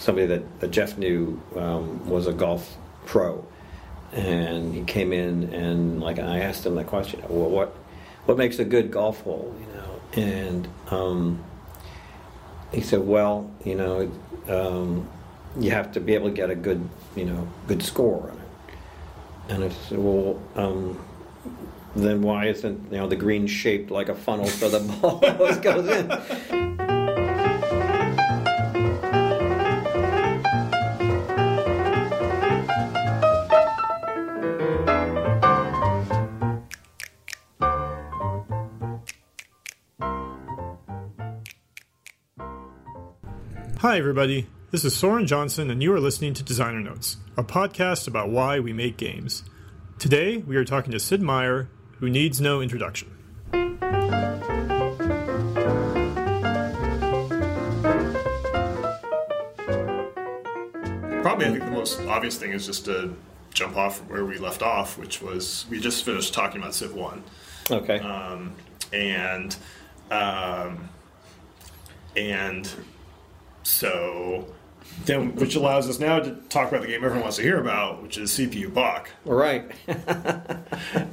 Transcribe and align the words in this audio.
somebody 0.00 0.26
that, 0.26 0.60
that 0.60 0.70
Jeff 0.70 0.96
knew 0.96 1.40
um, 1.56 2.08
was 2.08 2.26
a 2.26 2.32
golf 2.32 2.76
pro, 3.06 3.44
and 4.12 4.74
he 4.74 4.82
came 4.82 5.12
in 5.12 5.52
and 5.52 6.00
like 6.00 6.18
I 6.18 6.40
asked 6.40 6.66
him 6.66 6.74
that 6.76 6.86
question, 6.86 7.20
well, 7.28 7.48
what 7.48 7.76
what 8.24 8.36
makes 8.36 8.58
a 8.58 8.64
good 8.64 8.90
golf 8.90 9.20
hole, 9.22 9.54
you 9.60 9.66
know, 9.74 10.22
and 10.22 10.68
um, 10.90 11.44
he 12.72 12.80
said, 12.80 13.00
well, 13.00 13.50
you 13.64 13.74
know, 13.74 14.10
um, 14.48 15.08
you 15.58 15.70
have 15.70 15.92
to 15.92 16.00
be 16.00 16.14
able 16.14 16.28
to 16.28 16.34
get 16.34 16.50
a 16.50 16.54
good, 16.54 16.88
you 17.14 17.24
know, 17.24 17.48
good 17.66 17.82
score 17.82 18.30
on 18.30 18.36
it. 18.36 19.54
And 19.54 19.64
I 19.64 19.68
said, 19.68 19.98
well, 19.98 20.40
um, 20.54 20.98
then 21.96 22.22
why 22.22 22.46
isn't 22.46 22.92
you 22.92 22.98
know 22.98 23.08
the 23.08 23.16
green 23.16 23.46
shaped 23.46 23.90
like 23.90 24.08
a 24.08 24.14
funnel 24.14 24.46
so 24.46 24.68
the 24.68 24.80
ball 25.00 25.24
always 25.24 25.58
goes 25.58 25.88
in? 25.88 26.99
Hi, 43.90 43.98
everybody. 43.98 44.46
This 44.70 44.84
is 44.84 44.94
Soren 44.94 45.26
Johnson, 45.26 45.68
and 45.68 45.82
you 45.82 45.92
are 45.92 45.98
listening 45.98 46.32
to 46.34 46.44
Designer 46.44 46.78
Notes, 46.78 47.16
a 47.36 47.42
podcast 47.42 48.06
about 48.06 48.30
why 48.30 48.60
we 48.60 48.72
make 48.72 48.96
games. 48.96 49.42
Today, 49.98 50.36
we 50.36 50.54
are 50.54 50.64
talking 50.64 50.92
to 50.92 51.00
Sid 51.00 51.20
Meier, 51.20 51.68
who 51.98 52.08
needs 52.08 52.40
no 52.40 52.60
introduction. 52.60 53.10
Probably, 61.22 61.46
I 61.46 61.50
think 61.50 61.64
the 61.64 61.72
most 61.72 62.00
obvious 62.02 62.38
thing 62.38 62.52
is 62.52 62.66
just 62.66 62.84
to 62.84 63.16
jump 63.52 63.76
off 63.76 63.98
from 63.98 64.08
where 64.10 64.24
we 64.24 64.38
left 64.38 64.62
off, 64.62 64.98
which 64.98 65.20
was 65.20 65.66
we 65.68 65.80
just 65.80 66.04
finished 66.04 66.32
talking 66.32 66.60
about 66.60 66.74
Civ 66.74 66.94
1. 66.94 67.24
Okay. 67.72 67.98
Um, 67.98 68.52
and 68.92 69.56
um, 70.12 70.88
and 72.14 72.72
so 73.70 74.46
then, 75.04 75.34
which 75.36 75.54
allows 75.54 75.88
us 75.88 75.98
now 75.98 76.18
to 76.18 76.34
talk 76.48 76.68
about 76.68 76.82
the 76.82 76.88
game 76.88 77.04
everyone 77.04 77.20
wants 77.22 77.36
to 77.36 77.42
hear 77.42 77.60
about, 77.60 78.02
which 78.02 78.18
is 78.18 78.30
CPU 78.32 78.72
Bach. 78.72 79.10
right. 79.24 79.70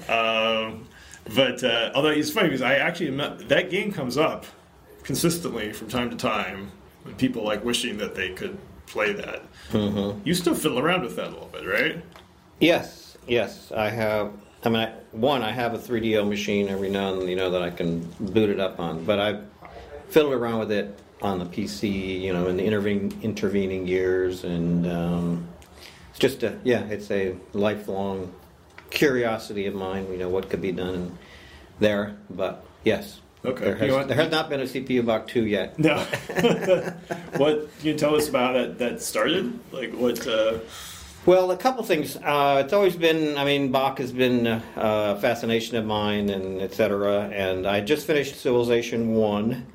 Um, 0.09 0.87
but 1.35 1.63
uh, 1.63 1.91
although 1.93 2.09
it's 2.09 2.31
funny 2.31 2.47
because 2.47 2.61
I 2.61 2.75
actually 2.75 3.11
that 3.47 3.69
game 3.69 3.91
comes 3.91 4.17
up 4.17 4.45
consistently 5.03 5.73
from 5.73 5.89
time 5.89 6.09
to 6.09 6.15
time 6.15 6.71
when 7.03 7.15
people 7.15 7.43
like 7.43 7.63
wishing 7.63 7.97
that 7.97 8.15
they 8.15 8.29
could 8.29 8.57
play 8.87 9.13
that. 9.13 9.43
You 10.25 10.33
still 10.33 10.55
fiddle 10.55 10.79
around 10.79 11.03
with 11.03 11.15
that 11.17 11.27
a 11.27 11.29
little 11.31 11.49
bit, 11.51 11.65
right? 11.65 12.03
yes. 12.59 13.17
Yes. 13.27 13.71
I 13.75 13.89
have. 13.89 14.31
I 14.63 14.69
mean, 14.69 14.79
I, 14.79 14.93
one, 15.11 15.43
I 15.43 15.51
have 15.51 15.73
a 15.73 15.77
3DO 15.77 16.27
machine 16.27 16.69
every 16.69 16.89
now 16.89 17.11
and 17.11 17.21
then, 17.21 17.27
you 17.27 17.35
know, 17.35 17.51
that 17.51 17.61
I 17.61 17.69
can 17.69 18.01
boot 18.19 18.49
it 18.49 18.59
up 18.59 18.79
on. 18.79 19.03
But 19.03 19.19
I've 19.19 19.43
fiddled 20.09 20.33
around 20.33 20.59
with 20.59 20.71
it 20.71 20.97
on 21.21 21.39
the 21.39 21.45
PC, 21.45 22.21
you 22.21 22.33
know, 22.33 22.47
in 22.47 22.57
the 22.57 22.63
intervening 22.65 23.17
intervening 23.23 23.87
years, 23.87 24.43
and 24.43 24.85
um, 24.87 25.47
it's 26.11 26.19
just 26.19 26.43
a 26.43 26.57
yeah, 26.63 26.83
it's 26.85 27.09
a 27.11 27.35
lifelong 27.53 28.33
curiosity 28.89 29.65
of 29.67 29.75
mine. 29.75 30.07
You 30.11 30.17
know, 30.17 30.29
what 30.29 30.49
could 30.49 30.61
be 30.61 30.71
done 30.71 31.17
there, 31.79 32.15
but 32.29 32.63
yes. 32.83 33.21
Okay. 33.45 33.65
There 33.65 33.73
You 33.75 33.79
has, 33.79 33.89
know 33.89 33.97
what? 33.97 34.07
there 34.07 34.17
has 34.17 34.31
not 34.31 34.49
been 34.49 34.59
a 34.61 34.63
CPU 34.63 35.05
Bach 35.05 35.27
2 35.27 35.45
yet. 35.45 35.77
No. 35.79 35.97
what 37.37 37.69
can 37.77 37.87
you 37.87 37.93
tell 37.93 38.15
us 38.15 38.27
about 38.27 38.55
it 38.55 38.77
that 38.79 39.01
started? 39.01 39.57
Like 39.71 39.91
what? 39.93 40.25
Uh, 40.27 40.59
Well, 41.25 41.51
a 41.51 41.57
couple 41.57 41.83
things. 41.83 42.15
Uh, 42.17 42.61
it's 42.63 42.73
always 42.73 42.95
been, 42.95 43.37
I 43.37 43.45
mean, 43.45 43.71
Bach 43.71 43.99
has 43.99 44.11
been 44.11 44.47
uh, 44.47 44.61
a 44.75 45.19
fascination 45.21 45.77
of 45.77 45.85
mine, 45.85 46.29
and 46.29 46.61
etc. 46.61 47.29
And 47.33 47.67
I 47.67 47.81
just 47.81 48.07
finished 48.07 48.35
Civilization 48.37 49.13
One. 49.13 49.65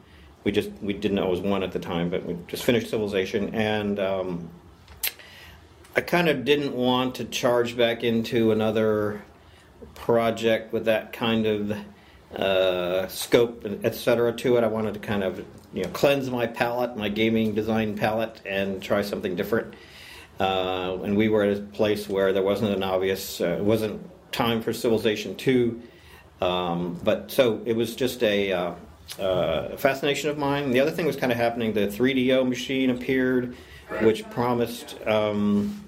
We 0.45 0.53
just 0.53 0.71
we 0.81 0.93
didn't 0.93 1.29
was 1.29 1.41
one 1.41 1.63
at 1.63 1.73
the 1.73 1.79
time, 1.79 2.11
but 2.11 2.25
we 2.25 2.37
just 2.49 2.65
finished 2.65 2.91
Civilization, 2.91 3.55
and 3.55 4.01
um, 4.01 4.51
I 5.95 6.01
kind 6.01 6.29
of 6.29 6.45
didn't 6.45 6.75
want 6.75 7.15
to 7.17 7.25
charge 7.25 7.77
back 7.77 8.03
into 8.03 8.51
another 8.51 9.23
project 9.95 10.73
with 10.73 10.87
that 10.87 11.13
kind 11.13 11.47
of 11.47 11.77
uh, 12.35 13.07
scope, 13.09 13.65
et 13.85 13.95
cetera, 13.95 14.33
to 14.33 14.57
it. 14.57 14.65
I 14.65 14.67
wanted 14.67 14.95
to 14.95 15.01
kind 15.01 15.23
of 15.23 15.45
you 15.73 15.85
know 15.85 15.91
cleanse 15.91 16.29
my 16.31 16.47
palette, 16.47 16.97
my 16.97 17.09
gaming 17.09 17.55
design 17.55 17.97
palette, 17.97 18.41
and 18.45 18.83
try 18.83 19.03
something 19.03 19.37
different. 19.37 19.75
Uh, 20.41 20.99
and 21.05 21.17
we 21.17 21.29
were 21.29 21.45
at 21.45 21.57
a 21.57 21.61
place 21.61 22.09
where 22.09 22.33
there 22.33 22.43
wasn't 22.43 22.75
an 22.75 22.83
obvious, 22.83 23.41
uh, 23.41 23.59
it 23.59 23.63
wasn't 23.63 24.01
time 24.33 24.61
for 24.61 24.73
Civilization 24.73 25.37
Two, 25.37 25.83
um, 26.41 26.99
but 27.05 27.31
so 27.31 27.61
it 27.65 27.77
was 27.77 27.95
just 27.95 28.23
a 28.25 28.75
uh, 29.19 29.77
fascination 29.77 30.31
of 30.31 30.39
mine. 30.39 30.71
The 30.71 30.81
other 30.81 30.91
thing 30.91 31.07
was 31.07 31.17
kind 31.17 31.33
of 31.33 31.39
happening. 31.39 31.73
The 31.73 31.87
3DO 31.89 32.49
machine 32.49 32.91
appeared, 32.91 33.57
which 34.01 34.29
promised. 34.31 34.97
Um, 35.07 35.79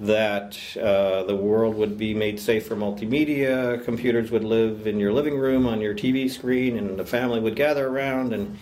that 0.00 0.58
uh, 0.76 1.22
the 1.22 1.36
world 1.36 1.76
would 1.76 1.96
be 1.96 2.14
made 2.14 2.40
safe 2.40 2.66
for 2.66 2.74
multimedia. 2.74 3.82
Computers 3.84 4.30
would 4.30 4.44
live 4.44 4.86
in 4.86 4.98
your 4.98 5.12
living 5.12 5.38
room 5.38 5.66
on 5.66 5.80
your 5.80 5.94
TV 5.94 6.28
screen, 6.28 6.76
and 6.76 6.98
the 6.98 7.06
family 7.06 7.40
would 7.40 7.54
gather 7.54 7.86
around 7.86 8.32
and 8.32 8.58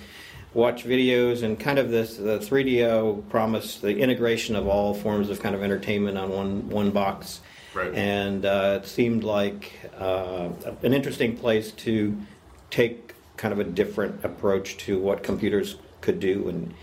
watch 0.52 0.84
videos. 0.84 1.42
And 1.42 1.58
kind 1.58 1.78
of 1.78 1.90
this, 1.90 2.16
the 2.16 2.38
3DO 2.38 3.28
promised 3.30 3.80
the 3.80 3.96
integration 3.96 4.56
of 4.56 4.66
all 4.66 4.92
forms 4.92 5.30
of 5.30 5.40
kind 5.40 5.54
of 5.54 5.62
entertainment 5.62 6.18
on 6.18 6.30
one 6.30 6.68
one 6.68 6.90
box. 6.90 7.40
Right. 7.74 7.94
And 7.94 8.44
uh, 8.44 8.80
it 8.82 8.86
seemed 8.86 9.24
like 9.24 9.72
uh, 9.98 10.50
an 10.82 10.92
interesting 10.92 11.38
place 11.38 11.72
to 11.72 12.20
take 12.68 13.11
kind 13.42 13.52
of 13.52 13.58
a 13.58 13.64
different 13.64 14.24
approach 14.24 14.78
to 14.78 14.98
what 14.98 15.22
computers 15.22 15.76
could 16.00 16.18
do, 16.18 16.48
and 16.48 16.74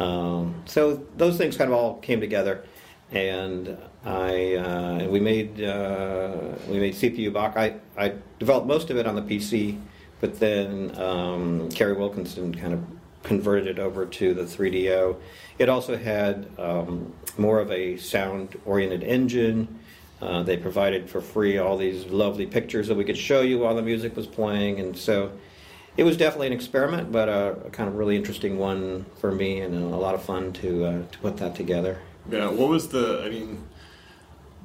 um, 0.00 0.62
so 0.66 1.06
those 1.16 1.38
things 1.38 1.56
kind 1.56 1.70
of 1.70 1.76
all 1.76 1.94
came 2.00 2.20
together 2.20 2.64
and 3.10 3.76
I 4.04 4.54
uh, 4.54 5.08
we 5.08 5.20
made 5.20 5.62
uh, 5.62 6.54
we 6.68 6.78
made 6.78 6.94
CPU 6.94 7.32
Bach. 7.32 7.56
I, 7.56 7.76
I 7.96 8.14
developed 8.38 8.66
most 8.66 8.90
of 8.90 8.96
it 8.96 9.06
on 9.06 9.14
the 9.14 9.22
PC, 9.22 9.80
but 10.20 10.38
then 10.38 10.96
um, 10.98 11.68
Kerry 11.70 11.94
Wilkinson 11.94 12.54
kind 12.54 12.74
of 12.74 12.84
converted 13.22 13.66
it 13.66 13.78
over 13.78 14.06
to 14.06 14.32
the 14.32 14.42
3DO. 14.42 15.16
It 15.58 15.68
also 15.68 15.96
had 15.96 16.46
um, 16.58 17.12
more 17.36 17.60
of 17.60 17.70
a 17.70 17.96
sound-oriented 17.96 19.02
engine. 19.02 19.80
Uh, 20.22 20.42
they 20.42 20.56
provided 20.56 21.10
for 21.10 21.20
free 21.20 21.58
all 21.58 21.76
these 21.76 22.06
lovely 22.06 22.46
pictures 22.46 22.88
that 22.88 22.94
we 22.96 23.04
could 23.04 23.18
show 23.18 23.40
you 23.40 23.58
while 23.58 23.74
the 23.74 23.82
music 23.82 24.16
was 24.16 24.26
playing, 24.26 24.80
and 24.80 24.96
so 24.96 25.32
it 25.98 26.04
was 26.04 26.16
definitely 26.16 26.46
an 26.46 26.52
experiment, 26.52 27.10
but 27.10 27.28
a, 27.28 27.56
a 27.66 27.70
kind 27.70 27.88
of 27.88 27.96
really 27.96 28.16
interesting 28.16 28.56
one 28.56 29.04
for 29.20 29.32
me, 29.32 29.60
and 29.60 29.74
a 29.74 29.96
lot 29.96 30.14
of 30.14 30.22
fun 30.22 30.52
to 30.54 30.84
uh, 30.84 31.02
to 31.10 31.18
put 31.18 31.36
that 31.38 31.56
together. 31.56 31.98
yeah. 32.30 32.48
What 32.48 32.68
was 32.68 32.88
the? 32.88 33.22
I 33.24 33.28
mean, 33.28 33.64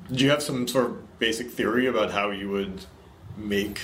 did 0.09 0.21
you 0.21 0.29
have 0.29 0.43
some 0.43 0.67
sort 0.67 0.85
of 0.85 1.19
basic 1.19 1.49
theory 1.49 1.87
about 1.87 2.11
how 2.11 2.29
you 2.29 2.49
would 2.51 2.85
make 3.35 3.81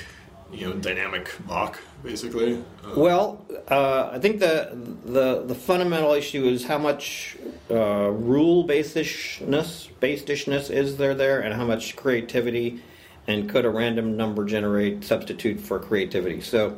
you 0.54 0.68
know 0.68 0.74
dynamic 0.74 1.32
Bach 1.48 1.80
basically? 2.04 2.64
Uh, 2.84 2.94
Well, 2.96 3.44
uh, 3.68 4.12
I 4.14 4.20
think 4.20 4.40
the, 4.40 4.70
the 5.06 5.44
the 5.44 5.56
fundamental 5.56 6.14
issue 6.14 6.46
is 6.46 6.66
how 6.66 6.78
much 6.78 7.36
uh, 7.72 8.09
rule 8.12 8.68
basedishness 8.68 9.90
basedishness 10.00 10.70
is 10.70 10.98
there 10.98 11.16
there, 11.16 11.40
and 11.40 11.56
how 11.56 11.66
much 11.66 11.96
creativity, 11.96 12.84
and 13.26 13.50
could 13.50 13.66
a 13.66 13.72
random 13.72 14.16
number 14.16 14.46
generate 14.46 15.04
substitute 15.04 15.59
for 15.59 15.80
creativity? 15.80 16.42
So, 16.42 16.78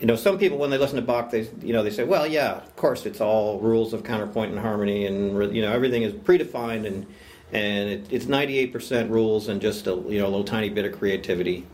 you 0.00 0.06
know, 0.06 0.16
some 0.16 0.38
people 0.38 0.56
when 0.56 0.70
they 0.70 0.78
listen 0.78 0.96
to 0.96 1.02
Bach, 1.02 1.30
they 1.30 1.42
you 1.62 1.74
know 1.74 1.82
they 1.82 1.90
say, 1.90 2.04
well, 2.04 2.26
yeah, 2.26 2.52
of 2.52 2.76
course, 2.76 3.04
it's 3.04 3.20
all 3.20 3.60
rules 3.60 3.92
of 3.92 4.02
counterpoint 4.02 4.50
and 4.50 4.58
harmony, 4.58 5.04
and 5.04 5.54
you 5.54 5.60
know 5.60 5.70
everything 5.70 6.02
is 6.02 6.14
predefined, 6.14 6.86
and 6.86 7.06
and 7.52 7.90
it, 7.90 8.06
it's 8.10 8.26
ninety 8.26 8.58
eight 8.58 8.72
percent 8.72 9.10
rules 9.10 9.48
and 9.48 9.60
just 9.60 9.86
a 9.86 9.90
you 9.90 10.18
know 10.18 10.24
a 10.24 10.30
little 10.30 10.44
tiny 10.44 10.70
bit 10.70 10.86
of 10.86 10.98
creativity. 10.98 11.66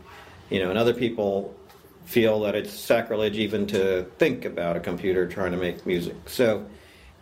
You 0.49 0.59
know, 0.59 0.69
and 0.69 0.77
other 0.77 0.93
people 0.93 1.55
feel 2.03 2.41
that 2.41 2.55
it's 2.55 2.73
sacrilege 2.73 3.37
even 3.37 3.65
to 3.67 4.03
think 4.17 4.45
about 4.45 4.75
a 4.75 4.79
computer 4.79 5.27
trying 5.27 5.51
to 5.51 5.57
make 5.57 5.85
music. 5.85 6.15
So, 6.29 6.65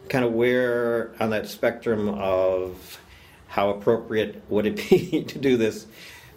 kind 0.10 0.26
of 0.26 0.34
where 0.34 1.12
on 1.20 1.30
that 1.30 1.48
spectrum 1.48 2.10
of 2.10 3.00
how 3.48 3.70
appropriate 3.70 4.42
would 4.50 4.66
it 4.66 4.76
be 4.90 5.24
to 5.24 5.38
do 5.38 5.56
this? 5.56 5.86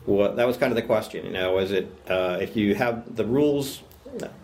That 0.07 0.47
was 0.47 0.59
kind 0.59 0.73
of 0.73 0.77
the 0.77 0.83
question. 0.83 1.25
You 1.25 1.33
know, 1.33 1.59
is 1.59 1.73
it 1.73 1.91
uh, 2.07 2.39
if 2.39 2.55
you 2.55 2.75
have 2.75 3.17
the 3.17 3.25
rules 3.25 3.83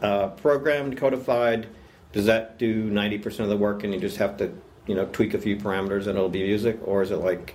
uh, 0.02 0.28
programmed, 0.28 0.96
codified, 0.96 1.66
does 2.12 2.26
that 2.26 2.58
do 2.58 2.84
ninety 2.84 3.18
percent 3.18 3.44
of 3.44 3.50
the 3.50 3.56
work, 3.56 3.84
and 3.84 3.92
you 3.92 4.00
just 4.00 4.16
have 4.18 4.36
to 4.38 4.52
you 4.86 4.94
know 4.94 5.06
tweak 5.06 5.34
a 5.34 5.38
few 5.38 5.56
parameters 5.56 6.06
and 6.06 6.16
it'll 6.16 6.28
be 6.28 6.42
music, 6.42 6.78
or 6.84 7.02
is 7.02 7.10
it 7.10 7.16
like 7.16 7.54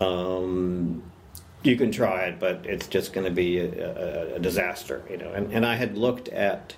um, 0.00 1.02
you 1.62 1.76
can 1.76 1.90
try 1.90 2.26
it, 2.26 2.38
but 2.38 2.64
it's 2.64 2.86
just 2.86 3.12
going 3.12 3.26
to 3.26 3.32
be 3.32 3.58
a, 3.58 4.32
a, 4.32 4.34
a 4.36 4.38
disaster, 4.38 5.02
you 5.10 5.16
know. 5.16 5.32
And, 5.32 5.52
and 5.52 5.66
I 5.66 5.74
had 5.74 5.98
looked 5.98 6.28
at 6.28 6.74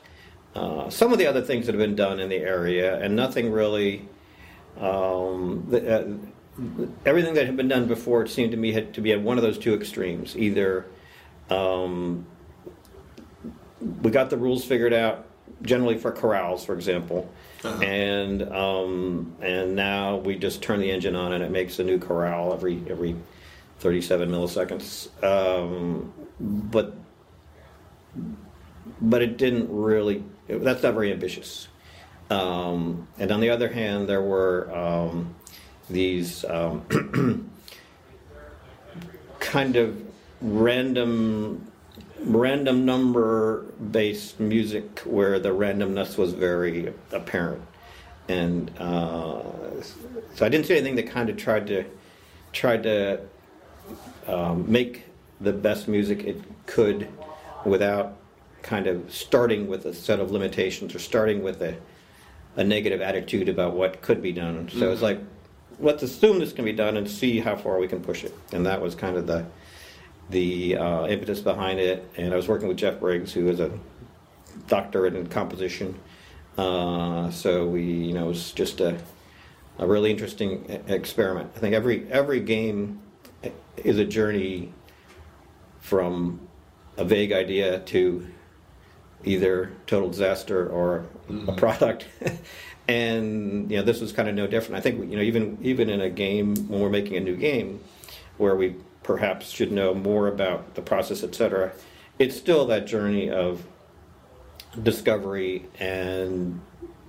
uh, 0.55 0.88
some 0.91 1.12
of 1.12 1.19
the 1.19 1.26
other 1.26 1.43
things 1.43 1.67
that 1.67 1.75
have 1.75 1.81
been 1.81 1.97
done 1.97 2.19
in 2.19 2.29
the 2.29 2.38
area, 2.38 2.99
and 2.99 3.14
nothing 3.14 3.52
really 3.52 4.08
um, 4.79 5.67
the, 5.69 6.00
uh, 6.00 6.06
everything 7.06 7.35
that 7.35 7.47
had 7.47 7.56
been 7.56 7.69
done 7.69 7.87
before 7.87 8.23
it 8.23 8.29
seemed 8.29 8.50
to 8.52 8.56
me 8.56 8.73
had 8.73 8.94
to 8.94 9.00
be 9.00 9.12
at 9.12 9.20
one 9.20 9.37
of 9.37 9.43
those 9.43 9.58
two 9.58 9.75
extremes. 9.75 10.37
Either 10.37 10.87
um, 11.50 12.26
we 14.03 14.11
got 14.11 14.31
the 14.31 14.37
rules 14.37 14.65
figured 14.65 14.93
out, 14.93 15.27
generally 15.62 15.97
for 15.99 16.12
chorales, 16.12 16.65
for 16.65 16.75
example, 16.75 17.31
Uh-huh. 17.65 17.82
and 17.82 18.43
um, 18.53 19.35
and 19.43 19.75
now 19.77 20.17
we 20.17 20.37
just 20.37 20.62
turn 20.62 20.81
the 20.81 20.91
engine 20.91 21.15
on 21.17 21.32
and 21.32 21.43
it 21.44 21.50
makes 21.50 21.79
a 21.79 21.85
new 21.85 21.99
chorale 21.99 22.53
every 22.55 22.82
every 22.88 23.17
37 23.81 24.31
milliseconds. 24.31 25.09
Um, 25.25 26.12
but 26.41 26.94
but 29.00 29.23
it 29.23 29.37
didn't 29.37 29.69
really. 29.71 30.23
That's 30.49 30.83
not 30.83 30.94
very 30.94 31.12
ambitious. 31.12 31.69
Um, 32.31 33.09
and 33.19 33.31
on 33.33 33.41
the 33.41 33.50
other 33.50 33.69
hand, 33.69 34.09
there 34.09 34.23
were 34.23 34.71
um, 34.75 35.35
these 35.88 36.44
um, 36.44 37.50
kind 39.41 39.76
of 39.76 40.00
random 40.41 41.70
random 42.25 42.85
number 42.85 43.63
based 43.91 44.41
music 44.41 45.01
where 45.01 45.39
the 45.39 45.51
randomness 45.51 46.19
was 46.19 46.33
very 46.33 46.93
apparent. 47.13 47.63
And 48.29 48.71
uh, 48.79 49.43
so 50.35 50.47
i 50.47 50.49
didn't 50.49 50.67
see 50.67 50.75
anything 50.75 50.97
that 50.97 51.09
kind 51.09 51.29
of 51.29 51.37
tried 51.37 51.67
to 51.67 51.85
tried 52.53 52.83
to 52.83 53.21
um, 54.27 54.71
make 54.71 55.05
the 55.41 55.53
best 55.53 55.89
music 55.89 56.25
it 56.25 56.41
could 56.67 57.09
without 57.65 58.17
kind 58.63 58.87
of 58.87 59.13
starting 59.13 59.67
with 59.67 59.87
a 59.87 59.95
set 59.95 60.21
of 60.21 60.31
limitations 60.31 60.95
or 60.95 60.99
starting 60.99 61.43
with 61.43 61.63
a, 61.63 61.77
a 62.57 62.65
negative 62.65 63.01
attitude 63.01 63.49
about 63.49 63.75
what 63.75 64.03
could 64.03 64.21
be 64.21 64.33
done. 64.33 64.69
So 64.69 64.93
it's 64.93 65.03
like 65.03 65.21
let's 65.79 66.03
assume 66.03 66.39
this 66.39 66.53
can 66.53 66.65
be 66.65 66.73
done 66.73 66.97
and 66.97 67.09
see 67.09 67.41
how 67.41 67.57
far 67.57 67.79
we 67.79 67.89
can 67.89 68.01
push 68.01 68.25
it. 68.25 68.35
And 68.53 68.67
that 68.67 68.81
was 68.81 68.95
kind 68.95 69.17
of 69.17 69.27
the 69.27 69.47
the 70.31 70.77
uh, 70.77 71.06
impetus 71.06 71.41
behind 71.41 71.81
it. 71.81 72.09
And 72.17 72.32
I 72.32 72.37
was 72.37 72.49
working 72.49 72.69
with 72.69 72.77
Jeff 72.77 73.00
Briggs, 73.00 73.32
who 73.32 73.49
is 73.49 73.61
a 73.61 73.71
doctorate 74.69 75.15
in 75.15 75.27
composition. 75.27 75.99
Uh, 76.56 77.31
so 77.31 77.67
we, 77.67 77.82
you 77.82 78.15
know, 78.15 78.25
it 78.25 78.29
was 78.29 78.53
just 78.53 78.81
a, 78.81 78.99
a 79.79 79.87
really 79.87 80.11
interesting 80.11 80.82
experiment. 80.88 81.50
I 81.56 81.59
think 81.59 81.75
every 81.75 82.11
every 82.11 82.41
game 82.41 83.00
is 83.77 83.99
a 83.99 84.05
journey 84.05 84.73
from 85.81 86.41
a 86.97 87.05
vague 87.05 87.33
idea 87.33 87.81
to 87.81 88.26
either 89.25 89.73
total 89.87 90.11
disaster 90.11 90.69
or 90.69 91.06
a 91.49 91.53
product. 91.53 92.06
and 92.88 93.71
you 93.71 93.79
know, 93.79 93.83
this 93.83 94.00
was 94.00 94.12
kind 94.12 94.29
of 94.29 94.35
no 94.35 94.47
different. 94.47 94.76
I 94.76 94.81
think 94.81 95.11
you 95.11 95.17
know, 95.17 95.23
even 95.23 95.59
even 95.62 95.88
in 95.88 96.00
a 96.00 96.11
game 96.11 96.55
when 96.69 96.81
we're 96.81 96.91
making 96.91 97.17
a 97.17 97.21
new 97.21 97.37
game, 97.37 97.81
where 98.37 98.56
we 98.56 98.76
perhaps 99.02 99.50
should 99.50 99.73
know 99.73 99.94
more 99.94 100.29
about 100.29 100.75
the 100.75 100.82
process, 100.82 101.23
etc. 101.23 101.73
It's 102.19 102.37
still 102.37 102.67
that 102.67 102.87
journey 102.87 103.31
of 103.31 103.64
discovery 104.82 105.67
and 105.79 106.61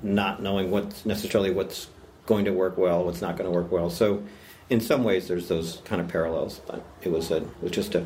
not 0.01 0.41
knowing 0.41 0.71
what's 0.71 1.05
necessarily 1.05 1.51
what's 1.51 1.87
going 2.25 2.45
to 2.45 2.51
work 2.51 2.77
well, 2.77 3.03
what's 3.03 3.21
not 3.21 3.37
going 3.37 3.49
to 3.49 3.55
work 3.55 3.71
well. 3.71 3.89
So, 3.89 4.23
in 4.69 4.79
some 4.79 5.03
ways, 5.03 5.27
there's 5.27 5.47
those 5.49 5.81
kind 5.83 6.01
of 6.01 6.07
parallels. 6.07 6.61
But 6.65 6.83
It 7.01 7.09
was 7.09 7.29
a 7.31 7.37
it 7.37 7.61
was 7.61 7.71
just 7.71 7.93
a, 7.95 8.05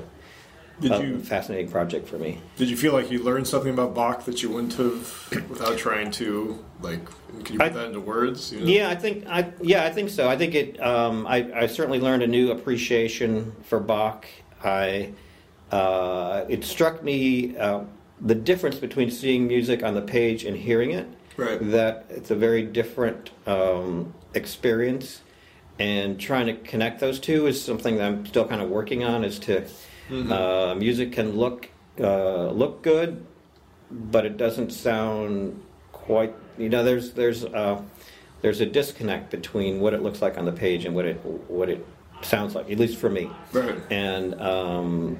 Did 0.81 0.91
a 0.91 1.01
you 1.01 1.19
fascinating 1.19 1.71
project 1.71 2.07
for 2.07 2.17
me. 2.17 2.39
did 2.57 2.69
you 2.69 2.75
feel 2.75 2.91
like 2.91 3.09
you 3.09 3.23
learned 3.23 3.47
something 3.47 3.71
about 3.71 3.93
Bach 3.95 4.25
that 4.25 4.43
you 4.43 4.49
wouldn't 4.49 4.73
have 4.73 5.47
without 5.49 5.77
trying 5.77 6.11
to 6.11 6.63
like? 6.81 7.05
Can 7.45 7.53
you 7.53 7.59
put 7.59 7.67
I- 7.67 7.69
that 7.69 7.85
into 7.87 8.01
words? 8.01 8.51
You 8.51 8.59
know? 8.59 8.65
Yeah, 8.65 8.89
I 8.89 8.95
think 8.95 9.25
I 9.27 9.53
yeah 9.61 9.85
I 9.85 9.91
think 9.91 10.09
so. 10.09 10.27
I 10.27 10.37
think 10.37 10.53
it. 10.53 10.81
Um, 10.81 11.25
I, 11.27 11.49
I 11.55 11.67
certainly 11.67 11.99
learned 11.99 12.23
a 12.23 12.27
new 12.27 12.51
appreciation 12.51 13.53
for 13.63 13.79
Bach. 13.79 14.25
I 14.63 15.13
uh, 15.71 16.45
it 16.49 16.63
struck 16.63 17.03
me 17.03 17.57
uh, 17.57 17.81
the 18.21 18.35
difference 18.35 18.75
between 18.77 19.11
seeing 19.11 19.47
music 19.47 19.83
on 19.83 19.93
the 19.95 20.01
page 20.01 20.43
and 20.45 20.57
hearing 20.57 20.91
it. 20.91 21.07
Right. 21.37 21.59
That 21.71 22.05
it's 22.09 22.31
a 22.31 22.35
very 22.35 22.63
different 22.63 23.31
um, 23.47 24.13
experience, 24.33 25.21
and 25.79 26.19
trying 26.19 26.47
to 26.47 26.55
connect 26.55 26.99
those 26.99 27.19
two 27.19 27.47
is 27.47 27.61
something 27.63 27.97
that 27.97 28.05
I'm 28.05 28.25
still 28.25 28.45
kind 28.47 28.61
of 28.61 28.69
working 28.69 29.03
on. 29.03 29.23
Is 29.23 29.39
to 29.39 29.65
uh, 30.11 30.75
music 30.77 31.11
can 31.11 31.35
look 31.35 31.69
uh, 31.99 32.51
look 32.51 32.81
good, 32.81 33.25
but 33.91 34.25
it 34.25 34.37
doesn't 34.37 34.71
sound 34.71 35.61
quite. 35.91 36.33
You 36.57 36.69
know, 36.69 36.83
there's 36.83 37.13
there's 37.13 37.43
uh, 37.45 37.81
there's 38.41 38.61
a 38.61 38.65
disconnect 38.65 39.31
between 39.31 39.79
what 39.79 39.93
it 39.93 40.01
looks 40.01 40.21
like 40.21 40.37
on 40.37 40.45
the 40.45 40.51
page 40.51 40.85
and 40.85 40.95
what 40.95 41.05
it 41.05 41.15
what 41.47 41.69
it 41.69 41.85
sounds 42.21 42.55
like. 42.55 42.69
At 42.69 42.79
least 42.79 42.97
for 42.97 43.09
me. 43.09 43.29
Right. 43.51 43.79
And 43.89 44.39
um, 44.41 45.17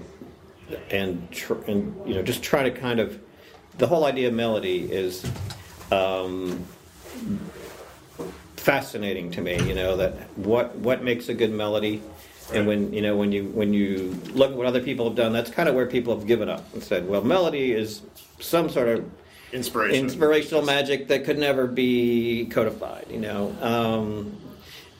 and 0.90 1.30
tr- 1.32 1.62
and 1.68 1.96
you 2.08 2.16
know, 2.16 2.22
just 2.22 2.44
try 2.44 2.64
to 2.64 2.72
kind 2.72 3.00
of 3.00 3.20
the 3.78 3.88
whole 3.88 4.06
idea 4.06 4.28
of 4.28 4.34
melody 4.34 4.92
is 4.92 5.26
um, 5.92 6.66
fascinating 8.58 9.32
to 9.32 9.42
me. 9.42 9.62
You 9.64 9.76
know 9.76 9.98
that 9.98 10.38
what 10.38 10.76
what 10.76 11.04
makes 11.04 11.30
a 11.30 11.34
good 11.34 11.52
melody. 11.52 12.02
And 12.54 12.68
when 12.68 12.94
you 12.94 13.02
know 13.02 13.18
when 13.18 13.32
you 13.32 13.46
when 13.46 13.74
you 13.74 14.20
look 14.34 14.52
at 14.52 14.58
what 14.58 14.68
other 14.68 14.82
people 14.82 15.08
have 15.08 15.16
done, 15.16 15.34
that's 15.34 15.50
kind 15.50 15.68
of 15.68 15.76
where 15.76 15.88
people 15.88 16.16
have 16.18 16.28
given 16.28 16.48
up 16.50 16.72
and 16.74 16.84
said, 16.84 17.08
"Well, 17.08 17.24
melody 17.24 17.72
is 17.72 18.04
some 18.40 18.70
sort 18.70 18.88
of 18.88 19.10
Inspiration. 19.52 19.96
inspirational 20.06 20.62
magic 20.62 21.08
that 21.08 21.24
could 21.24 21.40
never 21.40 21.66
be 21.66 22.46
codified, 22.52 23.06
you 23.10 23.20
know. 23.20 23.56
Um, 23.62 24.38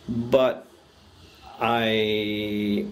but 0.08 0.66
I 1.60 2.86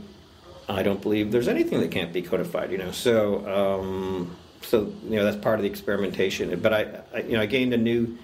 I 0.69 0.83
don't 0.83 1.01
believe 1.01 1.31
there's 1.31 1.47
anything 1.47 1.79
that 1.81 1.91
can't 1.91 2.13
be 2.13 2.21
codified, 2.21 2.71
you 2.71 2.77
know. 2.77 2.91
So 2.91 3.47
um, 3.47 4.35
so 4.61 4.93
you 5.03 5.15
know 5.15 5.23
that's 5.23 5.37
part 5.37 5.59
of 5.59 5.63
the 5.63 5.69
experimentation. 5.69 6.59
But 6.59 6.73
I, 6.73 6.99
I 7.13 7.19
you 7.21 7.33
know 7.33 7.41
I 7.41 7.45
gained 7.45 7.73
a 7.73 7.77
new 7.77 8.17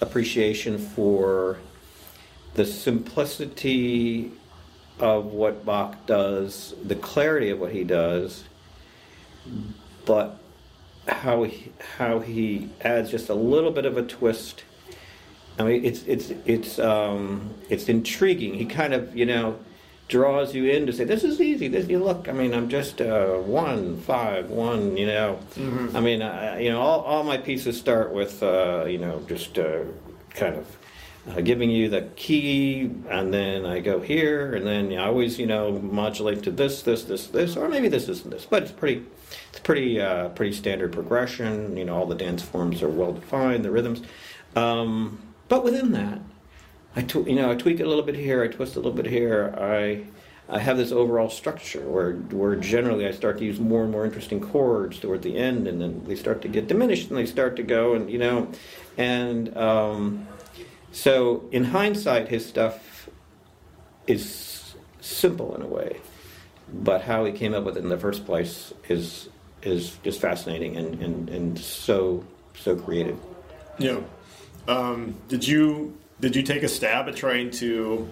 appreciation 0.00 0.78
for 0.78 1.58
the 2.54 2.64
simplicity 2.64 4.32
of 5.00 5.26
what 5.26 5.64
Bach 5.64 6.06
does, 6.06 6.74
the 6.84 6.94
clarity 6.94 7.50
of 7.50 7.58
what 7.58 7.72
he 7.72 7.84
does, 7.84 8.44
but 10.04 10.38
how 11.08 11.42
he, 11.44 11.72
how 11.96 12.20
he 12.20 12.68
adds 12.82 13.10
just 13.10 13.28
a 13.28 13.34
little 13.34 13.70
bit 13.70 13.86
of 13.86 13.96
a 13.96 14.02
twist. 14.02 14.64
I 15.58 15.64
mean, 15.64 15.84
it's 15.84 16.02
it's 16.04 16.30
it's 16.46 16.78
um, 16.78 17.54
it's 17.68 17.88
intriguing. 17.88 18.54
He 18.54 18.64
kind 18.66 18.94
of 18.94 19.14
you 19.16 19.26
know 19.26 19.58
draws 20.08 20.54
you 20.54 20.64
in 20.66 20.86
to 20.86 20.92
say 20.92 21.04
this 21.04 21.22
is 21.24 21.40
easy. 21.40 21.68
This 21.68 21.88
you 21.88 21.98
look. 21.98 22.28
I 22.28 22.32
mean, 22.32 22.54
I'm 22.54 22.68
just 22.68 23.00
uh, 23.00 23.34
one 23.36 24.00
five 24.00 24.48
one. 24.48 24.96
You 24.96 25.06
know, 25.06 25.38
I 25.94 26.00
mean, 26.00 26.22
I, 26.22 26.60
you 26.60 26.70
know, 26.70 26.80
all, 26.80 27.00
all 27.00 27.24
my 27.24 27.36
pieces 27.36 27.78
start 27.78 28.12
with 28.12 28.42
uh, 28.42 28.84
you 28.86 28.98
know 28.98 29.22
just 29.28 29.58
uh, 29.58 29.82
kind 30.30 30.56
of 30.56 30.66
uh, 31.30 31.40
giving 31.40 31.70
you 31.70 31.88
the 31.88 32.02
key, 32.16 32.90
and 33.08 33.32
then 33.32 33.64
I 33.64 33.80
go 33.80 34.00
here, 34.00 34.54
and 34.54 34.66
then 34.66 34.92
I 34.92 35.06
always, 35.06 35.38
you 35.38 35.46
know, 35.46 35.72
modulate 35.72 36.42
to 36.44 36.50
this, 36.50 36.82
this, 36.82 37.04
this, 37.04 37.28
this, 37.28 37.56
or 37.56 37.68
maybe 37.68 37.88
this 37.88 38.08
isn't 38.08 38.30
this, 38.30 38.46
but 38.46 38.62
it's 38.64 38.72
pretty, 38.72 39.04
it's 39.50 39.60
pretty, 39.60 40.00
uh, 40.00 40.30
pretty 40.30 40.52
standard 40.52 40.92
progression. 40.92 41.76
You 41.76 41.84
know, 41.84 41.96
all 41.96 42.06
the 42.06 42.14
dance 42.14 42.42
forms 42.42 42.82
are 42.82 42.88
well 42.88 43.12
defined, 43.12 43.64
the 43.64 43.70
rhythms, 43.70 44.02
um, 44.56 45.20
but 45.48 45.62
within 45.62 45.92
that, 45.92 46.20
I, 46.96 47.02
tw- 47.02 47.28
you 47.28 47.36
know, 47.36 47.50
I 47.50 47.54
tweak 47.54 47.78
it 47.80 47.84
a 47.84 47.88
little 47.88 48.04
bit 48.04 48.16
here, 48.16 48.42
I 48.42 48.48
twist 48.48 48.74
a 48.76 48.80
little 48.80 48.92
bit 48.92 49.06
here, 49.06 49.54
I. 49.56 50.06
I 50.52 50.58
have 50.58 50.76
this 50.76 50.90
overall 50.90 51.30
structure 51.30 51.88
where, 51.88 52.14
where 52.14 52.56
generally 52.56 53.06
I 53.06 53.12
start 53.12 53.38
to 53.38 53.44
use 53.44 53.60
more 53.60 53.84
and 53.84 53.92
more 53.92 54.04
interesting 54.04 54.40
chords 54.40 54.98
toward 54.98 55.22
the 55.22 55.36
end, 55.36 55.68
and 55.68 55.80
then 55.80 56.02
they 56.08 56.16
start 56.16 56.42
to 56.42 56.48
get 56.48 56.66
diminished, 56.66 57.08
and 57.08 57.16
they 57.16 57.26
start 57.26 57.54
to 57.54 57.62
go, 57.62 57.94
and 57.94 58.10
you 58.10 58.18
know, 58.18 58.50
and 58.98 59.56
um, 59.56 60.26
so, 60.92 61.48
in 61.52 61.64
hindsight, 61.64 62.28
his 62.28 62.44
stuff 62.44 63.08
is 64.06 64.74
simple 65.00 65.54
in 65.54 65.62
a 65.62 65.66
way, 65.66 66.00
but 66.72 67.02
how 67.02 67.24
he 67.24 67.32
came 67.32 67.54
up 67.54 67.64
with 67.64 67.76
it 67.76 67.82
in 67.82 67.88
the 67.88 67.98
first 67.98 68.26
place 68.26 68.72
is 68.88 69.28
is 69.62 69.98
just 70.02 70.20
fascinating 70.20 70.76
and, 70.76 71.02
and, 71.02 71.28
and 71.28 71.58
so 71.58 72.24
so 72.54 72.74
creative. 72.74 73.18
Yeah. 73.78 74.00
Um, 74.68 75.14
did 75.28 75.46
you 75.46 75.96
did 76.20 76.36
you 76.36 76.42
take 76.42 76.62
a 76.62 76.68
stab 76.68 77.08
at 77.08 77.16
trying 77.16 77.50
to 77.52 78.08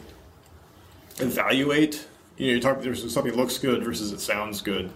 evaluate? 1.18 2.06
You 2.36 2.48
know, 2.48 2.52
you 2.54 2.60
talk 2.60 2.80
there's 2.80 3.12
something 3.12 3.34
looks 3.34 3.58
good 3.58 3.82
versus 3.84 4.12
it 4.12 4.20
sounds 4.20 4.60
good. 4.60 4.90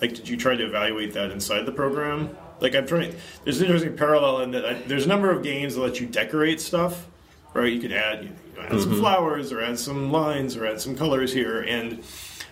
Like, 0.00 0.14
did 0.14 0.28
you 0.28 0.36
try 0.36 0.56
to 0.56 0.64
evaluate 0.64 1.14
that 1.14 1.30
inside 1.30 1.64
the 1.64 1.72
program? 1.72 2.36
Like, 2.60 2.74
I'm 2.74 2.86
trying. 2.86 3.14
There's 3.44 3.60
an 3.60 3.66
interesting 3.66 3.96
parallel 3.96 4.42
in 4.42 4.50
that 4.52 4.64
I, 4.64 4.74
there's 4.74 5.04
a 5.04 5.08
number 5.08 5.30
of 5.30 5.42
games 5.42 5.74
that 5.74 5.80
let 5.80 6.00
you 6.00 6.06
decorate 6.06 6.60
stuff, 6.60 7.06
right? 7.54 7.72
You 7.72 7.80
could 7.80 7.92
add, 7.92 8.24
you 8.24 8.30
know, 8.56 8.62
add 8.68 8.80
some 8.80 8.98
flowers 8.98 9.52
or 9.52 9.60
add 9.60 9.78
some 9.78 10.10
lines 10.12 10.56
or 10.56 10.66
add 10.66 10.80
some 10.80 10.96
colors 10.96 11.32
here, 11.32 11.62
and 11.62 12.04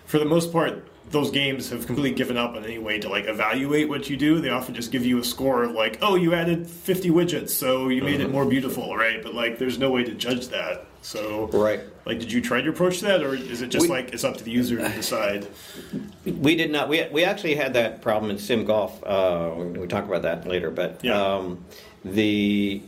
for 0.05 0.19
the 0.19 0.25
most 0.25 0.51
part, 0.51 0.87
those 1.09 1.29
games 1.31 1.69
have 1.69 1.85
completely 1.87 2.11
given 2.15 2.37
up 2.37 2.55
on 2.55 2.63
any 2.63 2.77
way 2.79 2.97
to 2.97 3.09
like 3.09 3.25
evaluate 3.25 3.89
what 3.89 4.09
you 4.09 4.15
do. 4.15 4.39
They 4.39 4.49
often 4.49 4.73
just 4.73 4.91
give 4.93 5.05
you 5.05 5.19
a 5.19 5.23
score 5.25 5.63
of 5.63 5.71
like, 5.71 5.97
oh, 6.01 6.15
you 6.15 6.33
added 6.33 6.65
50 6.67 7.09
widgets, 7.09 7.49
so 7.49 7.89
you 7.89 8.01
made 8.01 8.21
it 8.21 8.31
more 8.31 8.45
beautiful, 8.45 8.95
right? 8.95 9.21
But 9.21 9.33
like, 9.33 9.57
there's 9.57 9.77
no 9.77 9.91
way 9.91 10.03
to 10.05 10.13
judge 10.13 10.47
that. 10.49 10.85
So, 11.03 11.47
Right. 11.47 11.79
Like, 12.05 12.19
did 12.19 12.31
you 12.31 12.41
try 12.41 12.61
to 12.61 12.69
approach 12.69 12.99
that, 13.01 13.23
or 13.23 13.33
is 13.35 13.61
it 13.61 13.67
just 13.69 13.83
We- 13.83 13.89
like 13.89 14.13
it's 14.13 14.23
up 14.23 14.37
to 14.37 14.43
the 14.43 14.51
user 14.51 14.77
to 14.77 14.87
decide? 14.89 15.47
We 16.25 16.55
did 16.55 16.71
not. 16.71 16.87
We, 16.87 17.05
we 17.11 17.23
actually 17.25 17.55
had 17.55 17.73
that 17.73 18.01
problem 18.01 18.29
in 18.31 18.37
Sim 18.37 18.63
Golf. 18.65 19.03
Uh, 19.03 19.51
we, 19.57 19.65
we 19.79 19.87
talk 19.87 20.05
about 20.05 20.21
that 20.21 20.47
later, 20.47 20.69
but 20.71 20.99
Yeah. 21.03 21.19
um, 21.21 21.65
the, 22.05 22.83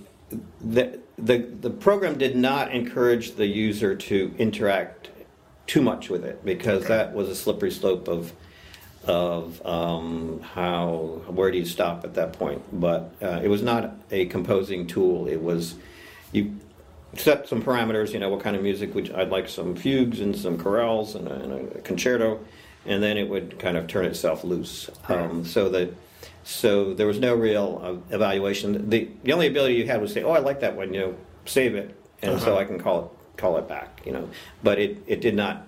the 0.61 0.99
the 1.23 1.37
the 1.37 1.69
program 1.69 2.17
did 2.17 2.35
not 2.35 2.71
encourage 2.71 3.35
the 3.35 3.45
user 3.45 3.95
to 3.95 4.33
interact 4.37 5.09
too 5.67 5.81
much 5.81 6.09
with 6.09 6.25
it 6.25 6.43
because 6.43 6.85
that 6.87 7.13
was 7.13 7.29
a 7.29 7.35
slippery 7.35 7.71
slope 7.71 8.07
of 8.07 8.33
of 9.05 9.65
um, 9.65 10.41
how 10.41 11.21
where 11.27 11.51
do 11.51 11.57
you 11.57 11.65
stop 11.65 12.03
at 12.03 12.13
that 12.15 12.33
point. 12.33 12.61
But 12.71 13.13
uh, 13.21 13.41
it 13.43 13.47
was 13.47 13.61
not 13.61 13.95
a 14.11 14.25
composing 14.25 14.87
tool. 14.87 15.27
It 15.27 15.41
was 15.41 15.75
you 16.31 16.57
set 17.15 17.47
some 17.47 17.61
parameters. 17.61 18.11
You 18.11 18.19
know 18.19 18.29
what 18.29 18.41
kind 18.41 18.55
of 18.55 18.63
music 18.63 18.93
would 18.95 19.11
I'd 19.13 19.29
like 19.29 19.49
some 19.49 19.75
fugues 19.75 20.19
and 20.19 20.35
some 20.35 20.57
chorales 20.57 21.15
and 21.15 21.27
a, 21.27 21.33
and 21.33 21.75
a 21.75 21.81
concerto, 21.81 22.39
and 22.85 23.03
then 23.03 23.17
it 23.17 23.29
would 23.29 23.59
kind 23.59 23.77
of 23.77 23.87
turn 23.87 24.05
itself 24.05 24.43
loose. 24.43 24.89
Um, 25.07 25.45
so 25.45 25.69
that 25.69 25.93
so 26.43 26.93
there 26.93 27.07
was 27.07 27.19
no 27.19 27.35
real 27.35 27.81
uh, 27.83 28.15
evaluation. 28.15 28.89
The 28.89 29.09
the 29.23 29.33
only 29.33 29.47
ability 29.47 29.75
you 29.75 29.87
had 29.87 30.01
was 30.01 30.13
say, 30.13 30.23
oh, 30.23 30.31
I 30.31 30.39
like 30.39 30.59
that 30.61 30.75
one. 30.75 30.93
You 30.93 30.99
know, 30.99 31.15
save 31.45 31.75
it, 31.75 31.95
and 32.21 32.39
so 32.41 32.51
Uh-huh. 32.53 32.61
I 32.61 32.65
can 32.65 32.79
call 32.79 33.05
it 33.05 33.37
call 33.37 33.57
it 33.57 33.67
back. 33.67 34.01
You 34.05 34.13
know, 34.13 34.29
but 34.61 34.79
it 34.79 34.97
it 35.07 35.21
did 35.21 35.35
not 35.35 35.67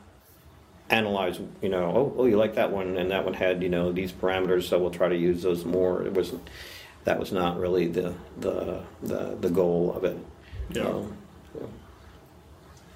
analyze, 0.89 1.39
you 1.63 1.69
know, 1.69 1.85
oh, 1.85 2.13
oh, 2.17 2.25
you 2.25 2.37
like 2.37 2.53
that 2.55 2.71
one, 2.71 2.95
and 2.97 3.09
that 3.09 3.25
one 3.25 3.33
had, 3.33 3.63
you 3.63 3.69
know, 3.69 3.91
these 3.91 4.11
parameters, 4.11 4.63
so 4.69 4.77
we'll 4.77 4.91
try 4.91 5.09
to 5.09 5.15
use 5.17 5.41
those 5.41 5.65
more. 5.65 6.03
It 6.05 6.13
wasn't, 6.13 6.47
that 7.05 7.17
was 7.19 7.31
not 7.31 7.57
really 7.59 7.87
the 7.87 8.13
the 8.39 8.83
the, 9.01 9.35
the 9.41 9.49
goal 9.49 9.93
of 9.95 10.03
it. 10.03 10.17
Yeah. 10.69 10.83
Um, 10.83 11.17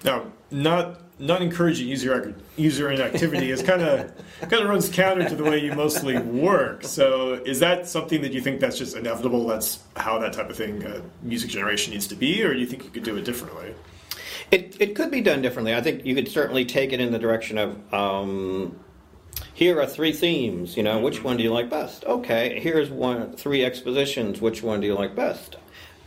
Now, 0.04 0.26
not 0.52 1.02
not 1.20 1.42
encouraging 1.42 1.88
user 1.88 2.34
user 2.56 2.90
inactivity 2.90 3.52
is 3.52 3.62
kind 3.62 3.82
of 3.82 4.12
kind 4.42 4.64
of 4.64 4.70
runs 4.70 4.90
counter 4.90 5.28
to 5.28 5.36
the 5.36 5.44
way 5.44 5.60
you 5.60 5.74
mostly 5.74 6.18
work. 6.18 6.84
So, 6.84 7.34
is 7.34 7.60
that 7.60 7.88
something 7.88 8.22
that 8.22 8.32
you 8.32 8.42
think 8.42 8.62
that's 8.62 8.78
just 8.78 8.96
inevitable? 8.96 9.46
That's 9.46 9.84
how 9.98 10.18
that 10.20 10.34
type 10.34 10.50
of 10.50 10.56
thing, 10.56 10.86
uh, 10.86 11.02
music 11.22 11.50
generation, 11.50 11.94
needs 11.94 12.08
to 12.08 12.16
be, 12.16 12.42
or 12.44 12.54
do 12.54 12.60
you 12.60 12.66
think 12.66 12.86
you 12.86 12.90
could 12.90 13.04
do 13.04 13.18
it 13.18 13.26
differently? 13.26 13.76
It, 14.52 14.78
it 14.80 14.96
could 14.96 15.12
be 15.12 15.22
done 15.22 15.42
differently. 15.42 15.76
I 15.76 15.82
think 15.82 16.06
you 16.06 16.16
could 16.16 16.28
certainly 16.28 16.66
take 16.66 16.92
it 16.92 17.00
in 17.00 17.12
the 17.12 17.20
direction 17.20 17.58
of 17.58 17.94
um, 17.94 18.80
here 19.54 19.80
are 19.80 19.86
three 19.86 20.14
themes. 20.14 20.78
You 20.78 20.84
know, 20.84 21.00
which 21.00 21.24
one 21.24 21.38
do 21.38 21.44
you 21.44 21.52
like 21.52 21.70
best? 21.70 22.06
Okay, 22.06 22.60
here's 22.60 22.90
one 22.90 23.34
three 23.34 23.66
expositions. 23.66 24.42
Which 24.42 24.64
one 24.64 24.80
do 24.80 24.88
you 24.88 24.96
like 24.96 25.16
best? 25.16 25.58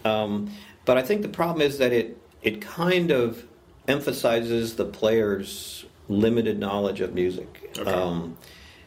Um, 0.05 0.51
but 0.85 0.97
I 0.97 1.03
think 1.03 1.23
the 1.23 1.29
problem 1.29 1.61
is 1.61 1.79
that 1.79 1.93
it 1.93 2.19
it 2.43 2.61
kind 2.63 3.11
of 3.11 3.47
emphasizes 3.89 4.77
the 4.77 4.85
player's 4.85 5.85
limited 6.09 6.59
knowledge 6.59 7.01
of 7.01 7.15
music. 7.15 7.71
Okay. 7.79 7.91
Um, 7.91 8.37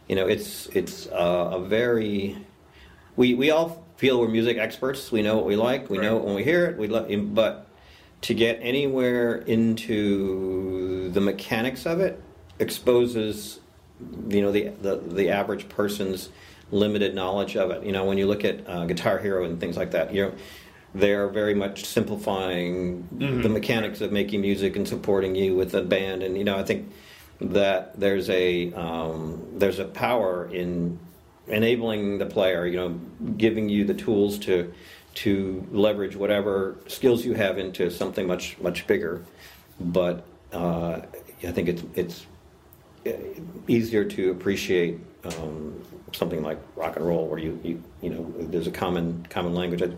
you 0.08 0.16
know, 0.16 0.28
it's 0.28 0.68
it's 0.68 1.08
uh, 1.08 1.52
a 1.54 1.62
very 1.62 2.38
we 3.16 3.34
we 3.34 3.52
all 3.52 3.84
feel 3.98 4.20
we're 4.20 4.28
music 4.28 4.58
experts. 4.58 5.12
We 5.12 5.22
know 5.22 5.36
what 5.36 5.46
we 5.46 5.56
like. 5.56 5.90
We 5.90 5.98
know 5.98 6.14
Right. 6.14 6.22
it 6.22 6.26
when 6.26 6.36
we 6.36 6.44
hear 6.44 6.66
it. 6.68 6.78
We 6.78 6.88
love, 6.88 7.08
but 7.34 7.68
to 8.22 8.34
get 8.34 8.60
anywhere 8.62 9.36
into 9.36 11.10
the 11.12 11.22
mechanics 11.22 11.86
of 11.86 12.00
it 12.00 12.22
exposes 12.60 13.60
you 14.30 14.42
know 14.42 14.52
the 14.52 14.70
the, 14.82 14.98
the 14.98 15.30
average 15.30 15.68
person's 15.70 16.30
limited 16.72 17.16
knowledge 17.16 17.56
of 17.56 17.72
it. 17.72 17.84
You 17.84 17.92
know, 17.92 18.06
when 18.06 18.18
you 18.18 18.28
look 18.28 18.44
at 18.46 18.68
uh, 18.70 18.86
Guitar 18.86 19.20
Hero 19.20 19.44
and 19.46 19.60
things 19.60 19.78
like 19.78 19.92
that, 19.92 20.14
you 20.14 20.24
know. 20.24 20.34
They're 20.96 21.28
very 21.28 21.54
much 21.54 21.86
simplifying 21.86 23.08
the 23.12 23.50
mechanics 23.50 24.00
of 24.00 24.14
making 24.14 24.40
music 24.40 24.78
and 24.78 24.88
supporting 24.88 25.36
you 25.36 25.54
with 25.54 25.76
a 25.76 25.82
band, 25.82 26.24
and 26.24 26.38
you 26.38 26.46
know 26.46 26.58
I 26.58 26.64
think 26.64 26.90
that 27.42 28.00
there's 28.00 28.30
a 28.30 28.74
um, 28.74 29.46
there's 29.58 29.80
a 29.80 29.86
power 29.86 30.50
in 30.52 30.98
enabling 31.48 32.18
the 32.18 32.26
player, 32.26 32.66
you 32.66 32.78
know, 32.78 33.00
giving 33.38 33.70
you 33.70 33.86
the 33.86 33.94
tools 33.94 34.40
to 34.40 34.74
to 35.16 35.66
leverage 35.72 36.16
whatever 36.16 36.76
skills 36.88 37.24
you 37.26 37.34
have 37.34 37.58
into 37.58 37.90
something 37.90 38.28
much 38.28 38.58
much 38.60 38.88
bigger. 38.88 39.24
But 39.80 40.26
uh, 40.54 41.02
I 41.44 41.52
think 41.52 41.70
it's 41.70 41.84
it's 41.96 42.26
easier 43.68 44.06
to 44.06 44.32
appreciate 44.32 45.00
um, 45.26 45.82
something 46.14 46.42
like 46.42 46.60
rock 46.76 46.96
and 46.96 47.06
roll, 47.06 47.28
where 47.28 47.40
you, 47.40 47.60
you 47.64 47.84
you 48.02 48.10
know 48.10 48.34
there's 48.40 48.68
a 48.68 48.72
common 48.72 49.26
common 49.30 49.54
language. 49.54 49.82
It 49.82 49.98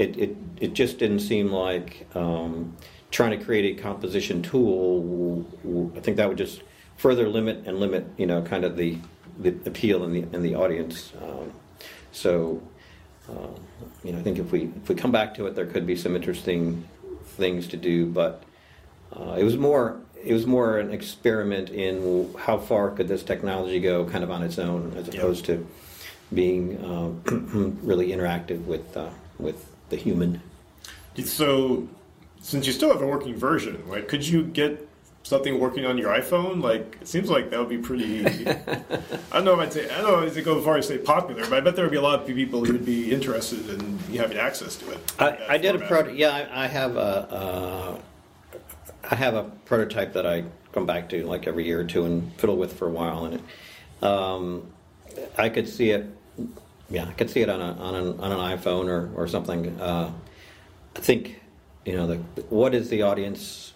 it 0.00 0.18
it, 0.18 0.36
it 0.60 0.72
just 0.72 0.98
didn't 0.98 1.20
seem 1.20 1.52
like 1.52 2.06
um, 2.16 2.76
trying 3.10 3.38
to 3.38 3.44
create 3.44 3.78
a 3.78 3.82
composition 3.82 4.42
tool. 4.42 5.46
I 5.96 6.00
think 6.00 6.16
that 6.16 6.28
would 6.28 6.38
just 6.38 6.62
further 6.96 7.28
limit 7.28 7.66
and 7.66 7.78
limit 7.78 8.06
you 8.16 8.26
know 8.26 8.42
kind 8.42 8.64
of 8.64 8.76
the 8.76 8.98
the 9.38 9.50
appeal 9.66 10.04
in 10.04 10.12
the 10.12 10.20
in 10.34 10.42
the 10.42 10.54
audience. 10.54 11.12
Um, 11.22 11.52
so. 12.12 12.62
Uh, 13.28 13.46
you 14.02 14.10
know, 14.10 14.18
I 14.18 14.22
think 14.22 14.38
if 14.38 14.50
we 14.50 14.72
if 14.82 14.88
we 14.88 14.96
come 14.96 15.12
back 15.12 15.34
to 15.34 15.46
it, 15.46 15.54
there 15.54 15.66
could 15.66 15.86
be 15.86 15.94
some 15.94 16.16
interesting 16.16 16.88
things 17.36 17.68
to 17.68 17.76
do. 17.76 18.06
But 18.06 18.42
uh, 19.14 19.36
it 19.38 19.44
was 19.44 19.56
more 19.56 20.00
it 20.24 20.32
was 20.32 20.46
more 20.46 20.78
an 20.78 20.90
experiment 20.90 21.70
in 21.70 22.34
how 22.36 22.58
far 22.58 22.90
could 22.90 23.06
this 23.06 23.22
technology 23.22 23.78
go, 23.78 24.04
kind 24.04 24.24
of 24.24 24.32
on 24.32 24.42
its 24.42 24.58
own, 24.58 24.94
as 24.96 25.06
opposed 25.08 25.44
to 25.44 25.64
being 26.34 26.84
um, 26.84 27.78
really 27.84 28.08
interactive 28.08 28.64
with 28.64 28.96
uh, 28.96 29.10
with 29.38 29.69
the 29.90 29.96
human. 29.96 30.40
So, 31.24 31.88
since 32.40 32.66
you 32.66 32.72
still 32.72 32.90
have 32.90 33.02
a 33.02 33.06
working 33.06 33.34
version, 33.34 33.86
like, 33.88 34.08
could 34.08 34.26
you 34.26 34.44
get 34.44 34.88
something 35.22 35.58
working 35.60 35.84
on 35.84 35.98
your 35.98 36.10
iPhone? 36.10 36.62
Like, 36.62 36.98
it 37.00 37.08
seems 37.08 37.28
like 37.28 37.50
that 37.50 37.58
would 37.58 37.68
be 37.68 37.78
pretty. 37.78 38.26
I 38.26 38.34
don't 39.32 39.44
know 39.44 39.54
if 39.54 39.60
I'd 39.60 39.72
say 39.72 39.90
I 39.90 40.00
don't 40.00 40.12
know 40.12 40.26
if 40.26 40.36
I'd 40.36 40.44
go 40.44 40.58
as 40.58 40.64
far 40.64 40.78
as 40.78 40.88
say 40.88 40.98
popular, 40.98 41.42
but 41.42 41.52
I 41.52 41.60
bet 41.60 41.76
there 41.76 41.84
would 41.84 41.90
be 41.90 41.98
a 41.98 42.02
lot 42.02 42.20
of 42.20 42.26
people 42.26 42.64
who 42.64 42.72
would 42.72 42.86
be 42.86 43.12
interested 43.12 43.68
in 43.68 43.98
having 44.16 44.38
access 44.38 44.76
to 44.76 44.90
it. 44.92 45.14
I, 45.18 45.38
I 45.50 45.58
did 45.58 45.74
a 45.74 45.78
prototype. 45.78 46.18
Yeah, 46.18 46.30
I, 46.30 46.64
I 46.64 46.66
have 46.66 46.96
a. 46.96 46.98
Uh, 47.00 48.00
I 49.10 49.14
have 49.16 49.34
a 49.34 49.44
prototype 49.64 50.12
that 50.12 50.26
I 50.26 50.44
come 50.72 50.86
back 50.86 51.08
to 51.08 51.26
like 51.26 51.46
every 51.46 51.64
year 51.66 51.80
or 51.80 51.84
two 51.84 52.04
and 52.04 52.32
fiddle 52.34 52.56
with 52.56 52.74
for 52.74 52.86
a 52.86 52.90
while, 52.90 53.24
and 53.24 53.34
it, 53.34 54.04
um, 54.04 54.70
I 55.36 55.48
could 55.48 55.68
see 55.68 55.90
it. 55.90 56.06
Yeah, 56.90 57.06
I 57.06 57.12
could 57.12 57.30
see 57.30 57.40
it 57.40 57.48
on 57.48 57.60
a 57.60 57.72
on 57.74 57.94
an, 57.94 58.20
on 58.20 58.32
an 58.32 58.58
iPhone 58.58 58.88
or 58.88 59.10
or 59.14 59.28
something. 59.28 59.80
Uh, 59.80 60.12
I 60.96 61.00
think 61.00 61.40
you 61.84 61.94
know 61.94 62.06
the 62.06 62.16
what 62.48 62.74
is 62.74 62.88
the 62.88 63.02
audience 63.02 63.72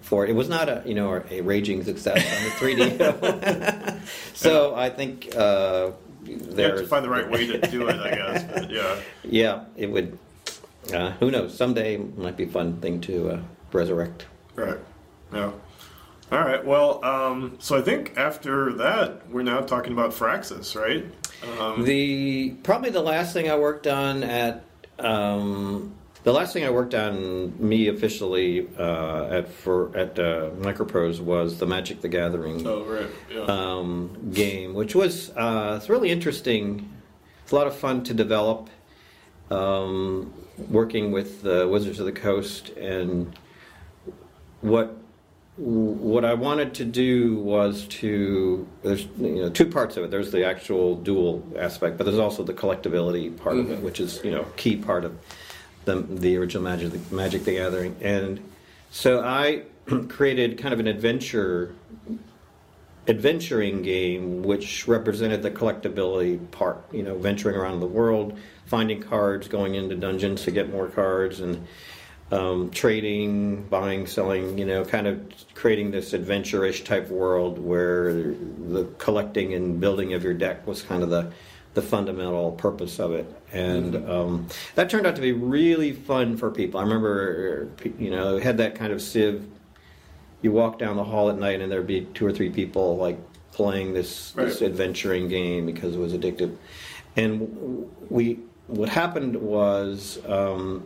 for 0.00 0.24
it? 0.24 0.30
It 0.30 0.34
was 0.34 0.48
not 0.48 0.68
a 0.68 0.82
you 0.84 0.94
know 0.94 1.22
a 1.30 1.40
raging 1.40 1.82
success 1.82 2.16
on 2.16 2.44
the 2.44 2.74
3D. 2.74 4.00
so 4.34 4.74
I 4.74 4.90
think 4.90 5.34
uh, 5.34 5.92
You 6.24 6.38
have 6.56 6.76
to 6.76 6.86
find 6.86 7.04
the 7.04 7.10
right 7.10 7.28
way 7.28 7.46
to 7.46 7.58
do 7.70 7.88
it, 7.88 7.96
I 7.96 8.10
guess. 8.14 8.44
But 8.52 8.70
yeah. 8.78 9.00
yeah, 9.24 9.64
it 9.76 9.90
would. 9.90 10.18
Uh, 10.92 11.10
who 11.12 11.30
knows? 11.30 11.54
Someday 11.56 11.96
might 11.96 12.36
be 12.36 12.44
a 12.44 12.48
fun 12.48 12.80
thing 12.80 13.00
to 13.02 13.30
uh, 13.30 13.40
resurrect. 13.72 14.26
Right. 14.54 14.78
Yeah. 15.32 15.52
All 16.30 16.38
right. 16.38 16.64
Well, 16.64 17.04
um, 17.04 17.56
so 17.58 17.78
I 17.78 17.82
think 17.82 18.14
after 18.16 18.72
that, 18.74 19.28
we're 19.30 19.42
now 19.42 19.60
talking 19.60 19.92
about 19.92 20.10
Firaxis, 20.12 20.74
right? 20.78 21.04
Um, 21.42 21.84
The 21.84 22.50
probably 22.62 22.90
the 22.90 23.02
last 23.02 23.32
thing 23.32 23.50
I 23.50 23.56
worked 23.56 23.86
on 23.86 24.22
at 24.22 24.64
um, 24.98 25.94
the 26.24 26.32
last 26.32 26.52
thing 26.52 26.64
I 26.64 26.70
worked 26.70 26.94
on 26.94 27.54
me 27.58 27.88
officially 27.88 28.68
uh, 28.78 29.28
at 29.30 29.48
for 29.48 29.96
at 29.96 30.18
uh, 30.18 30.50
Microprose 30.58 31.20
was 31.20 31.58
the 31.58 31.66
Magic 31.66 32.00
the 32.00 32.08
Gathering 32.08 32.66
oh, 32.66 32.84
right. 32.84 33.06
Yeah. 33.32 33.42
um, 33.42 34.30
game, 34.32 34.74
which 34.74 34.94
was 34.94 35.30
uh, 35.30 35.76
it's 35.78 35.88
really 35.88 36.10
interesting. 36.10 36.92
It's 37.42 37.52
a 37.52 37.56
lot 37.56 37.66
of 37.66 37.76
fun 37.76 38.04
to 38.04 38.14
develop. 38.14 38.68
Um, 39.50 40.34
working 40.68 41.12
with 41.12 41.42
the 41.42 41.66
Wizards 41.68 42.00
of 42.00 42.06
the 42.06 42.12
Coast, 42.12 42.70
and 42.70 43.38
what 44.60 44.96
what 45.58 46.24
I 46.24 46.34
wanted 46.34 46.74
to 46.74 46.84
do 46.84 47.36
was 47.40 47.86
to 47.86 48.66
there's 48.82 49.06
you 49.18 49.42
know 49.42 49.50
two 49.50 49.66
parts 49.66 49.96
of 49.96 50.04
it. 50.04 50.10
There's 50.10 50.30
the 50.30 50.46
actual 50.46 50.94
duel 50.94 51.44
aspect, 51.58 51.98
but 51.98 52.04
there's 52.04 52.18
also 52.18 52.44
the 52.44 52.54
collectability 52.54 53.36
part 53.36 53.56
of 53.56 53.70
it, 53.70 53.74
mm-hmm. 53.74 53.84
which 53.84 53.98
is 53.98 54.20
you 54.22 54.30
know 54.30 54.46
key 54.56 54.76
part 54.76 55.04
of 55.04 55.18
the 55.84 55.96
the 56.02 56.36
original 56.36 56.62
Magic 56.62 56.92
the, 56.92 57.14
Magic 57.14 57.44
the 57.44 57.52
Gathering. 57.52 57.96
And 58.00 58.40
so 58.90 59.24
I 59.24 59.64
created 60.08 60.58
kind 60.58 60.72
of 60.72 60.78
an 60.78 60.86
adventure 60.86 61.74
adventuring 63.08 63.82
game 63.82 64.42
which 64.42 64.86
represented 64.86 65.42
the 65.42 65.50
collectability 65.50 66.38
part 66.50 66.84
you 66.92 67.02
know 67.02 67.16
venturing 67.16 67.56
around 67.56 67.80
the 67.80 67.86
world 67.86 68.38
finding 68.66 69.00
cards 69.00 69.48
going 69.48 69.74
into 69.74 69.96
dungeons 69.96 70.42
to 70.42 70.50
get 70.50 70.70
more 70.70 70.88
cards 70.88 71.40
and 71.40 71.66
um, 72.30 72.70
trading, 72.70 73.62
buying, 73.64 74.06
selling, 74.06 74.58
you 74.58 74.66
know, 74.66 74.84
kind 74.84 75.06
of 75.06 75.20
creating 75.54 75.90
this 75.90 76.12
adventure-ish 76.12 76.84
type 76.84 77.08
world 77.08 77.58
where 77.58 78.12
the 78.12 78.86
collecting 78.98 79.54
and 79.54 79.80
building 79.80 80.12
of 80.12 80.22
your 80.22 80.34
deck 80.34 80.66
was 80.66 80.82
kind 80.82 81.02
of 81.02 81.10
the 81.10 81.32
the 81.74 81.82
fundamental 81.82 82.52
purpose 82.52 82.98
of 82.98 83.12
it, 83.12 83.32
and 83.52 83.94
um, 84.10 84.48
that 84.74 84.90
turned 84.90 85.06
out 85.06 85.14
to 85.14 85.22
be 85.22 85.32
really 85.32 85.92
fun 85.92 86.36
for 86.36 86.50
people. 86.50 86.80
I 86.80 86.82
remember, 86.82 87.68
you 87.98 88.10
know, 88.10 88.38
had 88.38 88.56
that 88.56 88.74
kind 88.74 88.92
of 88.92 89.00
Civ. 89.00 89.46
You 90.42 90.50
walk 90.50 90.78
down 90.78 90.96
the 90.96 91.04
hall 91.04 91.30
at 91.30 91.38
night, 91.38 91.60
and 91.60 91.70
there'd 91.70 91.86
be 91.86 92.06
two 92.14 92.26
or 92.26 92.32
three 92.32 92.50
people 92.50 92.96
like 92.96 93.18
playing 93.52 93.92
this 93.92 94.32
Right. 94.34 94.46
this 94.46 94.62
adventuring 94.62 95.28
game 95.28 95.66
because 95.66 95.94
it 95.94 95.98
was 95.98 96.12
addictive. 96.14 96.56
And 97.16 97.88
we, 98.08 98.38
what 98.66 98.88
happened 98.88 99.36
was, 99.36 100.18
um, 100.26 100.84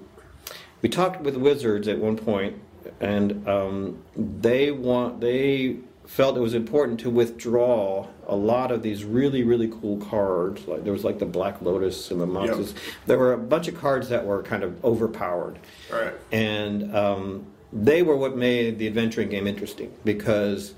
we 0.83 0.89
talked 0.89 1.23
with 1.23 1.37
Wizards 1.37 1.89
at 1.89 1.99
one 1.99 2.17
point, 2.17 2.57
and 3.01 3.49
um, 3.49 4.03
they 4.17 4.71
want 4.71 5.21
they 5.21 5.79
felt 6.05 6.37
it 6.37 6.41
was 6.41 6.53
important 6.53 7.01
to 7.01 7.09
withdraw 7.09 8.07
a 8.27 8.37
lot 8.37 8.71
of 8.71 8.83
these 8.83 9.05
really 9.05 9.45
really 9.45 9.69
cool 9.69 9.97
cards. 9.99 10.67
Like 10.67 10.85
there 10.85 10.93
was 10.93 11.05
like 11.05 11.19
the 11.19 11.27
Black 11.27 11.63
Lotus 11.63 12.11
and 12.11 12.21
the 12.21 12.27
monsters. 12.27 12.75
There 13.07 13.19
were 13.19 13.33
a 13.33 13.39
bunch 13.39 13.69
of 13.69 13.79
cards 13.79 14.09
that 14.11 14.27
were 14.27 14.43
kind 14.43 14.63
of 14.63 14.85
overpowered 14.85 15.59
right. 15.91 16.13
and 16.31 16.95
um, 16.95 17.47
they 17.73 18.03
were 18.03 18.17
what 18.17 18.37
made 18.37 18.79
the 18.79 18.87
adventuring 18.87 19.31
game 19.31 19.47
interesting 19.47 19.93
because 20.05 20.75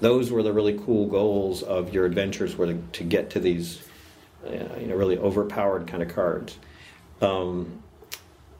those 0.00 0.30
were 0.30 0.42
the 0.42 0.52
really 0.52 0.78
cool 0.78 1.06
goals 1.06 1.62
of 1.62 1.94
your 1.94 2.04
adventures 2.04 2.56
were 2.56 2.66
to, 2.66 2.82
to 2.92 3.04
get 3.04 3.30
to 3.30 3.40
these 3.40 3.82
uh, 4.46 4.50
you 4.78 4.86
know 4.86 4.96
really 4.96 5.16
overpowered 5.16 5.86
kind 5.86 6.02
of 6.02 6.12
cards 6.12 6.58
um, 7.20 7.81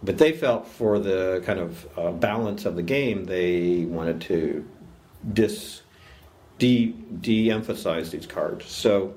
but 0.02 0.18
they 0.18 0.32
felt 0.32 0.66
for 0.66 0.98
the 0.98 1.42
kind 1.44 1.58
of 1.60 1.86
uh, 1.98 2.10
balance 2.12 2.64
of 2.64 2.76
the 2.76 2.82
game 2.82 3.24
they 3.24 3.84
wanted 3.86 4.20
to 4.20 4.64
dis 5.32 5.82
de 6.58 6.86
de-emphasize 7.20 8.10
these 8.10 8.26
cards 8.26 8.66
so 8.66 9.14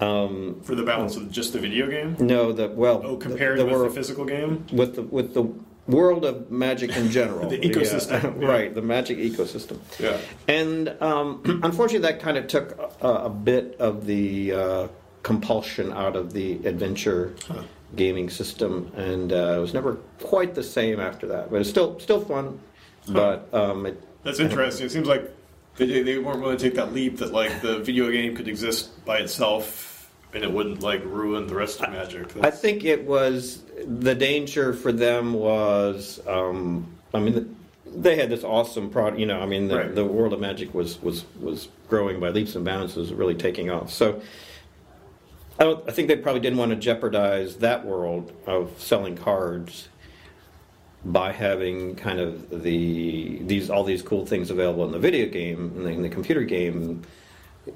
um, 0.00 0.60
For 0.62 0.74
the 0.74 0.82
balance 0.82 1.16
of 1.16 1.30
just 1.30 1.52
the 1.52 1.58
video 1.58 1.88
game. 1.90 2.16
no 2.18 2.52
the 2.52 2.68
well 2.68 3.02
Oh, 3.04 3.16
compared 3.16 3.58
the, 3.58 3.64
with 3.66 3.74
wor- 3.74 3.84
the 3.88 3.94
physical 3.94 4.24
game. 4.24 4.64
with 4.72 4.94
the 4.96 5.02
with 5.02 5.34
the 5.34 5.44
world 5.86 6.24
of 6.24 6.50
magic 6.52 6.96
in 6.96 7.10
general. 7.10 7.48
The 7.54 7.58
ecosystem, 7.58 8.22
Yeah, 8.22 8.40
yeah. 8.40 8.46
right? 8.48 8.74
The 8.74 8.80
magic 8.82 9.18
ecosystem. 9.18 9.78
Yeah. 9.98 10.16
And 10.46 10.88
um, 11.02 11.42
unfortunately, 11.64 12.06
that 12.08 12.20
kind 12.20 12.36
of 12.38 12.46
took 12.46 12.78
a, 13.02 13.08
a 13.08 13.30
bit 13.30 13.76
of 13.80 14.06
the 14.06 14.52
uh, 14.52 14.88
compulsion 15.24 15.92
out 15.92 16.14
of 16.16 16.32
the 16.32 16.52
adventure 16.64 17.34
gaming 17.96 18.30
system, 18.30 18.92
and 18.96 19.32
uh, 19.32 19.54
it 19.56 19.60
was 19.60 19.74
never 19.74 19.94
quite 20.20 20.54
the 20.54 20.62
same 20.62 21.00
after 21.00 21.26
that. 21.28 21.50
But 21.50 21.60
it's 21.60 21.70
still 21.70 21.98
still 22.00 22.20
fun. 22.20 22.60
But 23.08 23.52
um, 23.52 23.86
it, 23.86 24.02
That's 24.22 24.40
interesting. 24.40 24.86
It 24.86 24.90
seems 24.90 25.08
like 25.08 25.30
they, 25.76 26.02
they 26.02 26.18
weren't 26.18 26.40
willing 26.40 26.58
to 26.58 26.62
take 26.62 26.74
that 26.74 26.92
leap 26.92 27.18
that 27.18 27.32
like 27.32 27.62
the 27.62 27.78
video 27.78 28.10
game 28.10 28.36
could 28.36 28.48
exist 28.48 29.04
by 29.04 29.18
itself 29.18 30.10
and 30.32 30.44
it 30.44 30.52
wouldn't 30.52 30.80
like 30.82 31.02
ruin 31.04 31.46
the 31.46 31.54
rest 31.54 31.80
of 31.80 31.90
Magic. 31.90 32.36
I 32.42 32.50
think 32.50 32.84
it 32.84 33.04
was 33.04 33.62
the 33.84 34.14
danger 34.14 34.72
for 34.72 34.92
them 34.92 35.32
was, 35.32 36.20
um, 36.26 36.86
I 37.12 37.18
mean, 37.18 37.56
they 37.86 38.14
had 38.16 38.30
this 38.30 38.44
awesome 38.44 38.90
product. 38.90 39.18
You 39.18 39.26
know, 39.26 39.40
I 39.40 39.46
mean, 39.46 39.66
the, 39.68 39.76
Right. 39.76 39.94
the 39.94 40.04
world 40.04 40.32
of 40.32 40.38
magic 40.40 40.72
was 40.72 41.02
was 41.02 41.24
was 41.40 41.68
growing 41.88 42.20
by 42.20 42.28
leaps 42.28 42.54
and 42.54 42.64
bounds. 42.64 42.94
Was 42.94 43.12
really 43.12 43.34
taking 43.34 43.70
off. 43.70 43.90
So. 43.90 44.20
I, 45.60 45.64
don't, 45.64 45.86
I 45.86 45.92
think 45.92 46.08
they 46.08 46.16
probably 46.16 46.40
didn't 46.40 46.58
want 46.58 46.70
to 46.70 46.76
jeopardize 46.76 47.56
that 47.56 47.84
world 47.84 48.32
of 48.46 48.72
selling 48.80 49.14
cards 49.14 49.88
by 51.04 51.32
having 51.32 51.96
kind 51.96 52.18
of 52.18 52.62
the 52.62 53.38
these 53.42 53.70
all 53.70 53.84
these 53.84 54.02
cool 54.02 54.26
things 54.26 54.50
available 54.50 54.84
in 54.84 54.92
the 54.92 54.98
video 54.98 55.26
game 55.30 55.82
the, 55.82 55.88
in 55.88 56.02
the 56.02 56.08
computer 56.10 56.42
game 56.44 57.02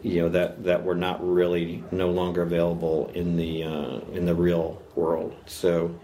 you 0.03 0.21
know 0.21 0.29
that 0.31 0.63
that 0.65 0.83
were 0.83 0.95
not 0.95 1.27
really 1.27 1.83
no 1.91 2.11
longer 2.11 2.43
available 2.43 3.11
in 3.15 3.37
the 3.37 3.63
uh, 3.63 4.01
in 4.13 4.25
the 4.25 4.35
real 4.35 4.83
world. 4.95 5.35
So 5.47 5.95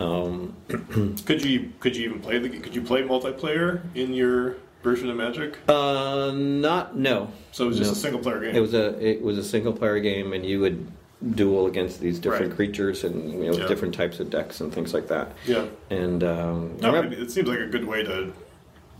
um, 0.00 0.54
Could 1.24 1.44
you 1.44 1.72
could 1.80 1.96
you 1.96 2.04
even 2.08 2.20
play 2.20 2.38
the 2.38 2.48
could 2.48 2.74
you 2.74 2.82
play 2.82 3.02
multiplayer 3.02 3.82
in 3.96 4.12
your 4.12 4.56
version 4.82 5.10
of 5.10 5.16
Magic? 5.16 5.58
uh, 5.68 6.30
not 6.34 6.96
no. 6.96 7.30
So 7.50 7.64
it 7.64 7.68
was 7.68 7.78
just 7.78 7.90
No. 7.90 7.96
a 7.96 8.00
single 8.00 8.20
player 8.20 8.40
game. 8.40 8.54
It 8.56 8.60
was 8.60 8.74
a 8.74 9.04
it 9.04 9.20
was 9.22 9.38
a 9.38 9.44
single 9.44 9.72
player 9.72 9.98
game, 10.00 10.32
and 10.32 10.46
you 10.46 10.60
would 10.60 10.90
duel 11.34 11.66
against 11.66 12.00
these 12.00 12.18
different 12.18 12.48
Right. 12.48 12.56
creatures 12.56 13.02
and 13.04 13.30
you 13.42 13.50
know 13.50 13.56
Yeah. 13.58 13.66
different 13.66 13.94
types 13.94 14.20
of 14.20 14.28
decks 14.28 14.60
and 14.60 14.72
things 14.72 14.92
like 14.92 15.08
that. 15.08 15.32
yeah. 15.46 15.64
And 15.90 16.22
um, 16.22 16.76
No, 16.80 16.92
remember- 16.92 17.16
it, 17.16 17.30
seems 17.30 17.48
like 17.48 17.58
a 17.60 17.66
good 17.66 17.86
way 17.86 18.02
to 18.04 18.32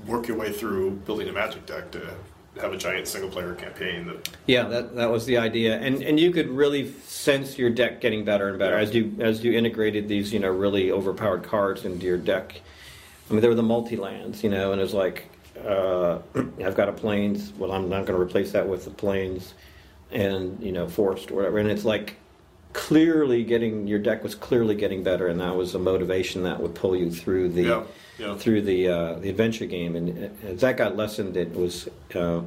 work 0.06 0.26
your 0.28 0.36
way 0.38 0.50
through 0.50 0.92
building 1.04 1.28
a 1.28 1.32
Magic 1.32 1.66
deck 1.66 1.90
to 1.90 2.00
have 2.60 2.72
a 2.72 2.76
giant 2.76 3.06
single 3.06 3.28
player 3.28 3.52
campaign 3.54 4.06
that 4.06 4.30
Yeah, 4.46 4.62
that 4.64 4.96
that 4.96 5.10
was 5.10 5.26
the 5.26 5.36
idea, 5.36 5.76
and 5.76 6.02
and 6.02 6.18
you 6.18 6.30
could 6.30 6.48
really 6.48 6.90
sense 7.04 7.58
your 7.58 7.68
deck 7.68 8.00
getting 8.00 8.24
better 8.24 8.48
and 8.48 8.58
better 8.58 8.76
Yeah. 8.76 8.82
as 8.82 8.94
you 8.94 9.12
as 9.20 9.44
you 9.44 9.52
integrated 9.52 10.08
these 10.08 10.32
you 10.32 10.38
know 10.38 10.50
really 10.50 10.90
overpowered 10.90 11.42
cards 11.42 11.84
into 11.84 12.06
your 12.06 12.16
deck. 12.16 12.62
I 13.28 13.34
mean, 13.34 13.42
there 13.42 13.50
were 13.50 13.56
the 13.56 13.62
multi 13.62 13.96
lands, 13.96 14.42
you 14.42 14.48
know, 14.48 14.72
and 14.72 14.80
it 14.80 14.84
was 14.84 14.94
like 14.94 15.26
uh, 15.66 16.18
I've 16.64 16.76
got 16.76 16.88
a 16.88 16.92
planes. 16.92 17.52
Well, 17.58 17.72
I'm 17.72 17.90
not 17.90 18.06
going 18.06 18.18
to 18.18 18.22
replace 18.22 18.52
that 18.52 18.66
with 18.66 18.84
the 18.84 18.90
plains 18.90 19.52
and 20.10 20.62
you 20.62 20.72
know 20.72 20.88
forest 20.88 21.30
or 21.30 21.34
whatever. 21.34 21.58
And 21.58 21.70
it's 21.70 21.84
like 21.84 22.16
clearly 22.72 23.42
getting 23.42 23.86
your 23.86 23.98
deck 23.98 24.22
was 24.22 24.34
clearly 24.34 24.74
getting 24.74 25.02
better, 25.02 25.28
and 25.28 25.40
that 25.40 25.56
was 25.56 25.74
a 25.74 25.78
motivation 25.78 26.42
that 26.42 26.60
would 26.60 26.74
pull 26.74 26.96
you 26.96 27.10
through 27.10 27.48
the 27.50 27.62
Yeah, 27.62 27.82
yeah. 28.18 28.36
through 28.36 28.62
the 28.62 28.88
uh, 28.88 29.14
the 29.14 29.30
adventure 29.30 29.66
game. 29.66 29.96
And 29.96 30.30
as 30.44 30.60
that 30.60 30.76
got 30.76 30.96
lessened, 30.96 31.36
it 31.36 31.54
was 31.54 31.88
uh, 32.14 32.42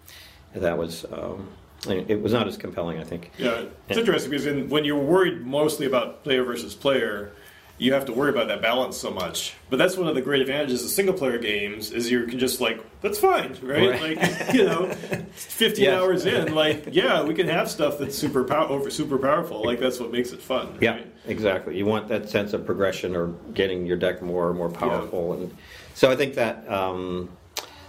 that 0.54 0.78
was 0.78 1.04
um, 1.12 1.48
it 1.88 2.22
was 2.22 2.32
not 2.32 2.46
as 2.46 2.56
compelling, 2.56 3.00
I 3.00 3.04
think. 3.04 3.32
Yeah, 3.38 3.64
it's 3.88 3.98
interesting 3.98 4.30
because 4.30 4.46
in, 4.46 4.68
when 4.68 4.84
you're 4.84 5.02
worried 5.02 5.44
mostly 5.44 5.86
about 5.86 6.22
player 6.22 6.44
versus 6.44 6.74
player, 6.74 7.32
you 7.82 7.92
have 7.92 8.04
to 8.06 8.12
worry 8.12 8.30
about 8.30 8.46
that 8.46 8.62
balance 8.62 8.96
so 8.96 9.10
much. 9.10 9.54
But 9.68 9.78
that's 9.78 9.96
one 9.96 10.06
of 10.06 10.14
the 10.14 10.22
great 10.22 10.40
advantages 10.40 10.84
of 10.84 10.90
single 10.90 11.14
player 11.14 11.38
games 11.38 11.90
is 11.90 12.08
you 12.10 12.26
can 12.26 12.38
just 12.38 12.60
like 12.60 12.78
that's 13.00 13.18
fine, 13.18 13.56
right? 13.62 13.90
Right. 14.00 14.16
Like 14.18 14.54
you 14.54 14.64
know, 14.64 14.86
15 15.32 15.84
Yes. 15.84 16.00
hours 16.00 16.24
in, 16.24 16.54
like 16.54 16.88
yeah, 16.92 17.22
we 17.24 17.34
can 17.34 17.48
have 17.48 17.68
stuff 17.68 17.98
that's 17.98 18.16
super 18.16 18.50
over 18.54 18.88
super 18.90 19.18
powerful. 19.18 19.64
Like 19.64 19.80
that's 19.80 19.98
what 19.98 20.12
makes 20.12 20.30
it 20.32 20.40
fun. 20.40 20.78
Yeah, 20.80 21.00
exactly. 21.26 21.76
You 21.76 21.84
want 21.86 22.06
that 22.08 22.28
sense 22.28 22.52
of 22.52 22.64
progression 22.64 23.16
or 23.16 23.28
getting 23.52 23.84
your 23.84 23.96
deck 23.96 24.22
more 24.22 24.48
and 24.50 24.56
more 24.56 24.70
powerful, 24.70 25.32
and 25.32 25.56
so 25.94 26.10
I 26.10 26.14
think 26.16 26.34
that 26.34 26.70
um, 26.70 27.30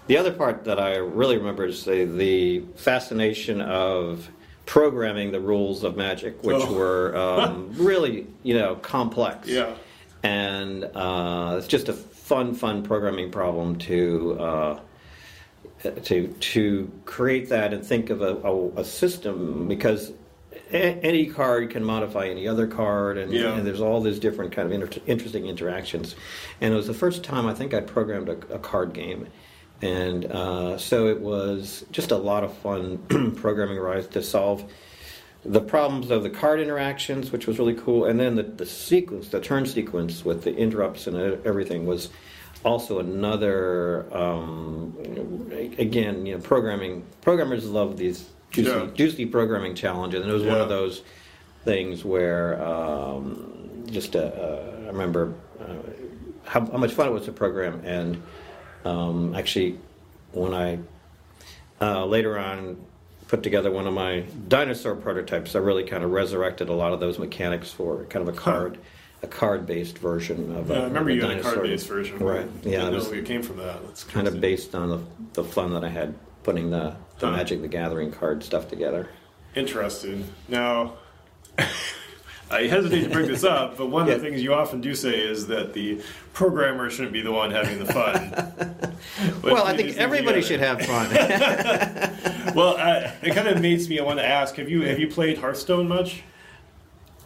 the 0.07 0.17
other 0.17 0.31
part 0.33 0.63
that 0.65 0.79
I 0.79 0.95
really 0.95 1.37
remember 1.37 1.65
is 1.65 1.85
the, 1.85 2.05
the 2.05 2.63
fascination 2.75 3.61
of 3.61 4.27
programming 4.65 5.31
the 5.31 5.39
rules 5.39 5.83
of 5.83 5.95
Magic, 5.97 6.41
which 6.43 6.61
Oh. 6.61 6.73
were 6.73 7.15
um, 7.15 7.69
really 7.77 8.25
you 8.41 8.57
know 8.57 8.75
complex. 8.75 9.47
Yeah. 9.47 9.75
And 10.23 10.85
uh, 10.95 11.55
it's 11.57 11.67
just 11.67 11.89
a 11.89 11.93
fun, 11.93 12.55
fun 12.55 12.83
programming 12.83 13.31
problem 13.31 13.77
to. 13.79 14.37
Uh, 14.39 14.79
to 16.03 16.27
to 16.39 16.89
create 17.03 17.49
that 17.49 17.73
and 17.73 17.85
think 17.85 18.09
of 18.09 18.21
a, 18.21 18.37
a, 18.37 18.69
a 18.79 18.85
system 18.85 19.67
because 19.67 20.13
a, 20.71 20.77
any 21.05 21.25
card 21.25 21.69
can 21.71 21.83
modify 21.83 22.25
any 22.27 22.47
other 22.47 22.67
card 22.67 23.17
and, 23.17 23.33
Yeah. 23.33 23.57
and 23.57 23.67
there's 23.67 23.81
all 23.81 23.99
these 23.99 24.17
different 24.17 24.53
kind 24.53 24.65
of 24.65 24.71
inter- 24.71 25.01
interesting 25.07 25.45
interactions 25.47 26.15
and 26.61 26.73
it 26.73 26.77
was 26.77 26.87
the 26.87 26.93
first 26.93 27.21
time 27.25 27.47
I 27.47 27.53
think 27.53 27.73
I 27.73 27.81
programmed 27.81 28.29
a, 28.29 28.37
a 28.53 28.59
card 28.59 28.93
game 28.93 29.27
and 29.81 30.23
uh, 30.25 30.77
so 30.77 31.07
it 31.07 31.19
was 31.19 31.83
just 31.91 32.11
a 32.11 32.17
lot 32.17 32.45
of 32.45 32.53
fun 32.59 32.99
programming 33.35 33.83
wise 33.83 34.07
to 34.07 34.23
solve 34.23 34.63
the 35.45 35.61
problems 35.61 36.09
of 36.09 36.23
the 36.23 36.29
card 36.29 36.59
interactions, 36.59 37.31
which 37.31 37.47
was 37.47 37.59
really 37.59 37.73
cool, 37.73 38.05
and 38.05 38.19
then 38.19 38.35
the, 38.35 38.43
the 38.43 38.65
sequence, 38.65 39.29
the 39.29 39.41
turn 39.41 39.65
sequence 39.65 40.23
with 40.23 40.43
the 40.43 40.55
interrupts 40.55 41.07
and 41.07 41.17
everything 41.45 41.85
was 41.85 42.09
also 42.63 42.99
another. 42.99 44.05
Um, 44.15 44.95
again, 45.77 46.25
you 46.25 46.35
know, 46.35 46.41
programming 46.41 47.05
programmers 47.21 47.69
love 47.69 47.97
these 47.97 48.29
juicy, 48.51 48.69
Yeah. 48.69 48.87
juicy 48.93 49.25
programming 49.25 49.75
challenges, 49.75 50.21
and 50.21 50.29
it 50.29 50.33
was 50.33 50.43
one 50.43 50.61
of 50.61 50.69
those 50.69 51.01
things 51.65 52.05
where 52.05 52.63
um, 52.63 53.83
just 53.87 54.15
uh, 54.15 54.19
uh, 54.19 54.73
I 54.83 54.87
remember 54.87 55.33
uh, 55.59 55.65
how, 56.45 56.65
how 56.65 56.77
much 56.77 56.93
fun 56.93 57.07
it 57.07 57.11
was 57.11 57.25
to 57.25 57.31
program, 57.33 57.81
and 57.83 58.21
um, 58.85 59.35
actually 59.35 59.77
when 60.31 60.53
I 60.53 60.79
uh, 61.81 62.05
later 62.05 62.37
on 62.39 62.77
put 63.33 63.41
together 63.41 63.71
one 63.71 63.87
of 63.87 63.93
my 63.95 64.23
dinosaur 64.47 64.95
prototypes. 64.95 65.55
I 65.55 65.57
really 65.57 65.83
kind 65.85 66.03
of 66.03 66.11
resurrected 66.11 66.69
a 66.69 66.73
lot 66.73 66.93
of 66.93 66.99
those 66.99 67.17
mechanics 67.17 67.71
for 67.71 68.05
kind 68.05 68.29
of 68.29 68.31
a 68.31 68.37
card, 68.37 68.77
a 69.23 69.27
card-based 69.27 69.97
version 69.97 70.55
of. 70.55 70.69
Yeah, 70.69 70.75
a, 70.75 70.81
I 70.81 70.83
remember 70.83 71.09
a 71.09 71.15
you 71.15 71.21
had 71.21 71.39
a 71.39 71.41
card-based 71.41 71.87
version, 71.87 72.19
right? 72.19 72.45
I 72.45 72.69
Yeah, 72.69 72.85
it 72.85 72.91
know 72.91 72.97
was 72.97 73.11
it 73.11 73.25
came 73.25 73.41
from 73.41 73.57
that. 73.57 73.83
That's 73.87 74.03
kind 74.03 74.27
of 74.27 74.39
based 74.39 74.75
on 74.75 74.89
the, 74.89 74.99
the 75.33 75.43
fun 75.43 75.73
that 75.73 75.83
I 75.83 75.89
had 75.89 76.13
putting 76.43 76.69
the, 76.69 76.95
the 77.17 77.25
Huh. 77.25 77.37
Magic 77.37 77.61
the 77.63 77.67
Gathering 77.67 78.11
card 78.11 78.43
stuff 78.43 78.67
together. 78.67 79.09
Interesting. 79.55 80.27
Now, 80.47 80.93
I 82.53 82.67
hesitate 82.67 83.03
to 83.03 83.09
bring 83.09 83.27
this 83.27 83.43
up, 83.43 83.77
but 83.77 83.87
one 83.87 84.07
of 84.07 84.21
the 84.21 84.25
things 84.29 84.41
you 84.41 84.53
often 84.53 84.79
do 84.79 84.93
say 84.93 85.19
is 85.19 85.47
that 85.47 85.73
the 85.73 86.01
programmer 86.33 86.89
shouldn't 86.89 87.11
be 87.13 87.21
the 87.21 87.31
one 87.31 87.51
having 87.51 87.79
the 87.79 87.85
fun. 87.93 88.89
Well, 89.43 89.65
I 89.65 89.75
think 89.75 89.97
everybody 89.97 90.41
should 90.41 90.61
have 90.61 90.81
fun. 90.81 91.09
Well, 92.55 92.77
uh, 92.77 93.11
it 93.21 93.33
kind 93.35 93.47
of 93.47 93.61
makes 93.61 93.87
me 93.89 93.99
want 94.01 94.19
to 94.19 94.25
ask: 94.25 94.55
Have 94.55 94.69
you 94.69 94.83
have 94.83 94.99
you 94.99 95.07
played 95.07 95.37
Hearthstone 95.39 95.87
much? 95.87 96.23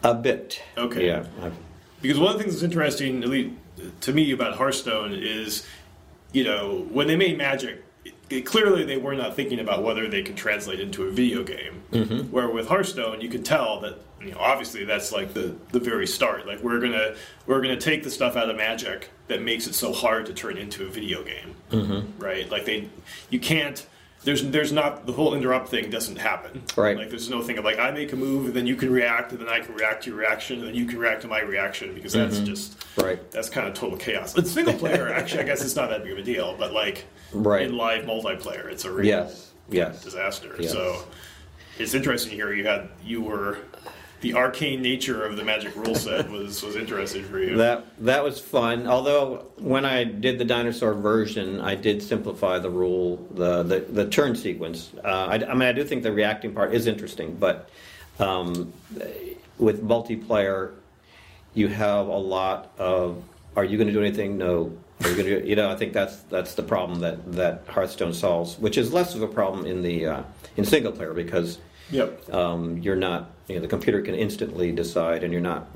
a 0.02 0.14
bit. 0.14 0.62
Okay. 0.76 1.06
Yeah. 1.06 1.24
I've- 1.42 1.54
Because 2.02 2.18
one 2.18 2.32
of 2.32 2.38
the 2.38 2.42
things 2.44 2.54
that's 2.54 2.64
interesting, 2.64 3.22
at 3.22 3.28
least 3.28 3.50
to 4.02 4.12
me, 4.12 4.32
about 4.32 4.56
Hearthstone 4.56 5.12
is, 5.14 5.66
you 6.32 6.44
know, 6.44 6.86
when 6.90 7.06
they 7.08 7.16
made 7.16 7.36
Magic, 7.38 7.84
clearly 8.44 8.84
they 8.84 8.96
were 8.96 9.14
not 9.14 9.34
thinking 9.34 9.58
about 9.58 9.82
whether 9.82 10.08
they 10.08 10.22
could 10.22 10.36
translate 10.36 10.80
into 10.80 11.04
a 11.04 11.10
video 11.10 11.42
game. 11.42 11.82
Mm-hmm. 11.92 12.30
Where 12.30 12.48
with 12.48 12.68
Hearthstone, 12.68 13.20
you 13.20 13.28
could 13.28 13.44
tell 13.44 13.80
that, 13.80 13.98
you 14.20 14.32
know, 14.32 14.38
obviously 14.38 14.84
that's 14.84 15.12
like 15.12 15.34
the 15.34 15.54
the 15.72 15.80
very 15.80 16.06
start. 16.06 16.46
Like 16.46 16.60
we're 16.60 16.80
gonna 16.80 17.14
we're 17.46 17.60
gonna 17.60 17.80
take 17.80 18.02
the 18.02 18.10
stuff 18.10 18.36
out 18.36 18.50
of 18.50 18.56
Magic 18.56 19.10
that 19.28 19.42
makes 19.42 19.66
it 19.66 19.74
so 19.74 19.92
hard 19.92 20.26
to 20.26 20.34
turn 20.34 20.58
into 20.58 20.86
a 20.86 20.88
video 20.88 21.22
game, 21.22 21.54
mm-hmm. 21.70 22.22
right? 22.22 22.48
Like 22.50 22.64
they, 22.64 22.88
you 23.30 23.40
can't. 23.40 23.86
There's, 24.28 24.42
there's 24.42 24.72
not 24.72 25.06
the 25.06 25.12
whole 25.12 25.32
interrupt 25.32 25.70
thing 25.70 25.88
doesn't 25.88 26.16
happen. 26.16 26.62
Right. 26.76 26.98
Like 26.98 27.08
there's 27.08 27.30
no 27.30 27.40
thing 27.40 27.56
of 27.56 27.64
like 27.64 27.78
I 27.78 27.90
make 27.92 28.12
a 28.12 28.16
move 28.16 28.44
and 28.44 28.54
then 28.54 28.66
you 28.66 28.76
can 28.76 28.92
react 28.92 29.32
and 29.32 29.40
then 29.40 29.48
I 29.48 29.60
can 29.60 29.74
react 29.74 30.04
to 30.04 30.10
your 30.10 30.18
reaction 30.18 30.58
and 30.58 30.68
then 30.68 30.74
you 30.74 30.84
can 30.84 30.98
react 30.98 31.22
to 31.22 31.28
my 31.28 31.40
reaction 31.40 31.94
because 31.94 32.12
that's 32.12 32.36
mm-hmm. 32.36 32.44
just 32.44 32.84
Right. 32.98 33.30
that's 33.30 33.48
kind 33.48 33.66
of 33.66 33.72
total 33.72 33.96
chaos. 33.96 34.36
It's 34.36 34.50
single 34.50 34.74
player, 34.74 35.08
actually, 35.14 35.44
I 35.44 35.46
guess 35.46 35.64
it's 35.64 35.76
not 35.76 35.88
that 35.88 36.02
big 36.02 36.12
of 36.12 36.18
a 36.18 36.22
deal, 36.22 36.54
but 36.58 36.74
like 36.74 37.06
Right. 37.32 37.62
in 37.62 37.78
live 37.78 38.04
multiplayer, 38.04 38.70
it's 38.70 38.84
a 38.84 38.92
real 38.92 39.06
Yes. 39.06 39.50
Yes. 39.70 40.04
disaster. 40.04 40.54
Yes. 40.60 40.72
So 40.72 41.04
it's 41.78 41.94
interesting 41.94 42.28
to 42.32 42.36
hear 42.36 42.52
you 42.52 42.66
had 42.66 42.90
you 43.02 43.22
were 43.22 43.56
the 44.20 44.34
arcane 44.34 44.82
nature 44.82 45.24
of 45.24 45.36
the 45.36 45.44
Magic 45.44 45.74
rule 45.76 45.94
set 45.94 46.28
was 46.30 46.62
was 46.62 46.76
interesting 46.76 47.24
for 47.24 47.38
you. 47.38 47.56
That 47.56 47.84
that 48.04 48.24
was 48.24 48.40
fun. 48.40 48.86
Although 48.86 49.46
when 49.58 49.84
I 49.84 50.04
did 50.04 50.38
the 50.38 50.44
dinosaur 50.44 50.94
version, 50.94 51.60
I 51.60 51.74
did 51.74 52.02
simplify 52.02 52.58
the 52.58 52.70
rule, 52.70 53.16
the 53.30 53.62
the, 53.62 53.80
the 53.80 54.08
turn 54.08 54.34
sequence. 54.34 54.90
Uh, 55.04 55.08
I, 55.08 55.34
I 55.34 55.54
mean, 55.54 55.62
I 55.62 55.72
do 55.72 55.84
think 55.84 56.02
the 56.02 56.12
reacting 56.12 56.52
part 56.52 56.74
is 56.74 56.86
interesting, 56.86 57.36
but 57.36 57.70
um, 58.18 58.72
with 59.58 59.86
multiplayer, 59.86 60.72
you 61.54 61.68
have 61.68 62.08
a 62.08 62.18
lot 62.18 62.72
of. 62.78 63.22
Are 63.56 63.64
you 63.64 63.76
going 63.76 63.88
to 63.88 63.92
do 63.92 64.00
anything? 64.00 64.38
No. 64.38 64.76
Are 65.02 65.10
you 65.10 65.16
going 65.16 65.26
to? 65.26 65.48
You 65.48 65.54
know, 65.54 65.70
I 65.70 65.76
think 65.76 65.92
that's 65.92 66.16
that's 66.22 66.54
the 66.54 66.62
problem 66.64 67.00
that 67.00 67.32
that 67.32 67.62
Hearthstone 67.68 68.12
solves, 68.12 68.58
which 68.58 68.76
is 68.76 68.92
less 68.92 69.14
of 69.14 69.22
a 69.22 69.28
problem 69.28 69.64
in 69.64 69.82
the 69.82 70.06
uh, 70.06 70.22
in 70.56 70.64
single 70.64 70.90
player 70.90 71.14
because 71.14 71.58
yep. 71.90 72.32
um, 72.32 72.78
you're 72.78 72.96
not 72.96 73.30
you 73.46 73.56
know 73.56 73.60
the 73.60 73.68
computer 73.68 74.02
can 74.02 74.14
instantly 74.14 74.72
decide 74.72 75.24
and 75.24 75.32
you're 75.32 75.42
not 75.42 75.68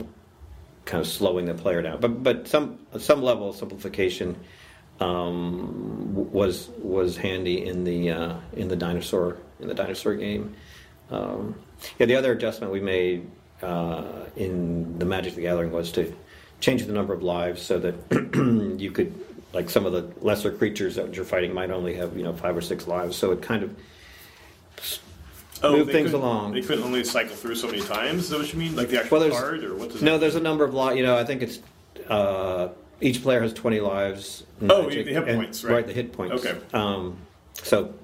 kind 0.85 1.01
of 1.01 1.07
slowing 1.07 1.47
the 1.47 1.55
player 1.55 1.83
down. 1.83 2.01
But 2.01 2.23
but 2.23 2.49
some 2.49 2.79
some 2.99 3.23
level 3.23 3.51
of 3.51 3.57
simplification 3.57 4.37
um, 5.01 6.31
was 6.33 6.69
was 6.79 7.17
handy 7.17 7.67
in 7.67 7.85
the 7.85 8.11
uh, 8.11 8.37
in 8.55 8.69
the 8.69 8.77
dinosaur 8.77 9.37
in 9.61 9.69
the 9.69 9.75
dinosaur 9.75 10.15
game. 10.15 10.55
Um, 11.11 11.57
yeah 11.99 12.07
the 12.07 12.17
other 12.17 12.33
adjustment 12.33 12.73
we 12.73 12.81
made 12.81 13.31
uh, 13.63 14.25
in 14.37 14.99
the 14.99 15.05
Magic 15.05 15.35
the 15.35 15.43
Gathering 15.43 15.73
was 15.73 15.93
to 15.93 16.15
change 16.61 16.87
the 16.87 16.93
number 16.93 17.13
of 17.13 17.23
lives 17.23 17.61
so 17.61 17.79
that 17.79 17.95
you 18.81 18.91
could 18.91 19.13
like 19.53 19.69
some 19.69 19.85
of 19.85 19.93
the 19.93 20.09
lesser 20.25 20.51
creatures 20.51 20.95
that 20.95 21.15
you're 21.15 21.25
fighting 21.25 21.53
might 21.53 21.71
only 21.71 21.95
have 21.95 22.17
you 22.17 22.23
know 22.23 22.33
five 22.33 22.57
or 22.57 22.63
six 22.63 22.87
lives. 22.87 23.17
So 23.17 23.33
it 23.33 23.43
kind 23.43 23.63
of 23.63 25.03
move 25.71 25.87
they 25.87 25.93
things 25.93 26.11
couldn't- 26.11 26.21
along. 26.27 26.53
They 26.55 26.63
couldn't 26.63 26.85
only 26.85 27.05
cycle 27.05 27.37
through 27.37 27.55
so 27.57 27.67
many 27.69 27.81
times. 27.83 28.25
Is 28.25 28.31
that 28.31 28.39
what 28.39 28.53
you 28.53 28.59
mean? 28.59 28.75
Like 28.77 28.89
the 28.89 28.99
actual 29.01 29.19
Well, 29.19 29.29
there's- 29.29 29.41
card, 29.41 29.65
or 29.65 29.75
what 29.75 29.91
does 29.93 30.03
No, 30.03 30.19
there's 30.19 30.35
a 30.35 30.41
number 30.41 30.65
of 30.65 30.75
li 30.75 30.97
You 30.97 31.03
know, 31.05 31.17
I 31.17 31.25
think 31.25 31.43
it's 31.43 31.61
uh, 32.09 32.69
each 33.01 33.23
player 33.23 33.41
has 33.41 33.53
20 33.53 33.81
lives. 33.81 34.45
Oh, 34.69 34.89
the 34.89 35.03
hit 35.03 35.17
and- 35.17 35.37
points, 35.37 35.63
right. 35.65 35.87
the 35.87 35.93
hit 35.93 36.13
points. 36.13 36.45
Okay. 36.45 36.59
Um, 36.73 37.17
so 37.63 37.95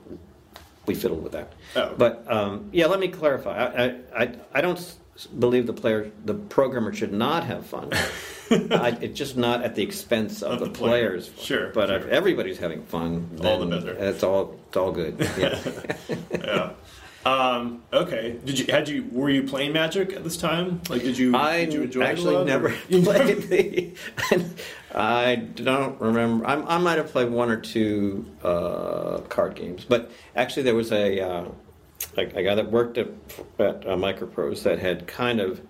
we 0.86 0.94
fiddled 0.94 1.22
with 1.22 1.32
that. 1.32 1.52
Oh. 1.76 1.94
But 1.96 2.24
um, 2.30 2.68
yeah, 2.72 2.86
let 2.86 3.00
me 3.00 3.08
clarify. 3.08 3.56
I, 3.56 3.84
I, 3.84 3.94
I, 4.24 4.34
I 4.54 4.60
don't 4.60 4.78
s- 4.78 4.96
believe 5.38 5.66
the 5.66 5.72
player, 5.72 6.10
the 6.24 6.34
programmer 6.34 6.92
should 6.94 7.12
not 7.12 7.44
have 7.44 7.66
fun. 7.66 7.90
I, 8.50 8.96
it's 9.02 9.18
just 9.18 9.36
not 9.36 9.62
at 9.62 9.74
the 9.74 9.82
expense 9.82 10.42
of, 10.42 10.52
Of 10.52 10.58
the, 10.60 10.64
the 10.66 10.70
player. 10.70 11.08
players. 11.10 11.30
Sure, 11.38 11.68
But 11.74 11.88
sure. 11.88 11.98
if 11.98 12.06
everybody's 12.06 12.56
having 12.58 12.82
fun, 12.84 13.28
All 13.44 13.58
the 13.58 13.66
then 13.66 13.80
better. 13.84 13.92
It's 13.98 14.22
all, 14.22 14.56
it's 14.68 14.76
all 14.76 14.90
good. 14.92 15.16
Yeah. 15.38 15.58
yeah. 16.32 16.70
Um, 17.26 17.82
okay. 17.92 18.38
Did 18.44 18.58
you 18.58 18.66
had 18.72 18.88
you 18.88 19.06
were 19.12 19.28
you 19.28 19.42
playing 19.42 19.72
Magic 19.72 20.12
at 20.12 20.24
this 20.24 20.36
time? 20.36 20.80
Like, 20.88 21.02
did 21.02 21.18
you 21.18 21.36
I 21.36 21.64
did 21.64 21.74
you 21.74 21.82
enjoy 21.82 22.02
actually 22.02 22.44
never 22.44 22.68
or- 22.68 22.72
played 23.02 23.42
the. 23.50 23.92
I 24.94 25.34
don't 25.36 26.00
remember. 26.00 26.46
I, 26.46 26.54
I 26.54 26.78
might 26.78 26.96
have 26.98 27.08
played 27.12 27.30
one 27.30 27.50
or 27.50 27.60
two 27.60 28.24
uh, 28.42 29.18
card 29.28 29.54
games, 29.56 29.84
but 29.84 30.10
actually 30.34 30.62
there 30.62 30.74
was 30.74 30.90
a, 30.92 31.20
uh, 31.20 31.44
a, 32.16 32.20
a 32.22 32.42
guy 32.42 32.54
that 32.54 32.70
worked 32.70 32.96
at, 32.96 33.08
at 33.58 33.86
uh, 33.86 33.96
Microprose 33.96 34.62
that 34.62 34.78
had 34.78 35.06
kind 35.06 35.40
of 35.40 35.60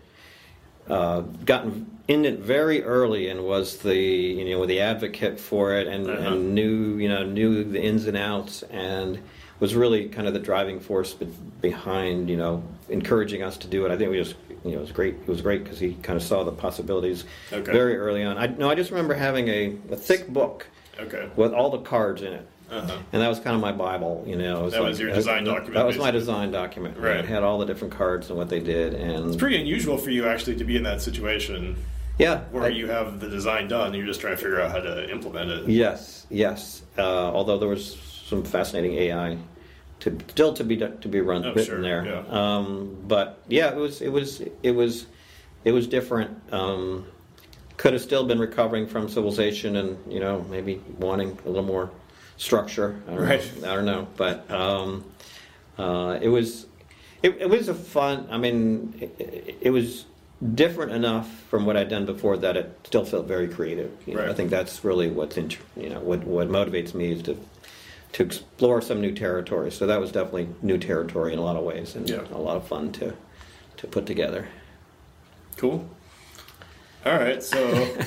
uh, 0.88 1.20
gotten 1.44 1.98
in 2.06 2.24
it 2.24 2.38
very 2.38 2.82
early 2.84 3.28
and 3.28 3.44
was 3.44 3.78
the 3.78 3.96
you 3.96 4.44
know 4.56 4.64
the 4.66 4.80
advocate 4.80 5.40
for 5.40 5.74
it 5.74 5.86
and, 5.88 6.08
Uh-huh. 6.08 6.34
and 6.34 6.54
knew 6.54 6.96
you 6.98 7.08
know 7.08 7.24
knew 7.24 7.64
the 7.64 7.82
ins 7.82 8.06
and 8.06 8.16
outs 8.16 8.62
and 8.70 9.18
was 9.60 9.74
really 9.74 10.08
kind 10.08 10.26
of 10.28 10.34
the 10.34 10.40
driving 10.40 10.80
force 10.80 11.14
behind 11.60 12.28
you 12.30 12.36
know 12.36 12.62
encouraging 12.88 13.42
us 13.42 13.56
to 13.58 13.68
do 13.68 13.84
it. 13.86 13.90
I 13.92 13.96
think 13.96 14.10
we 14.10 14.18
just 14.18 14.34
you 14.64 14.72
know 14.72 14.78
it 14.78 14.80
was 14.80 14.92
great. 14.92 15.14
It 15.14 15.28
was 15.28 15.40
great 15.40 15.64
because 15.64 15.78
he 15.78 15.94
kind 15.94 16.16
of 16.16 16.22
saw 16.22 16.44
the 16.44 16.52
possibilities 16.52 17.24
Okay. 17.52 17.70
very 17.72 17.96
early 17.96 18.22
on. 18.24 18.38
I 18.38 18.46
no, 18.46 18.70
I 18.70 18.74
just 18.74 18.90
remember 18.90 19.14
having 19.14 19.48
a, 19.48 19.76
a 19.90 19.96
thick 19.96 20.28
book 20.28 20.66
Okay. 21.00 21.28
with 21.36 21.52
all 21.52 21.70
the 21.70 21.78
cards 21.78 22.22
in 22.22 22.32
it. 22.32 22.46
Uh-huh. 22.70 22.98
And 23.14 23.22
that 23.22 23.28
was 23.28 23.40
kind 23.40 23.54
of 23.56 23.62
my 23.62 23.72
Bible, 23.72 24.24
you 24.26 24.36
know. 24.36 24.60
It 24.60 24.64
was 24.64 24.72
That 24.74 24.82
was 24.82 25.00
your 25.00 25.10
design 25.10 25.44
document, 25.44 25.72
That 25.74 25.86
was 25.86 25.96
my 25.96 26.10
design 26.10 26.50
document. 26.50 26.98
Right. 26.98 27.16
It 27.16 27.24
had 27.24 27.42
all 27.42 27.58
the 27.58 27.64
different 27.64 27.94
cards 27.94 28.28
and 28.28 28.36
what 28.36 28.50
they 28.50 28.60
did, 28.60 28.92
and 28.92 29.26
It's 29.28 29.36
pretty 29.36 29.58
unusual 29.58 29.96
for 29.96 30.10
you 30.10 30.26
actually 30.28 30.56
to 30.56 30.64
be 30.64 30.76
in 30.76 30.82
that 30.82 31.00
situation 31.00 31.76
yeah, 32.18 32.40
where 32.50 32.64
I- 32.64 32.68
you 32.68 32.88
have 32.88 33.20
the 33.20 33.28
design 33.28 33.68
done 33.68 33.86
and 33.86 33.94
you're 33.96 34.04
just 34.06 34.20
trying 34.20 34.34
to 34.36 34.42
figure 34.42 34.60
out 34.60 34.70
how 34.70 34.80
to 34.80 35.08
implement 35.10 35.50
it. 35.50 35.68
Yes, 35.68 36.26
yes. 36.28 36.82
Uh, 36.98 37.02
although 37.02 37.56
there 37.58 37.68
was 37.70 37.94
some 38.28 38.42
fascinating 38.44 38.94
AI 38.94 39.38
to 40.00 40.16
still 40.28 40.52
to 40.54 40.64
be 40.64 40.76
to 40.76 41.08
be 41.08 41.20
run 41.20 41.44
Oh, 41.44 41.48
written 41.48 41.64
sure, 41.64 41.82
there. 41.82 42.04
yeah. 42.06 42.24
Um, 42.28 42.96
but 43.08 43.40
yeah, 43.48 43.70
it 43.70 43.76
was 43.76 44.00
it 44.02 44.10
was 44.10 44.42
it 44.62 44.72
was 44.72 45.06
it 45.64 45.72
was 45.72 45.86
different. 45.86 46.30
Um, 46.52 47.06
could 47.76 47.92
have 47.92 48.02
still 48.02 48.24
been 48.24 48.38
recovering 48.38 48.86
from 48.86 49.08
civilization 49.08 49.76
and 49.76 50.12
you 50.12 50.20
know 50.20 50.44
maybe 50.50 50.80
wanting 50.98 51.38
a 51.44 51.48
little 51.48 51.64
more 51.64 51.90
structure. 52.36 53.00
I 53.08 53.10
don't 53.12 53.20
Right. 53.20 53.62
know. 53.62 53.72
I 53.72 53.74
don't 53.74 53.86
know, 53.86 54.06
but 54.16 54.50
um, 54.50 55.04
uh, 55.78 56.18
it 56.20 56.28
was 56.28 56.66
it, 57.22 57.36
it 57.40 57.48
was 57.50 57.68
a 57.68 57.74
fun. 57.74 58.28
I 58.30 58.36
mean, 58.36 58.94
it, 59.18 59.56
it- 59.62 59.70
was 59.70 60.04
different 60.54 60.92
enough 60.92 61.28
from 61.50 61.66
what 61.66 61.76
I'd 61.76 61.88
done 61.88 62.06
before 62.06 62.36
that 62.36 62.56
it 62.56 62.78
still 62.84 63.04
felt 63.04 63.26
very 63.26 63.48
creative. 63.48 63.90
You 64.06 64.14
know, 64.14 64.20
Right. 64.20 64.28
I 64.30 64.34
think 64.34 64.50
that's 64.50 64.84
really 64.84 65.08
what's 65.10 65.36
you 65.36 65.88
know 65.90 65.98
what 65.98 66.22
what 66.24 66.48
motivates 66.48 66.94
me 66.94 67.10
is 67.10 67.22
to 67.22 67.36
to 68.12 68.22
explore 68.22 68.80
some 68.80 69.00
new 69.00 69.12
territory. 69.12 69.70
So 69.70 69.86
that 69.86 70.00
was 70.00 70.10
definitely 70.12 70.48
new 70.62 70.78
territory 70.78 71.32
in 71.32 71.38
a 71.38 71.42
lot 71.42 71.56
of 71.56 71.64
ways, 71.64 71.94
and 71.94 72.08
Yeah. 72.08 72.22
a 72.32 72.38
lot 72.38 72.56
of 72.56 72.66
fun 72.66 72.92
to 72.92 73.14
to 73.78 73.86
put 73.86 74.06
together. 74.06 74.48
Cool. 75.56 75.88
All 77.06 77.14
right, 77.14 77.40
so 77.42 77.58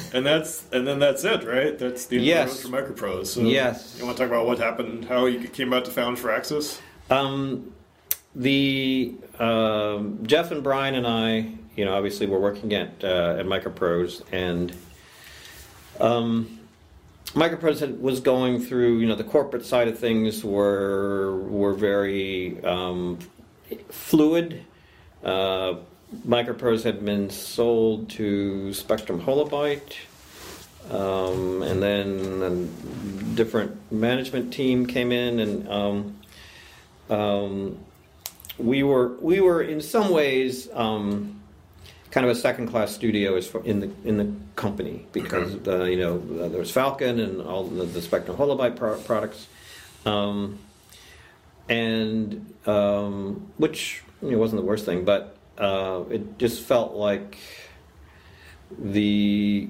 and 0.14 0.26
that's 0.26 0.66
and 0.74 0.86
then 0.86 1.00
that's 1.00 1.24
it, 1.24 1.46
right? 1.46 1.78
That's 1.78 2.06
the 2.08 2.18
end 2.18 2.26
Yes. 2.26 2.62
for 2.62 2.68
Microprose. 2.70 3.28
So 3.28 3.42
Yes. 3.42 3.96
You 4.00 4.06
want 4.06 4.18
to 4.18 4.24
talk 4.24 4.32
about 4.32 4.46
what 4.48 4.58
happened, 4.60 5.06
how 5.06 5.26
you 5.28 5.48
came 5.48 5.70
about 5.70 5.86
to 5.86 5.92
found 5.92 6.18
Firaxis? 6.18 6.80
Um, 7.10 7.74
the 8.36 9.16
um, 9.40 10.20
Jeff 10.24 10.52
and 10.52 10.62
Brian 10.64 10.96
and 10.96 11.06
I, 11.08 11.52
you 11.76 11.86
know, 11.86 11.94
obviously 11.94 12.26
we're 12.28 12.40
working 12.40 12.74
at 12.74 13.04
uh, 13.04 13.36
at 13.40 13.46
Microprose, 13.46 14.24
and 14.32 14.74
um, 16.00 16.60
Microprose 17.34 18.00
was 18.00 18.20
going 18.20 18.60
through, 18.60 19.00
you 19.00 19.08
know, 19.08 19.16
the 19.16 19.24
corporate 19.24 19.66
side 19.66 19.88
of 19.88 19.98
things 19.98 20.44
were 20.44 21.38
were 21.38 21.74
very 21.74 22.62
um, 22.64 23.20
fluid. 23.90 24.66
Uh, 25.24 25.76
Microprose 26.28 26.84
had 26.84 27.06
been 27.06 27.30
sold 27.30 28.10
to 28.10 28.74
Spectrum 28.74 29.22
Holobyte, 29.22 29.96
um, 30.90 31.62
and 31.62 31.82
then 31.82 32.42
a 32.44 33.36
different 33.36 33.92
management 33.92 34.52
team 34.54 34.86
came 34.86 35.14
in, 35.14 35.40
and 35.40 35.70
um, 35.70 36.20
um, 37.10 37.80
we 38.58 38.84
were 38.84 39.16
we 39.22 39.40
were 39.40 39.62
in 39.62 39.80
some 39.80 40.10
ways 40.10 40.68
um, 40.74 41.41
kind 42.12 42.26
of 42.26 42.32
a 42.32 42.40
second 42.40 42.68
class 42.68 42.94
studio 42.94 43.40
far, 43.42 43.64
in 43.64 43.80
the 43.80 43.92
in 44.04 44.18
the 44.18 44.32
company 44.56 45.06
because 45.12 45.60
the, 45.62 45.86
you 45.86 45.98
know 45.98 46.18
uh, 46.44 46.48
there 46.50 46.60
was 46.60 46.72
Falcon 46.72 47.20
and 47.20 47.42
all 47.42 47.64
the, 47.64 47.86
the 47.86 48.02
Spectrum 48.02 48.38
Holobyte 48.38 48.76
pro- 48.76 49.00
products, 49.00 49.48
um, 50.06 50.60
and 51.70 52.54
um, 52.66 53.48
which 53.58 54.04
you 54.22 54.32
know, 54.32 54.38
wasn't 54.38 54.62
the 54.62 54.66
worst 54.66 54.86
thing, 54.86 55.06
but 55.06 55.38
uh, 55.58 56.04
it 56.10 56.38
just 56.38 56.62
felt 56.62 56.94
like 56.94 57.38
the 58.78 59.70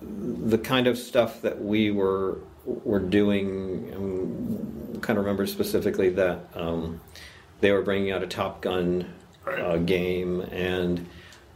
the 0.00 0.58
kind 0.58 0.86
of 0.86 0.96
stuff 0.98 1.42
that 1.42 1.62
we 1.62 1.90
were 1.90 2.38
were 2.64 3.00
doing. 3.00 3.92
Um, 3.94 5.00
kind 5.00 5.18
of 5.18 5.24
remember 5.26 5.46
specifically 5.46 6.08
that 6.08 6.46
um, 6.54 6.98
they 7.60 7.70
were 7.72 7.82
bringing 7.82 8.10
out 8.10 8.22
a 8.22 8.26
Top 8.26 8.62
Gun 8.62 9.04
Right. 9.44 9.60
uh, 9.60 9.76
game, 9.76 10.40
and 10.40 11.06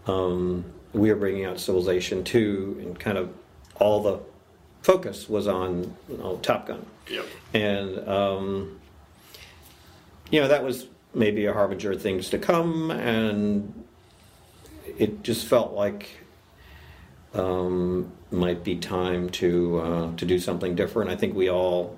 um, 0.09 0.64
we 0.92 1.11
were 1.11 1.16
bringing 1.16 1.44
out 1.44 1.61
Civilization 1.61 2.25
Two, 2.25 2.79
and 2.81 2.99
kind 2.99 3.18
of 3.18 3.31
all 3.77 4.03
the 4.03 4.21
focus 4.83 5.29
was 5.29 5.47
on 5.47 5.94
you 6.09 6.16
know, 6.16 6.37
Top 6.42 6.66
Gun 6.66 6.85
Yep. 7.11 7.25
and 7.55 8.09
um, 8.09 8.81
you 10.31 10.40
know 10.40 10.49
that 10.49 10.62
was 10.64 10.87
maybe 11.14 11.47
a 11.47 11.53
harbinger 11.53 11.92
of 11.92 12.03
things 12.03 12.31
to 12.31 12.38
come 12.38 12.90
and 12.90 13.85
it 14.99 15.23
just 15.23 15.47
felt 15.47 15.73
like 15.73 16.09
um, 17.35 18.11
might 18.31 18.62
be 18.64 18.77
time 18.77 19.29
to 19.31 19.79
uh, 19.81 20.16
to 20.16 20.25
do 20.25 20.38
something 20.38 20.75
different 20.75 21.11
i 21.11 21.16
think 21.16 21.35
we 21.35 21.51
all 21.51 21.98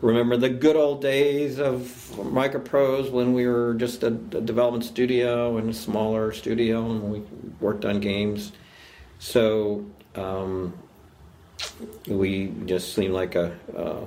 remember 0.00 0.36
the 0.36 0.48
good 0.48 0.76
old 0.76 1.02
days 1.02 1.58
of 1.58 1.80
microprose 2.16 3.10
when 3.10 3.32
we 3.32 3.46
were 3.46 3.74
just 3.74 4.02
a, 4.02 4.08
a 4.08 4.40
development 4.40 4.84
studio 4.84 5.56
and 5.58 5.70
a 5.70 5.74
smaller 5.74 6.32
studio 6.32 6.90
and 6.90 7.02
we 7.12 7.22
worked 7.60 7.84
on 7.84 8.00
games. 8.00 8.52
So 9.18 9.84
um, 10.14 10.74
we 12.06 12.52
just 12.64 12.94
seemed 12.94 13.12
like 13.12 13.34
a, 13.34 13.56
a 13.76 14.06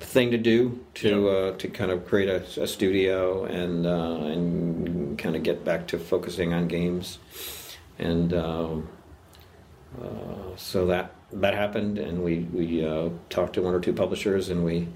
thing 0.00 0.32
to 0.32 0.38
do 0.38 0.84
to 0.94 1.28
uh, 1.28 1.56
to 1.58 1.68
kind 1.68 1.90
of 1.90 2.06
create 2.06 2.28
a, 2.28 2.62
a 2.62 2.66
studio 2.66 3.44
and 3.44 3.86
uh, 3.86 4.26
and 4.26 5.18
kind 5.18 5.36
of 5.36 5.42
get 5.42 5.64
back 5.64 5.86
to 5.88 5.98
focusing 5.98 6.52
on 6.52 6.66
games, 6.66 7.18
and 7.98 8.34
um, 8.34 8.88
uh, 10.02 10.56
so 10.56 10.86
that 10.86 11.14
that 11.32 11.54
happened, 11.54 11.98
and 11.98 12.22
we 12.22 12.40
we 12.52 12.84
uh, 12.84 13.10
talked 13.28 13.54
to 13.54 13.62
one 13.62 13.74
or 13.74 13.80
two 13.80 13.92
publishers, 13.92 14.48
and 14.48 14.64
we 14.64 14.88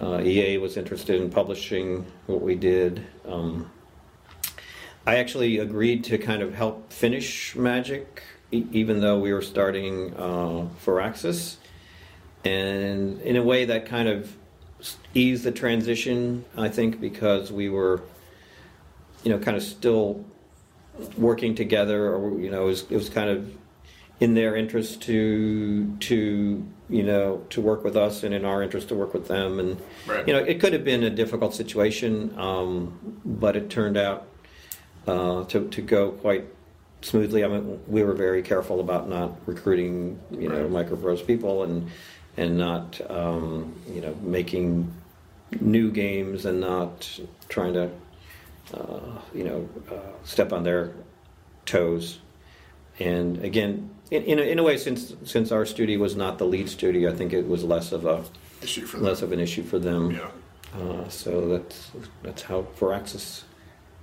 uh, 0.00 0.20
EA 0.22 0.58
was 0.58 0.76
interested 0.76 1.20
in 1.20 1.30
publishing 1.30 2.06
what 2.26 2.40
we 2.40 2.54
did. 2.54 3.04
Um, 3.26 3.70
I 5.06 5.16
actually 5.16 5.58
agreed 5.58 6.04
to 6.04 6.18
kind 6.18 6.42
of 6.42 6.54
help 6.54 6.92
finish 6.92 7.56
Magic, 7.56 8.22
e- 8.52 8.66
even 8.70 9.00
though 9.00 9.18
we 9.18 9.32
were 9.32 9.42
starting 9.42 10.14
uh, 10.14 10.68
Firaxis 10.84 11.56
and 12.44 13.20
in 13.20 13.36
a 13.36 13.42
way 13.42 13.64
that 13.64 13.86
kind 13.86 14.08
of 14.08 14.36
eased 15.14 15.44
the 15.44 15.52
transition 15.52 16.44
i 16.56 16.68
think 16.68 17.00
because 17.00 17.52
we 17.52 17.68
were 17.68 18.02
you 19.22 19.30
know 19.30 19.38
kind 19.38 19.56
of 19.56 19.62
still 19.62 20.24
working 21.16 21.54
together 21.54 22.12
or 22.12 22.40
you 22.40 22.50
know 22.50 22.64
it 22.64 22.66
was, 22.66 22.82
it 22.90 22.96
was 22.96 23.08
kind 23.08 23.30
of 23.30 23.52
in 24.22 24.34
their 24.34 24.54
interest 24.54 25.02
to 25.02 25.96
to 25.98 26.64
you 26.88 27.02
know 27.02 27.44
to 27.50 27.60
work 27.60 27.82
with 27.82 27.96
us 27.96 28.22
and 28.22 28.32
in 28.32 28.44
our 28.44 28.62
interest 28.62 28.88
to 28.88 28.94
work 28.94 29.12
with 29.12 29.26
them 29.26 29.58
and 29.58 29.80
Right. 30.06 30.24
you 30.26 30.32
know 30.32 30.38
it 30.38 30.60
could 30.60 30.72
have 30.72 30.84
been 30.84 31.02
a 31.02 31.10
difficult 31.10 31.54
situation 31.54 32.32
um, 32.38 33.20
but 33.24 33.56
it 33.56 33.68
turned 33.68 33.96
out 33.96 34.28
uh, 35.08 35.42
to, 35.46 35.68
to 35.68 35.82
go 35.82 36.12
quite 36.12 36.44
smoothly. 37.00 37.44
I 37.44 37.48
mean, 37.48 37.80
we 37.88 38.04
were 38.04 38.12
very 38.12 38.42
careful 38.42 38.78
about 38.78 39.08
not 39.08 39.32
recruiting, 39.46 40.20
you 40.30 40.48
know, 40.48 40.64
Right. 40.66 40.86
microprose 40.86 41.26
people 41.26 41.64
and 41.64 41.90
and 42.36 42.56
not, 42.56 43.00
um, 43.10 43.74
you 43.92 44.00
know, 44.00 44.14
making 44.22 44.92
new 45.60 45.90
games 45.90 46.46
and 46.46 46.60
not 46.60 47.18
trying 47.48 47.74
to, 47.74 47.90
uh, 48.72 49.18
you 49.34 49.42
know, 49.42 49.68
uh, 49.90 50.12
step 50.24 50.52
on 50.52 50.62
their 50.62 50.92
toes. 51.66 52.20
And 53.00 53.44
again, 53.44 53.90
in, 54.12 54.22
in, 54.24 54.38
a, 54.38 54.42
in 54.42 54.58
a 54.58 54.62
way, 54.62 54.76
since 54.76 55.14
since 55.24 55.50
our 55.52 55.64
studio 55.66 55.98
was 55.98 56.14
not 56.16 56.38
the 56.38 56.44
lead 56.46 56.68
studio, 56.68 57.10
I 57.12 57.14
think 57.16 57.32
it 57.32 57.46
was 57.48 57.64
less 57.64 57.92
of 57.92 58.04
a 58.06 58.24
Issue 58.62 58.86
for 58.86 58.98
them. 58.98 59.06
less 59.06 59.22
of 59.22 59.32
an 59.32 59.40
issue 59.40 59.62
for 59.64 59.78
them. 59.78 60.10
Yeah. 60.12 60.30
Uh, 60.80 61.08
so 61.08 61.48
that's 61.48 61.90
that's 62.22 62.42
how 62.42 62.66
Firaxis 62.78 63.42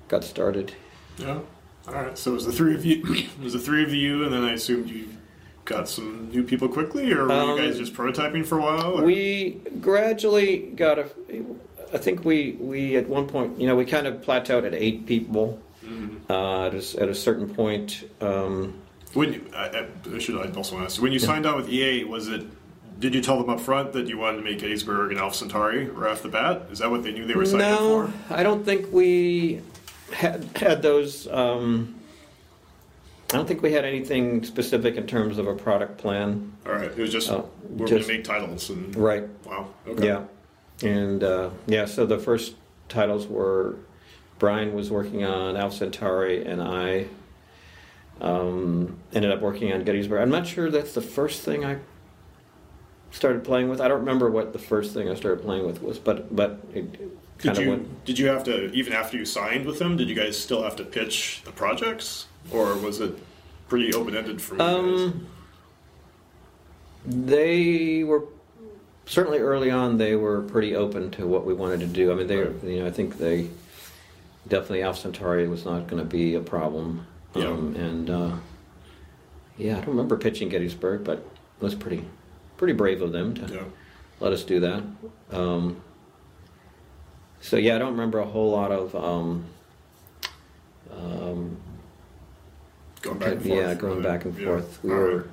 got 0.07 0.23
started. 0.23 0.73
Yeah. 1.17 1.39
All 1.87 1.93
right. 1.93 2.17
So 2.17 2.31
it 2.31 2.33
was 2.35 2.45
the 2.45 2.51
three 2.51 2.75
of 2.75 2.83
you. 2.85 3.01
it 3.07 3.39
was 3.43 3.53
the 3.53 3.59
three 3.59 3.83
of 3.83 3.93
you, 3.93 4.23
and 4.23 4.33
then 4.33 4.43
I 4.43 4.53
assumed 4.53 4.89
you 4.89 5.07
got 5.65 5.87
some 5.87 6.29
new 6.31 6.43
people 6.43 6.67
quickly, 6.67 7.11
or 7.13 7.25
were 7.25 7.31
Um, 7.31 7.49
you 7.51 7.57
guys 7.65 7.77
just 7.77 7.93
prototyping 7.93 8.45
for 8.45 8.57
a 8.57 8.61
while? 8.61 8.99
or- 8.99 9.03
We 9.03 9.61
gradually 9.81 10.57
got 10.75 10.99
a. 10.99 11.09
I 11.93 11.97
think 11.97 12.23
we 12.25 12.51
we 12.59 12.97
at 12.97 13.07
one 13.09 13.27
point, 13.27 13.59
you 13.59 13.65
know, 13.67 13.75
we 13.75 13.85
kind 13.85 14.05
of 14.07 14.21
plateaued 14.21 14.65
at 14.65 14.73
eight 14.73 15.05
people. 15.05 15.59
Uh, 16.29 16.67
at, 16.67 16.75
a, 16.75 17.01
at 17.01 17.09
a 17.09 17.15
certain 17.15 17.49
point, 17.49 18.07
um, 18.21 18.75
When 19.13 19.33
you, 19.33 19.45
I, 19.55 19.65
I- 19.69 19.87
I 20.15 20.19
should 20.19 20.37
I 20.39 20.51
also 20.55 20.79
ask 20.79 21.01
when 21.01 21.11
you 21.11 21.19
signed 21.19 21.45
on 21.45 21.55
with 21.57 21.69
EA, 21.69 22.03
was 22.03 22.27
it? 22.27 22.45
Did 22.99 23.15
you 23.15 23.21
tell 23.21 23.39
them 23.39 23.49
up 23.49 23.61
front 23.61 23.93
that 23.93 24.07
you 24.07 24.17
wanted 24.17 24.37
to 24.37 24.43
make 24.43 24.59
Gettysburg 24.59 25.11
and 25.11 25.19
Alpha 25.21 25.37
Centauri 25.37 25.85
right 25.85 26.11
off 26.11 26.21
the 26.21 26.27
bat? 26.27 26.63
Is 26.69 26.79
that 26.79 26.91
what 26.91 27.01
they 27.03 27.13
knew 27.13 27.25
they 27.25 27.33
were 27.33 27.45
signing 27.45 27.65
up 27.67 27.79
for? 27.79 28.07
no. 28.07 28.13
I 28.29 28.43
don't 28.43 28.65
think 28.65 28.91
we 28.91 29.61
had 30.11 30.43
had 30.57 30.81
those. 30.81 31.25
Um, 31.27 31.95
I 33.31 33.37
don't 33.37 33.47
think 33.47 33.61
we 33.61 33.71
had 33.71 33.85
anything 33.85 34.43
specific 34.43 34.95
in 34.95 35.07
terms 35.07 35.37
of 35.37 35.47
a 35.47 35.55
product 35.55 35.97
plan. 35.99 36.51
All 36.65 36.73
right. 36.73 36.85
It 36.91 36.97
was 36.97 37.11
just 37.11 37.29
Oh, 37.31 37.49
we're 37.69 37.87
going 37.87 38.01
to 38.01 38.07
make 38.07 38.23
titles 38.25 38.69
and 38.69 38.93
Right. 38.95 39.23
wow. 39.45 39.67
Okay. 39.87 40.05
Yeah, 40.07 40.23
and 40.83 41.23
uh, 41.23 41.51
yeah, 41.67 41.85
so 41.85 42.05
the 42.05 42.17
first 42.19 42.55
titles 42.89 43.27
were 43.27 43.75
Brian 44.39 44.73
was 44.73 44.89
working 44.91 45.23
on 45.23 45.55
Alpha 45.55 45.77
Centauri, 45.77 46.43
and 46.45 46.61
I 46.61 47.05
um, 48.21 48.97
ended 49.13 49.31
up 49.31 49.41
working 49.41 49.71
on 49.73 49.83
Gettysburg. 49.83 50.21
I'm 50.21 50.29
not 50.29 50.45
sure 50.47 50.69
that's 50.69 50.93
the 50.93 51.01
first 51.01 51.41
thing 51.41 51.63
I 51.65 51.77
started 53.11 53.43
playing 53.43 53.69
with. 53.69 53.81
I 53.81 53.87
don't 53.87 53.99
remember 53.99 54.29
what 54.29 54.53
the 54.53 54.59
first 54.59 54.93
thing 54.93 55.09
I 55.09 55.15
started 55.15 55.43
playing 55.43 55.65
with 55.65 55.81
was, 55.81 55.97
but 55.99 56.35
but 56.35 56.59
it 56.73 57.39
Did 57.39 57.57
you 57.57 57.69
went. 57.69 58.05
did 58.05 58.19
you 58.19 58.27
have 58.27 58.43
to 58.45 58.71
even 58.73 58.93
after 58.93 59.17
you 59.17 59.25
signed 59.25 59.65
with 59.65 59.79
them? 59.79 59.97
Did 59.97 60.09
you 60.09 60.15
guys 60.15 60.37
still 60.37 60.63
have 60.63 60.75
to 60.77 60.83
pitch 60.83 61.41
the 61.45 61.51
projects, 61.51 62.27
or 62.51 62.75
was 62.75 62.99
it 62.99 63.17
pretty 63.67 63.93
open 63.93 64.15
ended 64.15 64.41
for 64.41 64.55
you 64.55 64.59
guys? 64.59 64.75
Um, 64.79 65.27
they 67.05 68.03
were 68.03 68.25
certainly 69.05 69.39
early 69.39 69.71
on. 69.71 69.97
They 69.97 70.15
were 70.15 70.41
pretty 70.41 70.75
open 70.75 71.11
to 71.11 71.25
what 71.25 71.45
we 71.45 71.53
wanted 71.53 71.79
to 71.79 71.87
do. 71.87 72.11
I 72.11 72.15
mean, 72.15 72.27
they, 72.27 72.37
Right. 72.37 72.63
you 72.63 72.79
know, 72.79 72.87
I 72.87 72.91
think 72.91 73.17
they 73.17 73.49
definitely 74.47 74.83
Alpha 74.83 75.01
Centauri 75.01 75.47
was 75.47 75.65
not 75.65 75.87
going 75.87 76.01
to 76.01 76.07
be 76.07 76.35
a 76.35 76.41
problem. 76.41 77.05
Yeah. 77.35 77.45
Um, 77.47 77.75
and 77.75 78.09
uh, 78.09 78.31
yeah, 79.57 79.73
I 79.73 79.79
don't 79.81 79.89
remember 79.89 80.17
pitching 80.17 80.49
Gettysburg, 80.49 81.03
but 81.03 81.17
it 81.19 81.63
was 81.63 81.75
pretty, 81.75 82.05
pretty 82.57 82.73
brave 82.73 83.01
of 83.01 83.11
them 83.11 83.33
to 83.35 83.53
Yeah. 83.53 83.63
let 84.19 84.33
us 84.33 84.43
do 84.43 84.59
that. 84.61 84.83
Um, 85.31 85.81
so 87.41 87.57
yeah, 87.57 87.75
I 87.75 87.79
don't 87.79 87.91
remember 87.91 88.19
a 88.19 88.25
whole 88.25 88.51
lot 88.51 88.71
of. 88.71 88.95
Um, 88.95 89.45
um, 90.91 91.57
Going 93.01 93.17
back 93.19 93.31
and 93.33 93.41
forth. 93.45 93.59
yeah, 93.59 93.73
going 93.75 94.01
back 94.01 94.25
and 94.25 94.37
Yeah. 94.37 94.45
forth. 94.45 94.79
We 94.83 94.91
All 94.91 94.97
were. 94.97 95.17
right. 95.17 95.25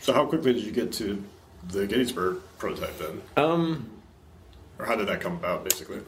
So 0.00 0.12
how 0.12 0.24
quickly 0.26 0.52
did 0.54 0.64
you 0.64 0.72
get 0.72 0.92
to 0.94 1.22
the 1.68 1.86
Gettysburg 1.86 2.38
prototype 2.58 2.96
then, 2.98 3.20
Um, 3.36 3.90
or 4.78 4.86
how 4.86 4.96
did 4.96 5.08
that 5.08 5.20
come 5.20 5.32
about, 5.34 5.64
basically? 5.64 5.98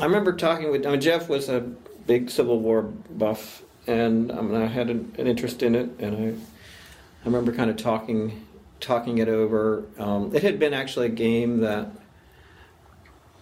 I 0.00 0.04
remember 0.04 0.32
talking 0.32 0.70
with. 0.70 0.86
I 0.86 0.90
mean, 0.92 1.00
Jeff 1.00 1.28
was 1.28 1.48
a 1.48 1.60
big 2.06 2.30
Civil 2.30 2.58
War 2.60 2.82
buff, 2.82 3.62
and 3.86 4.32
I, 4.32 4.40
mean, 4.40 4.60
I 4.60 4.66
had 4.66 4.90
an, 4.90 5.14
an 5.18 5.26
interest 5.26 5.62
in 5.62 5.74
it, 5.74 5.90
and 5.98 6.16
I, 6.16 6.28
I 6.30 7.24
remember 7.24 7.52
kind 7.52 7.70
of 7.70 7.76
talking, 7.76 8.46
talking 8.80 9.18
it 9.18 9.28
over. 9.28 9.84
Um, 9.98 10.34
it 10.34 10.42
had 10.42 10.58
been 10.58 10.74
actually 10.74 11.06
a 11.06 11.10
game 11.10 11.60
that 11.60 11.90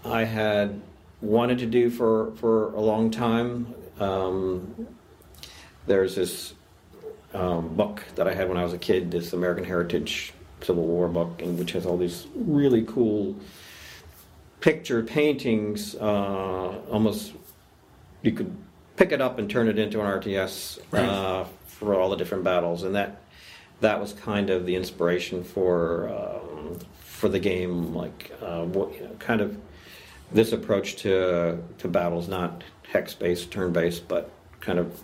I 0.05 0.25
had 0.25 0.81
wanted 1.21 1.59
to 1.59 1.67
do 1.67 1.91
for 1.91 2.33
for 2.37 2.73
a 2.73 2.81
long 2.81 3.11
time. 3.11 3.75
Um, 4.01 4.89
there's 5.87 6.17
this 6.17 6.55
um, 7.35 7.75
book 7.75 8.03
that 8.17 8.27
I 8.27 8.35
had 8.35 8.49
when 8.49 8.59
I 8.59 8.65
was 8.65 8.73
a 8.73 8.79
kid, 8.79 9.11
this 9.11 9.33
American 9.33 9.65
Heritage 9.65 10.33
Civil 10.61 10.85
War 10.85 11.09
book, 11.09 11.41
and 11.43 11.59
which 11.59 11.73
has 11.73 11.87
all 11.87 11.97
these 11.97 12.27
really 12.35 12.83
cool 12.83 13.37
picture 14.61 15.03
paintings. 15.03 15.95
Uh, 15.95 16.81
almost, 16.91 17.33
you 18.23 18.33
could 18.33 18.55
pick 19.03 19.11
it 19.13 19.21
up 19.21 19.39
and 19.41 19.51
turn 19.51 19.67
it 19.69 19.79
into 19.81 20.01
an 20.01 20.07
RTS 20.07 20.79
Right. 20.93 21.05
uh, 21.05 21.45
for 21.67 21.95
all 21.99 22.09
the 22.11 22.17
different 22.17 22.45
battles, 22.45 22.85
and 22.85 22.95
that 22.95 23.21
that 23.81 24.01
was 24.01 24.13
kind 24.13 24.49
of 24.49 24.65
the 24.65 24.77
inspiration 24.77 25.43
for 25.43 26.09
um, 26.09 26.79
for 27.05 27.29
the 27.29 27.41
game. 27.41 27.93
Like, 27.95 28.31
uh, 28.41 28.63
what, 28.63 28.95
you 28.95 29.01
know, 29.01 29.11
kind 29.19 29.41
of 29.41 29.57
this 30.31 30.53
approach 30.53 30.97
to 30.97 31.59
to 31.79 31.89
battles, 31.89 32.29
not 32.29 32.63
hex 32.93 33.13
based, 33.15 33.51
turn 33.51 33.73
based, 33.73 34.07
but 34.07 34.31
kind 34.61 34.79
of 34.79 35.01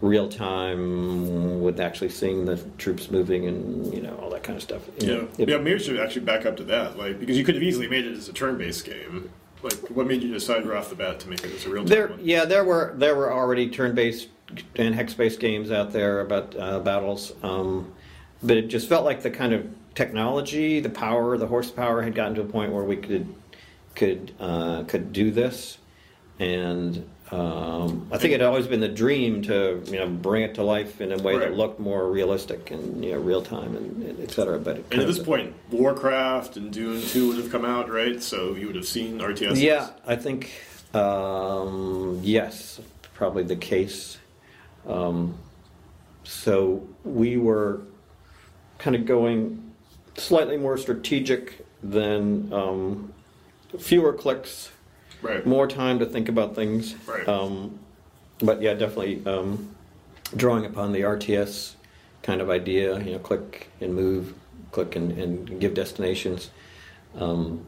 real 0.00 0.28
time 0.28 1.60
with 1.60 1.80
actually 1.80 2.08
seeing 2.10 2.46
the 2.46 2.56
troops 2.78 3.10
moving 3.10 3.46
and 3.46 3.92
you 3.92 4.00
know 4.00 4.14
all 4.22 4.30
that 4.30 4.42
kind 4.42 4.56
of 4.56 4.62
stuff. 4.62 4.80
Yeah, 4.98 5.24
It- 5.38 5.48
yeah. 5.50 5.58
Maybe 5.58 5.74
we 5.74 5.78
should 5.78 6.00
actually 6.00 6.24
back 6.24 6.46
up 6.46 6.56
to 6.56 6.64
that, 6.64 6.96
like 6.96 7.20
because 7.20 7.36
you 7.36 7.44
could 7.44 7.56
have 7.56 7.62
easily 7.62 7.88
made 7.88 8.06
it 8.06 8.16
as 8.16 8.26
a 8.26 8.32
turn-based 8.32 8.86
game, 8.86 9.28
Like, 9.64 9.88
what 9.88 10.06
made 10.06 10.22
you 10.22 10.30
decide 10.30 10.66
right 10.66 10.76
off 10.78 10.90
the 10.90 10.94
bat 10.94 11.18
to 11.20 11.28
make 11.28 11.42
it 11.42 11.52
as 11.54 11.64
a 11.64 11.70
real 11.70 11.84
There, 11.84 12.08
one? 12.08 12.20
yeah, 12.22 12.44
there 12.44 12.64
were 12.64 12.94
there 12.98 13.16
were 13.16 13.32
already 13.32 13.70
turn-based 13.70 14.28
and 14.76 14.94
hex-based 14.94 15.40
games 15.40 15.70
out 15.70 15.90
there 15.90 16.20
about 16.20 16.54
uh, 16.58 16.80
battles, 16.80 17.32
um, 17.42 17.90
but 18.42 18.58
it 18.58 18.68
just 18.68 18.88
felt 18.90 19.06
like 19.06 19.22
the 19.22 19.30
kind 19.30 19.54
of 19.54 19.66
technology, 19.94 20.80
the 20.80 20.90
power, 20.90 21.38
the 21.38 21.46
horsepower 21.46 22.02
had 22.02 22.14
gotten 22.14 22.34
to 22.34 22.42
a 22.42 22.44
point 22.44 22.72
where 22.72 22.84
we 22.84 22.96
could 22.96 23.34
could 23.94 24.34
uh, 24.38 24.82
could 24.84 25.14
do 25.14 25.30
this, 25.30 25.78
and 26.38 27.08
um, 27.34 28.06
I 28.12 28.18
think 28.18 28.32
it 28.32 28.40
had 28.40 28.46
always 28.46 28.66
been 28.68 28.80
the 28.80 28.88
dream 28.88 29.42
to 29.42 29.82
you 29.86 29.98
know 29.98 30.08
bring 30.08 30.42
it 30.44 30.54
to 30.54 30.62
life 30.62 31.00
in 31.00 31.10
a 31.12 31.18
way 31.18 31.34
Right. 31.34 31.48
that 31.48 31.56
looked 31.56 31.80
more 31.80 32.08
realistic 32.08 32.70
and 32.70 33.04
you 33.04 33.12
know 33.12 33.18
real 33.18 33.42
time 33.42 33.74
and, 33.76 34.02
and 34.02 34.20
et 34.22 34.30
cetera. 34.30 34.58
But 34.58 34.76
And 34.92 35.00
at 35.00 35.06
this 35.06 35.18
point, 35.18 35.54
Warcraft 35.70 36.56
and 36.56 36.72
Dune 36.72 37.02
2 37.02 37.28
would 37.28 37.38
have 37.38 37.50
come 37.50 37.64
out, 37.64 37.90
right? 37.90 38.22
So 38.22 38.54
you 38.54 38.66
would 38.68 38.76
have 38.76 38.86
seen 38.86 39.18
RTS. 39.18 39.60
Yeah, 39.60 39.90
I 40.06 40.14
think 40.16 40.52
um, 40.94 42.20
yes, 42.22 42.80
probably 43.14 43.42
the 43.42 43.56
case. 43.56 44.18
Um, 44.86 45.34
so 46.22 46.86
we 47.04 47.36
were 47.36 47.80
kind 48.78 48.94
of 48.94 49.06
going 49.06 49.72
slightly 50.16 50.56
more 50.56 50.78
strategic 50.78 51.66
than 51.82 52.52
um, 52.52 53.12
fewer 53.78 54.12
clicks, 54.12 54.70
Right. 55.24 55.46
more 55.46 55.66
time 55.66 55.98
to 56.00 56.06
think 56.06 56.28
about 56.28 56.54
things. 56.54 56.94
Right. 57.06 57.26
Um, 57.26 57.78
but 58.40 58.60
yeah, 58.60 58.74
definitely 58.74 59.24
um, 59.26 59.74
drawing 60.36 60.66
upon 60.66 60.92
the 60.92 61.00
RTS 61.00 61.74
kind 62.22 62.40
of 62.40 62.50
idea, 62.50 62.98
you 63.00 63.12
know, 63.12 63.18
click 63.18 63.68
and 63.80 63.94
move, 63.94 64.34
click 64.72 64.96
and, 64.96 65.12
and 65.12 65.60
give 65.60 65.74
destinations. 65.74 66.50
Um, 67.16 67.64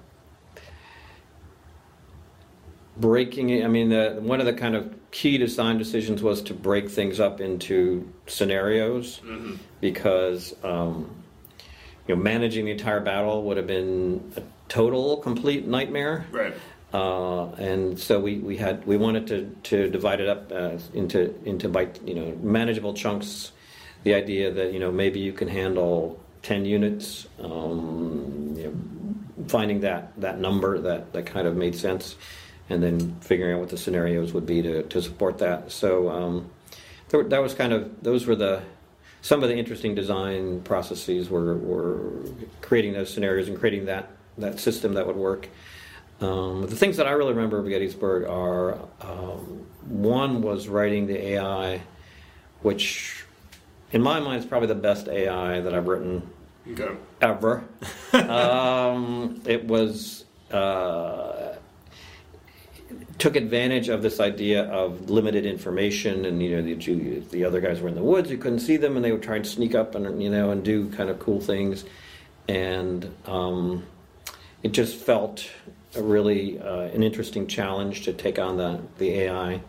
breaking 2.97 3.51
it, 3.51 3.64
I 3.64 3.69
mean, 3.69 3.90
the, 3.90 4.16
one 4.21 4.40
of 4.40 4.47
the 4.47 4.53
kind 4.55 4.75
of 4.75 4.95
key 5.11 5.38
design 5.38 5.79
decisions 5.79 6.23
was 6.23 6.42
to 6.42 6.55
break 6.55 6.88
things 6.90 7.21
up 7.21 7.40
into 7.40 8.11
scenarios 8.27 9.21
Mhm. 9.25 9.59
because, 9.81 10.55
um, 10.64 11.11
you 12.09 12.14
know, 12.16 12.23
managing 12.23 12.64
the 12.66 12.71
entire 12.71 13.01
battle 13.01 13.42
would 13.45 13.57
have 13.57 13.66
been 13.66 14.33
a 14.37 14.42
total, 14.69 15.19
complete 15.19 15.66
nightmare. 15.66 16.27
Right. 16.31 16.55
Uh, 16.92 17.46
and 17.57 17.99
so 17.99 18.20
we, 18.20 18.38
we 18.38 18.57
had 18.57 18.87
we 18.87 18.96
wanted 18.96 19.27
to, 19.27 19.57
to 19.64 19.90
divide 19.90 20.20
it 20.20 20.29
up 20.29 20.51
uh, 20.53 20.79
into 20.94 21.35
into 21.44 21.68
bite 21.68 22.01
you 22.07 22.14
know 22.14 22.37
manageable 22.42 22.94
chunks. 22.94 23.53
The 24.05 24.14
idea 24.14 24.53
that 24.53 24.72
you 24.72 24.79
know 24.79 24.92
maybe 24.92 25.18
you 25.20 25.33
can 25.33 25.49
handle 25.49 26.20
ten 26.42 26.64
units, 26.64 27.27
um, 27.40 28.55
you 28.57 28.64
know, 28.64 29.46
finding 29.49 29.81
that 29.81 30.12
that 30.20 30.38
number 30.38 30.79
that 30.79 31.12
that 31.12 31.27
kind 31.27 31.49
of 31.49 31.57
made 31.57 31.75
sense, 31.75 32.14
and 32.70 32.83
then 32.83 33.16
figuring 33.20 33.55
out 33.55 33.61
what 33.61 33.68
the 33.68 33.77
scenarios 33.77 34.33
would 34.33 34.46
be 34.46 34.62
to, 34.62 34.85
to 34.85 35.03
support 35.03 35.38
that. 35.38 35.72
So 35.72 36.09
um, 36.09 36.51
that 37.11 37.42
was 37.42 37.53
kind 37.53 37.72
of 37.72 38.03
those 38.03 38.27
were 38.27 38.37
the 38.37 38.62
some 39.22 39.42
of 39.42 39.49
the 39.49 39.57
interesting 39.57 39.96
design 39.96 40.61
processes 40.61 41.29
were, 41.29 41.57
were 41.57 42.12
creating 42.61 42.92
those 42.92 43.12
scenarios 43.12 43.49
and 43.49 43.59
creating 43.59 43.87
that 43.87 44.11
that 44.38 44.61
system 44.61 44.94
that 44.94 45.07
would 45.07 45.16
work. 45.16 45.49
Um, 46.20 46.62
the 46.62 46.76
things 46.76 46.96
that 46.96 47.07
I 47.07 47.11
really 47.12 47.33
remember 47.35 47.59
of 47.59 47.68
Gettysburg 47.68 48.24
are 48.29 48.79
um, 49.02 49.66
one 49.88 50.40
was 50.40 50.66
writing 50.68 51.07
the 51.07 51.18
AI, 51.33 51.83
which 52.62 53.24
in 53.92 54.02
my 54.02 54.18
mind 54.20 54.40
is 54.40 54.46
probably 54.46 54.68
the 54.68 54.74
best 54.74 55.09
AI 55.09 55.61
that 55.61 55.74
I've 55.74 55.87
written 55.87 56.29
Okay. 56.72 56.96
ever. 57.20 57.64
um, 58.14 59.40
it 59.46 59.64
was 59.66 60.24
uh, 60.50 61.55
took 63.18 63.37
advantage 63.37 63.88
of 63.88 64.02
this 64.02 64.18
idea 64.18 64.64
of 64.64 65.11
limited 65.11 65.44
information, 65.46 66.24
and 66.24 66.42
you 66.42 66.57
know 66.57 66.62
the, 66.62 67.20
the 67.31 67.44
other 67.44 67.61
guys 67.61 67.81
were 67.81 67.88
in 67.88 67.94
the 67.94 68.02
woods, 68.02 68.31
you 68.31 68.38
couldn't 68.38 68.61
see 68.61 68.76
them, 68.79 68.96
and 68.96 69.05
they 69.05 69.12
would 69.12 69.22
try 69.22 69.37
and 69.37 69.46
sneak 69.46 69.74
up 69.74 69.94
and 69.94 70.22
you 70.22 70.31
know 70.31 70.50
and 70.50 70.64
do 70.64 70.88
kind 70.90 71.11
of 71.11 71.18
cool 71.18 71.40
things, 71.40 71.85
and 72.48 73.14
um, 73.26 73.85
it 74.62 74.72
just 74.72 74.96
felt 74.96 75.48
really 76.02 76.59
uh, 76.61 76.80
an 76.80 77.02
interesting 77.02 77.46
challenge 77.46 78.02
to 78.02 78.12
take 78.12 78.38
on 78.38 78.56
the 78.56 78.80
the 78.98 79.11
AI. 79.20 79.61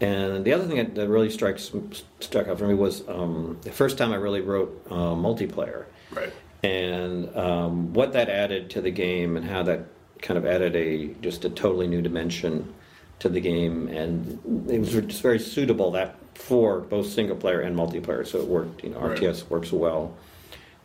And 0.00 0.44
the 0.44 0.52
other 0.52 0.66
thing 0.66 0.76
that, 0.78 0.94
that 0.96 1.08
really 1.08 1.30
strikes 1.30 1.70
struck 2.18 2.48
out 2.48 2.58
for 2.58 2.66
me 2.66 2.74
was 2.74 3.06
um, 3.08 3.56
the 3.62 3.70
first 3.70 3.96
time 3.98 4.12
I 4.12 4.16
really 4.16 4.40
wrote 4.40 4.84
uh, 4.90 4.94
multiplayer 5.14 5.84
Right. 6.10 6.32
and 6.64 7.34
um, 7.36 7.92
what 7.92 8.12
that 8.14 8.28
added 8.28 8.68
to 8.70 8.80
the 8.80 8.90
game 8.90 9.36
and 9.36 9.46
how 9.46 9.62
that 9.62 9.86
kind 10.20 10.36
of 10.38 10.44
added 10.44 10.74
a 10.74 11.08
just 11.20 11.44
a 11.44 11.50
totally 11.50 11.86
new 11.86 12.02
dimension 12.02 12.74
to 13.20 13.28
the 13.28 13.40
game 13.40 13.86
and 13.88 14.40
it 14.70 14.80
was 14.80 14.90
just 14.92 15.22
very 15.22 15.38
suitable 15.38 15.92
that 15.92 16.16
for 16.34 16.80
both 16.80 17.06
single 17.08 17.36
player 17.36 17.60
and 17.60 17.76
multiplayer 17.76 18.26
so 18.26 18.40
it 18.40 18.46
worked 18.46 18.82
you 18.82 18.90
know 18.90 18.98
Right. 18.98 19.16
RTS 19.18 19.48
works 19.50 19.70
well 19.72 20.12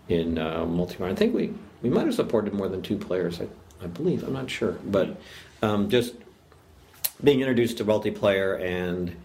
in 0.10 0.38
uh, 0.38 0.60
multiplayer 0.66 1.12
I 1.12 1.16
think 1.16 1.34
we 1.34 1.54
we 1.82 1.90
might 1.90 2.06
have 2.06 2.14
supported 2.16 2.54
more 2.54 2.70
than 2.70 2.82
two 2.84 2.98
players 2.98 3.42
I, 3.42 3.48
I 3.82 3.88
believe 3.88 4.24
I'm 4.24 4.34
not 4.34 4.50
sure 4.50 4.78
but 4.86 5.20
um, 5.62 5.90
just 5.90 6.14
being 7.24 7.40
introduced 7.42 7.78
to 7.78 7.86
multiplayer 7.86 8.62
and 8.62 9.16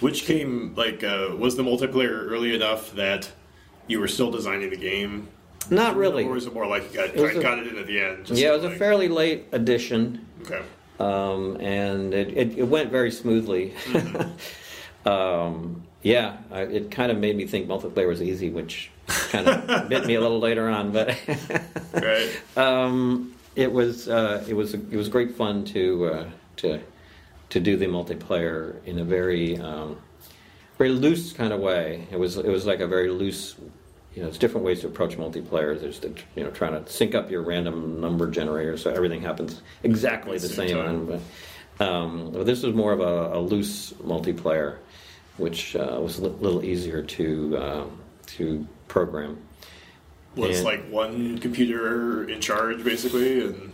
Which 0.00 0.24
came, 0.24 0.74
like, 0.76 1.02
uh, 1.02 1.30
was 1.36 1.56
the 1.56 1.62
multiplayer 1.64 2.26
early 2.30 2.54
enough 2.54 2.92
that 2.94 3.30
you 3.88 3.98
were 4.00 4.08
still 4.08 4.30
designing 4.30 4.70
the 4.70 4.76
game? 4.76 5.28
not 5.70 5.94
really 5.96 6.24
Or 6.24 6.32
was 6.32 6.46
it 6.46 6.52
more 6.54 6.66
like 6.66 6.92
you 6.92 6.98
got, 7.00 7.14
It 7.14 7.20
was 7.20 7.36
a- 7.36 7.40
got 7.42 7.58
it 7.58 7.66
in 7.68 7.78
at 7.78 7.86
the 7.86 8.00
end? 8.00 8.26
just 8.26 8.40
yeah 8.40 8.48
it 8.52 8.56
was 8.60 8.64
a 8.64 8.70
fairly 8.76 9.08
late 9.08 9.46
addition 9.52 10.26
Okay. 10.42 10.60
um, 10.98 11.56
and 11.60 12.12
it, 12.14 12.36
it, 12.36 12.58
it 12.58 12.64
went 12.64 12.90
very 12.90 13.10
smoothly. 13.12 13.72
um, 15.06 15.82
yeah, 16.02 16.38
I, 16.50 16.62
it 16.62 16.90
kind 16.90 17.12
of 17.12 17.18
made 17.18 17.36
me 17.36 17.46
think 17.46 17.68
multiplayer 17.68 18.08
was 18.08 18.20
easy, 18.22 18.50
which 18.50 18.90
kind 19.30 19.46
of 19.48 19.88
bit 19.88 20.04
me 20.06 20.14
a 20.16 20.20
little 20.20 20.40
later 20.40 20.68
on. 20.68 20.90
But 20.92 21.16
Right. 21.94 22.28
um, 22.56 23.31
it 23.54 23.72
was 23.72 24.08
uh, 24.08 24.44
it 24.48 24.54
was 24.54 24.74
it 24.74 24.96
was 24.96 25.08
great 25.08 25.34
fun 25.34 25.64
to 25.66 26.06
uh, 26.06 26.30
to 26.56 26.80
to 27.50 27.60
do 27.60 27.76
the 27.76 27.86
multiplayer 27.86 28.82
in 28.86 28.98
a 28.98 29.04
very 29.04 29.58
um, 29.58 29.98
very 30.78 30.90
loose 30.90 31.32
kind 31.32 31.52
of 31.52 31.60
way. 31.60 32.06
It 32.10 32.18
was 32.18 32.36
it 32.36 32.48
was 32.48 32.66
like 32.66 32.80
a 32.80 32.86
very 32.86 33.10
loose. 33.10 33.56
You 34.14 34.20
know, 34.20 34.28
there's 34.28 34.38
different 34.38 34.66
ways 34.66 34.80
to 34.82 34.88
approach 34.88 35.16
multiplayer. 35.16 35.78
There's 35.80 36.00
the, 36.00 36.14
you 36.34 36.44
know 36.44 36.50
trying 36.50 36.82
to 36.82 36.90
sync 36.90 37.14
up 37.14 37.30
your 37.30 37.42
random 37.42 38.00
number 38.00 38.30
generator 38.30 38.76
so 38.76 38.90
everything 38.90 39.22
happens 39.22 39.62
exactly 39.82 40.38
the 40.38 40.48
Same 40.48 40.68
same. 40.68 41.06
But, 41.78 41.86
um, 41.86 42.30
but 42.32 42.44
this 42.46 42.62
was 42.62 42.74
more 42.74 42.92
of 42.92 43.00
a, 43.00 43.38
a 43.38 43.40
loose 43.40 43.92
multiplayer, 43.94 44.76
which 45.38 45.76
uh, 45.76 45.98
was 46.00 46.18
a 46.18 46.28
little 46.28 46.64
easier 46.64 47.02
to 47.02 47.58
um, 47.58 47.98
to 48.26 48.66
program. 48.88 49.38
Was 50.36 50.58
And- 50.58 50.64
like 50.64 50.88
one 50.90 51.38
computer 51.38 52.28
in 52.28 52.40
charge, 52.40 52.82
basically, 52.84 53.40
and 53.46 53.72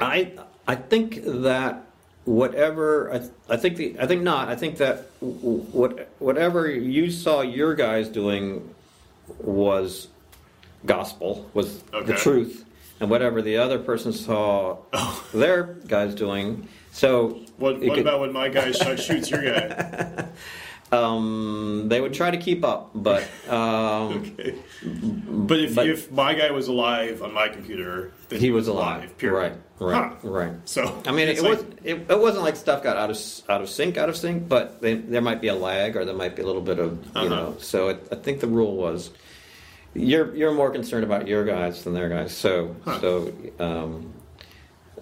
I 0.00 0.32
I 0.66 0.74
think 0.74 1.20
that 1.24 1.82
whatever 2.24 3.12
I, 3.12 3.54
I 3.54 3.56
think 3.56 3.76
the 3.76 3.96
I 4.00 4.06
think 4.06 4.22
not 4.22 4.48
I 4.48 4.56
think 4.56 4.78
that 4.78 5.08
w- 5.20 5.60
what 5.72 6.08
whatever 6.18 6.68
you 6.70 7.10
saw 7.10 7.42
your 7.42 7.74
guys 7.74 8.08
doing 8.08 8.68
was 9.38 10.08
gospel 10.84 11.48
was 11.54 11.82
the 11.92 12.14
truth 12.14 12.64
and 13.00 13.10
whatever 13.10 13.42
the 13.42 13.56
other 13.58 13.78
person 13.78 14.12
saw 14.12 14.78
their 15.34 15.74
guys 15.86 16.14
doing 16.14 16.68
so 16.92 17.40
what, 17.58 17.78
what 17.80 17.90
could- 17.90 17.98
about 17.98 18.20
when 18.20 18.32
my 18.32 18.48
guy 18.48 18.72
shoots 18.96 19.30
your 19.30 19.42
guy? 19.44 20.26
um, 20.92 21.86
they 21.88 22.00
would 22.00 22.14
try 22.14 22.30
to 22.30 22.36
keep 22.36 22.64
up 22.64 22.90
but 22.94 23.22
um, 23.48 24.12
Okay. 24.38 24.54
But 24.84 25.60
if, 25.60 25.74
But- 25.74 25.88
if 25.88 26.10
my 26.12 26.34
guy 26.34 26.50
was 26.50 26.68
alive 26.68 27.22
on 27.22 27.32
my 27.34 27.48
computer, 27.48 28.12
then 28.28 28.40
he 28.40 28.50
was 28.50 28.68
alive 28.68 29.16
period. 29.18 29.36
right 29.36 29.52
right 29.78 30.12
Huh. 30.22 30.28
right 30.28 30.52
So 30.64 31.02
I 31.06 31.12
mean, 31.12 31.28
it 31.28 31.40
like- 31.42 31.50
was 31.58 31.64
it, 31.84 32.06
it 32.10 32.18
wasn't 32.18 32.44
like 32.44 32.56
stuff 32.56 32.82
got 32.82 32.96
out 32.96 33.10
of 33.10 33.18
out 33.48 33.60
of 33.62 33.68
sync, 33.68 33.96
out 33.96 34.08
of 34.08 34.16
sync, 34.16 34.48
but 34.48 34.80
they, 34.80 34.94
there 34.94 35.20
might 35.22 35.40
be 35.40 35.48
a 35.48 35.54
lag 35.54 35.96
or 35.96 36.04
there 36.04 36.14
might 36.14 36.34
be 36.36 36.42
a 36.42 36.46
little 36.46 36.62
bit 36.62 36.78
of 36.78 36.92
you 37.04 37.10
Uh-huh. 37.14 37.28
know. 37.28 37.56
So 37.58 37.88
it, 37.88 38.08
I 38.12 38.14
think 38.16 38.40
the 38.40 38.48
rule 38.48 38.76
was 38.76 39.10
you're 39.94 40.34
you're 40.36 40.52
more 40.52 40.70
concerned 40.70 41.04
about 41.04 41.26
your 41.26 41.44
guys 41.44 41.82
than 41.84 41.94
their 41.94 42.08
guys. 42.08 42.34
So 42.36 42.76
Huh. 42.84 43.00
so 43.00 43.32
um, 43.58 44.12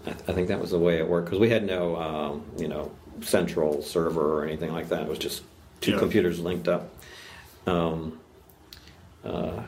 I, 0.06 0.10
I 0.10 0.32
think 0.32 0.48
that 0.48 0.60
was 0.60 0.70
the 0.70 0.78
way 0.78 0.98
it 0.98 1.06
worked 1.08 1.26
because 1.26 1.40
we 1.40 1.50
had 1.50 1.64
no 1.66 1.96
um, 1.96 2.44
you 2.58 2.68
know 2.68 2.90
central 3.20 3.82
server 3.82 4.40
or 4.40 4.44
anything 4.44 4.72
like 4.72 4.88
that. 4.88 5.02
It 5.02 5.08
was 5.08 5.18
just 5.18 5.42
two 5.84 5.92
Yeah. 5.92 5.98
computers 5.98 6.40
linked 6.40 6.66
up. 6.68 6.88
Um, 7.66 8.18
uh, 9.24 9.28
uh, 9.28 9.62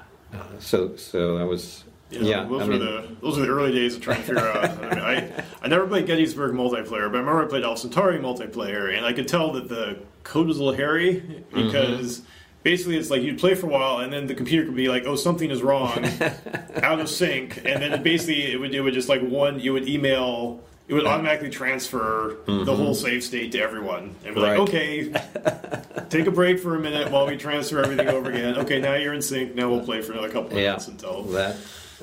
so 0.59 0.97
so 0.97 1.39
that 1.39 1.47
was 1.47 1.85
Yeah, 2.11 2.21
yeah. 2.23 2.45
those 2.45 2.63
I 2.63 2.65
were 2.65 2.71
mean, 2.73 2.81
the 2.81 3.09
those 3.21 3.39
are 3.39 3.43
the 3.43 3.49
early 3.49 3.73
days 3.73 3.95
of 3.97 4.01
trying 4.01 4.19
to 4.19 4.23
figure 4.23 4.49
out. 4.49 4.65
I, 4.65 4.89
mean, 4.91 4.99
I 4.99 5.45
I 5.63 5.69
never 5.69 5.87
played 5.87 6.07
Gettysburg 6.07 6.55
multiplayer, 6.55 6.89
but 7.11 7.17
I 7.17 7.21
remember 7.21 7.43
I 7.43 7.47
played 7.47 7.65
Alpha 7.65 7.83
Centauri 7.83 8.19
multiplayer, 8.19 8.95
and 8.97 9.05
I 9.05 9.13
could 9.13 9.29
tell 9.29 9.53
that 9.53 9.69
the 9.69 9.99
code 10.25 10.47
was 10.47 10.59
a 10.59 10.63
little 10.65 10.77
hairy 10.77 11.45
because 11.53 12.23
basically 12.63 12.97
it's 12.97 13.11
like 13.11 13.23
you'd 13.23 13.39
play 13.39 13.55
for 13.55 13.67
a 13.67 13.71
while, 13.71 13.99
and 13.99 14.13
then 14.13 14.27
the 14.27 14.35
computer 14.35 14.65
could 14.67 14.77
be 14.77 14.89
like, 14.89 15.05
"Oh, 15.07 15.17
something 15.17 15.51
is 15.51 15.63
wrong, 15.63 16.05
out 16.83 17.01
of 17.01 17.09
sync," 17.09 17.59
and 17.65 17.83
then 17.83 18.03
basically 18.03 18.53
it 18.53 18.61
would 18.61 18.75
it 18.75 18.81
would 18.81 18.95
just 18.95 19.09
like 19.09 19.23
one 19.23 19.59
you 19.61 19.73
would 19.73 19.89
email 19.89 20.61
it 20.89 20.95
would 20.95 21.07
automatically 21.07 21.51
transfer 21.51 22.37
the 22.47 22.75
whole 22.77 22.95
save 22.95 23.25
state 23.25 23.53
to 23.53 23.59
everyone, 23.61 24.15
and 24.25 24.35
be 24.35 24.41
like, 24.41 24.59
Mm-hmm. 24.59 24.63
Okay, 24.63 26.05
take 26.11 26.27
a 26.27 26.31
break 26.31 26.61
for 26.61 26.77
a 26.77 26.79
minute 26.79 27.11
while 27.11 27.27
we 27.27 27.37
transfer 27.37 27.81
everything 27.83 28.09
over 28.09 28.31
again. 28.31 28.57
Okay, 28.59 28.81
now 28.81 28.95
you're 28.95 29.15
in 29.15 29.23
sync. 29.23 29.55
Now 29.55 29.69
we'll 29.71 29.85
play 29.85 30.01
for 30.03 30.13
another 30.13 30.29
couple 30.29 30.51
of 30.53 30.57
Yeah, 30.59 30.71
minutes 30.71 30.89
until. 30.89 31.23
that 31.25 31.57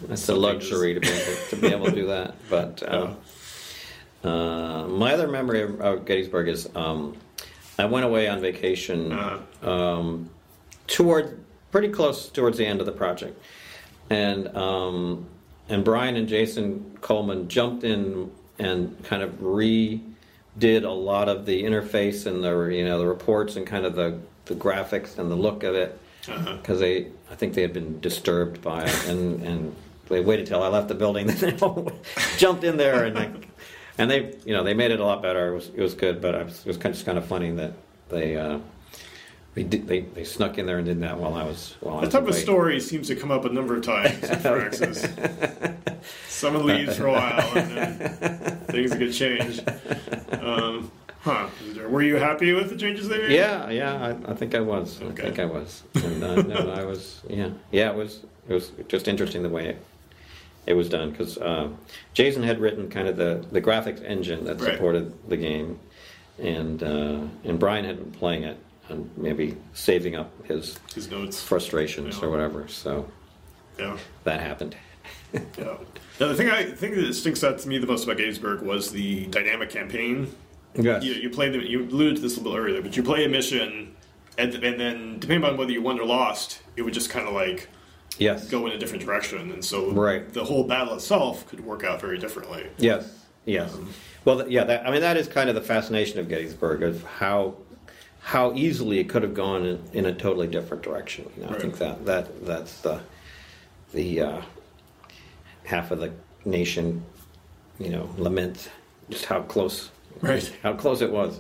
that's 0.08 0.28
a 0.28 0.36
luxury 0.36 0.94
to 0.96 1.00
be 1.00 1.08
able 1.08 1.36
to 1.50 1.56
be 1.56 1.68
able 1.68 1.86
to 1.86 1.92
do 1.96 2.08
that. 2.08 2.36
But 2.50 2.84
um, 2.92 3.18
uh, 4.24 4.88
my 4.88 5.14
other 5.14 5.28
memory 5.28 5.62
of, 5.64 5.80
of 5.82 6.06
Gettysburg 6.06 6.48
is 6.48 6.68
um, 6.76 7.16
I 7.80 7.86
went 7.86 8.06
away 8.06 8.28
on 8.28 8.40
vacation 8.42 9.12
Uh, 9.12 9.40
um, 9.64 10.30
toward 10.88 11.40
pretty 11.72 11.90
close 11.90 12.30
towards 12.30 12.58
the 12.58 12.66
end 12.66 12.80
of 12.80 12.86
the 12.86 12.92
project, 12.92 13.40
and 14.10 14.56
um, 14.58 15.26
and 15.70 15.84
Brian 15.86 16.16
and 16.16 16.28
Jason 16.28 16.98
Coleman 17.02 17.48
jumped 17.48 17.84
in 17.84 18.32
and 18.60 19.04
kind 19.04 19.24
of 19.24 19.32
redid 19.40 20.04
a 20.62 20.90
lot 20.90 21.30
of 21.30 21.46
the 21.46 21.64
interface 21.64 22.26
and 22.26 22.44
the 22.44 22.76
you 22.76 22.86
know 22.86 23.00
the 23.00 23.08
reports 23.08 23.56
and 23.56 23.66
kind 23.66 23.86
of 23.86 23.96
the 23.96 24.20
the 24.46 24.56
graphics 24.56 25.18
and 25.18 25.32
the 25.32 25.36
look 25.36 25.64
of 25.64 25.76
it 25.76 26.00
uh-huh. 26.28 26.58
because 26.58 26.80
they 26.80 27.08
I 27.32 27.36
think 27.36 27.54
they 27.54 27.62
had 27.62 27.74
been 27.74 28.00
disturbed 28.00 28.62
by 28.62 28.84
it 28.84 29.08
and 29.08 29.42
and 29.44 29.76
they 30.10 30.22
waited 30.22 30.46
till 30.46 30.62
I 30.62 30.68
left 30.68 30.88
the 30.88 30.96
building 30.96 31.28
then 31.28 31.58
they 31.58 31.94
jumped 32.38 32.64
in 32.64 32.78
there 32.78 33.06
and 33.06 33.16
they, 33.16 33.32
and 33.98 34.12
they 34.12 34.36
you 34.46 34.54
know 34.54 34.64
they 34.64 34.74
made 34.74 34.92
it 34.92 35.00
a 35.00 35.06
lot 35.06 35.22
better 35.22 35.52
it 35.52 35.56
was 35.56 35.70
it 35.70 35.82
was 35.82 35.94
good 35.94 36.22
but 36.22 36.36
I 36.36 36.44
was, 36.44 36.60
it 36.60 36.68
was 36.68 36.78
kind 36.78 36.88
of 36.88 36.94
just 36.94 37.06
kind 37.06 37.18
of 37.18 37.26
funny 37.26 37.52
that 37.52 37.74
they 38.10 38.38
uh, 38.38 38.60
they, 39.56 39.64
did, 39.64 39.88
they 39.88 40.02
they 40.02 40.24
snuck 40.24 40.58
in 40.58 40.66
there 40.66 40.78
and 40.78 40.86
did 40.86 41.00
that 41.02 41.18
while 41.20 41.36
I 41.36 41.44
was 41.44 41.76
while 41.82 41.98
I 41.98 42.02
That 42.02 42.06
was 42.06 42.14
type 42.14 42.28
of 42.28 42.36
story 42.36 42.80
seems 42.80 43.08
to 43.08 43.16
come 43.16 43.32
up 43.32 43.46
a 43.46 43.50
number 43.50 43.76
of 43.76 43.84
times 43.84 44.24
in 44.24 44.40
Firaxis. 44.40 45.76
Someone 46.28 46.66
leaves 46.66 46.98
for 46.98 47.08
a 47.08 47.12
while, 47.12 47.58
and 47.58 47.78
then 47.78 48.58
things 48.68 48.94
get 48.96 49.14
changed. 49.14 49.64
Um, 50.42 50.92
huh? 51.22 51.48
Were 51.88 52.02
you 52.02 52.16
happy 52.18 52.52
with 52.54 52.70
the 52.70 52.76
changes 52.76 53.08
they 53.08 53.18
made? 53.20 53.32
Yeah, 53.32 53.70
yeah, 53.70 54.16
I, 54.28 54.32
I 54.32 54.36
think 54.36 54.54
I 54.56 54.60
was. 54.60 55.02
Okay. 55.02 55.24
I 55.24 55.26
think 55.28 55.40
I 55.40 55.46
was. 55.46 55.84
And, 55.96 56.24
uh, 56.24 56.42
no, 56.42 56.72
I 56.72 56.84
was. 56.84 57.22
Yeah, 57.30 57.52
yeah. 57.72 57.92
It 57.92 57.96
was. 57.96 58.22
It 58.50 58.54
was 58.54 58.72
just 58.90 59.08
interesting 59.08 59.42
the 59.44 59.50
way 59.50 59.70
it, 59.70 59.86
it 60.66 60.74
was 60.74 60.90
done 60.90 61.12
because 61.12 61.38
uh, 61.38 61.70
Jason 62.14 62.44
had 62.44 62.60
written 62.60 62.90
kind 62.90 63.08
of 63.08 63.16
the, 63.16 63.46
the 63.54 63.62
graphics 63.62 64.04
engine 64.04 64.44
that 64.46 64.60
Right. 64.60 64.74
supported 64.74 65.14
the 65.30 65.38
game, 65.38 65.80
and 66.40 66.84
uh, 66.84 67.20
and 67.46 67.58
Brian 67.58 67.86
had 67.86 67.98
been 67.98 68.12
playing 68.12 68.44
it 68.44 68.58
and 68.90 69.10
maybe 69.18 69.56
saving 69.74 70.16
up 70.16 70.32
his 70.46 70.80
His 70.94 71.10
notes. 71.10 71.42
frustrations 71.42 72.18
Yeah. 72.20 72.26
or 72.26 72.30
whatever. 72.32 72.68
So 72.68 73.08
Yeah. 73.80 73.98
that 74.24 74.42
happened. 74.42 74.76
Yeah. 75.58 75.78
Now, 76.20 76.28
the 76.28 76.36
thing 76.36 76.50
I 76.52 76.64
think 76.64 76.94
that 76.96 77.12
sticks 77.16 77.44
out 77.44 77.58
to 77.60 77.68
me 77.68 77.80
the 77.80 77.88
most 77.88 78.04
about 78.04 78.18
Gettysburg 78.18 78.62
was 78.62 78.92
the 78.92 79.26
dynamic 79.28 79.72
campaign. 79.72 80.28
Yes. 80.76 81.04
You, 81.04 81.14
you 81.14 81.30
play 81.32 81.50
the 81.50 81.58
you 81.68 81.84
alluded 81.86 82.18
to 82.18 82.22
this 82.22 82.38
a 82.38 82.40
little 82.40 82.56
earlier, 82.58 82.82
but 82.84 82.96
you 82.96 83.02
play 83.02 83.26
a 83.26 83.30
mission, 83.30 83.96
and, 84.38 84.54
and 84.54 84.80
then 84.80 85.18
depending 85.20 85.44
on 85.50 85.58
whether 85.58 85.72
you 85.72 85.82
won 85.82 86.00
or 86.00 86.06
lost, 86.06 86.62
it 86.76 86.84
would 86.84 86.94
just 86.94 87.10
kind 87.10 87.28
of 87.28 87.34
like 87.34 87.68
Yes. 88.20 88.48
go 88.48 88.68
in 88.68 88.74
a 88.74 88.78
different 88.78 89.04
direction, 89.04 89.52
and 89.52 89.66
so 89.66 89.90
Right. 89.92 90.32
the 90.32 90.44
whole 90.44 90.66
battle 90.66 90.94
itself 90.94 91.48
could 91.50 91.62
work 91.66 91.84
out 91.84 92.00
very 92.00 92.20
differently. 92.20 92.68
Yes, 92.78 93.12
yes. 93.46 93.74
Um, 93.74 93.90
well, 94.26 94.48
yeah. 94.48 94.64
That, 94.66 94.88
I 94.88 94.92
mean, 94.92 95.02
that 95.02 95.18
is 95.18 95.28
kind 95.28 95.50
of 95.50 95.56
the 95.56 95.62
fascination 95.62 96.20
of 96.20 96.30
Gettysburg 96.30 96.84
of 96.84 97.04
how 97.04 97.56
how 98.24 98.54
easily 98.54 99.00
it 99.00 99.10
could 99.10 99.22
have 99.22 99.34
gone 99.34 99.66
in, 99.66 99.84
in 99.92 100.06
a 100.06 100.14
totally 100.14 100.48
different 100.48 100.82
direction. 100.82 101.30
You 101.38 101.44
know, 101.44 101.50
I 101.50 101.60
think 101.60 101.78
that 101.80 102.06
that 102.06 102.46
that's 102.46 102.82
the 102.82 103.02
the 103.94 104.22
uh, 104.22 104.42
half 105.66 105.92
of 105.92 106.00
the 106.00 106.14
nation, 106.46 107.04
you 107.80 107.90
know, 107.90 108.10
laments 108.18 108.70
just 109.10 109.26
how 109.26 109.42
close 109.42 109.92
Right. 110.22 110.52
how 110.64 110.74
close 110.74 111.02
it 111.02 111.12
was. 111.12 111.40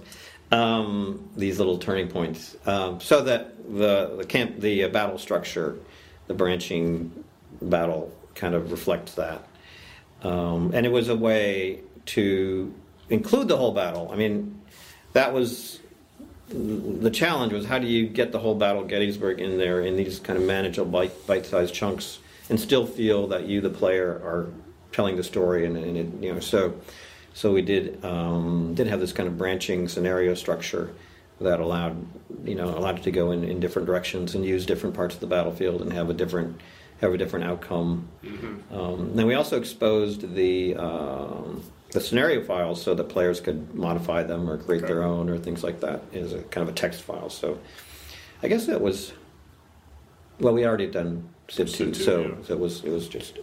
Um, 0.51 1.29
these 1.37 1.57
little 1.57 1.77
turning 1.79 2.09
points, 2.09 2.55
um, 2.67 2.99
so 2.99 3.23
that 3.23 3.55
the 3.73 4.15
the 4.17 4.25
camp 4.25 4.59
the 4.59 4.83
uh, 4.83 4.89
battle 4.89 5.17
structure, 5.17 5.77
the 6.27 6.33
branching 6.33 7.23
battle 7.61 8.11
kind 8.35 8.53
of 8.53 8.71
reflects 8.71 9.15
that. 9.15 9.47
Um, 10.21 10.71
and 10.73 10.85
it 10.85 10.91
was 10.91 11.09
a 11.09 11.15
way 11.15 11.79
to 12.07 12.73
include 13.09 13.47
the 13.47 13.57
whole 13.57 13.71
battle. 13.73 14.09
I 14.11 14.15
mean, 14.15 14.61
that 15.13 15.33
was 15.33 15.79
the 16.53 17.09
challenge 17.09 17.53
was 17.53 17.65
how 17.65 17.79
do 17.79 17.87
you 17.87 18.07
get 18.07 18.31
the 18.31 18.39
whole 18.39 18.55
battle 18.55 18.83
of 18.83 18.87
Gettysburg 18.87 19.39
in 19.39 19.57
there 19.57 19.81
in 19.81 19.95
these 19.95 20.19
kind 20.19 20.37
of 20.37 20.45
manageable 20.45 20.91
bite, 20.91 21.27
bite-sized 21.27 21.73
chunks 21.73 22.19
and 22.49 22.59
still 22.59 22.85
feel 22.85 23.27
that 23.27 23.47
you, 23.47 23.61
the 23.61 23.69
player, 23.69 24.21
are 24.23 24.49
telling 24.91 25.15
the 25.15 25.23
story 25.23 25.65
and, 25.65 25.75
and 25.75 25.97
it, 25.97 26.23
you 26.23 26.31
know 26.31 26.39
so 26.39 26.73
so 27.33 27.51
we 27.51 27.63
did 27.63 28.03
um, 28.05 28.75
did 28.75 28.87
have 28.87 28.99
this 28.99 29.11
kind 29.11 29.27
of 29.27 29.37
branching 29.37 29.87
scenario 29.87 30.35
structure 30.35 30.93
that 31.41 31.59
allowed 31.59 32.05
you 32.45 32.53
know 32.53 32.69
allowed 32.77 32.99
it 32.99 33.03
to 33.03 33.11
go 33.11 33.31
in, 33.31 33.43
in 33.43 33.59
different 33.59 33.87
directions 33.87 34.35
and 34.35 34.45
use 34.45 34.65
different 34.65 34.95
parts 34.95 35.15
of 35.15 35.21
the 35.21 35.27
battlefield 35.27 35.81
and 35.81 35.91
have 35.91 36.11
a 36.11 36.13
different 36.13 36.61
have 37.01 37.13
a 37.13 37.17
different 37.17 37.45
outcome. 37.45 38.07
Um, 38.71 39.15
then 39.15 39.25
we 39.25 39.33
also 39.33 39.57
exposed 39.57 40.33
the 40.35 40.75
um, 40.75 41.63
the 41.93 42.01
scenario 42.01 42.43
files 42.43 42.81
so 42.81 42.93
that 42.95 43.05
players 43.05 43.39
could 43.39 43.73
modify 43.75 44.23
them 44.23 44.49
or 44.49 44.57
create 44.57 44.83
Okay. 44.83 44.93
their 44.93 45.03
own 45.03 45.29
or 45.29 45.37
things 45.37 45.63
like 45.63 45.79
that 45.81 46.01
is 46.11 46.33
a 46.33 46.41
kind 46.43 46.67
of 46.67 46.73
a 46.73 46.77
text 46.77 47.01
file. 47.03 47.29
So 47.29 47.57
I 48.41 48.47
guess 48.47 48.65
that 48.65 48.81
was 48.81 49.13
well, 50.39 50.53
we 50.53 50.65
already 50.65 50.87
done 50.87 51.29
Civ 51.49 51.69
Civ 51.69 51.93
two, 51.93 52.03
so, 52.03 52.21
yeah. 52.21 52.27
so 52.45 52.53
it 52.53 52.59
was 52.59 52.83
it 52.83 52.89
was 52.89 53.07
just 53.07 53.37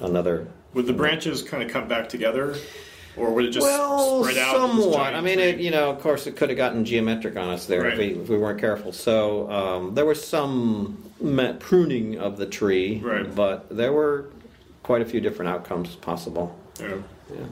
another 0.00 0.46
Would 0.74 0.86
the 0.86 0.92
branches 0.92 1.42
kind 1.42 1.62
of 1.62 1.70
come 1.70 1.88
back 1.88 2.08
together, 2.08 2.54
or 3.16 3.34
would 3.34 3.44
it 3.46 3.50
just 3.50 3.66
well, 3.66 4.22
spread 4.22 4.38
out? 4.38 4.56
somewhat. 4.56 5.14
I 5.14 5.20
mean, 5.20 5.38
it, 5.40 5.58
you 5.58 5.70
know, 5.72 5.90
of 5.90 6.00
course, 6.00 6.26
it 6.28 6.36
could 6.36 6.48
have 6.50 6.56
gotten 6.56 6.84
geometric 6.84 7.36
on 7.36 7.48
us 7.48 7.66
there 7.66 7.86
if, 7.88 7.98
we, 7.98 8.14
if 8.14 8.28
we 8.28 8.38
weren't 8.38 8.60
careful. 8.60 8.92
So 8.92 9.50
um, 9.50 9.94
there 9.94 10.06
was 10.06 10.24
some 10.24 10.96
pruning 11.58 12.18
of 12.18 12.36
the 12.38 12.46
tree, 12.46 13.00
Right. 13.02 13.34
but 13.34 13.76
there 13.76 13.92
were 13.92 14.26
quite 14.82 15.02
a 15.02 15.04
few 15.04 15.20
different 15.20 15.50
outcomes 15.50 15.96
possible. 15.96 16.56
Yeah. 16.80 16.96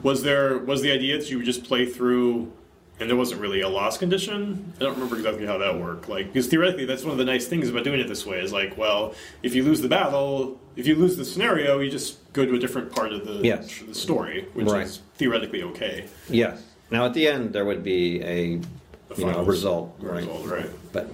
Was 0.03 0.23
there 0.23 0.57
was 0.59 0.81
the 0.81 0.91
idea 0.91 1.17
that 1.17 1.29
you 1.29 1.37
would 1.37 1.45
just 1.45 1.63
play 1.63 1.85
through, 1.85 2.51
and 2.99 3.09
there 3.09 3.17
wasn't 3.17 3.41
really 3.41 3.61
a 3.61 3.69
loss 3.69 3.97
condition? 3.97 4.73
I 4.77 4.83
don't 4.83 4.93
remember 4.93 5.15
exactly 5.17 5.45
how 5.45 5.57
that 5.57 5.79
worked. 5.79 6.07
Like, 6.09 6.27
because 6.27 6.47
theoretically, 6.47 6.85
that's 6.85 7.03
one 7.03 7.11
of 7.13 7.17
the 7.17 7.25
nice 7.25 7.47
things 7.47 7.69
about 7.69 7.83
doing 7.83 7.99
it 7.99 8.07
this 8.07 8.25
way. 8.25 8.39
Is 8.39 8.51
like, 8.53 8.77
well, 8.77 9.15
if 9.43 9.55
you 9.55 9.63
lose 9.63 9.81
the 9.81 9.87
battle, 9.89 10.59
if 10.75 10.85
you 10.87 10.95
lose 10.95 11.17
the 11.17 11.25
scenario, 11.25 11.79
you 11.79 11.89
just 11.89 12.31
go 12.33 12.45
to 12.45 12.53
a 12.55 12.59
different 12.59 12.91
part 12.91 13.11
of 13.11 13.25
the 13.25 13.33
Yes. 13.45 13.79
the 13.87 13.95
story, 13.95 14.47
which 14.53 14.67
Right. 14.67 14.85
is 14.85 14.99
theoretically 15.15 15.63
okay. 15.63 16.05
Yes. 16.29 16.61
Now 16.91 17.05
at 17.05 17.13
the 17.13 17.27
end 17.27 17.53
there 17.53 17.65
would 17.65 17.83
be 17.83 18.21
a 18.21 18.43
you 18.45 18.57
know 18.57 18.61
a 19.09 19.15
final 19.15 19.45
result, 19.45 19.95
right? 19.99 20.17
result, 20.17 20.45
right. 20.47 20.69
But 20.93 21.09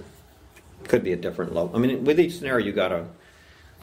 could 0.84 1.04
be 1.04 1.12
a 1.12 1.16
different 1.16 1.54
level. 1.54 1.70
I 1.74 1.78
mean, 1.78 2.04
with 2.04 2.18
each 2.20 2.36
scenario, 2.38 2.64
you 2.66 2.72
got 2.72 2.92
a 2.92 3.04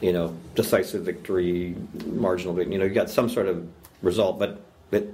you 0.00 0.12
know 0.12 0.34
decisive 0.54 1.02
victory, 1.04 1.74
marginal 2.06 2.54
victory. 2.54 2.74
You 2.74 2.78
know, 2.80 2.84
you 2.86 2.94
got 2.94 3.08
some 3.10 3.28
sort 3.28 3.46
of 3.48 3.66
result, 4.02 4.38
but 4.38 4.60
but 4.90 5.08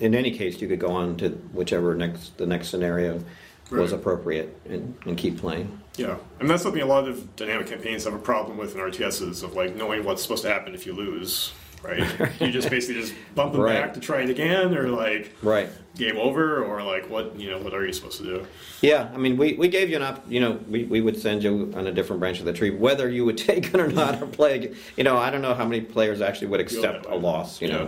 in 0.00 0.14
any 0.14 0.30
case, 0.30 0.60
you 0.60 0.68
could 0.68 0.80
go 0.80 0.90
on 0.90 1.16
to 1.18 1.30
whichever 1.52 1.94
next 1.94 2.36
the 2.38 2.46
next 2.46 2.68
scenario 2.68 3.22
was 3.70 3.92
appropriate 3.92 4.58
and, 4.68 4.96
and 5.04 5.18
keep 5.18 5.38
playing. 5.38 5.78
Yeah, 5.96 6.16
and 6.40 6.48
that's 6.48 6.62
something 6.62 6.80
a 6.80 6.86
lot 6.86 7.08
of 7.08 7.36
dynamic 7.36 7.66
campaigns 7.66 8.04
have 8.04 8.14
a 8.14 8.18
problem 8.18 8.56
with 8.56 8.74
in 8.74 8.80
RTSs 8.80 9.42
of 9.42 9.54
like 9.54 9.76
knowing 9.76 10.04
what's 10.04 10.22
supposed 10.22 10.42
to 10.44 10.48
happen 10.48 10.74
if 10.74 10.86
you 10.86 10.92
lose. 10.92 11.52
Right, 11.82 12.00
you 12.40 12.50
just 12.50 12.68
basically 12.70 13.00
just 13.00 13.14
bump 13.34 13.52
them 13.52 13.60
Right. 13.62 13.80
back 13.80 13.94
to 13.94 14.00
try 14.00 14.22
it 14.22 14.30
again, 14.30 14.76
or 14.76 14.88
like 14.88 15.32
Right. 15.42 15.68
game 15.96 16.16
over, 16.16 16.62
or 16.64 16.82
like 16.82 17.08
what 17.08 17.38
you 17.38 17.50
know 17.50 17.58
what 17.58 17.72
are 17.74 17.86
you 17.86 17.92
supposed 17.92 18.18
to 18.18 18.24
do? 18.24 18.46
Yeah, 18.82 19.08
I 19.14 19.16
mean, 19.18 19.36
we, 19.36 19.54
we 19.54 19.68
gave 19.68 19.88
you 19.88 19.96
an 19.96 20.02
op. 20.02 20.24
You 20.30 20.40
know, 20.40 20.58
we, 20.68 20.84
we 20.84 21.00
would 21.00 21.16
send 21.20 21.42
you 21.44 21.72
on 21.76 21.86
a 21.86 21.92
different 21.92 22.20
branch 22.20 22.40
of 22.40 22.46
the 22.46 22.52
tree, 22.52 22.70
whether 22.70 23.08
you 23.08 23.24
would 23.24 23.38
take 23.50 23.72
it 23.72 23.80
or 23.80 23.88
not, 23.88 24.20
or 24.22 24.26
play. 24.26 24.74
You 24.96 25.04
know, 25.04 25.16
I 25.16 25.30
don't 25.30 25.42
know 25.42 25.54
how 25.54 25.64
many 25.64 25.80
players 25.80 26.20
actually 26.20 26.48
would 26.48 26.60
accept 26.60 27.06
a 27.06 27.14
loss. 27.14 27.62
You 27.62 27.68
know, 27.68 27.82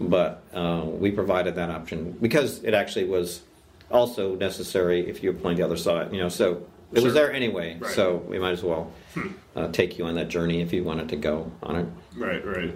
Yeah. 0.00 0.06
but 0.08 0.42
uh, 0.54 0.82
we 0.84 1.10
provided 1.10 1.56
that 1.56 1.70
option 1.70 2.12
because 2.20 2.62
it 2.62 2.74
actually 2.74 3.06
was 3.06 3.42
also 3.90 4.34
necessary 4.36 5.08
if 5.08 5.22
you 5.22 5.32
were 5.32 5.38
playing 5.38 5.58
the 5.58 5.64
other 5.64 5.76
side. 5.76 6.12
You 6.12 6.20
know, 6.20 6.28
so 6.28 6.64
it 6.92 6.96
Sure. 6.98 7.04
was 7.06 7.14
there 7.14 7.32
anyway. 7.32 7.76
Right. 7.80 7.90
Hmm. 7.90 7.94
So 7.96 8.16
we 8.28 8.38
might 8.38 8.52
as 8.52 8.62
well 8.62 8.92
uh, 9.56 9.68
take 9.72 9.98
you 9.98 10.04
on 10.06 10.14
that 10.14 10.28
journey 10.28 10.60
if 10.60 10.72
you 10.72 10.84
wanted 10.84 11.08
to 11.08 11.16
go 11.16 11.50
on 11.64 11.76
it. 11.76 11.86
Right, 12.16 12.44
right. 12.46 12.72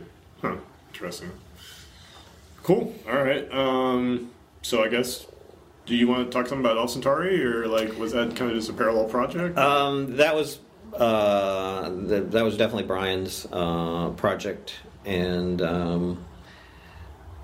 Interesting. 0.93 1.31
Cool. 2.63 2.95
All 3.09 3.23
right. 3.23 3.51
Um, 3.53 4.31
so 4.63 4.85
I 4.85 4.89
guess, 4.89 5.27
do 5.87 5.97
you 5.97 6.07
want 6.07 6.27
to 6.27 6.31
talk 6.31 6.47
something 6.47 6.65
about 6.65 6.77
Alpha 6.77 6.93
Centauri, 6.93 7.43
or 7.45 7.67
like 7.67 7.99
was 7.99 8.13
that 8.13 8.37
kind 8.37 8.51
of 8.51 8.57
just 8.57 8.69
a 8.69 8.73
parallel 8.73 9.07
project? 9.07 9.57
Um, 9.57 10.17
that 10.17 10.35
was 10.35 10.59
uh, 10.95 11.89
th- 11.89 12.31
that 12.31 12.45
was 12.45 12.57
definitely 12.57 12.87
Brian's 12.87 13.47
uh, 13.53 14.11
project, 14.11 14.75
and 15.05 15.63
um, 15.63 16.25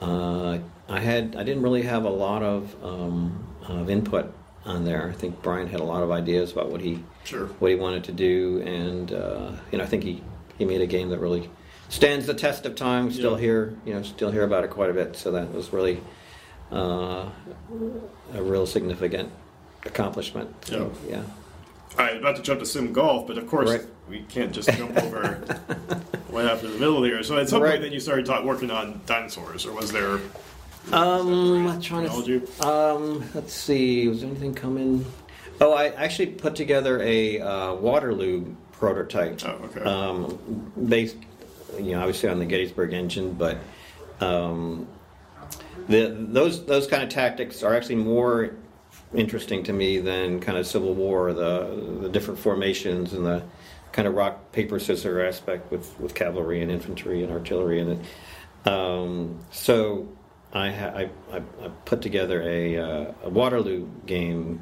uh, 0.01 0.59
I 0.89 1.01
had 1.01 1.37
I 1.37 1.43
didn't 1.45 1.63
really 1.63 1.83
have 1.83 2.05
a 2.05 2.11
lot 2.11 2.43
of 2.43 2.85
um, 2.85 3.47
of 3.69 3.89
input 3.89 4.33
on 4.65 4.85
there. 4.85 5.09
I 5.09 5.13
think 5.13 5.43
Brian 5.43 5.69
had 5.69 5.81
a 5.81 5.85
lot 5.85 6.03
of 6.03 6.11
ideas 6.11 6.53
about 6.53 6.71
what 6.71 6.81
he 6.81 7.03
sure. 7.25 7.47
what 7.59 7.71
he 7.71 7.77
wanted 7.77 8.05
to 8.05 8.13
do, 8.13 8.63
and 8.67 9.13
uh, 9.13 9.53
you 9.71 9.79
know 9.79 9.85
I 9.85 9.87
think 9.87 10.03
he 10.03 10.23
he 10.59 10.65
made 10.65 10.81
a 10.81 10.87
game 10.87 11.09
that 11.11 11.19
really 11.19 11.49
stands 11.89 12.27
the 12.27 12.35
test 12.35 12.67
of 12.67 12.75
time. 12.75 13.11
Still 13.13 13.33
Yeah. 13.33 13.39
hear 13.39 13.75
you 13.85 13.95
know 13.95 14.03
still 14.03 14.31
hear 14.31 14.45
about 14.45 14.65
it 14.65 14.71
quite 14.71 14.91
a 14.91 14.95
bit. 14.95 15.17
So 15.17 15.31
that 15.33 15.53
was 15.53 15.73
really 15.73 16.01
uh, 16.73 17.29
a 18.35 18.43
real 18.43 18.67
significant 18.67 19.31
accomplishment. 19.85 20.53
So, 20.67 20.91
yeah. 21.09 21.23
All 21.99 22.05
right, 22.05 22.17
about 22.17 22.37
to 22.37 22.43
jump 22.43 22.59
to 22.61 22.67
sim 22.67 22.93
golf, 22.93 23.27
but 23.29 23.39
of 23.39 23.47
course 23.47 23.71
Right. 23.71 23.83
we 24.09 24.23
can't 24.29 24.53
just 24.53 24.69
jump 24.71 24.97
over 25.01 25.41
right 26.31 26.47
after 26.47 26.67
the 26.69 26.79
middle 26.79 27.03
here. 27.05 27.23
So 27.23 27.39
at 27.39 27.49
some 27.49 27.63
Right. 27.63 27.71
point, 27.71 27.83
then 27.83 27.93
you 27.93 28.01
started 28.01 28.27
ta- 28.27 28.43
working 28.43 28.71
on 28.71 29.01
dinosaurs, 29.07 29.65
or 29.65 29.73
was 29.73 29.93
there? 29.93 30.19
Um, 30.93 31.67
I'm 31.69 31.81
trying 31.81 32.03
Technology? 32.05 32.41
to. 32.41 32.69
Um, 32.69 33.25
let's 33.35 33.53
see. 33.53 34.09
Was 34.09 34.21
there 34.21 34.31
anything 34.31 34.55
coming? 34.55 35.05
Oh, 35.61 35.73
I 35.73 35.87
actually 35.89 36.27
put 36.27 36.55
together 36.57 37.01
a 37.03 37.41
uh, 37.41 37.75
Waterloo 37.75 38.55
prototype. 38.73 39.41
Oh, 39.47 39.51
okay. 39.67 39.81
Um, 39.81 40.73
based, 40.89 41.17
you 41.79 41.93
know, 41.93 42.01
obviously 42.01 42.29
on 42.29 42.39
the 42.39 42.47
Gettysburg 42.47 42.93
engine, 42.93 43.33
but 43.33 43.59
um, 44.21 44.87
the 45.89 46.17
those 46.19 46.65
those 46.67 46.87
kind 46.87 47.03
of 47.03 47.09
tactics 47.09 47.63
are 47.63 47.75
actually 47.75 47.97
more 47.97 48.55
interesting 49.15 49.63
to 49.65 49.73
me 49.73 49.99
than 49.99 50.41
kind 50.41 50.59
of 50.59 50.67
Civil 50.67 50.95
War, 50.95 51.33
the 51.33 51.99
the 52.01 52.09
different 52.09 52.41
formations 52.41 53.13
and 53.13 53.25
the 53.25 53.43
kind 53.93 54.07
of 54.09 54.15
rock 54.15 54.53
paper 54.53 54.79
scissor 54.79 55.25
aspect 55.25 55.71
with 55.71 55.99
with 56.01 56.15
cavalry 56.15 56.63
and 56.63 56.71
infantry 56.71 57.23
and 57.23 57.33
artillery 57.33 57.81
and. 57.81 58.05
Um, 58.65 59.39
so 59.53 60.09
I, 60.53 60.73
ha- 60.73 60.93
I 60.97 61.11
I 61.33 61.41
put 61.85 62.03
together 62.03 62.43
a, 62.43 62.79
uh, 62.79 63.13
a 63.23 63.31
Waterloo 63.31 63.87
game 64.07 64.61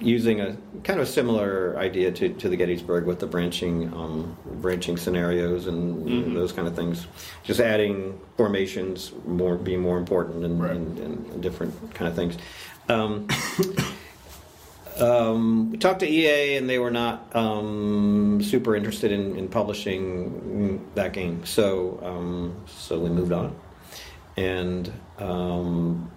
using 0.00 0.40
a 0.40 0.56
kind 0.84 1.00
of 1.00 1.08
a 1.08 1.10
similar 1.10 1.76
idea 1.78 2.12
to, 2.12 2.28
to 2.28 2.48
the 2.48 2.56
Gettysburg 2.56 3.06
with 3.06 3.18
the 3.20 3.26
branching 3.26 3.92
um, 3.94 4.36
branching 4.60 4.96
scenarios 4.96 5.66
and 5.66 6.36
those 6.36 6.52
kind 6.52 6.68
of 6.68 6.76
things. 6.76 7.06
Just 7.42 7.60
adding 7.60 8.20
formations 8.36 9.12
more 9.26 9.56
being 9.56 9.80
more 9.80 9.98
important 9.98 10.44
and, 10.44 10.60
Right. 10.60 10.72
and, 10.72 10.98
and 10.98 11.42
different 11.42 11.94
kind 11.94 12.08
of 12.08 12.14
things. 12.14 12.36
Um, 12.88 13.26
um, 14.98 15.70
we 15.72 15.78
talked 15.78 16.00
to 16.00 16.08
EA 16.08 16.56
and 16.56 16.68
they 16.68 16.78
were 16.78 16.90
not 16.90 17.34
um, 17.34 18.40
super 18.42 18.76
interested 18.76 19.12
in, 19.12 19.36
in 19.36 19.48
publishing 19.48 20.86
that 20.94 21.12
game, 21.12 21.44
so 21.44 22.00
um, 22.02 22.62
so 22.66 22.98
we 22.98 23.08
moved 23.10 23.32
on. 23.32 23.56
And 24.36 24.92
um, 25.18 26.10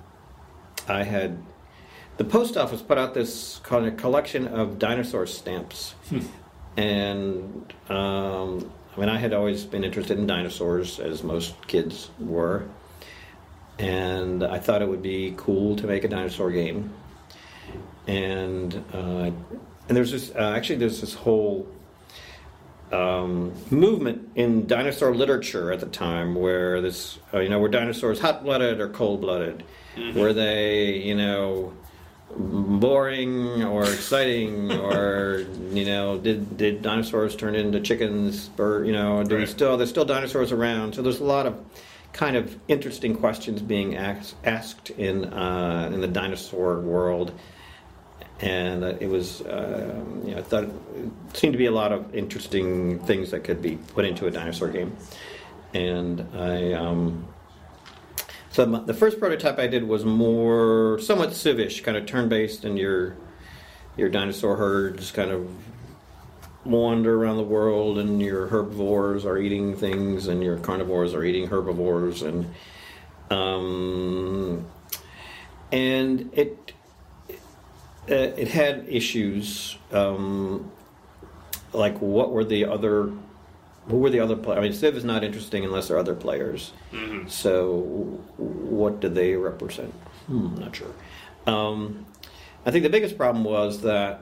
I 0.88 1.04
had 1.04 1.38
the 2.20 2.26
post 2.26 2.58
office 2.58 2.82
put 2.82 2.98
out 2.98 3.14
this 3.14 3.62
kind 3.64 3.88
of 3.88 3.96
collection 3.96 4.46
of 4.50 4.78
dinosaur 4.78 5.26
stamps, 5.26 5.96
and 6.76 7.74
um, 7.88 8.70
I 8.96 9.00
mean 9.00 9.08
I 9.08 9.18
had 9.18 9.34
always 9.34 9.64
been 9.64 9.86
interested 9.86 10.20
in 10.20 10.28
dinosaurs, 10.28 11.00
as 11.00 11.24
most 11.24 11.56
kids 11.68 12.12
were, 12.20 12.66
and 13.80 14.44
I 14.44 14.60
thought 14.60 14.82
it 14.82 14.90
would 14.90 15.02
be 15.02 15.34
cool 15.38 15.78
to 15.78 15.88
make 15.88 16.04
a 16.04 16.10
dinosaur 16.10 16.52
game. 16.52 16.92
And 18.06 18.84
uh, 18.94 19.32
and 19.88 19.98
there's 19.98 20.12
this 20.12 20.36
uh, 20.36 20.54
actually 20.58 20.80
there's 20.80 21.00
this 21.00 21.14
whole 21.14 21.70
um, 22.92 23.54
movement 23.72 24.30
in 24.36 24.68
dinosaur 24.68 25.16
literature 25.16 25.72
at 25.72 25.80
the 25.80 25.86
time 25.86 26.36
where 26.36 26.82
this 26.82 27.18
uh, 27.34 27.40
you 27.40 27.48
know 27.48 27.60
were 27.60 27.70
dinosaurs 27.70 28.20
hot 28.20 28.44
blooded 28.44 28.82
or 28.82 28.90
cold 28.90 29.22
blooded 29.22 29.64
were 30.16 30.34
they 30.34 30.98
you 30.98 31.16
know 31.16 31.74
boring 32.36 33.64
or 33.64 33.84
exciting 33.84 34.72
or 34.72 35.46
you 35.72 35.86
know 35.86 36.18
did 36.18 36.58
did 36.58 36.82
dinosaurs 36.82 37.36
turn 37.36 37.56
into 37.56 37.80
chickens 37.82 38.50
or 38.58 38.84
you 38.86 38.94
know 38.94 39.24
do 39.24 39.36
we 39.36 39.42
Right. 39.42 39.50
still 39.50 39.78
there's 39.78 39.90
still 39.90 40.06
dinosaurs 40.06 40.52
around. 40.52 40.94
So 40.96 41.02
there's 41.02 41.20
a 41.20 41.24
lot 41.26 41.46
of 41.46 41.58
kind 42.14 42.36
of 42.36 42.56
interesting 42.68 43.16
questions 43.16 43.62
being 43.62 43.96
asked, 43.96 44.36
asked 44.44 44.90
in 44.92 45.26
uh, 45.26 45.90
in 45.94 46.02
the 46.02 46.08
dinosaur 46.08 46.80
world. 46.80 47.32
And 48.42 48.84
uh, 48.86 48.94
it 49.02 49.08
was 49.08 49.42
uh, 49.42 50.02
you 50.24 50.32
know 50.32 50.38
I 50.38 50.42
thought 50.42 50.64
it 50.64 50.74
seemed 51.34 51.54
to 51.54 51.58
be 51.58 51.66
a 51.66 51.72
lot 51.72 51.92
of 51.92 52.16
interesting 52.16 53.00
things 53.00 53.32
that 53.32 53.44
could 53.44 53.62
be 53.62 53.78
put 53.94 54.06
into 54.06 54.28
a 54.28 54.32
dinosaur 54.32 54.70
game, 54.70 54.96
and 55.74 56.26
I 56.34 56.72
um, 56.74 57.28
so 58.52 58.66
the 58.66 58.94
first 58.94 59.20
prototype 59.20 59.60
I 59.60 59.68
did 59.68 59.88
was 59.88 60.06
more 60.06 61.00
somewhat 61.00 61.34
civish, 61.34 61.82
kind 61.82 61.98
of 61.98 62.06
turn 62.06 62.30
based, 62.30 62.66
and 62.66 62.78
your 62.78 63.16
your 63.96 64.10
dinosaur 64.10 64.56
herds 64.56 65.12
kind 65.12 65.30
of 65.32 65.50
wander 66.66 67.16
around 67.16 67.38
the 67.38 67.44
world, 67.44 67.98
and 67.98 68.22
your 68.22 68.48
herbivores 68.48 69.26
are 69.26 69.38
eating 69.38 69.76
things, 69.76 70.28
and 70.28 70.44
your 70.44 70.58
carnivores 70.58 71.14
are 71.14 71.24
eating 71.24 71.48
herbivores, 71.48 72.24
and 72.24 72.54
um, 73.30 74.66
and 75.72 76.30
it 76.34 76.74
uh, 78.10 78.16
it 78.16 78.48
had 78.48 78.86
issues 78.90 79.78
um, 79.92 80.72
like 81.72 82.00
what 82.00 82.32
were 82.32 82.44
the 82.44 82.66
other 82.66 83.12
who 83.90 83.98
were 83.98 84.10
the 84.10 84.20
other 84.20 84.36
players? 84.36 84.58
I 84.58 84.62
mean, 84.62 84.74
Civ 84.74 84.96
is 84.96 85.04
not 85.04 85.24
interesting 85.24 85.66
unless 85.66 85.88
there 85.88 85.98
are 85.98 86.00
other 86.00 86.16
players. 86.16 86.72
So, 87.28 87.80
what 88.38 89.00
do 89.00 89.10
they 89.10 89.36
represent? 89.36 89.94
Hmm, 90.28 90.56
not 90.56 90.76
sure. 90.76 90.94
Um, 91.48 92.06
I 92.66 92.72
think 92.72 92.84
the 92.84 92.90
biggest 92.90 93.18
problem 93.18 93.44
was 93.44 93.82
that 93.82 94.22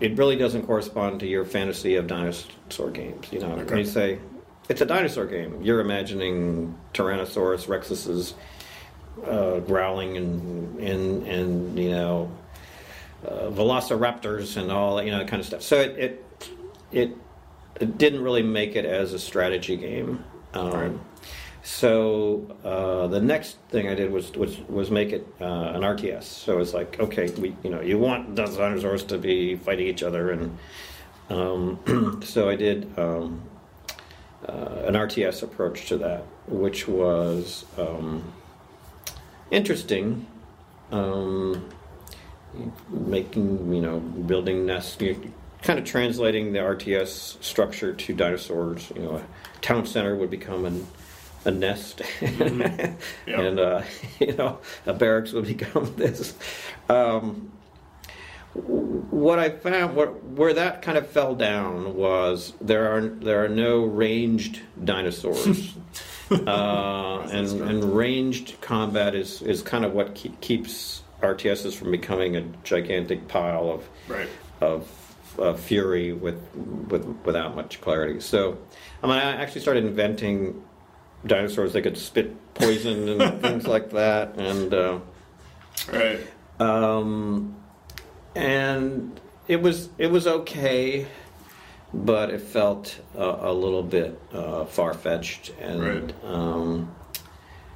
it 0.00 0.16
really 0.16 0.36
doesn't 0.36 0.66
correspond 0.66 1.20
to 1.20 1.26
your 1.26 1.44
fantasy 1.44 1.96
of 1.96 2.06
dinosaur 2.06 2.90
games. 2.90 3.26
You 3.32 3.40
know, 3.40 3.56
when 3.56 3.78
you 3.78 3.84
say 3.84 4.20
it's 4.68 4.80
a 4.80 4.86
dinosaur 4.86 5.26
game, 5.26 5.60
you're 5.62 5.80
imagining 5.80 6.76
Tyrannosaurus 6.94 7.66
rexes 7.66 8.34
uh, 9.26 9.60
growling 9.60 10.16
and 10.16 10.80
and 10.80 11.26
and 11.26 11.78
you 11.78 11.90
know 11.90 12.30
uh, 13.26 13.50
velociraptors 13.50 14.56
and 14.56 14.70
all 14.70 14.96
that 14.96 15.04
you 15.04 15.10
know 15.10 15.24
kind 15.24 15.40
of 15.40 15.46
stuff. 15.46 15.62
So 15.62 15.80
it 15.80 15.98
it 15.98 16.24
it, 16.92 17.16
it 17.80 17.98
didn't 17.98 18.22
really 18.22 18.42
make 18.42 18.76
it 18.76 18.84
as 18.84 19.12
a 19.12 19.18
strategy 19.18 19.76
game. 19.76 20.24
Um, 20.54 20.72
Right. 20.72 20.92
So 21.68 22.56
uh, 22.64 23.08
the 23.08 23.20
next 23.20 23.58
thing 23.68 23.88
I 23.88 23.94
did 23.94 24.10
was 24.10 24.32
was, 24.32 24.58
was 24.70 24.90
make 24.90 25.12
it 25.12 25.26
uh, 25.38 25.72
an 25.74 25.82
RTS. 25.82 26.22
So 26.22 26.60
it's 26.60 26.72
like 26.72 26.98
okay, 26.98 27.30
we 27.32 27.54
you 27.62 27.68
know 27.68 27.82
you 27.82 27.98
want 27.98 28.36
the 28.36 28.46
dinosaurs 28.46 29.04
to 29.04 29.18
be 29.18 29.56
fighting 29.56 29.86
each 29.86 30.02
other, 30.02 30.30
and 30.30 30.58
um, 31.28 32.22
so 32.24 32.48
I 32.48 32.56
did 32.56 32.90
um, 32.98 33.42
uh, 34.48 34.86
an 34.86 34.94
RTS 34.94 35.42
approach 35.42 35.86
to 35.88 35.98
that, 35.98 36.22
which 36.46 36.88
was 36.88 37.66
um, 37.76 38.24
interesting. 39.50 40.26
Um, 40.90 41.68
making 42.88 43.70
you 43.74 43.82
know 43.82 44.00
building 44.00 44.64
nests, 44.64 44.96
kind 45.62 45.78
of 45.78 45.84
translating 45.84 46.52
the 46.52 46.60
RTS 46.60 47.42
structure 47.42 47.92
to 47.92 48.14
dinosaurs. 48.14 48.90
You 48.94 49.02
know, 49.02 49.16
a 49.16 49.24
town 49.60 49.86
center 49.86 50.14
would 50.16 50.30
become 50.30 50.64
an, 50.64 50.86
a 51.44 51.50
nest, 51.50 52.02
Yeah. 52.20 52.94
and 53.26 53.58
uh, 53.60 53.82
you 54.20 54.34
know 54.34 54.58
a 54.86 54.92
barracks 54.94 55.32
would 55.32 55.46
become 55.46 55.94
this. 55.96 56.34
Um, 56.88 57.52
what 58.54 59.38
I 59.38 59.50
found, 59.50 59.94
what 59.94 60.24
where 60.24 60.54
that 60.54 60.82
kind 60.82 60.98
of 60.98 61.06
fell 61.08 61.34
down 61.34 61.94
was 61.94 62.54
there 62.60 62.92
are 62.96 63.02
there 63.02 63.44
are 63.44 63.48
no 63.48 63.82
ranged 63.84 64.60
dinosaurs, 64.82 65.74
uh, 66.30 67.28
and 67.30 67.60
and 67.62 67.84
ranged 67.96 68.60
combat 68.60 69.14
is 69.14 69.42
is 69.42 69.62
kind 69.62 69.84
of 69.84 69.92
what 69.92 70.14
keep, 70.14 70.40
keeps 70.40 71.02
RTSs 71.22 71.74
from 71.74 71.90
becoming 71.90 72.36
a 72.36 72.40
gigantic 72.64 73.28
pile 73.28 73.70
of 73.70 73.88
Right. 74.08 74.28
of 74.60 74.88
uh, 75.38 75.54
fury 75.54 76.12
with 76.12 76.40
with 76.88 77.04
without 77.24 77.54
much 77.56 77.80
clarity. 77.80 78.20
So, 78.20 78.58
I 79.02 79.06
mean, 79.06 79.16
I 79.16 79.36
actually 79.42 79.60
started 79.62 79.84
inventing 79.84 80.62
dinosaurs 81.26 81.72
that 81.72 81.82
could 81.82 81.98
spit 81.98 82.54
poison 82.54 83.08
and 83.08 83.40
things 83.42 83.66
like 83.66 83.90
that, 83.90 84.36
and. 84.36 84.72
Uh, 84.74 84.98
Right. 85.92 86.18
um, 86.60 87.54
and 88.34 89.18
it 89.46 89.62
was 89.62 89.88
it 89.96 90.10
was 90.10 90.26
okay, 90.26 91.06
but 91.94 92.30
it 92.30 92.40
felt 92.40 92.98
uh, 93.16 93.36
a 93.40 93.52
little 93.52 93.82
bit 93.84 94.20
uh, 94.32 94.64
far 94.64 94.92
fetched, 94.92 95.50
and 95.60 95.80
Right. 95.80 96.24
um, 96.24 96.94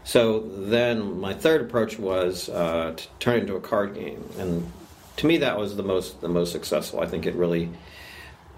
so 0.05 0.41
then 0.41 1.21
my 1.21 1.33
third 1.33 1.61
approach 1.63 1.97
was 1.99 2.49
uh, 2.49 2.93
to 2.97 3.07
turn 3.21 3.37
it 3.37 3.41
into 3.43 3.55
a 3.55 3.61
card 3.61 3.95
game, 3.95 4.29
and 4.39 4.71
to 5.17 5.27
me 5.27 5.39
that 5.39 5.59
was 5.59 5.77
the 5.77 5.83
most 5.83 6.21
the 6.21 6.29
most 6.29 6.53
successful. 6.53 7.01
I 7.01 7.07
think 7.07 7.27
it 7.27 7.35
really 7.35 7.71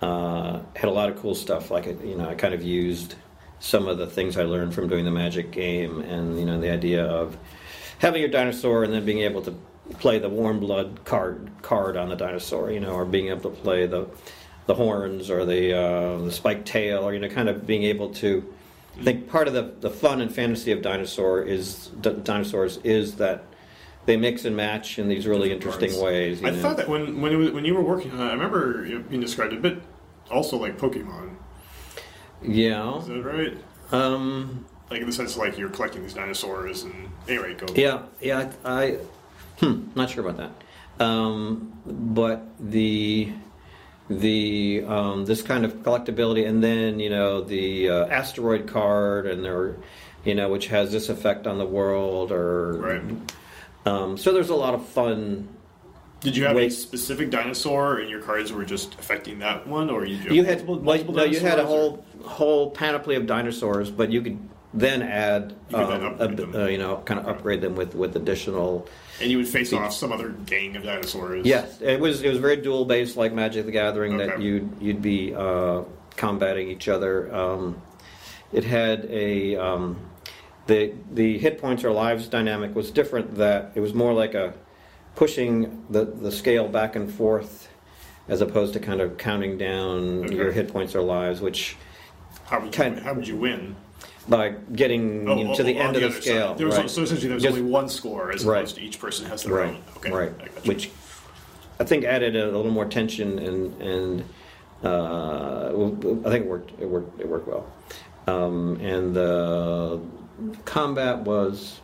uh, 0.03 0.61
had 0.77 0.89
a 0.89 0.93
lot 0.93 1.09
of 1.09 1.19
cool 1.21 1.35
stuff. 1.35 1.71
Like 1.71 1.87
it, 1.87 2.05
you 2.05 2.17
know, 2.17 2.29
I 2.29 2.35
kind 2.35 2.55
of 2.55 2.63
used 2.63 3.15
some 3.61 3.89
of 3.89 3.99
the 3.99 4.07
things 4.07 4.37
I 4.37 4.45
learned 4.45 4.75
from 4.75 4.89
doing 4.89 5.05
the 5.05 5.11
Magic 5.11 5.51
game, 5.51 6.01
and 6.01 6.39
you 6.39 6.45
know, 6.45 6.61
the 6.61 6.71
idea 6.71 7.05
of 7.05 7.37
having 7.99 8.21
your 8.21 8.31
dinosaur 8.31 8.85
and 8.85 8.93
then 8.93 9.05
being 9.05 9.21
able 9.21 9.43
to 9.43 9.55
play 9.99 10.19
the 10.19 10.29
warm 10.29 10.61
blood 10.61 11.01
card 11.05 11.51
card 11.63 11.97
on 11.97 12.09
the 12.09 12.17
dinosaur, 12.17 12.71
you 12.71 12.81
know, 12.81 12.93
or 12.93 13.05
being 13.05 13.29
able 13.29 13.51
to 13.51 13.57
play 13.63 13.87
the 13.87 14.07
the 14.67 14.75
horns 14.75 15.31
or 15.31 15.45
the 15.45 15.77
uh, 15.77 16.19
the 16.19 16.33
spiked 16.33 16.67
tail, 16.67 17.07
or 17.07 17.15
you 17.15 17.21
know, 17.21 17.29
kind 17.29 17.49
of 17.49 17.67
being 17.67 17.85
able 17.85 18.11
to 18.11 18.55
I 18.99 19.03
think 19.03 19.29
part 19.29 19.49
of 19.49 19.55
the, 19.55 19.75
the 19.81 19.91
fun 19.91 20.21
and 20.21 20.33
fantasy 20.33 20.71
of 20.71 20.83
dinosaur 20.83 21.43
is 21.43 21.89
d- 22.01 22.17
dinosaurs 22.23 22.79
is 22.79 23.17
that 23.17 23.45
they 24.07 24.17
mix 24.17 24.45
and 24.45 24.57
match 24.57 24.99
in 24.99 25.09
these 25.09 25.27
really 25.27 25.53
interesting 25.53 26.01
ways. 26.03 26.41
you 26.41 26.47
I 26.49 26.51
know. 26.51 26.61
thought 26.63 26.77
that 26.77 26.89
when 26.89 27.21
when, 27.21 27.33
it 27.33 27.37
was, 27.37 27.51
when 27.53 27.65
you 27.65 27.75
were 27.75 27.83
working 27.83 28.11
on 28.13 28.21
it, 28.21 28.25
I 28.31 28.33
remember 28.33 28.85
it 28.85 29.09
being 29.09 29.21
described 29.21 29.53
a 29.53 29.57
bit 29.57 29.79
also 30.31 30.57
like 30.57 30.79
Pokemon. 30.79 31.37
yeah, 32.43 32.99
Is 32.99 33.07
that 33.09 33.23
right? 33.23 33.57
um, 33.93 34.67
Like 34.91 35.01
in 35.01 35.07
the 35.07 35.13
sense 35.13 35.37
like 35.37 35.57
you're 35.59 35.71
collecting 35.71 36.03
these 36.03 36.15
dinosaurs 36.15 36.83
and 36.85 37.09
anyway, 37.29 37.55
go. 37.55 37.67
yeah, 37.75 38.03
yeah. 38.21 38.51
I, 38.65 38.83
I 38.83 38.99
hmm, 39.59 39.89
not 39.95 40.11
sure 40.11 40.27
about 40.29 40.51
that, 40.99 41.05
um, 41.05 41.73
but 41.87 42.47
the 42.61 43.33
the 44.11 44.85
um, 44.87 45.25
this 45.25 45.41
kind 45.43 45.65
of 45.65 45.77
collectability, 45.77 46.47
and 46.47 46.63
then 46.63 47.01
you 47.01 47.09
know 47.11 47.41
the 47.41 47.89
uh, 47.89 48.07
asteroid 48.07 48.67
card, 48.67 49.27
and 49.27 49.43
there, 49.45 49.77
you 50.25 50.35
know, 50.35 50.51
which 50.51 50.67
has 50.67 50.93
this 50.93 51.09
effect 51.09 51.47
on 51.47 51.57
the 51.59 51.65
world, 51.67 52.31
or 52.33 52.73
Right. 52.75 53.03
Um, 53.87 54.17
so 54.17 54.33
there's 54.33 54.51
a 54.51 54.55
lot 54.55 54.75
of 54.75 54.87
fun. 54.87 55.49
Did 56.21 56.37
you 56.37 56.45
have 56.45 56.57
a 56.57 56.71
specific 56.71 57.29
dinosaur 57.31 57.99
and 57.99 58.09
your 58.09 58.23
cards 58.23 58.51
were 58.51 58.65
just 58.65 58.95
affecting 58.95 59.41
that 59.41 59.67
one, 59.67 59.91
or 59.91 60.07
you? 60.07 60.17
You 60.33 60.45
had 60.45 60.67
multiple, 60.67 60.81
multiple 60.81 61.15
no, 61.15 61.25
you 61.25 61.39
had 61.41 61.59
a 61.59 61.67
whole 61.67 62.05
whole 62.23 62.71
panoply 62.71 63.17
of 63.17 63.27
dinosaurs, 63.27 63.91
but 63.91 64.11
you 64.11 64.23
could 64.23 64.39
then 64.73 65.03
add, 65.03 65.55
You 65.69 65.77
could 65.77 65.89
then 65.89 66.49
um, 66.49 66.55
a- 66.55 66.65
uh, 66.65 66.67
you 66.67 66.79
know, 66.79 66.97
kind 67.05 67.21
of 67.21 67.29
upgrade 67.29 67.61
them 67.61 67.75
with 67.77 67.95
with 67.95 68.17
additional. 68.17 68.89
and 69.21 69.31
you 69.31 69.37
would 69.37 69.47
face 69.49 69.71
off 69.75 69.93
some 69.93 70.13
other 70.13 70.31
gang 70.31 70.75
of 70.77 70.83
dinosaurs. 70.85 71.45
Yes, 71.45 71.79
it 71.83 72.01
was 72.01 72.23
it 72.23 72.31
was 72.31 72.39
very 72.39 72.57
duel 72.57 72.87
based, 72.87 73.19
like 73.19 73.35
Magic 73.35 73.67
the 73.67 73.73
Gathering, 73.73 74.17
that 74.17 74.41
you'd 74.41 74.71
you'd 74.81 75.03
be 75.03 75.35
uh, 75.35 75.83
combating 76.17 76.71
each 76.71 76.89
other. 76.89 77.33
Um, 77.35 77.83
it 78.51 78.65
had 78.65 79.05
a 79.11 79.57
um, 79.57 79.99
the 80.67 80.93
the 81.13 81.39
hit 81.39 81.61
points 81.61 81.85
or 81.85 81.91
lives 81.93 82.29
dynamic 82.29 82.75
was 82.75 82.91
different. 82.91 83.37
That 83.37 83.73
it 83.75 83.81
was 83.81 83.95
more 83.95 84.13
like 84.13 84.35
a 84.35 84.55
pushing 85.17 85.85
the 85.91 86.05
the 86.05 86.33
scale 86.33 86.69
back 86.69 86.97
and 86.97 87.13
forth, 87.13 87.69
as 88.29 88.41
opposed 88.41 88.73
to 88.75 88.81
kind 88.81 89.01
of 89.01 89.17
counting 89.19 89.59
down 89.59 90.25
Okay. 90.25 90.35
your 90.35 90.53
hit 90.53 90.73
points 90.73 90.95
or 90.95 91.03
lives, 91.03 91.41
which 91.41 91.77
How 92.47 92.59
would 92.61 92.67
you, 92.67 92.73
Kind- 92.73 92.99
how 93.01 93.15
would 93.15 93.27
you 93.29 93.37
win? 93.37 93.77
by 94.27 94.55
getting 94.75 95.29
Oh, 95.29 95.37
you 95.37 95.45
know, 95.45 95.51
oh, 95.53 95.55
to 95.55 95.63
the 95.63 95.77
oh, 95.79 95.83
end 95.83 95.97
of 95.97 96.15
the 96.15 96.23
scale. 96.23 96.55
There 96.55 96.67
was 96.67 96.79
right. 96.79 96.89
so 96.89 97.03
essentially 97.03 97.29
there 97.29 97.35
was 97.35 97.43
Just- 97.43 97.59
only 97.59 97.71
one 97.71 97.89
score 97.91 98.33
as 98.33 98.43
Right. 98.45 98.59
opposed 98.61 98.77
to 98.77 98.83
each 98.83 98.99
person 98.99 99.27
has 99.27 99.43
their 99.43 99.53
right, 99.55 99.69
own. 99.69 99.77
Okay, 99.99 100.11
right. 100.11 100.33
I. 100.41 100.67
Which 100.67 100.91
I 101.79 101.85
think 101.85 102.05
added 102.05 102.35
a, 102.37 102.47
little 102.47 102.71
more 102.71 102.87
tension 102.87 103.39
and 103.39 103.83
and 103.83 104.25
uh, 104.83 105.69
I 106.25 106.31
think 106.31 106.45
it 106.45 106.47
worked. 106.47 106.73
It 106.81 106.89
worked. 106.89 107.21
It 107.21 107.29
worked 107.29 107.49
well. 107.49 107.67
Um, 108.27 108.79
and 108.81 109.15
the 109.15 110.01
combat 110.65 111.21
was 111.21 111.81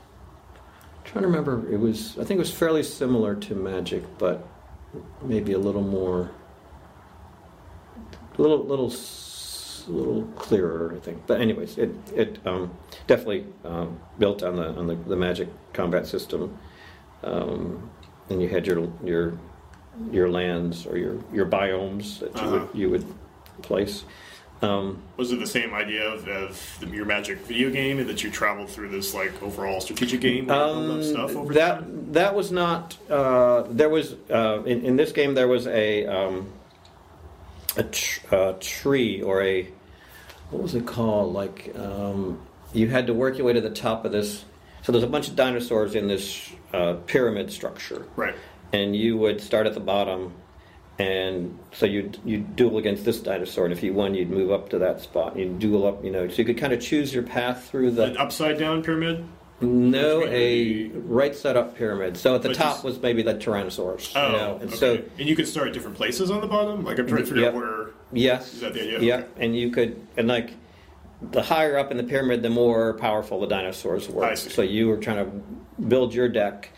I'm 0.98 1.05
trying 1.05 1.22
to 1.22 1.28
remember. 1.28 1.70
It 1.72 1.78
was 1.78 2.12
I 2.18 2.24
think 2.24 2.32
it 2.38 2.38
was 2.38 2.53
fairly 2.53 2.82
similar 2.82 3.34
to 3.34 3.55
Magic, 3.55 4.03
but 4.18 4.46
maybe 5.22 5.53
a 5.53 5.59
little 5.59 5.82
more, 5.82 6.30
a 8.38 8.42
little 8.42 8.64
little 8.64 8.92
little 9.88 10.22
clearer. 10.36 10.92
I 10.96 11.01
think. 11.01 11.26
But 11.26 11.40
anyways, 11.40 11.78
it 11.78 11.90
it 12.14 12.38
um, 12.46 12.70
definitely 13.07 13.46
um, 13.64 13.98
built 14.18 14.42
on 14.42 14.57
the 14.57 14.68
on 14.78 14.86
the, 14.86 14.94
the 14.94 15.16
Magic 15.16 15.48
combat 15.72 16.07
system. 16.07 16.57
Um, 17.22 17.90
and 18.30 18.40
you 18.40 18.48
had 18.48 18.66
your 18.66 18.90
your 19.05 19.38
your 20.11 20.30
lands 20.30 20.86
or 20.86 20.96
your 20.96 21.18
your 21.32 21.46
biomes 21.46 22.20
that 22.20 22.34
you 22.36 22.40
Uh-huh. 22.42 22.51
would 22.66 22.68
you 22.78 22.90
would 22.90 23.07
place. 23.62 24.05
Um, 24.63 25.03
Was 25.17 25.33
it 25.33 25.39
the 25.39 25.47
same 25.47 25.73
idea 25.73 26.07
of, 26.07 26.29
of 26.29 26.77
the, 26.81 26.87
your 26.89 27.07
Magic 27.07 27.39
video 27.47 27.71
game, 27.71 27.99
and 27.99 28.09
that 28.11 28.23
you 28.23 28.31
traveled 28.31 28.69
through 28.69 28.91
this 28.91 29.15
like 29.15 29.43
overall 29.43 29.81
strategic 29.81 30.21
game 30.21 30.47
where 30.47 30.67
you 30.69 30.75
build 30.75 30.99
up 30.99 31.05
stuff 31.05 31.31
over 31.37 31.49
Um, 31.49 31.55
that 31.55 31.79
time? 31.79 32.13
that 32.13 32.35
was 32.35 32.53
not. 32.53 32.97
Uh, 33.09 33.63
there 33.71 33.89
was 33.89 34.15
uh, 34.31 34.63
in, 34.65 34.85
in 34.85 34.97
this 34.97 35.13
game 35.13 35.35
there 35.35 35.49
was 35.49 35.67
a 35.67 36.05
um, 36.07 36.49
a, 37.79 37.85
tr- 37.85 38.35
a 38.35 38.53
tree 38.61 39.23
or 39.23 39.43
a 39.43 39.67
what 40.51 40.63
was 40.63 40.75
it 40.75 40.87
called? 40.87 41.33
Like 41.33 41.75
um, 41.79 42.39
you 42.75 42.89
had 42.89 43.07
to 43.07 43.15
work 43.15 43.39
your 43.39 43.47
way 43.47 43.55
to 43.55 43.61
the 43.63 43.71
top 43.71 44.05
of 44.05 44.13
this. 44.13 44.45
So 44.83 44.93
there's 44.93 45.05
a 45.05 45.09
bunch 45.09 45.29
of 45.29 45.37
dinosaurs 45.37 45.95
in 45.95 46.07
this 46.09 46.51
uh, 46.73 46.95
pyramid 47.07 47.51
structure, 47.53 48.07
Right. 48.17 48.35
and 48.73 48.95
you 48.97 49.17
would 49.19 49.41
start 49.41 49.67
at 49.67 49.75
the 49.75 49.81
bottom. 49.81 50.33
And 51.01 51.59
so 51.72 51.86
you'd, 51.86 52.18
you'd 52.26 52.57
duel 52.57 52.76
against 52.76 53.07
this 53.07 53.20
dinosaur, 53.20 53.64
and 53.64 53.72
if 53.72 53.82
you 53.82 53.94
won, 53.94 54.14
you'd 54.14 54.28
move 54.30 54.51
up 54.51 54.68
to 54.68 54.78
that 54.80 55.01
spot. 55.01 55.34
You'd 55.38 55.59
duel 55.59 55.86
up, 55.86 56.05
you 56.05 56.11
know, 56.11 56.28
so 56.28 56.36
you 56.36 56.44
could 56.44 56.59
kind 56.59 56.74
of 56.74 56.80
choose 56.80 57.14
your 57.14 57.22
path 57.22 57.68
through 57.70 57.92
the. 57.92 58.05
An 58.05 58.16
upside 58.18 58.59
down 58.59 58.82
pyramid. 58.82 59.24
No, 59.62 60.24
a 60.26 60.88
right 60.88 61.34
side 61.34 61.57
up 61.57 61.74
pyramid. 61.76 62.16
So 62.18 62.34
at 62.34 62.42
the 62.42 62.48
But 62.51 62.57
top 62.57 62.72
just- 62.76 62.84
was 62.84 63.01
maybe 63.01 63.22
the 63.22 63.34
Tyrannosaurus. 63.34 64.12
Oh, 64.14 64.26
you 64.26 64.32
know? 64.36 64.55
and 64.61 64.68
okay. 64.70 64.76
so 64.76 65.03
and 65.18 65.28
you 65.28 65.34
could 65.36 65.48
start 65.48 65.68
at 65.68 65.74
different 65.74 65.96
places 65.96 66.30
on 66.30 66.40
the 66.42 66.46
bottom. 66.46 66.84
Like 66.84 66.98
I'm 66.98 67.07
trying 67.07 67.20
to 67.22 67.26
figure 67.26 67.42
Yep. 67.44 67.55
out 67.55 67.61
where. 67.61 67.86
yes, 68.12 68.55
Is 68.55 68.61
that 68.61 68.72
the 68.74 68.80
idea? 68.82 69.01
yeah, 69.01 69.14
Okay. 69.16 69.26
and 69.38 69.55
you 69.57 69.70
could 69.70 70.07
and 70.16 70.28
like 70.28 70.51
the 71.30 71.42
higher 71.42 71.76
up 71.78 71.90
in 71.90 71.98
the 71.98 72.03
pyramid, 72.05 72.42
the 72.42 72.48
more 72.51 72.94
powerful 72.94 73.38
the 73.40 73.46
dinosaurs 73.46 74.09
were. 74.09 74.24
I 74.24 74.34
see. 74.34 74.48
So 74.48 74.62
you 74.62 74.88
were 74.88 74.96
trying 74.96 75.24
to 75.26 75.82
build 75.82 76.14
your 76.14 76.28
deck 76.30 76.70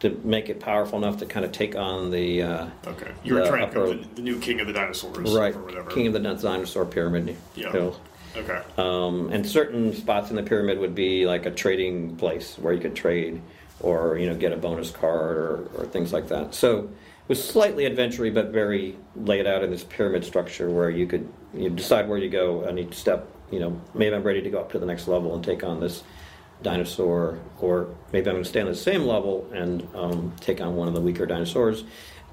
to 0.00 0.18
make 0.24 0.48
it 0.48 0.60
powerful 0.60 0.98
enough 0.98 1.18
to 1.18 1.26
kind 1.26 1.44
of 1.44 1.52
take 1.52 1.76
on 1.76 2.10
the 2.10 2.42
uh, 2.42 2.66
Okay. 2.86 3.12
You 3.22 3.34
were 3.34 3.46
trying 3.46 3.60
to 3.60 3.66
upper- 3.66 3.94
the, 3.94 4.08
the 4.16 4.22
new 4.22 4.38
king 4.38 4.60
of 4.60 4.66
the 4.66 4.72
dinosaurs, 4.72 5.32
right 5.32 5.54
or 5.54 5.62
whatever. 5.62 5.90
king 5.90 6.06
of 6.06 6.12
the 6.14 6.18
dinosaur 6.18 6.84
pyramid. 6.84 7.36
Yeah. 7.54 7.92
Okay. 8.36 8.62
Um, 8.78 9.30
and 9.32 9.46
certain 9.46 9.94
spots 9.94 10.30
in 10.30 10.36
the 10.36 10.42
pyramid 10.42 10.78
would 10.78 10.94
be 10.94 11.26
like 11.26 11.46
a 11.46 11.50
trading 11.50 12.16
place 12.16 12.56
where 12.58 12.72
you 12.72 12.80
could 12.80 12.94
trade 12.94 13.42
or 13.80 14.18
you 14.18 14.28
know 14.28 14.36
get 14.36 14.52
a 14.52 14.56
bonus 14.56 14.90
card 14.90 15.36
or, 15.36 15.68
or 15.76 15.86
things 15.86 16.12
like 16.12 16.28
that. 16.28 16.54
So 16.54 16.78
it 16.80 17.28
was 17.28 17.42
slightly 17.42 17.84
adventure 17.84 18.30
but 18.30 18.50
very 18.50 18.96
laid 19.16 19.46
out 19.46 19.62
in 19.62 19.70
this 19.70 19.84
pyramid 19.84 20.24
structure 20.24 20.70
where 20.70 20.90
you 20.90 21.06
could 21.06 21.28
you 21.52 21.70
decide 21.70 22.08
where 22.08 22.18
you 22.18 22.30
go 22.30 22.66
on 22.66 22.78
each 22.78 22.94
step. 22.94 23.28
You 23.50 23.58
know, 23.58 23.80
maybe 23.94 24.14
I'm 24.14 24.22
ready 24.22 24.42
to 24.42 24.50
go 24.50 24.60
up 24.60 24.70
to 24.72 24.78
the 24.78 24.86
next 24.86 25.08
level 25.08 25.34
and 25.34 25.44
take 25.44 25.64
on 25.64 25.80
this 25.80 26.04
dinosaur, 26.62 27.38
or 27.60 27.88
maybe 28.12 28.28
I'm 28.28 28.34
going 28.34 28.44
to 28.44 28.48
stay 28.48 28.60
on 28.60 28.66
the 28.66 28.74
same 28.74 29.04
level 29.04 29.48
and 29.52 29.86
um, 29.94 30.32
take 30.40 30.60
on 30.60 30.76
one 30.76 30.88
of 30.88 30.94
the 30.94 31.00
weaker 31.00 31.26
dinosaurs. 31.26 31.84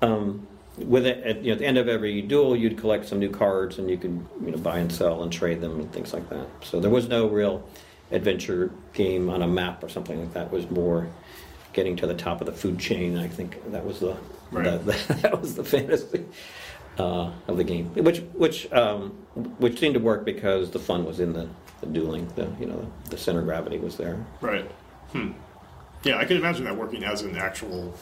Um, 0.02 0.48
with 0.78 1.08
it, 1.08 1.24
at, 1.24 1.38
you 1.42 1.48
know, 1.48 1.54
at 1.54 1.60
the 1.60 1.66
end 1.66 1.78
of 1.78 1.88
every 1.88 2.22
duel, 2.22 2.56
you'd 2.56 2.78
collect 2.78 3.08
some 3.08 3.20
new 3.20 3.32
cards, 3.32 3.80
and 3.80 3.90
you 3.90 3.98
could 3.98 4.24
you 4.44 4.52
know 4.52 4.58
buy 4.58 4.78
and 4.78 4.92
sell 4.92 5.24
and 5.24 5.32
trade 5.32 5.60
them 5.62 5.80
and 5.80 5.92
things 5.92 6.14
like 6.14 6.30
that. 6.30 6.48
So 6.64 6.80
there 6.80 6.92
was 6.92 7.08
no 7.08 7.28
real 7.28 7.68
adventure 8.12 8.72
game 8.94 9.30
on 9.30 9.42
a 9.42 9.48
map 9.48 9.84
or 9.84 9.90
something 9.90 10.20
like 10.20 10.34
that. 10.34 10.46
It 10.48 10.52
was 10.52 10.70
more 10.70 11.08
getting 11.74 11.96
to 11.98 12.08
the 12.08 12.14
top 12.14 12.42
of 12.42 12.48
the 12.48 12.54
food 12.54 12.80
chain. 12.80 13.18
I 13.18 13.28
think 13.28 13.72
that 13.72 13.86
was 13.86 14.00
the, 14.00 14.18
Right. 14.52 14.64
the, 14.64 14.94
the 14.94 15.14
that 15.24 15.42
was 15.42 15.56
the 15.56 15.64
fantasy 15.64 16.26
uh, 17.00 17.32
of 17.48 17.58
the 17.58 17.64
game, 17.64 17.90
which 17.96 18.20
which 18.34 18.72
um, 18.72 19.10
which 19.58 19.80
seemed 19.80 19.96
to 19.96 20.00
work 20.00 20.26
because 20.26 20.70
the 20.72 20.80
fun 20.80 21.06
was 21.06 21.20
in 21.20 21.34
the, 21.34 21.50
the 21.82 21.88
dueling. 21.88 22.28
The 22.36 22.50
you 22.60 22.66
know 22.66 22.92
the 23.10 23.18
center 23.18 23.40
of 23.40 23.46
gravity 23.46 23.78
was 23.78 23.98
there. 23.98 24.24
Right. 24.42 24.70
Hmm. 25.12 25.32
Yeah, 26.04 26.18
I 26.18 26.26
could 26.26 26.38
imagine 26.38 26.66
that 26.66 26.78
working 26.78 27.04
as 27.04 27.22
an 27.22 27.36
actual 27.38 27.94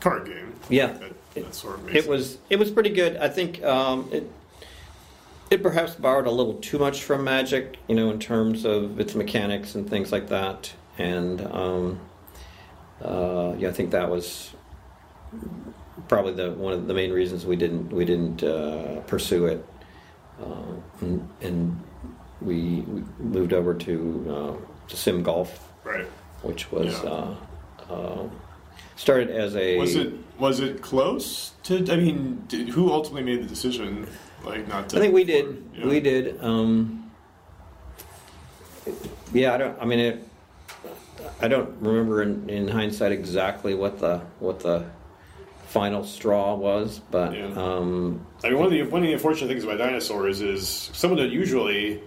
card 0.00 0.26
game. 0.26 0.54
Yeah. 0.68 0.88
That, 0.88 1.34
that 1.34 1.54
sort 1.54 1.78
of 1.78 1.94
It 1.94 2.06
was 2.06 2.38
it 2.50 2.58
was 2.58 2.70
pretty 2.70 2.90
good. 2.90 3.16
I 3.16 3.28
think 3.28 3.62
um, 3.62 4.08
it 4.12 4.30
it 5.50 5.62
perhaps 5.62 5.94
borrowed 5.94 6.26
a 6.26 6.30
little 6.30 6.54
too 6.54 6.78
much 6.78 7.02
from 7.02 7.24
Magic, 7.24 7.76
you 7.88 7.94
know, 7.94 8.10
in 8.10 8.18
terms 8.18 8.64
of 8.64 8.98
its 8.98 9.14
mechanics 9.14 9.74
and 9.74 9.88
things 9.88 10.10
like 10.10 10.28
that. 10.28 10.72
And 10.98 11.40
um, 11.46 12.00
uh, 13.02 13.54
yeah, 13.58 13.68
I 13.68 13.72
think 13.72 13.90
that 13.92 14.10
was 14.10 14.52
probably 16.08 16.32
the 16.32 16.50
one 16.52 16.72
of 16.72 16.86
the 16.86 16.94
main 16.94 17.12
reasons 17.12 17.46
we 17.46 17.56
didn't 17.56 17.92
we 17.92 18.04
didn't 18.04 18.42
uh, 18.42 19.00
pursue 19.06 19.46
it. 19.46 19.64
Uh, 20.42 20.74
and, 21.00 21.28
and 21.40 21.80
we, 22.44 22.80
we 22.82 23.02
moved 23.18 23.52
over 23.52 23.74
to 23.74 24.26
uh, 24.60 24.86
to 24.88 24.96
Sim 24.96 25.22
Golf, 25.22 25.68
right. 25.84 26.06
which 26.42 26.70
was 26.70 26.92
Yeah. 27.02 27.10
uh, 27.10 27.34
uh, 27.90 28.28
started 28.96 29.30
as 29.30 29.56
a 29.56 29.78
Was 29.78 29.94
it 29.96 30.12
was 30.38 30.60
it 30.60 30.82
close 30.82 31.52
to? 31.64 31.78
I 31.90 31.96
mean, 31.96 32.44
did, 32.48 32.68
who 32.68 32.90
ultimately 32.92 33.22
made 33.22 33.42
the 33.44 33.48
decision? 33.48 34.06
Like 34.44 34.68
not 34.68 34.90
to. 34.90 34.96
I 34.96 35.00
think 35.00 35.14
we 35.14 35.24
did. 35.24 35.64
Yeah. 35.74 35.86
We 35.86 36.00
did. 36.00 36.42
Um, 36.42 37.10
yeah, 39.32 39.54
I 39.54 39.56
don't. 39.58 39.80
I 39.80 39.84
mean, 39.86 39.98
it, 39.98 40.28
I 41.40 41.48
don't 41.48 41.70
remember 41.80 42.22
in, 42.22 42.48
in 42.50 42.68
hindsight 42.68 43.12
exactly 43.12 43.74
what 43.74 43.98
the 44.00 44.18
what 44.40 44.60
the 44.60 44.84
final 45.68 46.04
straw 46.04 46.54
was, 46.54 47.00
but 47.10 47.34
Yeah. 47.34 47.46
um, 47.56 48.24
I 48.44 48.48
mean, 48.50 48.58
one 48.58 48.66
of 48.66 48.72
the 48.72 48.82
one 48.82 49.02
of 49.02 49.06
the 49.08 49.14
unfortunate 49.14 49.48
things 49.48 49.64
about 49.64 49.78
dinosaurs 49.78 50.42
is 50.42 50.68
someone 50.92 51.18
that 51.20 51.30
usually 51.30 52.02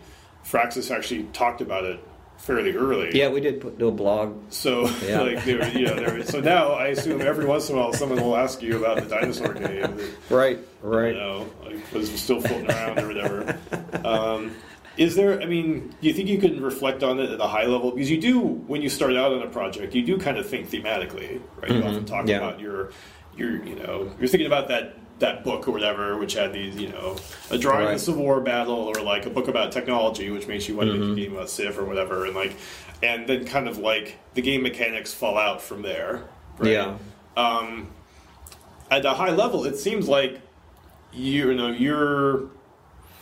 Firaxis 0.49 0.89
actually 0.95 1.23
talked 1.33 1.61
about 1.61 1.83
it 1.83 1.99
fairly 2.37 2.71
early. 2.75 3.09
yeah, 3.17 3.27
we 3.29 3.41
did 3.41 3.59
put, 3.59 3.77
do 3.79 3.87
a 3.87 3.91
blog. 3.91 4.37
So 4.49 4.87
Yeah. 5.05 5.21
like 5.21 5.43
they 5.43 5.55
were, 5.55 5.67
you 5.69 5.85
know, 5.87 5.95
were, 6.03 6.23
so 6.23 6.39
now 6.39 6.71
I 6.73 6.87
assume 6.87 7.19
every 7.21 7.45
once 7.45 7.69
in 7.69 7.75
a 7.75 7.79
while 7.79 7.93
someone 7.93 8.21
will 8.21 8.37
ask 8.37 8.61
you 8.61 8.77
about 8.77 8.97
the 9.03 9.09
dinosaur 9.09 9.53
game. 9.53 9.81
That, 9.81 10.09
Right, 10.29 10.57
You 10.83 10.89
right. 10.89 11.15
know, 11.15 11.47
like 11.65 11.91
was 11.93 12.09
still 12.21 12.39
floating 12.39 12.69
around 12.69 12.99
or 12.99 13.07
whatever. 13.07 13.57
Um, 14.05 14.51
Is 14.97 15.15
there? 15.15 15.39
I 15.41 15.45
mean, 15.45 15.93
do 16.01 16.07
you 16.07 16.13
think 16.13 16.27
you 16.27 16.37
can 16.39 16.61
reflect 16.61 17.03
on 17.03 17.19
it 17.19 17.29
at 17.29 17.39
a 17.39 17.45
high 17.47 17.65
level? 17.65 17.91
Because 17.91 18.09
you 18.09 18.19
do 18.19 18.39
when 18.39 18.81
you 18.81 18.89
start 18.89 19.15
out 19.15 19.31
on 19.33 19.41
a 19.43 19.47
project, 19.47 19.93
you 19.93 20.03
do 20.03 20.17
kind 20.17 20.37
of 20.37 20.47
think 20.49 20.69
thematically, 20.69 21.39
right? 21.61 21.71
You 21.71 21.83
often 21.83 22.05
talk 22.05 22.21
Mm-hmm. 22.21 22.29
yeah. 22.29 22.37
about 22.37 22.59
your, 22.59 22.91
your, 23.35 23.63
you 23.63 23.75
know, 23.75 24.11
you're 24.19 24.27
thinking 24.27 24.47
about 24.47 24.67
that 24.69 24.97
that 25.19 25.43
book 25.43 25.67
or 25.67 25.71
whatever, 25.71 26.17
which 26.17 26.33
had 26.33 26.53
these, 26.53 26.75
you 26.75 26.89
know, 26.89 27.15
a 27.49 27.57
drawing 27.57 27.81
of 27.81 27.87
Right. 27.87 27.93
the 27.93 27.99
Civil 27.99 28.23
War 28.23 28.39
battle, 28.41 28.75
or 28.75 29.01
like 29.01 29.25
a 29.25 29.29
book 29.29 29.47
about 29.47 29.71
technology, 29.71 30.29
which 30.29 30.47
makes 30.47 30.67
you 30.69 30.75
want 30.75 30.89
to 30.91 30.95
make 30.95 31.17
a 31.17 31.21
game 31.21 31.35
about 31.35 31.49
Civ 31.49 31.79
or 31.79 31.85
whatever, 31.85 32.25
and 32.25 32.35
like, 32.35 32.53
and 33.01 33.27
then 33.27 33.45
kind 33.45 33.67
of 33.67 33.77
like 33.79 34.17
the 34.35 34.41
game 34.41 34.61
mechanics 34.63 35.13
fall 35.13 35.37
out 35.37 35.61
from 35.61 35.81
there. 35.81 36.23
Right? 36.59 36.71
Yeah. 36.71 36.97
um, 37.35 37.87
at 38.89 39.05
a 39.05 39.11
high 39.13 39.31
level, 39.31 39.65
it 39.65 39.77
seems 39.77 40.07
like 40.07 40.39
you, 41.13 41.49
you 41.49 41.53
know 41.55 41.67
your 41.71 42.43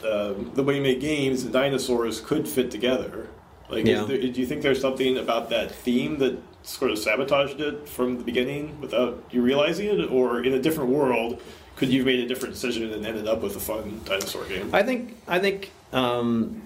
uh, 0.04 0.34
the 0.54 0.62
way 0.64 0.76
you 0.76 0.82
make 0.82 1.00
games 1.02 1.44
and 1.44 1.52
dinosaurs 1.54 2.20
could 2.22 2.48
fit 2.48 2.70
together. 2.70 3.28
Like, 3.70 3.86
Yeah. 3.86 4.02
is 4.02 4.08
there, 4.08 4.18
do 4.20 4.28
you 4.40 4.46
think 4.46 4.62
there's 4.62 4.80
something 4.80 5.18
about 5.18 5.50
that 5.50 5.72
theme 5.72 6.20
that 6.20 6.38
sort 6.62 6.92
of 6.92 7.00
sabotaged 7.00 7.60
it 7.62 7.88
from 7.90 8.18
the 8.18 8.24
beginning 8.24 8.80
without 8.80 9.24
you 9.32 9.42
realizing 9.42 9.88
it, 9.88 10.12
or 10.12 10.44
in 10.44 10.54
a 10.54 10.60
different 10.60 10.90
world, 10.92 11.42
could 11.76 11.90
you 11.90 12.00
have 12.00 12.06
made 12.06 12.20
a 12.20 12.28
different 12.28 12.54
decision 12.54 12.92
and 12.92 13.06
ended 13.06 13.28
up 13.28 13.42
with 13.42 13.56
a 13.56 13.60
fun 13.60 14.02
dinosaur 14.06 14.46
game? 14.46 14.70
I 14.74 14.84
think 14.84 15.18
I 15.28 15.40
think 15.40 15.72
um, 15.92 16.62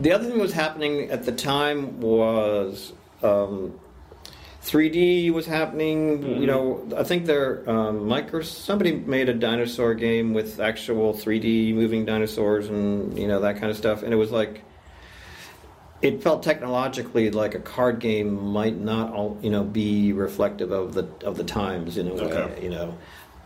the 0.00 0.12
other 0.12 0.24
thing 0.24 0.34
that 0.34 0.42
was 0.42 0.52
happening 0.52 1.10
at 1.10 1.24
the 1.24 1.32
time 1.32 2.00
was 2.00 2.92
um, 3.22 3.78
3D 4.64 5.32
was 5.32 5.46
happening. 5.46 6.40
You 6.40 6.46
know, 6.46 6.88
I 6.96 7.04
think 7.04 7.26
there 7.26 7.68
um, 7.70 8.06
Micro 8.06 8.42
somebody 8.42 8.92
made 8.92 9.28
a 9.28 9.34
dinosaur 9.34 9.94
game 9.94 10.34
with 10.34 10.60
actual 10.60 11.14
3D 11.14 11.74
moving 11.74 12.04
dinosaurs 12.04 12.68
and 12.68 13.16
you 13.18 13.28
know 13.28 13.40
that 13.40 13.58
kind 13.58 13.70
of 13.70 13.76
stuff, 13.76 14.02
and 14.02 14.12
it 14.12 14.16
was 14.16 14.30
like. 14.30 14.62
It 16.00 16.20
felt 16.20 16.42
technologically 16.42 17.30
like 17.30 17.54
a 17.54 17.60
card 17.60 18.00
game 18.00 18.50
might 18.50 18.76
not 18.76 19.12
all 19.12 19.38
you 19.40 19.50
know 19.50 19.62
be 19.62 20.12
reflective 20.12 20.72
of 20.72 20.94
the 20.94 21.06
of 21.24 21.36
the 21.36 21.44
times 21.44 21.96
in 21.96 22.08
a 22.08 22.14
way. 22.14 22.22
Okay. 22.22 22.64
You 22.64 22.70
know, 22.70 22.98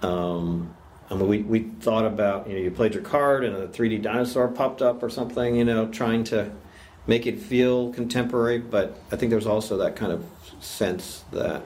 um, 0.03 0.75
I 1.11 1.15
mean, 1.15 1.29
we, 1.29 1.43
we 1.43 1.61
thought 1.81 2.05
about, 2.05 2.49
you 2.49 2.55
know, 2.55 2.61
you 2.61 2.71
played 2.71 2.95
your 2.95 3.03
card 3.03 3.45
and 3.45 3.57
a 3.57 3.69
3D 3.69 4.03
dinosaur 4.03 4.49
popped 4.49 4.83
up 4.83 5.03
or 5.03 5.11
something, 5.11 5.57
you 5.57 5.65
know, 5.65 5.87
trying 5.89 6.25
to 6.25 6.51
make 7.07 7.27
it 7.27 7.39
feel 7.39 7.93
contemporary, 7.93 8.59
but 8.59 8.99
I 9.13 9.17
think 9.17 9.31
there's 9.31 9.47
also 9.47 9.77
that 9.79 9.95
kind 9.95 10.11
of 10.13 10.25
sense 10.61 11.25
that 11.33 11.63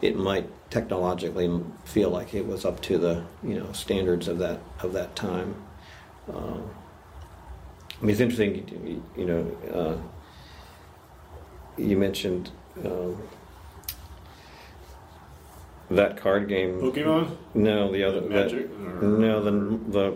it 0.00 0.16
might 0.16 0.48
technologically 0.70 1.62
feel 1.84 2.10
like 2.10 2.34
it 2.34 2.46
was 2.46 2.64
up 2.64 2.80
to 2.82 2.98
the, 2.98 3.24
you 3.42 3.54
know, 3.54 3.70
standards 3.72 4.28
of 4.28 4.38
that 4.38 4.60
of 4.80 4.92
that 4.94 5.14
time. 5.14 5.54
Um, 6.32 6.70
I 8.00 8.04
mean, 8.04 8.10
it's 8.10 8.20
interesting, 8.20 8.68
you, 8.84 9.02
you 9.16 9.26
know, 9.26 9.56
uh, 9.72 9.96
you 11.80 11.96
mentioned 11.96 12.50
um, 12.84 13.22
that 15.90 16.16
card 16.16 16.48
game. 16.48 16.80
Pokemon, 16.80 17.36
No, 17.54 17.92
the 17.92 18.02
other 18.04 18.20
Magic, 18.22 18.68
that- 18.68 19.04
or- 19.04 19.06
no, 19.08 19.42
the 19.42 20.14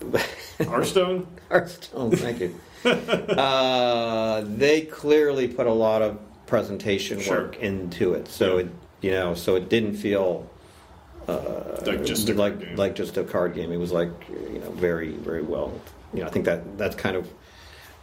the 0.00 0.64
Hearthstone. 0.64 1.26
Hearthstone. 1.50 2.10
Thank 2.12 2.40
you. 2.40 2.54
uh, 2.84 4.42
they 4.46 4.82
clearly 4.82 5.48
put 5.48 5.66
a 5.66 5.72
lot 5.72 6.00
of 6.02 6.18
presentation 6.46 7.20
Sure. 7.20 7.42
work 7.42 7.56
into 7.58 8.14
it, 8.14 8.28
so 8.28 8.56
Yeah. 8.56 8.64
it 8.64 8.70
you 9.02 9.10
know, 9.12 9.34
so 9.34 9.56
it 9.56 9.68
didn't 9.70 9.94
feel 9.96 10.48
like 11.26 12.04
just 12.04 12.28
a 12.28 12.34
like 12.34 12.54
card 12.54 12.60
game. 12.68 12.76
like 12.76 12.94
just 12.94 13.16
a 13.16 13.24
card 13.24 13.54
game. 13.54 13.72
It 13.72 13.76
was 13.78 13.92
like 13.92 14.10
you 14.52 14.58
know 14.58 14.70
very 14.72 15.10
very 15.12 15.42
well. 15.42 15.72
You 16.12 16.20
know, 16.20 16.26
I 16.26 16.30
think 16.30 16.44
that 16.46 16.76
that's 16.78 16.96
kind 16.96 17.16
of 17.16 17.28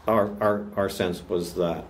our 0.07 0.31
our 0.41 0.65
our 0.75 0.89
sense 0.89 1.21
was 1.27 1.53
that 1.55 1.85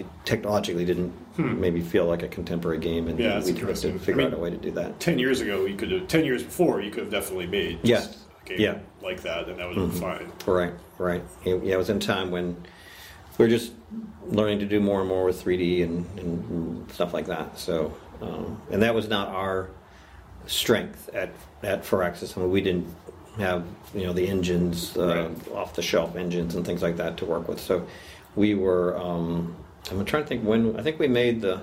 it, 0.00 0.06
technologically 0.24 0.84
didn't 0.84 1.12
maybe 1.38 1.80
feel 1.80 2.04
like 2.06 2.22
a 2.22 2.28
contemporary 2.28 2.78
game, 2.78 3.08
and 3.08 3.16
Hmm. 3.18 3.22
Yeah, 3.24 3.42
we 3.44 3.52
tried 3.54 3.76
to 3.76 3.98
figure 3.98 4.22
I 4.22 4.26
out 4.26 4.34
a 4.34 4.36
way 4.36 4.50
to 4.50 4.56
do 4.56 4.70
that. 4.72 4.98
ten 5.00 5.18
years 5.18 5.40
ago, 5.40 5.64
you 5.64 5.76
could 5.76 5.90
have 5.90 6.08
ten 6.08 6.24
years 6.24 6.42
before 6.42 6.80
you 6.80 6.90
could 6.90 7.04
have 7.04 7.12
definitely 7.12 7.46
made 7.46 7.78
Yeah. 7.82 8.02
a 8.44 8.48
game 8.48 8.60
Yeah. 8.60 8.78
like 9.02 9.22
that, 9.22 9.48
and 9.48 9.58
that 9.58 9.68
would 9.68 9.76
have 9.76 9.90
been 9.92 10.00
fine. 10.00 10.26
Right, 10.46 10.72
right. 10.98 11.22
Yeah, 11.44 11.54
it 11.54 11.78
was 11.78 11.88
in 11.90 12.00
time 12.00 12.30
when 12.30 12.56
we're 13.38 13.48
just 13.48 13.72
learning 14.28 14.58
to 14.58 14.66
do 14.66 14.80
more 14.80 15.00
and 15.00 15.08
more 15.08 15.24
with 15.24 15.42
3D 15.42 15.82
and, 15.82 16.04
and 16.18 16.90
stuff 16.92 17.14
like 17.14 17.26
that. 17.26 17.58
So, 17.58 17.94
um, 18.20 18.60
and 18.70 18.82
that 18.82 18.94
was 18.94 19.08
not 19.08 19.28
our 19.28 19.70
strength 20.46 21.08
at 21.14 21.30
at 21.62 21.84
Firaxis. 21.84 22.36
I 22.36 22.40
mean, 22.40 22.50
we 22.50 22.60
didn't 22.60 22.86
have 23.38 23.64
you 23.94 24.04
know 24.04 24.12
the 24.12 24.28
engines, 24.28 24.96
uh, 24.96 25.30
Right. 25.46 25.56
off 25.56 25.74
the 25.74 25.82
shelf 25.82 26.16
engines 26.16 26.54
and 26.54 26.66
things 26.66 26.82
like 26.82 26.96
that 26.98 27.16
to 27.18 27.24
work 27.24 27.48
with. 27.48 27.60
So, 27.60 27.86
we 28.36 28.54
were. 28.54 28.98
Um, 28.98 29.56
I'm 29.90 30.04
trying 30.04 30.22
to 30.24 30.28
think 30.28 30.44
when. 30.44 30.78
I 30.78 30.82
think 30.82 30.98
we 30.98 31.08
made 31.08 31.40
the. 31.40 31.60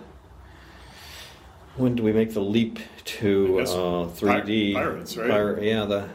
When 1.76 1.96
did 1.96 2.04
we 2.04 2.12
make 2.12 2.34
the 2.34 2.42
leap 2.42 2.80
to 3.06 3.60
uh, 3.60 3.64
3D? 4.08 4.74
Pirates, 4.74 5.16
right? 5.16 5.30
Pir- 5.30 5.60
yeah, 5.62 5.86
the 5.86 6.10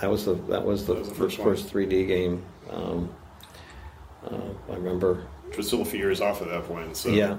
that 0.00 0.10
was 0.10 0.24
the 0.26 0.34
that 0.34 0.64
was 0.64 0.86
the, 0.86 0.94
That 0.94 1.00
was 1.00 1.08
the 1.08 1.14
first, 1.14 1.36
first 1.38 1.38
one. 1.38 1.56
first 1.56 1.72
3D 1.90 2.06
game. 2.06 2.44
Um, 2.70 3.08
uh, 4.30 4.36
I 4.70 4.74
remember. 4.74 5.24
Which 5.46 5.56
was 5.56 5.66
still 5.66 5.80
a 5.80 5.84
few 5.86 5.98
years 5.98 6.20
off 6.20 6.42
at 6.42 6.48
that 6.48 6.64
point. 6.64 6.94
So 6.96 7.08
yeah, 7.08 7.38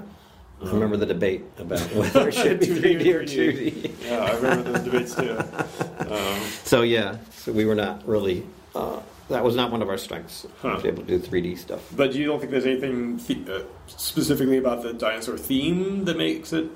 I 0.62 0.70
remember 0.72 0.96
the 0.96 1.06
debate 1.06 1.44
about 1.58 1.78
whether 1.94 2.28
it 2.28 2.34
should 2.34 2.58
be 2.58 2.66
3D 2.66 3.14
or 3.14 3.22
2D. 3.22 4.04
yeah, 4.04 4.16
I 4.16 4.34
remember 4.34 4.72
those 4.72 4.82
debates 4.84 5.14
too. 5.14 5.38
Um, 6.10 6.40
So 6.64 6.82
yeah, 6.82 7.18
so 7.30 7.52
we 7.52 7.64
were 7.66 7.74
not 7.76 8.06
really. 8.08 8.44
Uh, 8.74 8.98
that 9.30 9.42
was 9.44 9.56
not 9.56 9.70
one 9.72 9.80
of 9.82 9.88
our 9.88 9.96
strengths 9.98 10.46
Huh. 10.60 10.76
to 10.76 10.82
be 10.82 10.88
able 10.88 11.02
to 11.04 11.08
do 11.08 11.18
3D 11.18 11.56
stuff. 11.56 11.80
but 11.96 12.12
do 12.12 12.18
you 12.18 12.26
don't 12.26 12.38
think 12.40 12.50
there's 12.52 12.66
anything 12.66 13.16
the- 13.16 13.56
uh, 13.56 13.62
specifically 13.86 14.58
about 14.58 14.82
the 14.82 14.92
dinosaur 14.92 15.38
theme 15.38 16.04
that 16.04 16.16
makes 16.16 16.52
it 16.52 16.66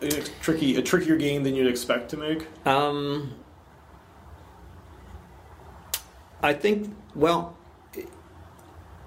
a 0.00 0.08
tricky, 0.40 0.76
a 0.76 0.82
trickier 0.82 1.16
game 1.16 1.42
than 1.42 1.54
you'd 1.54 1.66
expect 1.66 2.08
to 2.10 2.16
make? 2.16 2.46
Um, 2.66 3.34
I 6.42 6.52
think 6.54 6.94
well, 7.16 7.56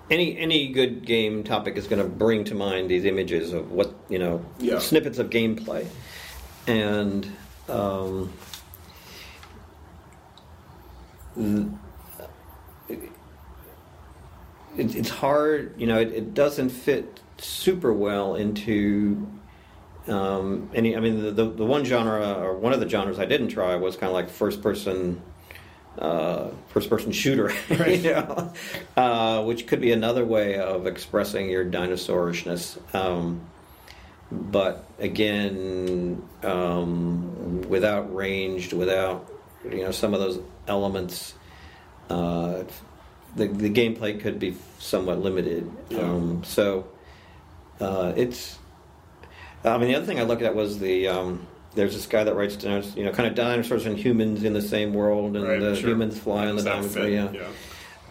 any 0.09 0.37
any 0.37 0.67
good 0.67 1.05
game 1.05 1.43
topic 1.45 1.77
is 1.77 1.87
going 1.87 2.01
to 2.01 2.07
bring 2.09 2.43
to 2.45 2.55
mind 2.55 2.89
these 2.89 3.05
images 3.05 3.53
of 3.53 3.71
what 3.71 3.93
you 4.09 4.19
know 4.19 4.43
Yeah. 4.59 4.79
snippets 4.79 5.17
of 5.17 5.29
gameplay, 5.29 5.85
and 6.67 7.25
um, 7.69 8.33
n- 11.37 11.79
it, 14.77 14.95
it's 14.95 15.09
hard. 15.09 15.79
You 15.79 15.87
know, 15.87 15.99
it, 15.99 16.09
it 16.09 16.33
doesn't 16.33 16.69
fit 16.69 17.19
super 17.37 17.91
well 17.93 18.35
into 18.35 19.27
um, 20.07 20.69
any. 20.73 20.95
I 20.95 20.99
mean, 20.99 21.23
the, 21.23 21.31
the 21.31 21.49
the 21.49 21.65
one 21.65 21.85
genre 21.85 22.33
or 22.33 22.55
one 22.57 22.73
of 22.73 22.79
the 22.79 22.89
genres 22.89 23.19
I 23.19 23.25
didn't 23.25 23.49
try 23.49 23.75
was 23.75 23.95
kind 23.95 24.09
of 24.09 24.13
like 24.13 24.29
first 24.29 24.61
person. 24.61 25.21
Uh, 25.99 26.51
first 26.69 26.89
person 26.89 27.11
shooter, 27.11 27.51
you 27.69 28.13
know, 28.13 28.53
uh, 28.95 29.43
which 29.43 29.67
could 29.67 29.81
be 29.81 29.91
another 29.91 30.23
way 30.23 30.57
of 30.57 30.87
expressing 30.87 31.49
your 31.49 31.65
dinosaurishness. 31.65 32.77
Um, 32.95 33.41
but 34.31 34.85
again, 34.99 36.23
um, 36.43 37.61
without 37.63 38.15
ranged, 38.15 38.71
without 38.71 39.29
you 39.65 39.83
know 39.83 39.91
some 39.91 40.13
of 40.13 40.21
those 40.21 40.39
elements, 40.67 41.33
uh, 42.09 42.63
the 43.35 43.47
the 43.47 43.69
gameplay 43.69 44.19
could 44.19 44.39
be 44.39 44.55
somewhat 44.79 45.19
limited. 45.19 45.69
Yeah. 45.89 45.99
Um, 45.99 46.43
so 46.43 46.87
uh, 47.79 48.13
it's. 48.15 48.57
I 49.63 49.77
mean, 49.77 49.89
the 49.89 49.95
other 49.95 50.05
thing 50.05 50.19
I 50.19 50.23
looked 50.23 50.41
at 50.41 50.55
was 50.55 50.79
the. 50.79 51.07
Um, 51.07 51.47
there's 51.73 51.93
this 51.93 52.05
guy 52.05 52.25
that 52.25 52.35
writes, 52.35 52.57
dinos- 52.57 52.97
you 52.97 53.05
know, 53.05 53.11
kind 53.13 53.29
of 53.29 53.35
dinosaurs 53.35 53.85
and 53.85 53.97
humans 53.97 54.43
in 54.43 54.51
the 54.51 54.61
same 54.61 54.93
world, 54.93 55.37
and 55.37 55.47
Right, 55.47 55.59
the 55.59 55.75
sure. 55.75 55.91
humans 55.91 56.19
fly 56.19 56.47
on 56.47 56.55
the 56.57 56.63
Does 56.63 56.93
that 56.93 57.03
dinosaur. 57.03 57.07
Yeah. 57.07 57.31
yeah. 57.31 57.47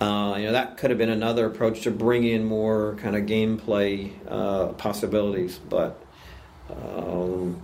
Uh, 0.06 0.36
you 0.38 0.46
know, 0.46 0.52
that 0.52 0.78
could 0.78 0.88
have 0.88 0.98
been 0.98 1.10
another 1.10 1.44
approach 1.44 1.82
to 1.82 1.90
bring 1.90 2.24
in 2.24 2.42
more 2.42 2.94
kind 3.02 3.14
of 3.14 3.24
gameplay 3.26 4.12
uh, 4.28 4.68
possibilities, 4.74 5.58
but 5.58 6.02
um, 6.70 7.60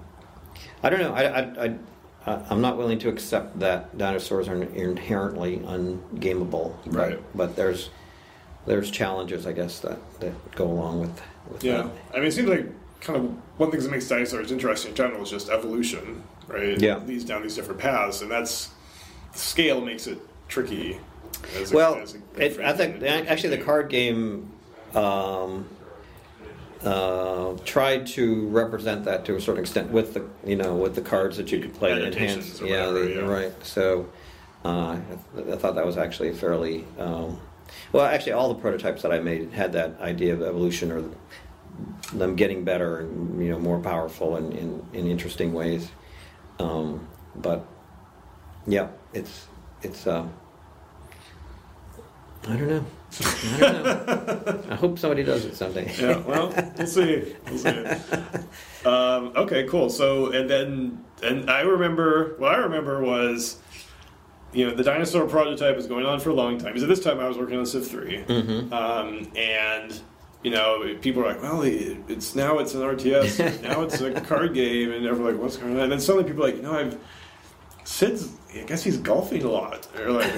I 0.82 0.90
don't 0.90 1.00
know. 1.00 1.14
I, 1.14 1.22
I, 1.22 1.64
I- 1.66 1.78
I'm 2.26 2.60
not 2.60 2.76
willing 2.76 2.98
to 3.00 3.08
accept 3.08 3.60
that 3.60 3.96
dinosaurs 3.96 4.48
are 4.48 4.60
inherently 4.60 5.58
ungameable. 5.58 6.76
Right. 6.86 7.20
But 7.36 7.54
there's 7.54 7.90
there's 8.66 8.90
challenges, 8.90 9.46
I 9.46 9.52
guess, 9.52 9.78
that, 9.80 9.98
that 10.20 10.54
go 10.56 10.66
along 10.66 11.00
with, 11.00 11.22
with 11.48 11.62
Yeah, 11.62 11.82
that. 11.82 11.90
I 12.12 12.16
mean, 12.16 12.26
it 12.26 12.32
seems 12.32 12.48
like 12.48 12.66
kind 13.00 13.16
of 13.16 13.24
one 13.58 13.68
of 13.68 13.70
the 13.70 13.70
things 13.70 13.84
that 13.84 13.90
makes 13.90 14.08
dinosaurs 14.08 14.50
interesting 14.50 14.90
in 14.90 14.96
general 14.96 15.22
is 15.22 15.30
just 15.30 15.48
evolution, 15.48 16.24
right? 16.48 16.78
Yeah. 16.80 16.96
it 16.96 17.06
leads 17.06 17.24
down 17.24 17.42
these 17.42 17.54
different 17.54 17.80
paths, 17.80 18.22
and 18.22 18.30
that's 18.30 18.70
scale 19.34 19.80
makes 19.80 20.08
it 20.08 20.18
tricky. 20.48 20.98
As 21.54 21.72
Well, 21.72 21.96
as 21.96 22.16
it, 22.36 22.58
I 22.60 22.72
think 22.72 23.02
actually 23.02 23.56
the 23.56 23.62
card 23.62 23.88
game 23.88 24.50
um, 24.94 25.68
uh, 26.86 27.56
tried 27.64 28.06
to 28.06 28.48
represent 28.48 29.04
that 29.04 29.24
to 29.26 29.36
a 29.36 29.40
certain 29.40 29.60
extent 29.62 29.90
with 29.90 30.14
the 30.14 30.24
you 30.44 30.56
know 30.56 30.74
with 30.76 30.94
the 30.94 31.02
cards 31.02 31.36
that 31.36 31.52
you 31.52 31.60
could 31.60 31.74
play 31.74 31.94
to 31.94 32.06
enhance. 32.06 32.62
or 32.62 32.66
Yeah, 32.66 32.86
whatever, 32.86 33.04
the, 33.04 33.14
yeah. 33.14 33.20
right. 33.20 33.66
So 33.66 34.08
uh, 34.64 34.92
I, 34.92 35.00
th- 35.36 35.48
I 35.48 35.56
thought 35.56 35.74
that 35.74 35.84
was 35.86 35.96
actually 35.98 36.32
fairly 36.32 36.84
um, 36.98 37.40
well, 37.92 38.04
actually, 38.04 38.32
all 38.32 38.48
the 38.52 38.60
prototypes 38.60 39.02
that 39.02 39.12
I 39.12 39.18
made 39.20 39.52
had 39.52 39.72
that 39.72 40.00
idea 40.00 40.32
of 40.34 40.42
evolution 40.42 40.92
or 40.92 41.04
them 42.12 42.36
getting 42.36 42.64
better 42.64 43.00
and 43.00 43.42
you 43.42 43.50
know 43.50 43.58
more 43.58 43.80
powerful 43.80 44.36
in 44.36 44.52
in, 44.52 44.86
in 44.92 45.06
interesting 45.06 45.52
ways. 45.52 45.90
Um, 46.58 47.06
but 47.34 47.66
yeah, 48.66 48.88
it's 49.12 49.46
it's. 49.82 50.06
Uh, 50.06 50.26
I 52.48 52.56
don't 52.56 52.68
know. 52.68 52.86
I 53.20 53.58
don't 53.60 53.84
know. 53.84 54.62
I 54.70 54.74
hope 54.74 54.98
somebody 54.98 55.22
does 55.22 55.44
it 55.44 55.56
someday. 55.56 55.92
yeah, 55.98 56.18
well, 56.18 56.52
we'll 56.76 56.86
see. 56.86 57.34
We'll 57.46 57.58
see. 57.58 57.86
Um, 58.86 59.32
okay, 59.34 59.64
cool. 59.64 59.90
So, 59.90 60.32
and 60.32 60.48
then, 60.48 61.04
and 61.22 61.50
I 61.50 61.62
remember, 61.62 62.36
what 62.38 62.54
I 62.54 62.58
remember 62.58 63.02
was, 63.02 63.58
you 64.52 64.66
know, 64.66 64.74
the 64.74 64.84
dinosaur 64.84 65.26
prototype 65.26 65.76
was 65.76 65.86
going 65.86 66.06
on 66.06 66.20
for 66.20 66.30
a 66.30 66.34
long 66.34 66.58
time. 66.58 66.68
Because 66.68 66.84
at 66.84 66.88
this 66.88 67.00
time 67.00 67.18
I 67.18 67.26
was 67.26 67.36
working 67.36 67.58
on 67.58 67.66
Civ 67.66 67.86
3. 67.86 68.24
Mm-hmm. 68.24 68.72
Um, 68.72 69.30
and, 69.36 70.00
you 70.42 70.50
know, 70.52 70.96
people 71.00 71.24
are 71.24 71.32
like, 71.32 71.42
well, 71.42 71.62
it's 71.62 72.36
now 72.36 72.58
it's 72.58 72.74
an 72.74 72.82
RTS, 72.82 73.62
now 73.62 73.82
it's 73.82 74.00
a 74.00 74.20
card 74.20 74.54
game, 74.54 74.92
and 74.92 75.04
everyone's 75.04 75.34
like, 75.34 75.42
what's 75.42 75.56
going 75.56 75.74
on? 75.74 75.80
And 75.80 75.92
then 75.92 76.00
suddenly 76.00 76.28
people 76.28 76.44
are 76.44 76.48
like, 76.48 76.56
you 76.56 76.62
know, 76.62 76.78
I've, 76.78 76.98
Sid's, 77.84 78.32
I 78.54 78.62
guess 78.62 78.84
he's 78.84 78.98
golfing 78.98 79.42
a 79.42 79.50
lot. 79.50 79.88
Or 79.98 80.10
like, 80.12 80.32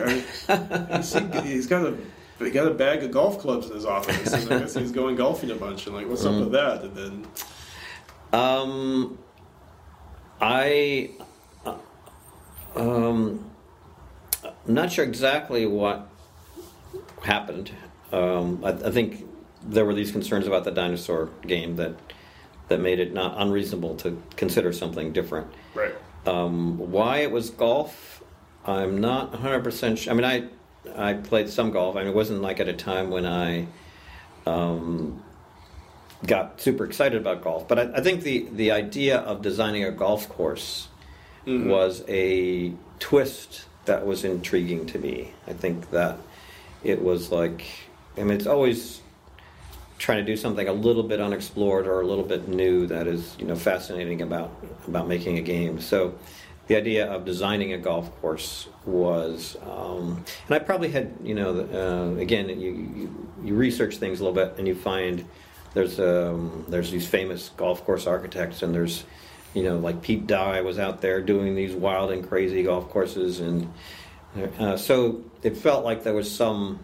I, 0.49 0.97
he's, 0.97 1.13
he's 1.45 1.67
got 1.67 1.85
a 1.87 1.97
he 2.47 2.51
got 2.51 2.67
a 2.67 2.75
bag 2.75 3.03
of 3.03 3.11
golf 3.11 3.39
clubs 3.39 3.69
in 3.69 3.75
his 3.75 3.85
office, 3.85 4.33
and 4.33 4.53
I 4.53 4.59
guess 4.61 4.75
he's 4.75 4.93
going 4.93 5.17
golfing 5.17 5.51
a 5.51 5.55
bunch. 5.55 5.87
And 5.87 5.95
like, 5.97 6.09
what's 6.09 6.25
up 6.25 6.39
with 6.39 6.53
that? 6.53 6.83
And 6.83 6.97
then, 6.97 7.27
Um, 8.33 9.19
I, 10.41 11.11
uh, 11.67 11.75
um, 12.77 13.51
I'm 14.45 14.75
not 14.75 14.93
sure 14.93 15.05
exactly 15.05 15.67
what 15.67 16.09
happened. 17.23 17.73
Um, 18.13 18.63
I, 18.65 18.69
I 18.71 18.91
think 18.91 19.27
there 19.63 19.85
were 19.85 19.95
these 19.95 20.13
concerns 20.13 20.47
about 20.47 20.65
the 20.65 20.71
dinosaur 20.71 21.31
game 21.47 21.77
that 21.77 21.95
that 22.69 22.79
made 22.81 23.01
it 23.01 23.15
not 23.15 23.35
unreasonable 23.39 23.97
to 23.97 24.23
consider 24.37 24.73
something 24.75 25.11
different. 25.13 25.47
right, 25.75 25.95
Um, 26.27 26.77
why 26.93 27.19
it 27.19 27.31
was 27.31 27.49
golf, 27.49 28.23
I'm 28.67 29.01
not 29.01 29.33
100% 29.33 29.97
sure. 29.97 30.13
I 30.13 30.15
mean, 30.15 30.25
I 30.27 30.49
I 30.97 31.15
played 31.15 31.49
some 31.49 31.71
golf. 31.71 31.97
I 31.97 32.01
mean, 32.01 32.09
it 32.09 32.15
wasn't 32.15 32.43
like 32.43 32.61
at 32.61 32.69
a 32.69 32.73
time 32.73 33.11
when 33.11 33.27
I 33.27 33.67
um, 34.47 35.23
got 36.27 36.61
super 36.61 36.85
excited 36.85 37.21
about 37.21 37.43
golf. 37.43 37.69
But 37.69 37.79
I, 37.79 37.83
I 37.97 38.01
think 38.01 38.23
the, 38.23 38.49
the 38.53 38.73
idea 38.73 39.19
of 39.19 39.43
designing 39.43 39.85
a 39.85 39.93
golf 39.93 40.29
course 40.29 40.89
was 41.47 42.05
a 42.09 42.73
twist 42.99 43.65
that 43.87 44.05
was 44.05 44.25
intriguing 44.25 44.85
to 44.87 44.99
me. 44.99 45.33
I 45.47 45.55
think 45.55 45.91
that 45.91 46.19
it 46.85 47.03
was 47.03 47.33
like, 47.33 47.65
I 48.17 48.23
mean, 48.23 48.33
it's 48.33 48.47
always 48.47 49.01
trying 49.99 50.19
to 50.19 50.25
do 50.25 50.37
something 50.37 50.69
a 50.69 50.73
little 50.73 51.03
bit 51.03 51.21
unexplored 51.21 51.87
or 51.87 52.01
a 52.01 52.07
little 52.07 52.25
bit 52.25 52.49
new 52.49 52.87
that 52.87 53.07
is 53.07 53.35
you 53.39 53.45
know 53.45 53.57
fascinating 53.57 54.23
about 54.23 54.53
about 54.87 55.09
making 55.09 55.39
a 55.39 55.43
game. 55.43 55.81
So 55.81 56.15
the 56.69 56.77
idea 56.77 57.11
of 57.11 57.25
designing 57.25 57.73
a 57.73 57.79
golf 57.79 58.15
course 58.21 58.69
was, 58.85 59.57
um, 59.63 60.25
and 60.47 60.55
I 60.55 60.59
probably 60.61 60.91
had 60.91 61.15
you 61.23 61.35
know 61.35 61.61
uh, 61.61 62.21
again 62.21 62.49
you, 62.49 62.73
you 62.95 63.29
you 63.43 63.55
research 63.55 63.97
things 63.97 64.21
a 64.21 64.25
little 64.25 64.35
bit 64.35 64.59
and 64.59 64.69
you 64.69 64.75
find 64.75 65.25
there's 65.75 65.99
um, 65.99 66.65
there's 66.69 66.91
these 66.91 67.07
famous 67.07 67.51
golf 67.57 67.85
course 67.85 68.07
architects 68.07 68.63
and 68.63 68.75
there's 68.75 69.05
you 69.55 69.63
know 69.65 69.79
like 69.79 70.03
Pete 70.03 70.27
Dye 70.27 70.61
was 70.61 70.79
out 70.79 71.01
there 71.01 71.21
doing 71.21 71.57
these 71.57 71.75
wild 71.75 72.11
and 72.13 72.27
crazy 72.27 72.63
golf 72.63 72.89
courses 72.91 73.41
and 73.41 73.73
uh, 74.59 74.77
so 74.77 75.25
it 75.43 75.57
felt 75.57 75.85
like 75.85 76.05
there 76.05 76.15
was 76.15 76.31
some 76.31 76.81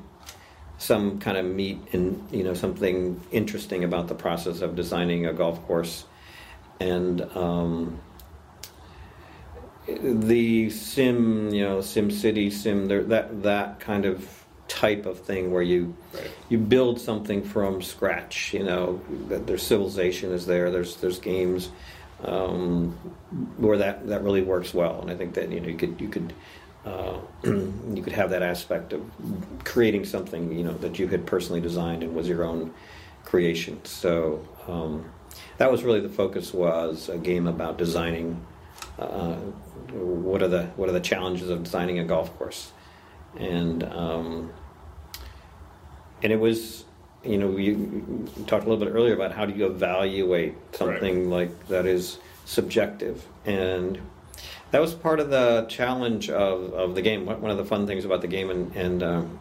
some 0.79 1.19
kind 1.19 1.37
of 1.37 1.47
meat 1.47 1.79
and 1.93 2.29
you 2.31 2.43
know 2.43 2.55
something 2.55 3.21
interesting 3.31 3.85
about 3.85 4.09
the 4.09 4.15
process 4.15 4.61
of 4.61 4.75
designing 4.75 5.27
a 5.27 5.33
golf 5.33 5.65
course. 5.67 6.05
And 6.81 7.23
um, 7.37 8.01
the 9.87 10.71
sim 10.71 11.51
you 11.51 11.63
know 11.63 11.81
sim 11.81 12.11
city 12.11 12.51
sim 12.51 12.87
that 12.87 13.43
that 13.43 13.81
kind 13.81 14.05
of 14.07 14.45
type 14.67 15.05
of 15.05 15.21
thing 15.21 15.53
where 15.53 15.63
you 15.63 15.95
right, 16.15 16.31
you 16.49 16.57
build 16.57 16.99
something 16.99 17.43
from 17.43 17.83
scratch 17.83 18.55
you 18.55 18.63
know 18.63 19.01
there's 19.29 19.63
civilization 19.63 20.33
is 20.33 20.47
there 20.47 20.71
there's 20.71 20.97
there's 20.97 21.19
games 21.19 21.71
um, 22.25 22.93
where 23.57 23.79
that 23.79 24.07
that 24.09 24.23
really 24.23 24.43
works 24.43 24.73
well. 24.73 25.01
And 25.01 25.11
i 25.11 25.15
think 25.15 25.35
that 25.35 25.51
you 25.51 25.61
know 25.61 25.69
you 25.69 25.77
could 25.77 26.01
you 26.01 26.09
could 26.09 26.33
uh, 26.85 27.19
you 27.45 28.03
could 28.03 28.13
have 28.13 28.31
that 28.31 28.43
aspect 28.43 28.93
of 28.93 29.03
creating 29.65 30.05
something 30.05 30.57
you 30.57 30.65
know 30.65 30.75
that 30.79 30.99
you 30.99 31.09
had 31.09 31.27
personally 31.27 31.61
designed 31.61 32.03
and 32.03 32.15
was 32.15 32.29
your 32.29 32.45
own 32.45 32.73
creation. 33.25 33.83
So 33.85 34.47
um, 34.69 35.11
that 35.57 35.71
was 35.71 35.83
really 35.83 36.01
the 36.01 36.11
focus 36.11 36.53
was 36.53 37.09
a 37.09 37.17
game 37.17 37.47
about 37.47 37.79
designing 37.79 38.45
uh, 38.99 39.35
what 39.93 40.43
are 40.43 40.49
the 40.49 40.65
what 40.77 40.89
are 40.89 40.93
the 40.93 41.01
challenges 41.01 41.51
of 41.51 41.65
designing 41.65 41.99
a 41.99 42.05
golf 42.05 42.37
course? 42.39 42.73
And 43.37 43.83
um, 43.85 44.53
and 46.23 46.33
it 46.33 46.39
was 46.39 46.85
you 47.25 47.39
know 47.39 47.57
you 47.57 48.29
talked 48.47 48.67
a 48.67 48.69
little 48.69 48.85
bit 48.85 48.93
earlier 48.93 49.15
about 49.15 49.33
how 49.33 49.47
do 49.47 49.55
you 49.55 49.67
evaluate 49.67 50.55
something 50.73 51.31
like 51.31 51.69
that 51.69 51.87
is 51.87 52.19
subjective. 52.45 53.27
And 53.45 54.01
that 54.71 54.81
was 54.81 54.95
part 54.95 55.21
of 55.21 55.31
the 55.31 55.67
challenge 55.69 56.31
of, 56.31 56.73
of 56.73 56.95
the 56.95 57.03
game. 57.03 57.27
One 57.27 57.41
one 57.41 57.51
of 57.51 57.57
the 57.57 57.65
fun 57.65 57.87
things 57.87 58.05
about 58.05 58.21
the 58.21 58.29
game 58.29 58.51
and, 58.51 58.75
and 58.77 59.03
um, 59.03 59.39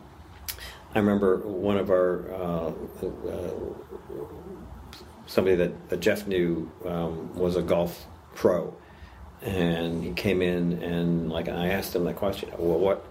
I 0.95 0.99
remember 0.99 1.37
one 1.37 1.77
of 1.77 1.89
our 1.89 2.31
uh, 2.31 2.71
uh, 3.27 3.51
somebody 5.25 5.55
that, 5.55 5.89
that 5.89 5.99
Jeff 5.99 6.27
knew 6.27 6.71
um, 6.85 7.33
was 7.35 7.55
a 7.55 7.63
golf 7.63 8.05
pro 8.35 8.75
and 9.43 10.03
he 10.03 10.11
came 10.13 10.41
in 10.41 10.81
and 10.81 11.29
like 11.29 11.49
I 11.49 11.69
asked 11.69 11.95
him 11.95 12.05
that 12.05 12.15
question 12.15 12.49
well 12.57 12.79
what 12.79 13.05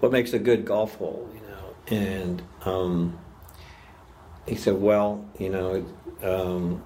what 0.00 0.12
makes 0.12 0.32
a 0.32 0.38
good 0.38 0.64
golf 0.64 0.94
hole? 0.96 1.28
You 1.34 1.40
know? 1.40 2.04
And 2.04 2.42
um, 2.64 3.18
he 4.46 4.54
said 4.54 4.74
well 4.74 5.24
you 5.38 5.50
know 5.50 5.86
um, 6.22 6.82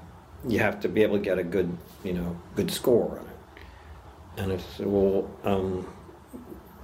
you 0.47 0.59
have 0.61 0.81
to 0.81 0.89
be 0.89 1.03
able 1.03 1.19
to 1.19 1.25
get 1.25 1.39
a 1.39 1.45
good 1.45 1.77
you 2.05 2.13
know 2.13 2.37
good 2.55 2.71
score 2.71 3.19
on 3.19 3.27
it. 3.27 4.43
And 4.43 4.53
I 4.53 4.57
said 4.59 4.87
well 4.87 5.31
um, 5.45 5.93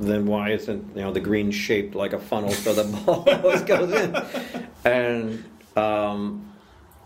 then 0.00 0.26
why 0.26 0.50
isn't 0.50 0.96
you 0.96 1.02
know 1.02 1.12
the 1.12 1.20
green 1.20 1.50
shaped 1.50 1.94
like 1.94 2.12
a 2.12 2.18
funnel 2.18 2.50
so 2.50 2.74
the 2.74 2.84
ball 3.04 3.28
always 3.28 3.62
goes 3.62 3.92
in? 3.92 4.16
And 4.84 5.44
um, 5.76 6.52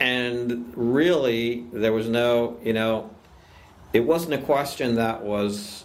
and 0.01 0.73
really 0.75 1.67
there 1.73 1.93
was 1.93 2.09
no 2.09 2.59
you 2.65 2.73
know 2.73 3.11
it 3.93 4.01
wasn't 4.01 4.35
a 4.35 4.39
question 4.39 4.97
that 4.97 5.23
was 5.23 5.85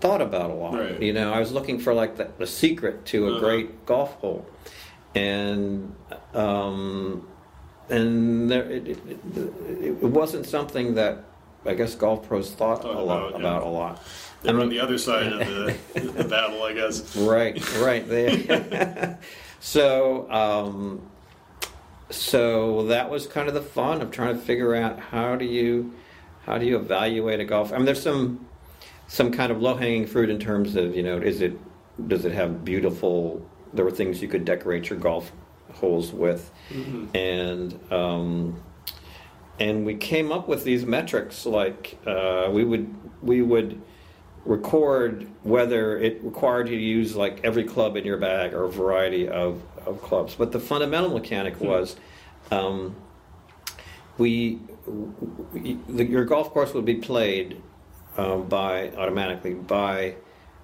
thought 0.00 0.20
about 0.20 0.50
a 0.50 0.54
lot. 0.54 0.74
Right. 0.78 1.00
You 1.02 1.12
know, 1.12 1.32
I 1.32 1.38
was 1.40 1.52
looking 1.52 1.78
for 1.78 1.94
like 1.94 2.16
the, 2.16 2.28
the 2.38 2.46
secret 2.46 3.04
to 3.06 3.26
a 3.28 3.30
Uh-huh. 3.32 3.40
great 3.40 3.86
golf 3.86 4.14
hole, 4.16 4.46
and 5.14 5.94
um, 6.34 7.26
and 7.88 8.50
there, 8.50 8.68
it, 8.70 8.88
it, 8.88 8.98
it, 9.36 10.02
wasn't 10.02 10.44
something 10.46 10.94
that 10.96 11.24
I 11.64 11.74
guess 11.74 11.94
golf 11.94 12.26
pros 12.28 12.50
thought, 12.52 12.82
Thought 12.82 12.94
a 12.96 13.00
lot 13.00 13.28
about, 13.28 13.30
yeah. 13.32 13.38
about 13.38 13.62
a 13.62 13.68
lot. 13.68 14.02
they 14.42 14.52
were 14.52 14.60
on 14.60 14.68
the 14.68 14.80
other 14.80 14.98
side 14.98 15.32
of 15.32 15.38
the, 15.38 15.76
the 16.00 16.24
battle, 16.24 16.62
I 16.62 16.72
guess. 16.74 17.16
Right, 17.16 17.56
right. 17.78 18.06
They, 18.08 19.16
so, 19.60 20.30
um, 20.30 21.02
so 22.10 22.86
that 22.86 23.08
was 23.10 23.26
kind 23.26 23.48
of 23.48 23.54
the 23.54 23.62
fun 23.62 24.02
of 24.02 24.10
trying 24.10 24.36
to 24.36 24.40
figure 24.42 24.74
out 24.74 24.98
how 24.98 25.36
do 25.36 25.44
you, 25.44 25.92
how 26.46 26.58
do 26.58 26.64
you 26.64 26.76
evaluate 26.76 27.40
a 27.40 27.44
golf? 27.44 27.72
I 27.72 27.76
mean, 27.76 27.86
there's 27.86 28.02
some, 28.02 28.46
some 29.08 29.32
kind 29.32 29.52
of 29.52 29.60
low 29.60 29.74
hanging 29.74 30.06
fruit 30.06 30.30
in 30.30 30.38
terms 30.38 30.76
of 30.76 30.94
you 30.96 31.02
know, 31.02 31.18
is 31.18 31.42
it, 31.42 31.58
does 32.08 32.24
it 32.24 32.32
have 32.32 32.64
beautiful? 32.64 33.44
There 33.74 33.84
were 33.84 33.90
things 33.90 34.22
you 34.22 34.28
could 34.28 34.44
decorate 34.44 34.88
your 34.88 34.98
golf 34.98 35.32
holes 35.74 36.12
with, 36.12 36.50
and 37.14 37.92
um, 37.92 38.62
and 39.58 39.86
we 39.86 39.94
came 39.94 40.32
up 40.32 40.48
with 40.48 40.64
these 40.64 40.84
metrics 40.84 41.46
like 41.46 41.98
uh, 42.06 42.48
we 42.52 42.64
would 42.64 42.94
we 43.22 43.42
would 43.42 43.80
record 44.44 45.28
whether 45.42 45.98
it 45.98 46.22
required 46.22 46.68
you 46.68 46.76
to 46.76 46.82
use 46.82 47.16
like 47.16 47.40
every 47.42 47.64
club 47.64 47.96
in 47.96 48.04
your 48.04 48.18
bag 48.18 48.54
or 48.54 48.64
a 48.64 48.70
variety 48.70 49.28
of, 49.28 49.60
of 49.84 50.00
clubs 50.02 50.36
but 50.36 50.52
the 50.52 50.60
fundamental 50.60 51.10
mechanic 51.10 51.60
was 51.60 51.96
um, 52.52 52.94
we, 54.18 54.58
we 55.52 55.78
the, 55.88 56.04
your 56.06 56.24
golf 56.24 56.50
course 56.50 56.72
would 56.74 56.84
be 56.84 56.94
played 56.96 57.60
um, 58.16 58.48
by 58.48 58.90
automatically 58.92 59.54
by 59.54 60.14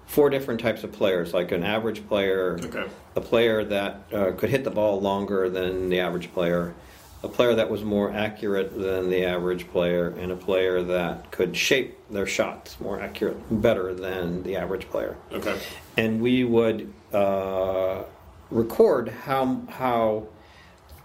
four 0.07 0.30
different 0.30 0.61
types 0.61 0.84
of 0.84 0.92
players 0.92 1.32
like 1.32 1.53
an 1.53 1.62
average 1.62 2.07
player 2.09 2.59
Okay. 2.62 2.86
a 3.16 3.20
player 3.20 3.64
that 3.64 4.03
uh, 4.12 4.32
could 4.32 4.50
hit 4.50 4.64
the 4.64 4.70
ball 4.70 5.00
longer 5.00 5.48
than 5.48 5.88
the 5.88 6.00
average 6.00 6.32
player, 6.32 6.74
a 7.22 7.28
player 7.28 7.55
that 7.55 7.70
was 7.70 7.82
more 7.82 8.11
accurate 8.12 8.76
than 8.78 9.09
the 9.11 9.24
average 9.24 9.68
player, 9.70 10.09
and 10.18 10.32
a 10.32 10.36
player 10.36 10.82
that 10.82 11.30
could 11.30 11.57
shape 11.57 11.96
their 12.11 12.26
shots 12.26 12.80
more 12.80 13.00
accurate, 13.00 13.36
better 13.62 13.94
than 13.94 14.42
the 14.42 14.57
average 14.57 14.88
player. 14.88 15.16
Okay. 15.32 15.59
And 15.96 16.20
we 16.20 16.42
would 16.44 16.92
uh, 17.12 18.03
record 18.50 19.09
how 19.11 19.61
how 19.68 20.26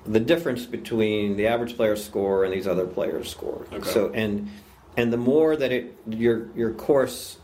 the 0.07 0.19
difference 0.19 0.65
between 0.65 1.35
the 1.35 1.47
average 1.47 1.75
player's 1.75 2.03
score 2.03 2.43
and 2.43 2.53
these 2.53 2.67
other 2.67 2.87
players' 2.87 3.29
score. 3.29 3.65
Okay. 3.73 3.89
So 3.89 4.11
and 4.13 4.49
and 4.95 5.11
the 5.11 5.17
more 5.17 5.55
that 5.55 5.71
it 5.71 5.97
your 6.07 6.47
your 6.55 6.71
course 6.73 7.37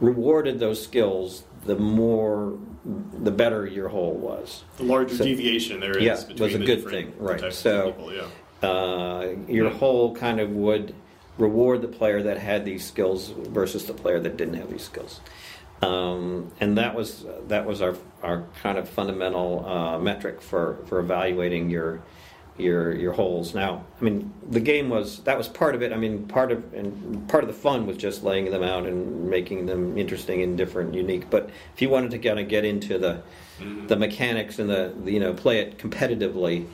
rewarded 0.00 0.58
those 0.60 0.82
skills, 0.82 1.44
the 1.64 1.76
more 1.76 2.58
the 2.84 3.30
better 3.30 3.66
your 3.66 3.88
hole 3.88 4.14
was. 4.14 4.64
The 4.78 4.84
larger 4.84 5.16
So- 5.16 5.24
deviation 5.24 5.80
there 5.80 5.96
is 5.96 6.04
Yeah, 6.04 6.14
between 6.26 6.38
was 6.46 6.54
a 6.54 6.58
the 6.58 6.64
good 6.64 6.84
thing, 6.88 7.12
right. 7.18 7.52
So- 7.52 7.92
people. 7.92 8.12
Yeah. 8.14 8.26
Uh, 8.66 9.34
your 9.48 9.70
hole 9.70 10.14
kind 10.14 10.38
of 10.38 10.50
would 10.50 10.94
reward 11.38 11.80
the 11.80 11.88
player 11.88 12.22
that 12.22 12.36
had 12.38 12.64
these 12.66 12.84
skills 12.84 13.28
versus 13.30 13.86
the 13.86 13.94
player 13.94 14.20
that 14.20 14.36
didn't 14.36 14.54
have 14.54 14.70
these 14.70 14.82
skills. 14.82 15.20
Um, 15.82 16.52
and 16.60 16.76
that 16.76 16.94
was 16.94 17.24
that 17.48 17.66
was 17.66 17.80
our 17.80 17.96
our 18.22 18.44
kind 18.62 18.76
of 18.78 18.88
fundamental 18.88 19.66
uh, 19.66 19.98
metric 19.98 20.42
for, 20.42 20.78
for 20.86 20.98
evaluating 20.98 21.70
your 21.70 22.02
your 22.58 22.94
your 22.94 23.12
holes. 23.12 23.54
Now, 23.54 23.84
I 24.00 24.04
mean, 24.04 24.32
the 24.48 24.60
game 24.60 24.90
was 24.90 25.20
that 25.20 25.38
was 25.38 25.48
part 25.48 25.74
of 25.74 25.82
it. 25.82 25.92
I 25.92 25.96
mean, 25.96 26.26
part 26.26 26.52
of 26.52 26.74
and 26.74 27.26
part 27.28 27.44
of 27.44 27.48
the 27.48 27.54
fun 27.54 27.86
was 27.86 27.96
just 27.96 28.22
laying 28.22 28.50
them 28.50 28.62
out 28.62 28.86
and 28.86 29.30
making 29.30 29.66
them 29.66 29.96
interesting 29.96 30.42
and 30.42 30.56
different, 30.56 30.94
unique. 30.94 31.30
But 31.30 31.48
if 31.74 31.80
you 31.80 31.88
wanted 31.88 32.10
to 32.10 32.18
kind 32.18 32.38
of 32.38 32.48
get 32.48 32.64
into 32.64 32.98
the 32.98 33.22
the 33.86 33.96
mechanics 33.96 34.58
and 34.58 34.68
the, 34.70 34.92
the 35.04 35.12
you 35.12 35.20
know 35.20 35.32
play 35.34 35.58
it 35.60 35.78
competitively, 35.78 36.66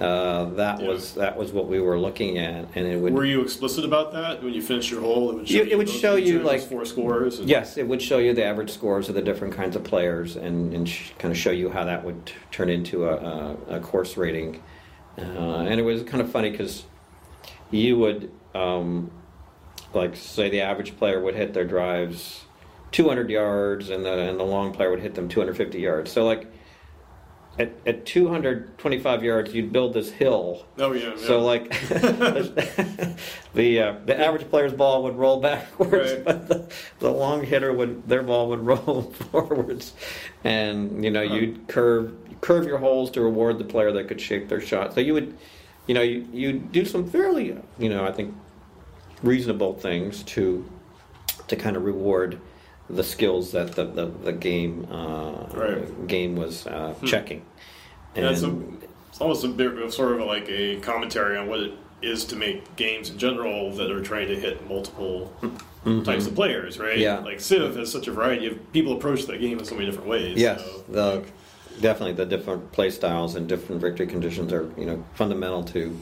uh, 0.00 0.44
that 0.56 0.80
Yeah. 0.80 0.88
was 0.88 1.14
that 1.14 1.36
was 1.36 1.52
what 1.52 1.66
we 1.68 1.80
were 1.80 1.98
looking 1.98 2.38
at, 2.38 2.66
and 2.74 2.86
it 2.86 2.98
would 3.00 3.12
Were 3.14 3.24
you 3.24 3.40
explicit 3.42 3.84
about 3.84 4.12
that 4.12 4.42
when 4.42 4.52
you 4.54 4.62
finished 4.62 4.90
your 4.90 5.00
hole? 5.00 5.30
It 5.30 5.34
would 5.36 5.48
show 5.48 5.54
You- 5.62 5.70
it 5.70 5.78
would 5.78 5.88
show 5.88 6.16
you, 6.16 6.38
like- 6.40 6.60
four 6.60 6.84
scores. 6.84 7.38
And, 7.40 7.48
Yes, 7.48 7.76
it 7.76 7.86
would 7.88 8.00
show 8.02 8.18
you 8.18 8.32
the 8.34 8.44
average 8.44 8.70
scores 8.70 9.08
of 9.08 9.14
the 9.14 9.22
different 9.22 9.54
kinds 9.54 9.76
of 9.76 9.84
players 9.84 10.36
and, 10.36 10.72
and 10.74 10.88
sh- 10.88 11.10
kind 11.18 11.32
of 11.32 11.38
show 11.38 11.50
you 11.50 11.70
how 11.70 11.84
that 11.84 12.04
would 12.04 12.26
t- 12.26 12.34
turn 12.50 12.68
into 12.68 13.06
a, 13.08 13.14
a, 13.16 13.56
a 13.76 13.80
course 13.80 14.16
rating. 14.16 14.62
Uh, 15.18 15.22
and 15.22 15.78
it 15.78 15.82
was 15.84 16.02
kind 16.02 16.20
of 16.22 16.30
funny 16.30 16.50
because 16.50 16.84
you 17.70 17.96
would, 17.98 18.30
um, 18.54 19.10
like, 19.92 20.16
say 20.16 20.48
the 20.50 20.60
average 20.60 20.96
player 20.96 21.20
would 21.20 21.34
hit 21.34 21.54
their 21.54 21.64
drives 21.64 22.43
200 22.94 23.28
yards 23.28 23.90
and 23.90 24.04
the, 24.04 24.12
and 24.16 24.38
the 24.38 24.44
long 24.44 24.72
player 24.72 24.88
would 24.88 25.00
hit 25.00 25.16
them 25.16 25.28
250 25.28 25.80
yards. 25.80 26.12
So, 26.12 26.24
like, 26.24 26.46
at, 27.58 27.72
at 27.86 28.06
225 28.06 29.24
yards, 29.24 29.52
you'd 29.52 29.72
build 29.72 29.94
this 29.94 30.10
hill 30.12 30.64
Oh 30.78 30.92
yeah. 30.92 31.10
yeah. 31.10 31.16
so 31.16 31.40
like 31.40 31.68
the 33.54 33.80
uh, 33.80 33.94
the 34.06 34.18
average 34.18 34.48
player's 34.50 34.72
ball 34.72 35.04
would 35.04 35.14
roll 35.16 35.40
backwards, 35.40 36.12
Right. 36.14 36.24
but 36.24 36.48
the, 36.48 36.72
the 36.98 37.10
long 37.10 37.44
hitter 37.44 37.72
would 37.72 38.08
their 38.08 38.22
ball 38.24 38.48
would 38.48 38.60
roll 38.66 39.02
forwards, 39.30 39.92
and 40.42 41.04
you 41.04 41.10
know 41.12 41.26
Huh. 41.26 41.34
you'd 41.34 41.68
curve 41.68 42.16
curve 42.40 42.66
your 42.66 42.78
holes 42.78 43.10
to 43.12 43.20
reward 43.20 43.58
the 43.58 43.64
player 43.64 43.92
that 43.92 44.08
could 44.08 44.20
shape 44.20 44.48
their 44.48 44.60
shot. 44.60 44.92
So 44.94 45.00
you 45.00 45.14
would, 45.14 45.36
you 45.86 45.94
know, 45.94 46.02
you 46.02 46.26
you 46.32 46.52
do 46.54 46.84
some 46.84 47.08
fairly 47.08 47.56
you 47.78 47.88
know 47.88 48.04
I 48.04 48.10
think 48.10 48.34
reasonable 49.22 49.74
things 49.74 50.24
to 50.24 50.68
to 51.46 51.54
kind 51.54 51.76
of 51.76 51.84
reward 51.84 52.40
the 52.90 53.04
skills 53.04 53.52
that 53.52 53.72
the 53.72 53.84
the, 53.84 54.06
the 54.06 54.32
game 54.32 54.86
uh, 54.90 55.46
Right. 55.52 56.06
game 56.06 56.36
was 56.36 56.66
uh, 56.66 56.94
checking. 57.04 57.42
Yeah, 58.14 58.30
it's, 58.30 58.42
a, 58.42 58.46
And- 58.46 58.82
it's 59.08 59.20
almost 59.20 59.44
a 59.44 59.48
bit 59.48 59.76
of 59.78 59.92
sort 59.94 60.20
of 60.20 60.26
like 60.26 60.48
a 60.48 60.76
commentary 60.80 61.36
on 61.36 61.48
what 61.48 61.60
it 61.60 61.72
is 62.02 62.24
to 62.26 62.36
make 62.36 62.76
games 62.76 63.08
in 63.10 63.16
general 63.18 63.70
that 63.72 63.90
are 63.90 64.02
trying 64.02 64.28
to 64.28 64.38
hit 64.38 64.68
multiple 64.68 65.32
types 66.04 66.26
of 66.26 66.34
players, 66.34 66.78
right? 66.78 66.92
Mm-hmm. 66.92 67.00
Yeah. 67.00 67.18
Like 67.20 67.40
Civ 67.40 67.76
has 67.76 67.90
such 67.90 68.08
a 68.08 68.12
variety 68.12 68.46
of 68.46 68.72
people 68.72 68.92
approach 68.94 69.24
that 69.26 69.40
game 69.40 69.58
in 69.58 69.64
so 69.64 69.74
many 69.74 69.86
different 69.86 70.08
ways. 70.08 70.36
Yes, 70.38 70.60
so, 70.62 70.84
the, 70.88 71.14
like, 71.16 71.32
definitely 71.80 72.12
the 72.14 72.26
different 72.26 72.70
play 72.72 72.90
styles 72.90 73.34
and 73.36 73.48
different 73.48 73.80
victory 73.80 74.06
conditions 74.06 74.52
are 74.52 74.70
you 74.76 74.84
know 74.86 75.02
fundamental 75.14 75.62
to 75.64 75.98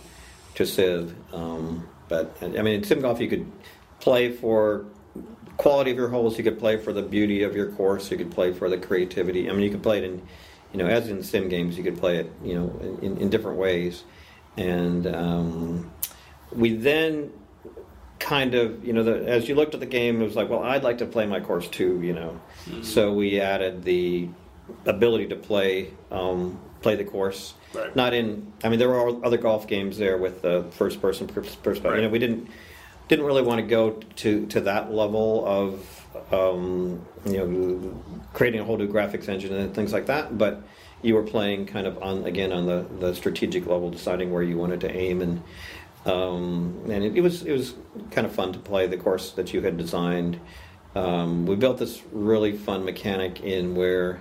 to 0.56 0.66
Civ. 0.66 1.14
Um, 1.32 1.86
but 2.08 2.36
I 2.42 2.48
mean, 2.48 2.66
in 2.74 2.84
Sim 2.84 3.00
Golf, 3.00 3.20
you 3.20 3.28
could 3.28 3.50
play 4.00 4.32
for 4.32 4.84
quality 5.62 5.92
of 5.92 5.96
your 5.96 6.08
holes. 6.08 6.36
You 6.36 6.44
could 6.44 6.58
play 6.58 6.76
for 6.76 6.92
the 6.92 7.02
beauty 7.02 7.42
of 7.44 7.54
your 7.54 7.70
course. 7.72 8.10
You 8.10 8.16
could 8.18 8.30
play 8.32 8.52
for 8.52 8.68
the 8.68 8.76
creativity. 8.76 9.48
I 9.48 9.52
mean, 9.52 9.62
you 9.62 9.70
could 9.70 9.82
play 9.82 9.98
it 9.98 10.04
in 10.04 10.20
you 10.72 10.78
know 10.78 10.86
as 10.86 11.08
in 11.08 11.22
sim 11.22 11.48
games. 11.48 11.78
You 11.78 11.84
could 11.84 11.98
play 11.98 12.16
it 12.18 12.30
you 12.42 12.54
know 12.54 12.98
in, 13.00 13.16
in 13.18 13.30
different 13.30 13.58
ways. 13.58 14.04
And 14.56 15.06
um, 15.06 15.90
we 16.50 16.74
then 16.76 17.32
kind 18.18 18.54
of 18.54 18.84
you 18.84 18.92
know 18.92 19.02
the, 19.02 19.26
as 19.28 19.48
you 19.48 19.54
looked 19.54 19.74
at 19.74 19.80
the 19.80 19.86
game 19.86 20.20
it 20.20 20.24
was 20.24 20.36
like 20.36 20.48
well 20.48 20.62
i'd 20.62 20.84
like 20.84 20.98
to 20.98 21.06
play 21.06 21.26
my 21.26 21.40
course 21.40 21.66
too 21.66 22.00
you 22.02 22.12
know 22.12 22.40
so 22.80 23.12
we 23.12 23.40
added 23.40 23.82
the 23.82 24.28
ability 24.86 25.26
to 25.26 25.34
play 25.34 25.90
um, 26.12 26.56
play 26.82 26.94
the 26.94 27.04
course 27.04 27.54
Right. 27.74 27.96
not 27.96 28.14
in 28.14 28.52
i 28.62 28.68
mean 28.68 28.78
there 28.78 28.88
were 28.90 29.24
other 29.26 29.38
golf 29.38 29.66
games 29.66 29.98
there 29.98 30.18
with 30.18 30.40
the 30.42 30.64
first 30.70 31.02
person 31.02 31.26
perspective 31.26 31.84
Right. 31.84 31.96
you 31.96 32.02
know 32.02 32.10
we 32.10 32.20
didn't 32.20 32.46
didn't 33.08 33.24
really 33.24 33.42
want 33.42 33.60
to 33.60 33.66
go 33.66 33.90
to 34.16 34.46
to 34.46 34.60
that 34.62 34.92
level 34.92 35.44
of 35.46 36.32
um, 36.32 37.04
you 37.26 37.38
know 37.38 38.02
creating 38.32 38.60
a 38.60 38.64
whole 38.64 38.76
new 38.76 38.88
graphics 38.88 39.28
engine 39.28 39.54
and 39.54 39.74
things 39.74 39.92
like 39.92 40.06
that 40.06 40.36
but 40.38 40.62
you 41.02 41.14
were 41.14 41.22
playing 41.22 41.66
kind 41.66 41.86
of 41.86 42.00
on 42.02 42.24
again 42.24 42.52
on 42.52 42.66
the, 42.66 42.86
the 43.00 43.14
strategic 43.14 43.66
level 43.66 43.90
deciding 43.90 44.32
where 44.32 44.42
you 44.42 44.56
wanted 44.56 44.80
to 44.80 44.90
aim 44.90 45.20
and 45.20 45.42
um, 46.04 46.80
and 46.90 47.04
it, 47.04 47.16
it 47.16 47.20
was 47.20 47.42
it 47.42 47.52
was 47.52 47.74
kind 48.10 48.26
of 48.26 48.32
fun 48.34 48.52
to 48.52 48.58
play 48.58 48.86
the 48.86 48.96
course 48.96 49.32
that 49.32 49.52
you 49.52 49.60
had 49.62 49.76
designed 49.76 50.40
um, 50.94 51.46
we 51.46 51.54
built 51.56 51.78
this 51.78 52.02
really 52.12 52.56
fun 52.56 52.84
mechanic 52.84 53.40
in 53.40 53.74
where 53.74 54.20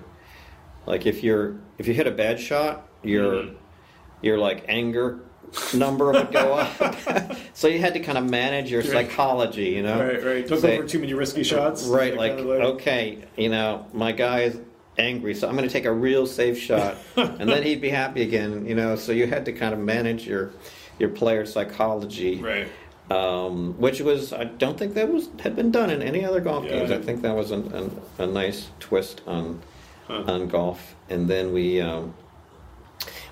like 0.85 1.05
if 1.05 1.23
you're 1.23 1.55
if 1.77 1.87
you 1.87 1.93
hit 1.93 2.07
a 2.07 2.11
bad 2.11 2.39
shot 2.39 2.87
your 3.03 3.33
Mhm. 3.33 3.55
Your 4.21 4.37
like 4.37 4.65
anger 4.67 5.19
number 5.73 6.11
would 6.11 6.31
go 6.31 6.53
up 6.53 7.35
so 7.53 7.67
you 7.67 7.79
had 7.79 7.93
to 7.93 7.99
kind 7.99 8.17
of 8.17 8.23
manage 8.29 8.71
your 8.71 8.81
psychology 8.81 9.65
you 9.71 9.83
know 9.83 9.99
Right, 9.99 10.23
right. 10.23 10.47
Took 10.47 10.59
Say- 10.61 10.77
over 10.77 10.87
too 10.87 10.99
many 10.99 11.13
risky 11.13 11.43
shots. 11.43 11.83
Right, 11.85 12.15
like, 12.15 12.37
kind 12.37 12.49
of 12.49 12.75
okay, 12.75 13.19
you 13.35 13.49
know, 13.49 13.85
my 13.93 14.11
guy 14.13 14.41
is 14.43 14.59
angry, 14.97 15.33
so 15.35 15.47
I'm 15.49 15.55
going 15.57 15.67
to 15.67 15.71
take 15.73 15.85
a 15.85 15.91
real 15.91 16.25
safe 16.27 16.57
shot, 16.57 16.95
and 17.17 17.49
then 17.49 17.63
he'd 17.63 17.81
be 17.81 17.89
happy 17.89 18.21
again, 18.21 18.65
you 18.65 18.75
know. 18.75 18.95
So 18.95 19.11
you 19.13 19.25
had 19.27 19.45
to 19.45 19.51
kind 19.53 19.73
of 19.73 19.79
manage 19.79 20.25
your 20.27 20.51
your 20.99 21.09
player 21.09 21.45
psychology, 21.45 22.41
Right. 22.41 22.67
um, 23.09 23.73
which 23.79 23.99
was 24.01 24.31
I 24.33 24.43
don't 24.45 24.77
think 24.77 24.93
that 24.95 25.09
was 25.11 25.29
had 25.39 25.55
been 25.55 25.71
done 25.71 25.89
in 25.89 26.01
any 26.01 26.23
other 26.25 26.39
golf 26.41 26.63
Yeah. 26.65 26.71
games. 26.79 26.91
I 26.91 26.99
think 26.99 27.21
that 27.23 27.35
was 27.35 27.51
an, 27.51 27.71
an, 27.73 28.01
a 28.19 28.27
nice 28.27 28.69
twist 28.79 29.21
on 29.27 29.61
Huh. 30.07 30.23
on 30.27 30.47
golf, 30.47 30.95
and 31.09 31.27
then 31.29 31.51
we. 31.53 31.81
Um, 31.81 32.13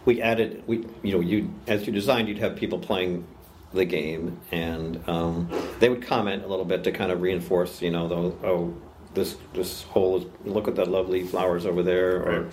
we 0.05 0.21
added 0.21 0.63
we 0.67 0.85
you 1.03 1.13
know 1.13 1.19
you 1.19 1.53
as 1.67 1.85
you 1.85 1.93
designed 1.93 2.27
you'd 2.27 2.37
have 2.39 2.55
people 2.55 2.79
playing 2.79 3.25
the 3.73 3.85
game 3.85 4.39
and 4.51 4.99
um, 5.07 5.47
they 5.79 5.89
would 5.89 6.01
comment 6.01 6.43
a 6.43 6.47
little 6.47 6.65
bit 6.65 6.83
to 6.83 6.91
kind 6.91 7.11
of 7.11 7.21
reinforce 7.21 7.81
you 7.81 7.91
know 7.91 8.07
the, 8.07 8.15
oh 8.47 8.73
this 9.13 9.37
this 9.53 9.83
hole 9.83 10.17
is 10.17 10.25
look 10.45 10.67
at 10.67 10.75
the 10.75 10.85
lovely 10.85 11.23
flowers 11.23 11.65
over 11.65 11.83
there 11.83 12.17
or 12.23 12.41
Right. 12.41 12.51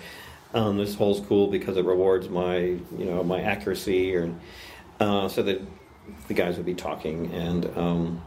um, 0.53 0.77
this 0.77 0.95
hole's 0.95 1.19
cool 1.21 1.47
because 1.47 1.77
it 1.77 1.85
rewards 1.85 2.29
my 2.29 2.57
you 2.57 3.05
know 3.05 3.23
my 3.23 3.41
accuracy 3.41 4.15
or 4.15 4.31
uh, 4.99 5.27
so 5.27 5.41
that 5.43 5.61
the 6.27 6.33
guys 6.33 6.57
would 6.57 6.65
be 6.65 6.75
talking 6.75 7.31
and 7.33 7.65
um, 7.77 8.21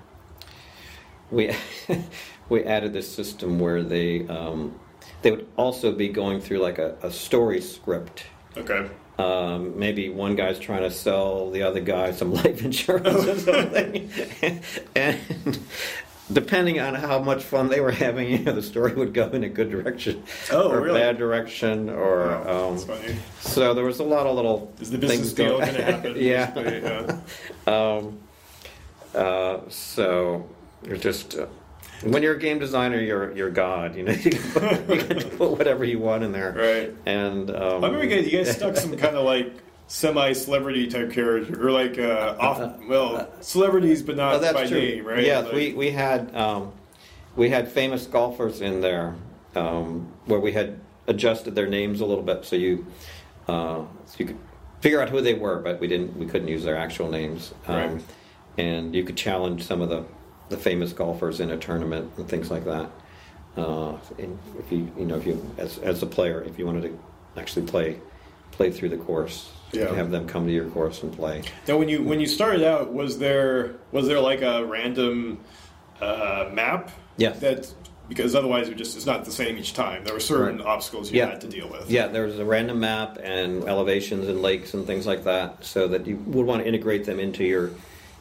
we 1.31 1.55
we 2.49 2.65
added 2.65 2.93
this 2.93 3.13
system 3.13 3.59
where 3.61 3.83
they 3.85 4.27
um, 4.29 4.75
they 5.23 5.31
would 5.31 5.47
also 5.57 5.93
be 5.93 6.09
going 6.09 6.41
through 6.41 6.59
like 6.59 6.79
a, 6.79 6.97
a 7.03 7.11
story 7.13 7.61
script 7.61 8.25
Okay. 8.57 8.89
Um, 9.21 9.79
maybe 9.79 10.09
one 10.09 10.37
guy's 10.37 10.59
trying 10.59 10.83
to 10.83 10.91
sell 10.91 11.51
the 11.51 11.63
other 11.63 11.81
guy 11.81 12.13
some 12.13 12.33
life 12.41 12.63
insurance 12.65 13.07
or 13.27 13.39
something. 13.39 14.11
and 14.97 15.59
depending 16.33 16.79
on 16.81 16.95
how 16.95 17.19
much 17.19 17.43
fun 17.43 17.69
they 17.69 17.81
were 17.81 17.91
having, 17.91 18.31
you 18.31 18.39
know, 18.39 18.53
the 18.53 18.63
story 18.63 18.95
would 18.95 19.13
go 19.13 19.29
in 19.31 19.43
a 19.45 19.49
good 19.49 19.71
direction 19.71 20.23
Oh, 20.53 20.71
or 20.71 20.81
really? 20.81 21.01
bad 21.01 21.19
direction. 21.19 21.89
Or 21.91 22.27
Wow, 22.29 22.69
um, 22.71 22.79
funny. 22.79 23.17
so 23.41 23.75
there 23.75 23.85
was 23.85 23.99
a 24.01 24.05
lot 24.05 24.27
of 24.27 24.37
little 24.37 24.73
Is 24.81 24.91
the 24.91 24.99
business 24.99 25.33
deal 25.33 25.59
going 25.59 25.75
to 25.75 25.83
happen? 25.85 26.15
yeah. 26.17 26.57
yeah. 26.59 27.21
Um, 27.67 28.19
uh, 29.15 29.59
so 29.69 30.49
you're 30.87 30.97
just. 30.97 31.37
Uh, 31.37 31.47
when 32.03 32.23
you're 32.23 32.35
a 32.35 32.39
game 32.39 32.59
designer, 32.59 32.99
you're 33.01 33.33
you're 33.37 33.51
God. 33.51 33.95
You 33.97 34.05
know, 34.05 34.13
you 34.25 34.31
can, 34.31 34.53
put, 34.53 34.89
you 34.91 35.05
can 35.05 35.31
put 35.39 35.51
whatever 35.59 35.85
you 35.85 35.99
want 35.99 36.23
in 36.25 36.33
there. 36.33 36.53
Right. 36.53 36.95
And 37.07 37.51
um, 37.51 37.85
I 37.85 37.89
remember 37.89 38.05
you 38.05 38.11
guys, 38.23 38.33
you 38.33 38.45
guys 38.45 38.57
stuck 38.57 38.77
some 38.77 38.97
kind 38.97 39.17
of 39.17 39.25
like 39.25 39.53
semi-celebrity 39.87 40.87
type 40.89 41.13
character, 41.13 41.67
or 41.67 41.71
like 41.73 41.99
uh, 41.99 42.37
off, 42.39 42.79
well, 42.89 43.29
celebrities 43.41 44.03
but 44.03 44.17
not 44.17 44.35
Oh, 44.35 44.39
that's 44.39 44.55
by 44.55 44.67
true. 44.67 44.79
name, 44.81 45.05
right? 45.05 45.25
Yes, 45.25 45.45
Like- 45.45 45.55
we, 45.55 45.73
we 45.75 45.91
had 45.91 46.35
um, 46.35 46.73
we 47.37 47.51
had 47.51 47.69
famous 47.69 48.07
golfers 48.07 48.61
in 48.61 48.81
there 48.81 49.15
um, 49.55 50.13
where 50.27 50.41
we 50.41 50.53
had 50.53 50.79
adjusted 51.07 51.55
their 51.55 51.67
names 51.67 52.01
a 52.01 52.07
little 52.07 52.23
bit 52.23 52.45
so 52.45 52.55
you 52.57 52.87
uh, 53.49 53.83
so 54.07 54.15
you 54.19 54.27
could 54.27 54.39
figure 54.81 55.03
out 55.03 55.09
who 55.11 55.21
they 55.21 55.35
were, 55.35 55.59
but 55.59 55.81
we 55.81 55.87
didn't 55.89 56.17
we 56.17 56.25
couldn't 56.27 56.49
use 56.49 56.63
their 56.65 56.77
actual 56.77 57.11
names. 57.11 57.53
Um, 57.67 57.77
Right. 57.77 58.03
And 58.59 58.95
you 58.95 59.05
could 59.05 59.17
challenge 59.17 59.63
some 59.65 59.81
of 59.81 59.89
the, 59.89 60.05
the 60.51 60.57
famous 60.59 60.93
golfers 60.93 61.41
in 61.41 61.51
a 61.51 61.57
tournament 61.57 62.11
and 62.19 62.29
things 62.29 62.51
like 62.51 62.65
that. 62.67 62.91
Uh, 63.57 63.97
and 64.19 64.39
if 64.59 64.71
you 64.71 64.91
you 64.99 65.07
know 65.07 65.17
if 65.17 65.27
you 65.27 65.45
as 65.59 65.79
as 65.79 66.03
a 66.03 66.07
player 66.07 66.43
if 66.43 66.59
you 66.59 66.67
wanted 66.67 66.83
to 66.83 67.41
actually 67.41 67.67
play 67.67 67.99
play 68.53 68.71
through 68.71 68.91
the 68.91 68.97
course. 68.99 69.51
Yeah. 69.73 69.95
Have 69.95 70.11
them 70.11 70.27
come 70.27 70.47
to 70.47 70.53
your 70.53 70.69
course 70.71 71.05
and 71.05 71.13
play. 71.15 71.43
Now, 71.69 71.77
when 71.79 71.89
you 71.89 72.03
when 72.03 72.19
you 72.19 72.27
started 72.27 72.65
out, 72.65 72.93
was 72.93 73.19
there 73.19 73.77
was 73.93 74.09
there 74.09 74.19
like 74.21 74.43
a 74.43 74.65
random 74.65 75.39
uh, 76.01 76.51
map? 76.53 76.91
Yes. 77.17 77.39
That 77.39 77.73
because 78.09 78.35
otherwise 78.35 78.69
it 78.69 78.77
just 78.77 78.97
it's 78.97 79.07
not 79.07 79.25
the 79.25 79.31
same 79.31 79.57
each 79.57 79.73
time. 79.75 80.03
There 80.05 80.13
were 80.15 80.19
certain 80.19 80.59
Right. 80.59 80.67
obstacles 80.67 81.13
you 81.13 81.19
Yeah. 81.19 81.27
had 81.31 81.41
to 81.43 81.47
deal 81.49 81.69
with. 81.69 81.89
Yeah, 81.89 82.09
there 82.09 82.25
was 82.27 82.41
a 82.41 82.45
random 82.45 82.81
map 82.81 83.19
and 83.23 83.63
elevations 83.69 84.27
and 84.27 84.43
lakes 84.43 84.75
and 84.75 84.85
things 84.85 85.07
like 85.07 85.23
that, 85.25 85.65
so 85.65 85.87
that 85.87 86.05
you 86.09 86.17
would 86.27 86.47
want 86.47 86.63
to 86.63 86.69
integrate 86.69 87.05
them 87.05 87.21
into 87.21 87.45
your 87.45 87.71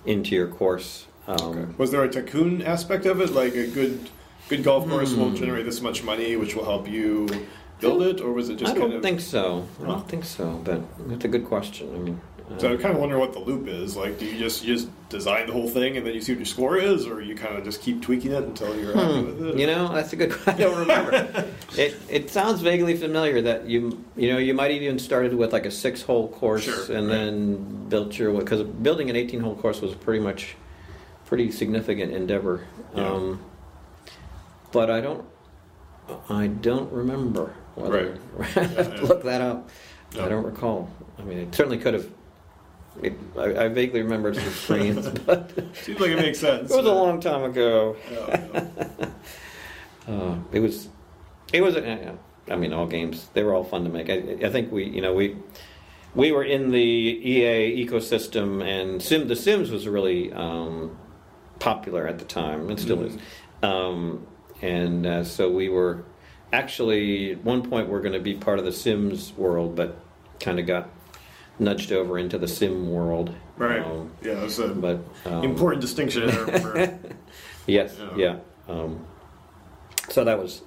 into 0.06 0.36
your 0.36 0.48
course. 0.48 1.06
Um, 1.30 1.76
Was 1.78 1.92
there 1.92 2.04
a 2.04 2.10
tycoon 2.10 2.62
aspect 2.64 3.06
of 3.06 3.22
it, 3.22 3.32
like 3.34 3.56
a 3.56 3.68
good 3.68 4.10
good 4.50 4.64
golf 4.64 4.90
course 4.90 5.14
will 5.14 5.30
Hmm. 5.30 5.36
generate 5.36 5.66
this 5.66 5.80
much 5.82 6.04
money, 6.04 6.36
which 6.36 6.56
will 6.56 6.66
help 6.66 6.90
you 6.90 7.28
build 7.80 8.02
it, 8.02 8.20
or 8.20 8.34
was 8.34 8.50
it 8.50 8.56
just 8.58 8.74
kind 8.74 8.78
of. 8.78 8.78
I 8.78 8.80
don't 8.80 8.90
kind 8.90 8.96
of? 8.96 9.04
think 9.04 9.20
so. 9.22 9.66
I 9.84 9.88
don't 9.88 10.08
think 10.10 10.26
so, 10.26 10.60
but 10.64 10.82
that's 11.08 11.26
a 11.26 11.28
good 11.28 11.46
question. 11.46 11.88
I 11.96 12.00
mean, 12.00 12.22
uh, 12.52 12.58
So 12.58 12.74
I 12.74 12.78
kind 12.78 12.96
of 12.96 13.00
wonder 13.00 13.20
what 13.20 13.34
the 13.34 13.40
loop 13.40 13.68
is. 13.68 13.96
Like, 13.96 14.18
do 14.18 14.26
you 14.26 14.40
just 14.40 14.64
you 14.66 14.74
just 14.74 14.88
design 15.10 15.46
the 15.46 15.54
whole 15.54 15.70
thing 15.70 15.98
and 15.98 16.04
then 16.06 16.16
you 16.16 16.22
see 16.22 16.32
what 16.32 16.40
your 16.40 16.46
score 16.48 16.78
is, 16.78 17.06
or 17.06 17.22
you 17.22 17.36
kind 17.36 17.56
of 17.58 17.64
just 17.64 17.80
keep 17.84 18.02
tweaking 18.02 18.32
it 18.32 18.44
until 18.44 18.76
you're 18.80 18.96
happy 18.96 19.22
with 19.22 19.40
it? 19.50 19.52
Hmm. 19.54 19.60
you 19.60 19.68
know, 19.68 19.94
that's 19.94 20.12
a 20.14 20.16
good. 20.16 20.34
I 20.48 20.54
don't 20.54 20.80
remember. 20.80 21.12
it 21.78 21.96
it 22.10 22.30
sounds 22.32 22.62
vaguely 22.62 22.98
familiar 22.98 23.40
that 23.44 23.68
you 23.70 24.04
you 24.18 24.34
know 24.34 24.40
you 24.40 24.56
might 24.56 24.72
even 24.72 24.98
started 24.98 25.36
with 25.36 25.54
like 25.54 25.68
a 25.68 25.72
six 25.86 26.02
hole 26.02 26.28
course 26.28 26.64
Sure, 26.64 26.98
and 26.98 27.06
right. 27.08 27.14
then 27.16 27.88
built 27.88 28.18
your 28.18 28.34
because 28.34 28.64
building 28.64 29.12
an 29.12 29.16
eighteen 29.16 29.42
hole 29.42 29.56
course 29.56 29.80
was 29.80 29.94
pretty 29.94 30.22
much 30.30 30.56
pretty 31.30 31.52
significant 31.52 32.12
endeavor. 32.12 32.66
Yeah. 32.96 33.08
Um, 33.08 33.40
but 34.72 34.90
I 34.90 35.00
don't 35.00 35.24
I 36.28 36.48
don't 36.48 36.92
remember 36.92 37.54
whether 37.76 38.18
I 38.40 38.44
have 38.46 38.72
Yeah, 38.74 38.84
to 38.96 39.06
look 39.06 39.24
that 39.24 39.42
up. 39.42 39.70
I 40.20 40.28
don't 40.28 40.44
recall. 40.44 40.90
I 41.20 41.22
mean, 41.22 41.38
it 41.38 41.54
certainly 41.56 41.78
could 41.78 41.94
have. 41.94 42.08
It, 43.04 43.14
I, 43.38 43.66
I 43.66 43.68
vaguely 43.68 44.02
remember 44.02 44.34
some 44.34 44.50
screens, 44.66 45.08
but 45.08 45.52
Seems 45.76 46.00
like 46.00 46.10
it 46.10 46.16
makes 46.18 46.40
sense. 46.48 46.72
It 46.72 46.76
was 46.76 46.86
a 46.88 46.92
long 46.92 47.22
time 47.22 47.44
ago. 47.44 47.96
Yeah. 48.12 49.10
Uh, 50.08 50.36
it 50.52 50.60
was, 50.60 50.90
it 51.54 51.62
was. 51.62 51.76
Uh, 51.76 52.16
I 52.50 52.56
mean, 52.56 52.74
all 52.74 52.88
games 52.88 53.30
they 53.34 53.44
were 53.44 53.54
all 53.54 53.64
fun 53.64 53.84
to 53.84 53.90
make. 53.92 54.10
I, 54.10 54.48
I 54.48 54.50
think 54.50 54.72
we, 54.72 54.86
you 54.86 55.02
know, 55.02 55.14
we 55.14 55.38
we 56.16 56.32
were 56.32 56.44
in 56.44 56.72
the 56.72 56.80
EA 56.80 57.86
ecosystem, 57.86 58.64
and 58.64 59.00
Sim 59.00 59.28
the 59.28 59.36
Sims 59.36 59.70
was 59.70 59.86
a 59.86 59.92
really 59.92 60.34
um, 60.34 60.98
popular 61.60 62.08
at 62.08 62.20
the 62.20 62.26
time. 62.26 62.70
and 62.70 62.80
still 62.80 63.04
is, 63.04 63.18
um, 63.62 64.26
and 64.62 65.06
uh, 65.06 65.24
so 65.24 65.50
we 65.52 65.70
were 65.70 66.04
actually 66.52 67.34
at 67.34 67.44
one 67.44 67.70
point 67.70 67.90
we're 67.90 68.02
going 68.02 68.14
to 68.14 68.20
be 68.20 68.34
part 68.34 68.60
of 68.60 68.66
the 68.66 68.72
Sims 68.72 69.34
world, 69.34 69.76
but 69.76 69.98
kind 70.40 70.60
of 70.60 70.66
got 70.66 70.90
nudged 71.60 71.92
over 71.92 72.18
into 72.18 72.38
the 72.38 72.48
Sim 72.48 72.90
world. 72.90 73.36
Right. 73.58 73.82
Um, 73.82 74.12
yeah, 74.22 74.36
that's 74.36 74.58
an 74.60 74.80
but 74.80 75.02
um, 75.26 75.44
important 75.44 75.82
distinction. 75.82 76.30
Yes, 77.68 77.96
Yeah. 78.00 78.18
yeah. 78.18 78.38
Um, 78.68 79.06
so 80.10 80.24
that 80.24 80.40
was 80.42 80.64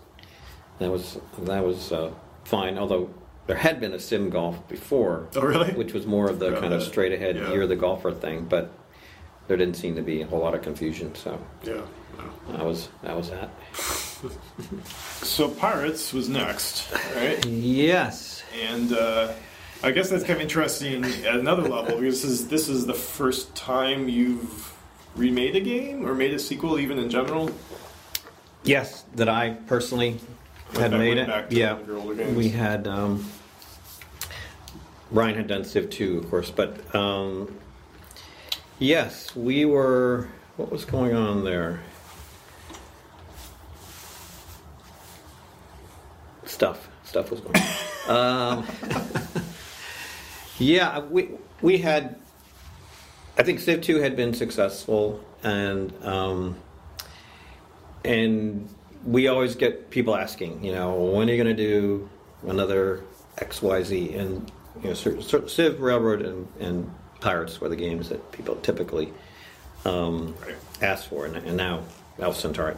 that 0.78 0.90
was 0.90 1.18
that 1.40 1.64
was 1.64 1.90
uh, 1.90 2.12
fine. 2.44 2.78
Although 2.78 3.10
there 3.46 3.56
had 3.56 3.80
been 3.80 3.92
a 3.92 3.98
sim 3.98 4.30
golf 4.30 4.68
before, 4.68 5.28
oh, 5.34 5.40
really? 5.40 5.72
which 5.72 5.92
was 5.92 6.06
more 6.06 6.28
of 6.28 6.38
the 6.38 6.54
kind 6.60 6.72
of 6.72 6.82
straight 6.82 7.12
ahead 7.12 7.36
yeah. 7.36 7.52
you're 7.52 7.66
the 7.66 7.76
golfer 7.76 8.12
thing, 8.12 8.44
but 8.44 8.72
there 9.48 9.56
didn't 9.56 9.74
seem 9.76 9.96
to 9.96 10.02
be 10.02 10.22
a 10.22 10.26
whole 10.26 10.40
lot 10.40 10.54
of 10.54 10.62
confusion. 10.62 11.14
So 11.14 11.38
Yeah. 11.64 11.80
no. 12.48 12.56
that 12.56 12.64
was 12.64 12.88
that 13.02 13.16
was 13.16 13.30
that. 13.30 13.50
So 15.22 15.48
Pirates 15.48 16.12
was 16.12 16.28
next, 16.28 16.92
right? 17.16 17.44
Yes. 17.46 18.42
And 18.70 18.92
uh, 18.92 19.32
I 19.82 19.90
guess 19.90 20.10
that's 20.10 20.22
kind 20.24 20.36
of 20.36 20.42
interesting 20.42 21.04
at 21.04 21.36
another 21.36 21.62
level 21.68 21.98
because 21.98 22.22
this 22.22 22.24
is 22.24 22.48
this 22.48 22.68
is 22.68 22.86
the 22.86 22.94
first 22.94 23.54
time 23.56 24.08
you've 24.08 24.72
remade 25.16 25.56
a 25.56 25.60
game 25.60 26.06
or 26.06 26.14
made 26.14 26.32
a 26.32 26.38
sequel, 26.38 26.78
even 26.78 26.98
in 26.98 27.10
general. 27.10 27.50
Yes, 28.64 29.04
that 29.16 29.28
I 29.28 29.50
personally 29.66 30.20
had 30.74 30.92
Back- 30.92 31.00
made 31.00 31.08
went 31.16 31.20
it. 31.20 31.26
back 31.26 31.50
to 31.50 31.56
yeah, 31.56 31.72
one 31.72 31.82
of 31.82 31.88
your 31.88 31.98
older 31.98 32.14
games. 32.14 32.36
we 32.36 32.48
had. 32.50 32.86
Um, 32.86 33.24
Brian 35.10 35.34
had 35.34 35.46
done 35.46 35.62
Civ 35.64 35.90
2, 35.90 36.18
of 36.18 36.30
course, 36.30 36.50
but 36.50 36.94
um, 36.94 37.54
yes, 38.78 39.34
we 39.34 39.64
were. 39.64 40.28
What 40.56 40.70
was 40.70 40.84
going 40.84 41.14
on 41.14 41.44
there? 41.44 41.80
Stuff. 46.44 46.88
Stuff 47.04 47.30
was 47.30 47.40
going 47.40 47.56
on. 48.08 48.58
um, 48.58 48.66
yeah, 50.58 51.00
we 51.00 51.30
we 51.60 51.78
had. 51.78 52.16
I 53.38 53.42
think 53.42 53.60
Civ 53.60 53.80
2 53.80 53.96
had 53.96 54.14
been 54.14 54.34
successful, 54.34 55.24
and 55.42 55.92
um, 56.04 56.56
and 58.04 58.68
we 59.04 59.28
always 59.28 59.54
get 59.54 59.90
people 59.90 60.14
asking, 60.16 60.64
you 60.64 60.72
know, 60.72 60.94
when 60.94 61.28
are 61.28 61.32
you 61.32 61.42
going 61.42 61.56
to 61.56 61.62
do 61.62 62.08
another 62.46 63.02
X, 63.38 63.62
Y, 63.62 63.82
Z? 63.82 64.14
And 64.14 64.50
you 64.82 64.90
know, 64.90 64.94
Civ, 64.94 65.80
Railroad, 65.80 66.22
and, 66.22 66.48
and 66.60 66.94
Pirates 67.22 67.60
were 67.60 67.68
the 67.68 67.76
games 67.76 68.08
that 68.08 68.32
people 68.32 68.56
typically 68.56 69.12
um, 69.84 70.34
Right. 70.44 70.54
ask 70.82 71.08
for, 71.08 71.24
and, 71.26 71.36
and 71.36 71.56
now 71.56 71.80
Alpha 72.20 72.40
Centauri. 72.40 72.74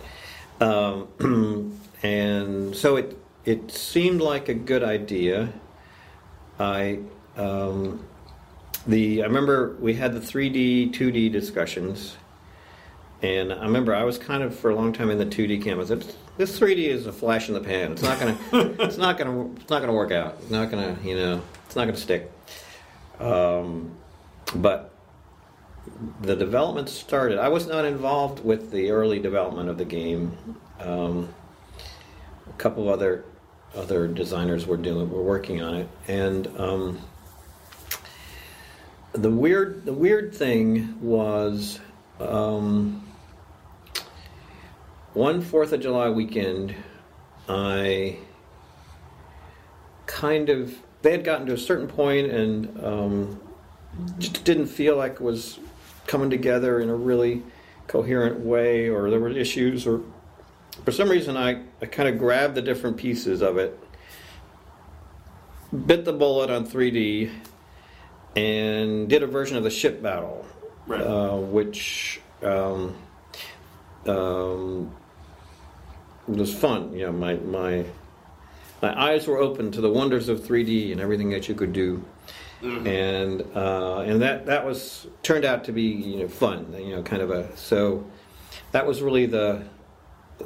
Um, 0.61 1.79
and 2.03 2.77
so 2.77 2.97
it 2.97 3.19
it 3.45 3.71
seemed 3.71 4.21
like 4.21 4.49
a 4.49 4.55
good 4.55 4.83
idea. 4.83 5.53
I 6.61 7.01
um, 7.37 8.05
the 8.87 9.23
I 9.23 9.27
remember 9.27 9.77
we 9.81 9.95
had 9.95 10.13
the 10.15 10.21
3D, 10.21 10.93
2D 10.95 11.33
discussions, 11.33 12.17
and 13.23 13.53
I 13.53 13.63
remember 13.63 13.95
I 13.95 14.05
was 14.05 14.19
kind 14.19 14.43
of 14.43 14.55
for 14.57 14.71
a 14.71 14.75
long 14.75 14.93
time 14.93 15.11
in 15.11 15.19
the 15.19 15.27
2D 15.27 15.63
camp. 15.65 15.81
I 15.81 15.85
said, 15.85 16.05
"This 16.37 16.59
3D 16.59 16.87
is 16.87 17.07
a 17.07 17.13
flash 17.13 17.49
in 17.49 17.55
the 17.55 17.61
pan. 17.61 17.93
It's 17.93 18.03
not 18.03 18.19
gonna, 18.21 18.39
it's 18.81 18.97
not 18.99 19.19
gonna, 19.19 19.51
it's 19.57 19.71
not 19.71 19.81
gonna 19.81 19.93
work 19.95 20.13
out. 20.13 20.37
It's 20.43 20.51
not 20.51 20.71
gonna, 20.71 20.97
you 21.03 21.17
know, 21.17 21.41
it's 21.67 21.75
not 21.77 21.87
gonna 21.87 21.97
stick." 21.97 22.31
Um, 23.19 23.97
but 24.55 24.93
the 26.21 26.37
development 26.37 26.89
started. 26.89 27.39
I 27.39 27.49
was 27.49 27.67
not 27.67 27.85
involved 27.85 28.45
with 28.45 28.71
the 28.71 28.91
early 28.91 29.19
development 29.19 29.69
of 29.69 29.79
the 29.79 29.85
game. 29.85 30.59
Um, 30.81 31.35
a 32.49 32.53
couple 32.55 32.89
other 32.89 33.25
other 33.75 34.07
designers 34.07 34.67
were 34.67 34.77
doing 34.77 35.11
were 35.11 35.23
working 35.23 35.61
on 35.63 35.75
it, 35.75 35.89
and 36.09 36.47
um, 36.59 37.01
the 39.13 39.31
weird 39.31 39.85
the 39.85 39.93
weird 39.93 40.35
thing 40.35 41.01
was 41.01 41.81
um, 42.21 43.03
one 45.13 45.41
Fourth 45.41 45.73
of 45.73 45.81
July 45.81 46.09
weekend. 46.09 46.75
I 47.49 48.19
kind 50.07 50.49
of 50.49 50.79
they 51.03 51.13
had 51.13 51.25
gotten 51.25 51.47
to 51.47 51.53
a 51.53 51.59
certain 51.59 51.89
point 51.89 52.31
and 52.31 52.83
um, 52.83 53.41
just 54.19 54.45
didn't 54.45 54.67
feel 54.67 54.97
like 54.97 55.15
it 55.15 55.21
was 55.21 55.59
coming 56.07 56.31
together 56.31 56.81
in 56.81 56.89
a 56.89 56.95
really 56.95 57.43
coherent 57.87 58.41
way, 58.41 58.89
or 58.89 59.11
there 59.11 59.21
were 59.21 59.31
issues, 59.31 59.87
or 59.87 60.01
for 60.85 60.93
some 60.93 61.09
reason 61.09 61.37
I, 61.37 61.63
I 61.81 61.87
kind 61.87 62.09
of 62.09 62.19
grabbed 62.19 62.55
the 62.55 62.63
different 62.63 62.97
pieces 62.97 63.43
of 63.43 63.59
it, 63.59 63.79
bit 65.87 66.05
the 66.05 66.13
bullet 66.13 66.51
on 66.51 66.67
3D, 66.67 67.31
and 68.37 69.09
did 69.09 69.23
a 69.23 69.27
version 69.27 69.57
of 69.57 69.65
the 69.65 69.71
ship 69.71 70.03
battle, 70.03 70.45
Right. 70.87 71.01
uh, 71.01 71.37
which 71.37 72.21
um, 72.43 72.95
um, 74.07 74.95
was 76.27 76.53
fun. 76.55 76.93
You 76.93 77.07
know, 77.07 77.13
my 77.13 77.35
my 77.37 77.85
my 78.83 79.01
eyes 79.13 79.27
were 79.27 79.39
open 79.39 79.71
to 79.73 79.81
the 79.81 79.91
wonders 79.91 80.29
of 80.29 80.41
3D 80.41 80.93
and 80.93 81.01
everything 81.01 81.31
that 81.31 81.49
you 81.49 81.55
could 81.55 81.73
do 81.73 82.05
and 82.65 83.43
uh, 83.55 83.99
and 84.01 84.23
that 84.23 84.47
that 84.47 84.65
was 84.65 85.07
turned 85.23 85.45
out 85.45 85.65
to 85.65 85.73
be 85.73 85.83
you 85.83 86.19
know 86.19 86.29
fun 86.29 86.75
you 86.79 86.97
know 86.97 87.03
kind 87.03 87.21
of 87.23 87.31
a 87.31 87.55
so 87.57 88.05
that 88.73 88.87
was 88.87 89.03
really 89.03 89.27
the 89.27 89.63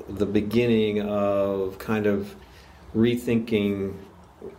the 0.09 0.27
beginning 0.27 1.01
of 1.01 1.78
kind 1.78 2.07
of 2.07 2.35
rethinking 2.95 3.95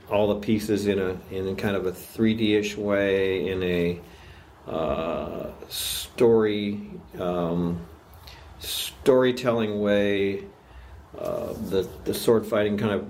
all 0.10 0.34
the 0.34 0.40
pieces 0.40 0.88
in 0.88 1.00
a 1.00 1.18
in 1.32 1.56
kind 1.56 1.76
of 1.76 1.86
a 1.86 1.92
3D-ish 1.92 2.78
way 2.78 3.48
in 3.48 3.64
a 3.64 4.00
uh, 4.68 5.50
story 5.68 6.92
um, 7.20 7.86
storytelling 8.60 9.82
way 9.82 10.44
uh, 11.18 11.54
the 11.54 11.88
the 12.06 12.14
sword 12.14 12.46
fighting 12.46 12.78
kind 12.78 12.94
of 12.94 13.08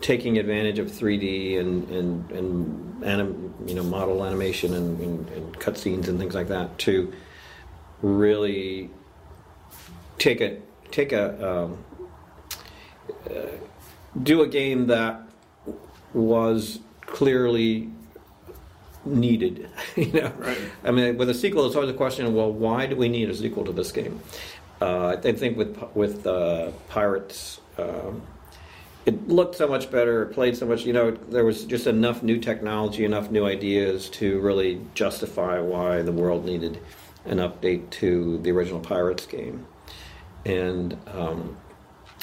taking 0.00 0.38
advantage 0.38 0.78
of 0.78 0.88
3D 0.88 1.58
and 1.58 1.88
and 1.90 2.30
and 2.30 2.81
anim, 3.04 3.54
you 3.66 3.74
know 3.74 3.82
model 3.82 4.24
animation 4.24 4.74
and, 4.74 5.00
and, 5.00 5.28
and 5.30 5.58
cutscenes 5.58 6.08
and 6.08 6.18
things 6.18 6.34
like 6.34 6.48
that 6.48 6.78
to 6.78 7.12
really 8.02 8.90
take 10.18 10.40
a 10.40 10.58
take 10.90 11.12
a 11.12 11.50
um, 11.50 11.84
uh, 13.30 13.32
do 14.22 14.42
a 14.42 14.46
game 14.46 14.86
that 14.88 15.22
was 16.12 16.80
clearly 17.06 17.88
needed. 19.04 19.68
you 19.96 20.12
know, 20.12 20.32
Right. 20.38 20.58
I 20.84 20.90
mean, 20.90 21.16
with 21.16 21.30
a 21.30 21.34
sequel, 21.34 21.66
it's 21.66 21.74
always 21.74 21.90
a 21.90 21.94
question 21.94 22.26
of 22.26 22.34
well, 22.34 22.52
why 22.52 22.86
do 22.86 22.96
we 22.96 23.08
need 23.08 23.30
a 23.30 23.34
sequel 23.34 23.64
to 23.64 23.72
this 23.72 23.92
game? 23.92 24.20
Uh, 24.80 25.16
I 25.22 25.32
think 25.32 25.56
with 25.56 25.78
with 25.94 26.26
uh, 26.26 26.72
Pirates, 26.88 27.60
um, 27.78 28.22
it 29.04 29.28
looked 29.28 29.56
so 29.56 29.66
much 29.66 29.90
better, 29.90 30.22
it 30.22 30.32
played 30.32 30.56
so 30.56 30.66
much. 30.66 30.84
You 30.84 30.92
know, 30.92 31.10
there 31.10 31.44
was 31.44 31.64
just 31.64 31.86
enough 31.86 32.22
new 32.22 32.38
technology, 32.38 33.04
enough 33.04 33.30
new 33.30 33.46
ideas 33.46 34.08
to 34.10 34.40
really 34.40 34.80
justify 34.94 35.58
why 35.58 36.02
the 36.02 36.12
world 36.12 36.44
needed 36.44 36.78
an 37.24 37.38
update 37.38 37.90
to 37.90 38.38
the 38.38 38.50
original 38.50 38.80
Pirates 38.80 39.26
game. 39.26 39.66
And 40.44 40.96
um, 41.08 41.56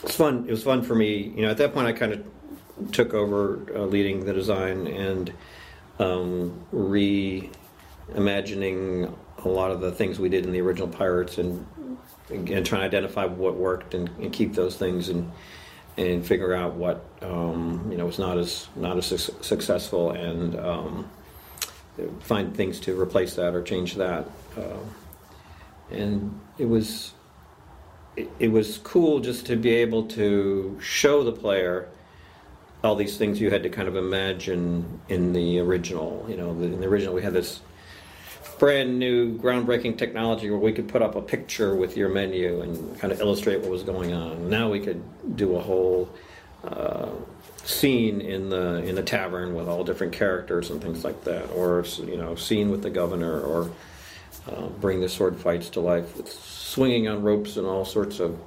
it's 0.03 0.15
fun. 0.15 0.45
It 0.47 0.51
was 0.51 0.63
fun 0.63 0.83
for 0.83 0.95
me. 0.95 1.33
You 1.35 1.43
know, 1.43 1.49
at 1.49 1.57
that 1.57 1.73
point, 1.73 1.87
I 1.87 1.93
kind 1.93 2.13
of 2.13 2.91
took 2.91 3.13
over 3.13 3.65
uh, 3.75 3.81
leading 3.81 4.25
the 4.25 4.33
design 4.33 4.87
and 4.87 5.33
um, 5.99 6.65
reimagining 6.73 9.13
a 9.43 9.49
lot 9.49 9.71
of 9.71 9.81
the 9.81 9.91
things 9.91 10.19
we 10.19 10.29
did 10.29 10.45
in 10.45 10.51
the 10.51 10.61
original 10.61 10.87
Pirates, 10.87 11.37
and 11.37 11.65
again 12.29 12.63
trying 12.63 12.81
to 12.81 12.87
identify 12.87 13.25
what 13.25 13.55
worked 13.55 13.93
and, 13.93 14.09
and 14.19 14.31
keep 14.31 14.53
those 14.53 14.77
things 14.77 15.09
and 15.09 15.31
and 15.97 16.25
figure 16.25 16.53
out 16.53 16.75
what 16.75 17.05
um, 17.21 17.87
you 17.91 17.97
know 17.97 18.05
was 18.05 18.19
not 18.19 18.37
as 18.37 18.67
not 18.75 18.97
as 18.97 19.05
su- 19.07 19.33
successful 19.41 20.11
and 20.11 20.57
um, 20.59 21.09
find 22.21 22.55
things 22.55 22.79
to 22.81 22.99
replace 22.99 23.35
that 23.35 23.53
or 23.53 23.61
change 23.61 23.95
that. 23.95 24.25
Uh, 24.57 24.77
and 25.91 26.39
it 26.57 26.65
was 26.65 27.13
it, 28.15 28.29
it 28.39 28.47
was 28.49 28.77
cool 28.79 29.19
just 29.19 29.45
to 29.47 29.55
be 29.55 29.69
able 29.69 30.03
to 30.03 30.77
show 30.81 31.23
the 31.23 31.31
player 31.31 31.89
all 32.83 32.95
these 32.95 33.17
things 33.17 33.41
you 33.41 33.49
had 33.49 33.63
to 33.63 33.69
kind 33.69 33.87
of 33.87 33.95
imagine 33.95 35.01
in 35.09 35.33
the 35.33 35.59
original. 35.59 36.25
You 36.29 36.37
know, 36.37 36.51
in 36.51 36.79
the 36.79 36.87
original 36.87 37.13
we 37.13 37.21
had 37.21 37.33
this 37.33 37.59
brand 38.59 38.99
new 38.99 39.37
groundbreaking 39.37 39.97
technology 39.97 40.49
where 40.49 40.59
we 40.59 40.73
could 40.73 40.87
put 40.87 41.01
up 41.01 41.15
a 41.15 41.21
picture 41.21 41.75
with 41.75 41.95
your 41.95 42.09
menu 42.09 42.61
and 42.61 42.99
kind 42.99 43.11
of 43.11 43.21
illustrate 43.21 43.61
what 43.61 43.71
was 43.71 43.83
going 43.83 44.13
on. 44.13 44.49
Now 44.49 44.69
we 44.69 44.81
could 44.81 45.01
do 45.35 45.55
a 45.55 45.61
whole 45.61 46.09
uh, 46.63 47.09
scene 47.63 48.19
in 48.19 48.49
the 48.49 48.83
in 48.83 48.95
the 48.95 49.01
tavern 49.01 49.55
with 49.55 49.67
all 49.69 49.83
different 49.83 50.13
characters 50.13 50.69
and 50.69 50.81
things 50.81 51.03
like 51.05 51.23
that, 51.23 51.49
or 51.51 51.85
you 51.99 52.17
know, 52.17 52.35
scene 52.35 52.69
with 52.69 52.83
the 52.83 52.89
governor, 52.89 53.39
or 53.39 53.71
uh, 54.47 54.67
bring 54.67 54.99
the 54.99 55.09
sword 55.09 55.37
fights 55.37 55.69
to 55.69 55.79
life 55.79 56.17
with 56.17 56.31
swinging 56.31 57.07
on 57.07 57.23
ropes 57.23 57.55
and 57.55 57.65
all 57.65 57.85
sorts 57.85 58.19
of 58.19 58.37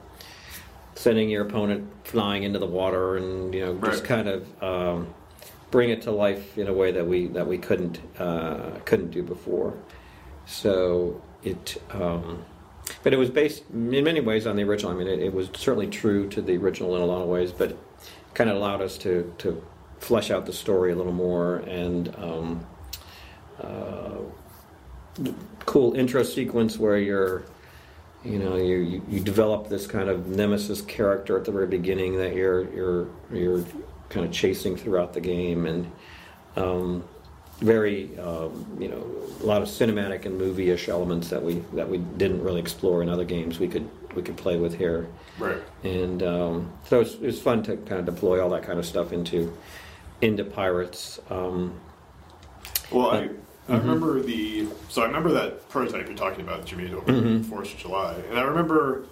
sending 0.95 1.31
your 1.31 1.47
opponent 1.47 1.91
flying 2.05 2.43
into 2.43 2.59
the 2.59 2.67
water 2.67 3.17
and 3.17 3.55
you 3.55 3.65
know 3.65 3.75
just 3.79 4.05
kind 4.05 4.29
of 4.29 4.63
um, 4.63 5.13
bring 5.71 5.91
it 5.91 6.03
to 6.03 6.11
life 6.11 6.59
in 6.59 6.69
a 6.69 6.73
way 6.73 6.93
that 6.93 7.07
we 7.07 7.29
that 7.29 7.47
we 7.47 7.57
couldn't 7.57 7.99
uh, 8.19 8.71
couldn't 8.85 9.11
do 9.11 9.23
before. 9.23 9.75
So 10.47 11.23
it, 11.43 11.81
um, 11.91 12.45
but 13.03 13.13
it 13.13 13.17
was 13.17 13.31
based 13.31 13.65
in 13.73 13.91
many 13.91 14.21
ways 14.21 14.47
on 14.47 14.57
the 14.57 14.63
original. 14.63 14.93
I 14.93 14.95
mean, 14.95 15.09
it, 15.09 15.21
it 15.21 15.33
was 15.33 15.51
certainly 15.55 15.87
true 15.87 16.29
to 16.31 16.43
the 16.43 16.57
original 16.57 16.97
in 16.97 17.03
a 17.03 17.07
lot 17.07 17.23
of 17.23 17.29
ways, 17.29 17.53
but 17.53 17.77
kind 18.35 18.51
of 18.51 18.57
allowed 18.57 18.81
us 18.81 18.99
to 18.99 19.33
to 19.39 19.65
flesh 19.99 20.31
out 20.31 20.47
the 20.47 20.53
story 20.53 20.93
a 20.93 20.97
little 20.97 21.13
more 21.13 21.57
and. 21.59 22.15
Um, 22.17 22.67
uh, 23.61 24.19
cool 25.67 25.95
intro 25.95 26.23
sequence 26.23 26.79
where 26.79 26.99
you're 26.99 27.45
you 28.25 28.39
know 28.39 28.57
you, 28.57 28.77
you 28.77 29.03
you 29.09 29.21
develop 29.21 29.69
this 29.69 29.87
kind 29.87 30.09
of 30.09 30.27
nemesis 30.27 30.81
character 30.83 31.37
at 31.37 31.45
the 31.45 31.53
very 31.53 31.67
beginning 31.67 32.17
that 32.17 32.35
you're 32.35 32.73
you're 32.73 33.09
you're 33.33 33.65
kind 34.09 34.25
of 34.25 34.33
chasing 34.33 34.77
throughout 34.77 35.13
the 35.13 35.21
game 35.21 35.67
and 35.67 35.91
um, 36.57 37.05
very 37.63 38.19
um, 38.19 38.67
you 38.79 38.89
know 38.89 39.07
a 39.41 39.47
lot 39.47 39.63
of 39.63 39.69
cinematic 39.69 40.27
and 40.27 40.37
movie-ish 40.37 40.89
elements 40.89 41.29
that 41.31 41.43
we 41.43 41.55
that 41.73 41.89
we 41.89 41.99
didn't 41.99 42.43
really 42.43 42.61
explore 42.61 43.03
in 43.03 43.09
other 43.09 43.25
games 43.25 43.59
we 43.59 43.69
could 43.69 43.89
we 44.15 44.23
could 44.23 44.37
play 44.37 44.57
with 44.57 44.77
here 44.77 45.07
Right. 45.39 45.59
and 45.85 46.23
um, 46.23 46.73
so 46.85 47.01
it's, 47.01 47.15
it's 47.23 47.39
fun 47.39 47.63
to 47.65 47.77
kind 47.79 48.01
of 48.01 48.05
deploy 48.05 48.43
all 48.43 48.51
that 48.51 48.63
kind 48.65 48.79
of 48.79 48.85
stuff 48.87 49.13
into 49.13 49.57
into 50.21 50.45
pirates 50.45 51.21
um, 51.31 51.79
Well, 52.91 53.11
I, 53.11 53.29
I 53.69 53.77
remember 53.79 54.21
the. 54.21 54.67
So 54.89 55.03
I 55.03 55.07
remember 55.07 55.31
that 55.33 55.69
prototype 55.71 56.07
you're 56.07 56.17
talking 56.17 56.43
about 56.43 56.71
made 56.77 56.93
over 56.93 57.11
the 57.13 57.43
Fourth 57.45 57.73
of 57.73 57.79
July, 57.79 58.15
and 58.29 58.39
I 58.39 58.43
remember 58.43 59.05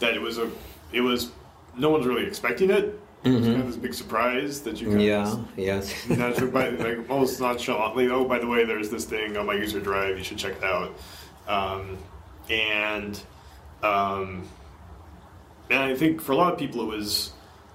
that 0.00 0.14
it 0.14 0.20
was 0.20 0.36
a. 0.38 0.50
It 0.92 1.00
was. 1.00 1.30
No 1.76 1.90
one's 1.90 2.06
really 2.06 2.26
expecting 2.26 2.70
it. 2.70 2.98
Was 3.22 3.44
kind 3.44 3.60
of 3.60 3.66
this 3.66 3.76
big 3.76 3.92
surprise 3.92 4.62
that 4.62 4.80
you 4.80 4.88
kind 4.88 5.02
yeah 5.02 5.30
of 5.30 5.46
yes 5.54 6.08
Not 6.08 6.52
by, 6.52 6.70
like 6.70 7.10
almost 7.10 7.38
nonchalantly. 7.38 8.08
Oh, 8.08 8.24
by 8.24 8.38
the 8.38 8.46
way, 8.46 8.64
there's 8.64 8.88
this 8.88 9.04
thing 9.04 9.36
on 9.36 9.44
my 9.44 9.54
user 9.54 9.78
drive. 9.78 10.16
You 10.16 10.24
should 10.24 10.38
check 10.38 10.54
it 10.56 10.64
out. 10.64 10.94
Um, 11.46 11.98
and 12.48 13.20
um, 13.82 14.48
and 15.68 15.80
I 15.80 15.94
think 15.94 16.22
for 16.22 16.32
a 16.32 16.36
lot 16.36 16.52
of 16.52 16.58
people, 16.58 16.80
it 16.80 16.96
was 16.96 17.32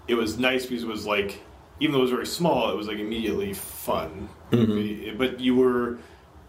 it 0.08 0.16
was 0.16 0.40
nice 0.40 0.66
because 0.66 0.84
it 0.84 0.90
was 0.90 1.06
like 1.06 1.40
even 1.80 1.94
though 1.94 2.00
it 2.00 2.04
was 2.04 2.12
very 2.12 2.26
small, 2.28 2.72
it 2.72 2.76
was 2.76 2.88
like 2.88 2.98
immediately 2.98 3.54
fun. 3.54 4.30
But 5.18 5.40
you 5.40 5.56
were. 5.56 6.00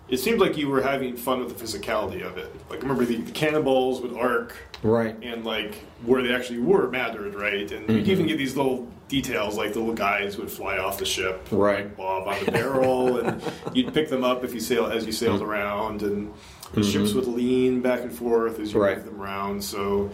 It 0.08 0.18
seemed 0.18 0.40
like 0.40 0.56
you 0.56 0.68
were 0.68 0.82
having 0.82 1.16
fun 1.16 1.40
with 1.40 1.56
the 1.56 1.64
physicality 1.64 2.22
of 2.22 2.38
it. 2.38 2.54
Like 2.70 2.82
remember 2.82 3.04
the, 3.04 3.16
the 3.16 3.32
cannonballs 3.32 4.00
would 4.00 4.16
arc 4.16 4.56
right 4.82 5.16
and 5.22 5.44
like 5.44 5.74
where 6.04 6.22
they 6.22 6.34
actually 6.34 6.60
were 6.60 6.88
mattered, 6.88 7.34
right? 7.34 7.70
And 7.70 7.88
you 7.88 7.96
even 7.98 8.18
mm-hmm. 8.18 8.26
get 8.26 8.38
these 8.38 8.56
little 8.56 8.86
details, 9.08 9.56
like 9.56 9.72
the 9.72 9.80
little 9.80 9.94
guys 9.94 10.36
would 10.36 10.50
fly 10.50 10.78
off 10.78 10.98
the 10.98 11.04
ship, 11.04 11.46
Right. 11.50 11.84
like 11.86 11.96
bob 11.96 12.28
on 12.28 12.44
the 12.44 12.52
barrel, 12.52 13.18
and 13.20 13.42
you'd 13.72 13.92
pick 13.94 14.08
them 14.08 14.24
up 14.24 14.44
if 14.44 14.54
you 14.54 14.60
sail 14.60 14.86
as 14.86 15.06
you 15.06 15.12
sailed 15.12 15.40
mm-hmm. 15.40 15.50
around, 15.50 16.02
and 16.02 16.32
the 16.72 16.80
mm-hmm. 16.80 16.90
ships 16.90 17.12
would 17.12 17.26
lean 17.26 17.80
back 17.80 18.00
and 18.00 18.12
forth 18.12 18.58
as 18.58 18.72
you 18.72 18.80
Right. 18.82 18.96
moved 18.96 19.08
them 19.08 19.20
around. 19.20 19.62
So, 19.62 20.10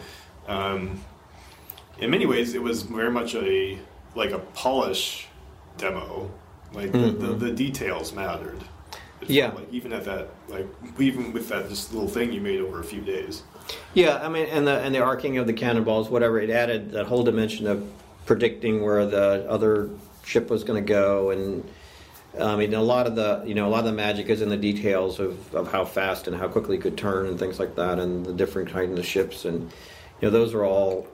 um, 0.47 1.01
in 1.99 2.11
many 2.11 2.27
ways, 2.27 2.55
it 2.55 2.63
was 2.63 2.83
very 2.83 3.11
much 3.11 3.35
a 3.35 3.79
like 4.15 4.31
a 4.31 4.39
polish 4.39 5.29
demo. 5.79 6.31
Like 6.73 6.93
the, 6.93 7.11
the, 7.11 7.27
the 7.35 7.51
details 7.51 8.15
mattered. 8.15 8.59
Yeah. 9.31 9.53
like 9.53 9.73
even 9.73 9.93
at 9.93 10.05
that, 10.05 10.31
like 10.49 10.67
even 10.99 11.33
with 11.33 11.49
that 11.49 11.69
just 11.69 11.93
little 11.93 12.09
thing 12.09 12.33
you 12.33 12.41
made 12.41 12.61
over 12.61 12.81
a 12.81 12.85
few 12.85 13.01
days. 13.01 13.43
Yeah, 13.95 14.17
I 14.23 14.29
mean, 14.29 14.47
and 14.47 14.67
the 14.67 14.81
and 14.81 14.95
the 14.95 15.01
arcing 15.01 15.39
of 15.39 15.47
the 15.47 15.53
cannonballs, 15.53 16.09
whatever 16.09 16.41
it 16.41 16.51
added, 16.51 16.93
that 16.93 17.07
whole 17.07 17.23
dimension 17.23 17.67
of 17.67 17.91
predicting 18.27 18.83
where 18.83 19.07
the 19.07 19.47
other 19.49 19.91
ship 20.25 20.51
was 20.51 20.65
going 20.65 20.83
to 20.83 20.89
go, 20.89 21.31
and 21.31 21.69
I 22.41 22.57
mean, 22.57 22.73
a 22.75 22.83
lot 22.83 23.07
of 23.07 23.15
the 23.15 23.43
you 23.47 23.55
know 23.55 23.69
a 23.69 23.71
lot 23.71 23.81
of 23.81 23.87
the 23.87 23.93
magic 23.93 24.29
is 24.29 24.43
in 24.43 24.49
the 24.49 24.57
details 24.57 25.21
of, 25.21 25.55
of 25.55 25.71
how 25.71 25.85
fast 25.85 26.27
and 26.27 26.37
how 26.37 26.49
quickly 26.49 26.77
it 26.77 26.83
could 26.83 26.97
turn 26.97 27.27
and 27.27 27.39
things 27.39 27.59
like 27.59 27.77
that, 27.77 27.99
and 27.99 28.25
the 28.25 28.33
different 28.33 28.71
kinds 28.71 28.99
of 28.99 29.07
ships, 29.07 29.45
and 29.45 29.61
you 30.21 30.29
know 30.29 30.31
those 30.31 30.55
are 30.55 30.65
all 30.65 31.07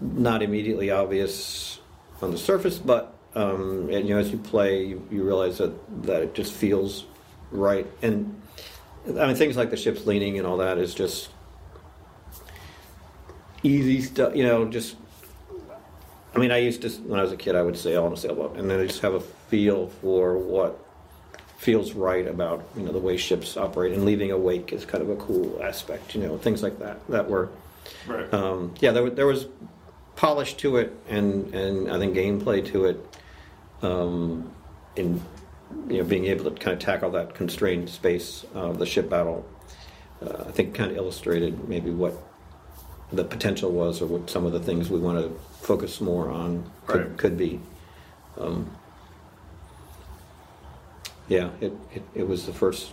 not 0.00 0.42
immediately 0.42 0.90
obvious 0.90 1.80
on 2.20 2.30
the 2.30 2.38
surface, 2.38 2.78
but 2.78 3.14
um, 3.34 3.88
and, 3.90 4.08
you 4.08 4.14
know 4.14 4.20
as 4.20 4.30
you 4.30 4.38
play, 4.38 4.84
you, 4.84 5.06
you 5.10 5.22
realize 5.22 5.58
that 5.58 5.72
that 6.04 6.22
it 6.22 6.34
just 6.34 6.52
feels 6.52 7.04
right, 7.52 7.86
and 8.02 8.40
I 9.06 9.26
mean 9.28 9.36
things 9.36 9.56
like 9.56 9.70
the 9.70 9.76
ships 9.76 10.06
leaning 10.06 10.38
and 10.38 10.46
all 10.46 10.56
that 10.56 10.78
is 10.78 10.94
just 10.94 11.28
easy 13.62 14.02
stuff, 14.02 14.34
you 14.34 14.42
know, 14.44 14.64
just. 14.64 14.96
I 16.34 16.38
mean, 16.38 16.50
I 16.50 16.56
used 16.56 16.80
to, 16.80 16.88
when 16.88 17.20
I 17.20 17.22
was 17.22 17.32
a 17.32 17.36
kid, 17.36 17.54
I 17.54 17.62
would 17.62 17.76
sail 17.76 18.04
on 18.04 18.12
a 18.14 18.16
sailboat, 18.16 18.56
and 18.56 18.70
then 18.70 18.80
I 18.80 18.86
just 18.86 19.02
have 19.02 19.12
a 19.12 19.20
feel 19.20 19.88
for 20.00 20.38
what 20.38 20.82
feels 21.58 21.92
right 21.92 22.26
about, 22.26 22.64
you 22.74 22.84
know, 22.84 22.90
the 22.90 22.98
way 22.98 23.18
ships 23.18 23.54
operate, 23.58 23.92
and 23.92 24.06
leaving 24.06 24.30
a 24.30 24.38
wake 24.38 24.72
is 24.72 24.86
kind 24.86 25.02
of 25.02 25.10
a 25.10 25.16
cool 25.16 25.62
aspect, 25.62 26.14
you 26.14 26.22
know, 26.22 26.38
things 26.38 26.62
like 26.62 26.78
that, 26.78 27.06
that 27.10 27.28
were, 27.28 27.50
Right. 28.06 28.32
um, 28.32 28.72
yeah, 28.80 28.92
there, 28.92 29.10
there 29.10 29.26
was 29.26 29.46
polish 30.16 30.54
to 30.54 30.78
it, 30.78 30.96
and, 31.10 31.54
and 31.54 31.90
I 31.90 31.98
think 31.98 32.14
gameplay 32.16 32.64
to 32.68 32.86
it, 32.86 33.16
um, 33.82 34.50
in, 34.96 35.20
you 35.88 35.98
know, 35.98 36.04
being 36.04 36.26
able 36.26 36.44
to 36.44 36.50
kind 36.58 36.74
of 36.74 36.78
tackle 36.78 37.10
that 37.12 37.34
constrained 37.34 37.88
space 37.88 38.44
of 38.54 38.78
the 38.78 38.86
ship 38.86 39.08
battle, 39.10 39.46
uh, 40.22 40.44
I 40.48 40.50
think 40.52 40.74
kind 40.74 40.90
of 40.90 40.96
illustrated 40.96 41.68
maybe 41.68 41.90
what 41.90 42.14
the 43.12 43.24
potential 43.24 43.70
was 43.70 44.00
or 44.00 44.06
what 44.06 44.30
some 44.30 44.46
of 44.46 44.52
the 44.52 44.60
things 44.60 44.88
we 44.90 44.98
want 44.98 45.18
to 45.18 45.38
focus 45.66 46.00
more 46.00 46.30
on 46.30 46.70
could, 46.86 47.06
Right. 47.08 47.16
could 47.18 47.36
be. 47.36 47.60
Um, 48.38 48.70
yeah, 51.28 51.50
it, 51.60 51.72
it, 51.94 52.02
it 52.14 52.28
was 52.28 52.46
the 52.46 52.52
first 52.52 52.92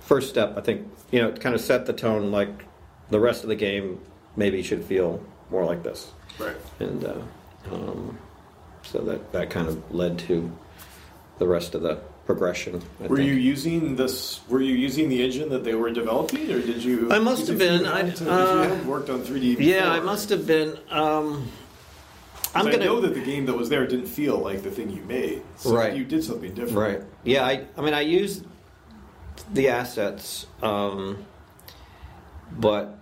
first 0.00 0.28
step. 0.28 0.56
I 0.56 0.60
think 0.60 0.86
you 1.10 1.20
know 1.22 1.28
it 1.28 1.40
kind 1.40 1.54
of 1.54 1.60
set 1.60 1.86
the 1.86 1.92
tone. 1.92 2.30
Like 2.30 2.64
the 3.10 3.20
rest 3.20 3.42
of 3.42 3.48
the 3.48 3.56
game, 3.56 4.00
maybe 4.36 4.62
should 4.62 4.84
feel 4.84 5.22
more 5.50 5.64
like 5.64 5.82
this, 5.82 6.10
right. 6.38 6.56
and 6.80 7.04
uh, 7.04 7.14
um, 7.70 8.18
so 8.82 8.98
that 9.02 9.32
that 9.32 9.50
kind 9.50 9.68
of 9.68 9.94
led 9.94 10.18
to 10.20 10.50
the 11.38 11.46
rest 11.46 11.74
of 11.74 11.82
the 11.82 11.96
progression. 12.26 12.80
I 13.02 13.06
Were 13.08 13.16
think. 13.16 13.28
you 13.28 13.34
using 13.34 13.96
this? 13.96 14.40
Were 14.48 14.60
you 14.60 14.74
using 14.74 15.08
the 15.08 15.22
engine 15.22 15.48
that 15.50 15.64
they 15.64 15.74
were 15.74 15.90
developing, 15.90 16.50
or 16.50 16.60
did 16.60 16.82
you? 16.84 17.10
I 17.12 17.18
must 17.18 17.46
have 17.48 17.58
been. 17.58 17.86
I- 17.86 18.10
uh, 18.10 18.84
worked 18.84 19.10
on 19.10 19.22
3D? 19.22 19.56
Yeah, 19.58 19.80
before? 19.80 19.90
I 19.92 20.00
must 20.00 20.28
have 20.30 20.46
been. 20.46 20.78
Um, 20.90 21.48
I'm 22.54 22.66
gonna 22.66 22.84
know 22.84 23.00
that 23.00 23.14
the 23.14 23.20
game 23.24 23.46
that 23.46 23.54
was 23.54 23.68
there 23.70 23.86
didn't 23.86 24.06
feel 24.06 24.38
like 24.38 24.62
the 24.62 24.70
thing 24.70 24.90
you 24.90 25.02
made. 25.02 25.42
So 25.56 25.74
Right. 25.74 25.94
You 25.96 26.04
did 26.04 26.22
something 26.22 26.52
different. 26.54 26.76
Right. 26.76 27.02
Yeah. 27.24 27.44
I. 27.46 27.64
I 27.76 27.80
mean, 27.80 27.94
I 27.94 28.02
used 28.02 28.44
the 29.52 29.68
assets, 29.70 30.46
um, 30.62 31.24
but 32.58 32.98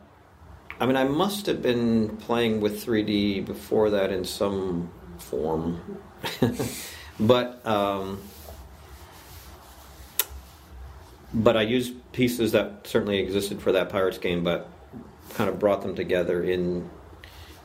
I 0.81 0.86
mean, 0.86 0.97
I 0.97 1.05
must 1.05 1.47
have 1.47 1.61
been 1.61 2.16
playing 2.19 2.61
with 2.61 2.82
3D 2.85 3.44
before 3.44 3.90
that 3.90 4.11
in 4.11 4.24
some 4.24 4.90
form, 5.19 5.98
but. 7.21 7.65
Um, 7.67 8.21
but 11.33 11.57
I 11.57 11.63
used 11.63 11.95
pieces 12.13 12.53
that 12.53 12.87
certainly 12.87 13.19
existed 13.19 13.63
for 13.63 13.73
that 13.73 13.89
Pirates 13.89 14.19
game, 14.19 14.43
but 14.43 14.69
kind 15.35 15.49
of 15.49 15.59
brought 15.59 15.83
them 15.83 15.95
together 15.95 16.43
in 16.43 16.91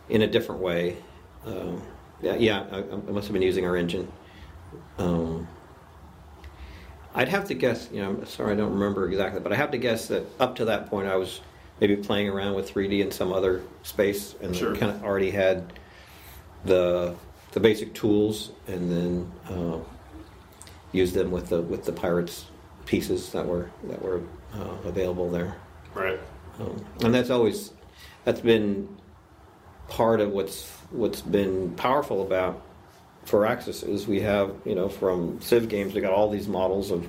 in 0.08 0.22
a 0.22 0.28
different 0.28 0.62
way. 0.62 0.98
Um, 1.46 1.82
yeah, 2.22 2.36
yeah, 2.36 2.66
I, 2.72 2.78
I 2.80 3.12
must 3.12 3.28
have 3.28 3.34
been 3.34 3.42
using 3.42 3.66
our 3.66 3.76
engine. 3.76 4.12
Um, 4.98 5.48
I'd 7.14 7.30
have 7.30 7.48
to 7.48 7.54
guess, 7.54 7.90
you 7.92 8.02
know, 8.02 8.10
I'm 8.10 8.26
sorry 8.26 8.54
I 8.54 8.56
don't 8.56 8.74
remember 8.74 9.08
exactly, 9.08 9.40
but 9.40 9.52
I 9.52 9.56
have 9.56 9.72
to 9.72 9.78
guess 9.78 10.08
that 10.10 10.26
up 10.40 10.56
to 10.58 10.66
that 10.66 10.90
point 10.90 11.08
I 11.08 11.16
was 11.16 11.42
maybe 11.80 11.96
playing 11.96 12.30
around 12.30 12.54
with 12.56 12.72
3D 12.74 13.02
in 13.02 13.12
some 13.12 13.34
other 13.34 13.64
space 13.84 14.36
and 14.42 14.56
Sure. 14.56 14.76
kind 14.76 14.92
of 14.92 15.04
already 15.04 15.32
had 15.32 15.74
the 16.66 17.16
the 17.56 17.62
basic 17.62 17.94
tools 17.94 18.52
and 18.68 18.92
then 18.92 19.32
uh, 19.50 19.80
used 20.92 21.14
them 21.14 21.32
with 21.32 21.48
the 21.48 21.62
with 21.62 21.86
the 21.86 21.94
pirates 21.94 22.46
pieces 22.86 23.32
that 23.32 23.48
were 23.48 23.72
that 23.86 24.02
were 24.02 24.22
uh, 24.54 24.76
available 24.84 25.32
there. 25.32 25.56
Right. 25.94 26.20
Um, 26.60 26.86
and 27.02 27.16
that's 27.16 27.30
always 27.30 27.72
that's 28.26 28.42
been 28.42 28.90
part 29.88 30.20
of 30.20 30.32
what's 30.32 30.70
what's 30.92 31.22
been 31.22 31.72
powerful 31.76 32.22
about 32.22 32.62
Firaxis 33.26 33.88
is 33.88 34.06
we 34.06 34.20
have 34.20 34.54
you 34.66 34.76
know 34.76 34.90
from 34.90 35.40
Civ 35.40 35.70
games 35.70 35.94
we 35.94 36.02
got 36.02 36.12
all 36.12 36.30
these 36.30 36.50
models 36.50 36.92
of 36.92 37.08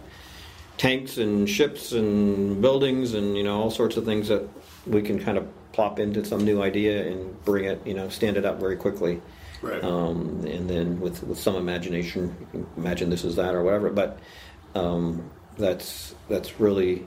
tanks 0.76 1.18
and 1.18 1.50
ships 1.50 1.90
and 1.90 2.62
buildings 2.62 3.14
and 3.14 3.36
you 3.36 3.42
know 3.42 3.62
all 3.62 3.70
sorts 3.72 3.96
of 3.96 4.04
things 4.04 4.28
that 4.28 4.48
we 4.86 5.02
can 5.02 5.18
kind 5.18 5.38
of 5.38 5.48
plop 5.72 5.98
into 5.98 6.24
some 6.24 6.44
new 6.44 6.62
idea 6.62 7.04
and 7.08 7.44
bring 7.44 7.64
it 7.64 7.84
you 7.84 7.94
know 7.94 8.08
stand 8.08 8.36
it 8.36 8.44
up 8.44 8.60
very 8.60 8.76
quickly 8.76 9.20
Right. 9.66 9.84
um, 9.84 10.44
and 10.46 10.68
then 10.68 11.00
with, 11.00 11.22
with 11.22 11.38
some 11.38 11.56
imagination, 11.56 12.36
you 12.40 12.46
can 12.50 12.66
imagine 12.76 13.10
this 13.10 13.24
is 13.24 13.36
that 13.36 13.54
or 13.54 13.62
whatever. 13.62 13.90
But 13.90 14.18
um, 14.74 15.30
that's 15.56 16.14
that's 16.28 16.60
really 16.60 17.06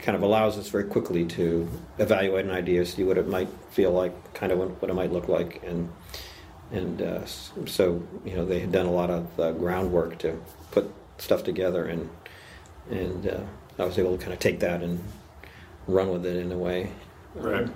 kind 0.00 0.16
of 0.16 0.22
allows 0.22 0.58
us 0.58 0.68
very 0.68 0.84
quickly 0.84 1.24
to 1.24 1.68
evaluate 1.98 2.44
an 2.44 2.50
idea, 2.50 2.84
see 2.86 3.04
what 3.04 3.18
it 3.18 3.28
might 3.28 3.48
feel 3.70 3.90
like, 3.90 4.34
kind 4.34 4.52
of 4.52 4.58
what, 4.58 4.90
it 4.90 4.94
might 4.94 5.12
look 5.12 5.28
like, 5.28 5.62
and 5.64 5.90
and 6.70 7.02
uh, 7.02 7.24
so 7.26 8.02
you 8.24 8.36
know 8.36 8.44
they 8.44 8.60
had 8.60 8.72
done 8.72 8.86
a 8.86 8.92
lot 8.92 9.10
of 9.10 9.40
uh, 9.40 9.52
groundwork 9.52 10.18
to 10.18 10.40
put 10.70 10.92
stuff 11.18 11.42
together, 11.44 11.86
and 11.86 12.08
and 12.90 13.26
uh, 13.26 13.40
I 13.78 13.84
was 13.84 13.98
able 13.98 14.16
to 14.16 14.22
kind 14.22 14.32
of 14.32 14.38
take 14.38 14.60
that 14.60 14.82
and 14.82 15.02
run 15.86 16.10
with 16.10 16.26
it 16.26 16.36
in 16.36 16.52
a 16.52 16.58
way. 16.58 16.92
Right. 17.34 17.68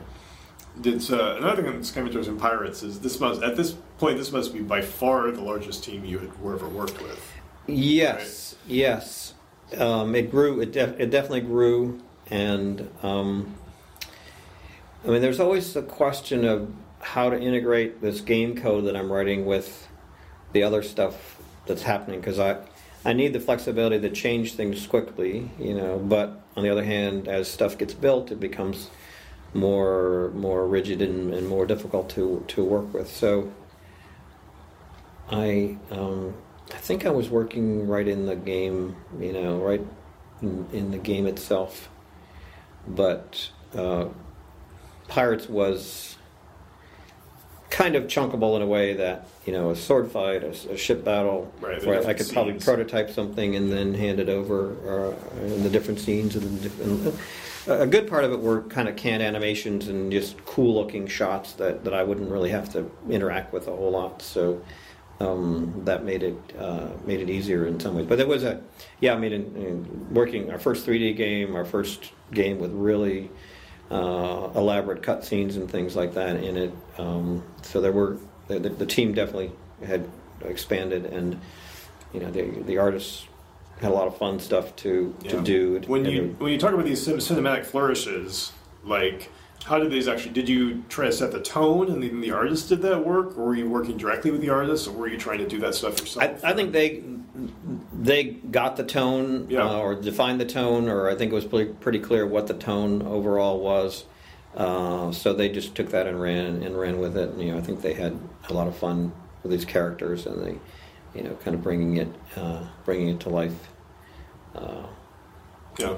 Did 0.80 1.10
uh, 1.10 1.36
another 1.36 1.62
thing 1.62 1.72
that's 1.72 1.90
kind 1.90 2.06
of 2.06 2.12
interesting 2.12 2.34
in 2.34 2.40
Pirates 2.40 2.82
is 2.82 3.00
this 3.00 3.18
must 3.18 3.42
at 3.42 3.56
this 3.56 3.72
point 3.98 4.18
this 4.18 4.30
must 4.30 4.52
be 4.52 4.60
by 4.60 4.82
far 4.82 5.30
the 5.30 5.40
largest 5.40 5.84
team 5.84 6.04
you 6.04 6.18
had 6.18 6.30
ever 6.30 6.68
worked 6.68 7.00
with. 7.00 7.32
Yes, 7.66 8.56
yes. 8.66 9.34
Um, 9.76 10.14
it 10.14 10.30
grew. 10.30 10.60
It, 10.60 10.72
def- 10.72 11.00
it 11.00 11.10
definitely 11.10 11.40
grew, 11.40 12.00
and 12.30 12.88
um, 13.02 13.54
I 15.04 15.08
mean, 15.08 15.22
there's 15.22 15.40
always 15.40 15.72
the 15.72 15.82
question 15.82 16.44
of 16.44 16.72
how 17.00 17.30
to 17.30 17.40
integrate 17.40 18.00
this 18.00 18.20
game 18.20 18.56
code 18.56 18.84
that 18.84 18.96
I'm 18.96 19.10
writing 19.10 19.46
with 19.46 19.88
the 20.52 20.62
other 20.62 20.82
stuff 20.82 21.40
that's 21.66 21.82
happening 21.82 22.20
because 22.20 22.38
I 22.38 22.58
I 23.04 23.12
need 23.12 23.32
the 23.32 23.40
flexibility 23.40 24.00
to 24.00 24.10
change 24.10 24.54
things 24.54 24.86
quickly, 24.86 25.50
you 25.58 25.74
know. 25.74 25.98
But 25.98 26.40
on 26.56 26.62
the 26.62 26.70
other 26.70 26.84
hand, 26.84 27.28
as 27.28 27.48
stuff 27.48 27.78
gets 27.78 27.94
built, 27.94 28.30
it 28.30 28.40
becomes 28.40 28.90
more 29.54 30.30
more 30.34 30.66
rigid 30.66 31.02
and, 31.02 31.32
and 31.32 31.48
more 31.48 31.66
difficult 31.66 32.10
to 32.10 32.44
to 32.48 32.64
work 32.64 32.92
with. 32.92 33.08
So 33.08 33.52
I 35.30 35.76
um, 35.90 36.34
I 36.72 36.78
think 36.78 37.06
I 37.06 37.10
was 37.10 37.28
working 37.30 37.86
right 37.86 38.06
in 38.06 38.26
the 38.26 38.36
game, 38.36 38.96
you 39.20 39.32
know, 39.32 39.58
right 39.58 39.84
in, 40.42 40.66
in 40.72 40.90
the 40.90 40.98
game 40.98 41.26
itself. 41.26 41.88
But 42.86 43.50
uh, 43.74 44.08
Pirates 45.08 45.48
was 45.48 46.16
kind 47.70 47.96
of 47.96 48.04
chunkable 48.04 48.56
in 48.56 48.62
a 48.62 48.66
way 48.66 48.94
that 48.94 49.28
you 49.44 49.52
know 49.52 49.70
a 49.70 49.76
sword 49.76 50.10
fight, 50.10 50.42
a, 50.42 50.50
a 50.72 50.76
ship 50.76 51.04
battle, 51.04 51.52
Right, 51.60 51.84
where 51.84 52.06
I 52.06 52.14
could 52.14 52.28
probably 52.32 52.54
prototype 52.54 53.10
something 53.10 53.56
and 53.56 53.72
then 53.72 53.94
hand 53.94 54.20
it 54.20 54.28
over 54.28 55.14
uh, 55.14 55.44
in 55.44 55.62
the 55.62 55.70
different 55.70 56.00
scenes 56.00 56.36
and 56.36 56.58
the 56.58 56.68
different. 56.68 57.14
A 57.68 57.86
good 57.86 58.08
part 58.08 58.24
of 58.24 58.32
it 58.32 58.40
were 58.40 58.62
kind 58.62 58.88
of 58.88 58.96
canned 58.96 59.22
animations 59.22 59.88
and 59.88 60.12
just 60.12 60.44
cool 60.44 60.74
looking 60.74 61.06
shots 61.06 61.54
that, 61.54 61.84
that 61.84 61.94
I 61.94 62.04
wouldn't 62.04 62.30
really 62.30 62.50
have 62.50 62.72
to 62.74 62.90
interact 63.10 63.52
with 63.52 63.66
a 63.66 63.72
whole 63.72 63.90
lot. 63.90 64.22
So 64.22 64.62
um, 65.18 65.82
that 65.84 66.04
made 66.04 66.22
it 66.22 66.36
uh, 66.58 66.88
made 67.06 67.20
it 67.20 67.30
easier 67.30 67.66
in 67.66 67.80
some 67.80 67.96
ways. 67.96 68.06
But 68.06 68.18
there 68.18 68.26
was 68.26 68.44
a 68.44 68.60
yeah, 69.00 69.14
I 69.14 69.18
mean, 69.18 69.32
in, 69.32 69.56
in 69.56 70.14
working 70.14 70.50
our 70.50 70.58
first 70.58 70.86
3D 70.86 71.16
game, 71.16 71.56
our 71.56 71.64
first 71.64 72.12
game 72.32 72.58
with 72.58 72.72
really 72.72 73.30
uh, 73.90 74.50
elaborate 74.54 75.02
cutscenes 75.02 75.56
and 75.56 75.70
things 75.70 75.96
like 75.96 76.14
that 76.14 76.36
in 76.36 76.56
it. 76.56 76.74
Um, 76.98 77.42
so 77.62 77.80
there 77.80 77.92
were 77.92 78.18
the, 78.48 78.58
the, 78.58 78.68
the 78.68 78.86
team 78.86 79.14
definitely 79.14 79.52
had 79.84 80.08
expanded, 80.42 81.06
and 81.06 81.40
you 82.12 82.20
know 82.20 82.30
the 82.30 82.42
the 82.62 82.78
artists 82.78 83.26
had 83.80 83.90
a 83.90 83.94
lot 83.94 84.06
of 84.06 84.16
fun 84.16 84.38
stuff 84.40 84.74
to 84.76 85.14
to 85.28 85.40
do. 85.42 85.80
When 85.86 86.04
you 86.04 86.34
when 86.38 86.52
you 86.52 86.58
talk 86.58 86.72
about 86.72 86.84
these 86.86 87.06
cinematic 87.06 87.66
flourishes, 87.66 88.52
like 88.84 89.30
how 89.64 89.78
did 89.78 89.90
these 89.90 90.08
actually? 90.08 90.32
Did 90.32 90.48
you 90.48 90.84
try 90.88 91.06
to 91.06 91.12
set 91.12 91.32
the 91.32 91.40
tone, 91.40 91.90
and 91.90 92.02
then 92.02 92.20
the 92.20 92.30
artist 92.30 92.68
did 92.68 92.82
that 92.82 93.04
work, 93.04 93.36
or 93.36 93.46
were 93.46 93.54
you 93.54 93.68
working 93.68 93.96
directly 93.96 94.30
with 94.30 94.40
the 94.40 94.50
artist, 94.50 94.86
or 94.88 94.92
were 94.92 95.08
you 95.08 95.18
trying 95.18 95.38
to 95.38 95.48
do 95.48 95.58
that 95.60 95.74
stuff 95.74 95.98
yourself? 96.00 96.44
I, 96.44 96.50
I 96.50 96.52
think 96.54 96.72
they 96.72 97.02
they 97.92 98.24
got 98.24 98.76
the 98.76 98.84
tone 98.84 99.46
Yeah. 99.50 99.66
uh, 99.68 99.78
or 99.78 99.94
defined 99.94 100.40
the 100.40 100.46
tone, 100.46 100.88
or 100.88 101.10
I 101.10 101.14
think 101.16 101.32
it 101.32 101.34
was 101.34 101.44
pretty, 101.44 101.72
pretty 101.72 101.98
clear 101.98 102.26
what 102.26 102.46
the 102.46 102.54
tone 102.54 103.02
overall 103.02 103.60
was. 103.60 104.04
Uh, 104.54 105.12
so 105.12 105.34
they 105.34 105.48
just 105.50 105.74
took 105.74 105.90
that 105.90 106.06
and 106.06 106.18
ran 106.20 106.62
and 106.62 106.78
ran 106.78 106.98
with 106.98 107.14
it. 107.16 107.30
And, 107.30 107.42
you 107.42 107.52
know, 107.52 107.58
I 107.58 107.60
think 107.60 107.82
they 107.82 107.92
had 107.92 108.18
a 108.48 108.54
lot 108.54 108.68
of 108.68 108.76
fun 108.76 109.12
with 109.42 109.52
these 109.52 109.66
characters, 109.66 110.24
and 110.24 110.42
they, 110.42 110.58
you 111.16 111.22
know, 111.22 111.34
kind 111.44 111.54
of 111.54 111.62
bringing 111.62 111.96
it 111.96 112.08
uh, 112.36 112.62
bringing 112.84 113.08
it 113.08 113.20
to 113.20 113.28
life. 113.30 113.56
Uh, 114.54 114.86
Yeah. 115.78 115.94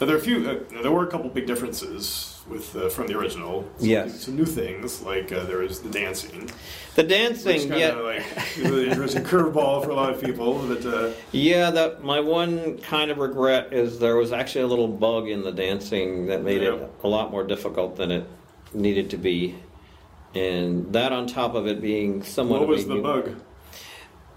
Now, 0.00 0.06
there 0.06 0.14
are 0.14 0.18
a 0.18 0.22
few. 0.22 0.48
Uh, 0.48 0.82
there 0.82 0.92
were 0.92 1.02
a 1.04 1.10
couple 1.10 1.28
big 1.28 1.46
differences 1.46 2.40
with 2.48 2.74
uh, 2.76 2.88
from 2.88 3.08
the 3.08 3.18
original. 3.18 3.68
Some, 3.78 3.88
Yes. 3.88 4.20
Some 4.24 4.36
new 4.36 4.44
things 4.46 5.02
like 5.02 5.32
uh, 5.32 5.42
there 5.44 5.58
was 5.58 5.80
the 5.80 5.88
dancing, 5.90 6.48
the 6.94 7.02
dancing, 7.02 7.72
yeah, 7.72 7.94
like 7.94 8.24
an 8.58 8.74
interesting 8.78 9.24
curveball 9.24 9.84
for 9.84 9.90
a 9.90 9.94
lot 9.94 10.10
of 10.14 10.20
people. 10.22 10.54
But 10.68 10.86
uh, 10.86 11.10
Yeah, 11.32 11.70
that 11.72 12.04
my 12.04 12.20
one 12.20 12.78
kind 12.78 13.10
of 13.10 13.18
regret 13.18 13.72
is 13.72 13.98
there 13.98 14.14
was 14.16 14.30
actually 14.32 14.62
a 14.62 14.68
little 14.68 14.86
bug 14.88 15.26
in 15.28 15.42
the 15.42 15.52
dancing 15.52 16.26
that 16.26 16.42
made 16.44 16.62
Yeah. 16.62 16.74
it 16.74 16.90
a 17.02 17.08
lot 17.08 17.30
more 17.32 17.42
difficult 17.44 17.96
than 17.96 18.10
it 18.12 18.24
needed 18.72 19.10
to 19.10 19.16
be, 19.16 19.56
and 20.34 20.92
that 20.92 21.12
on 21.12 21.26
top 21.26 21.54
of 21.56 21.66
it 21.66 21.80
being 21.80 22.22
somewhat. 22.22 22.60
what 22.60 22.68
was 22.68 22.86
the 22.86 23.00
bug? 23.00 23.34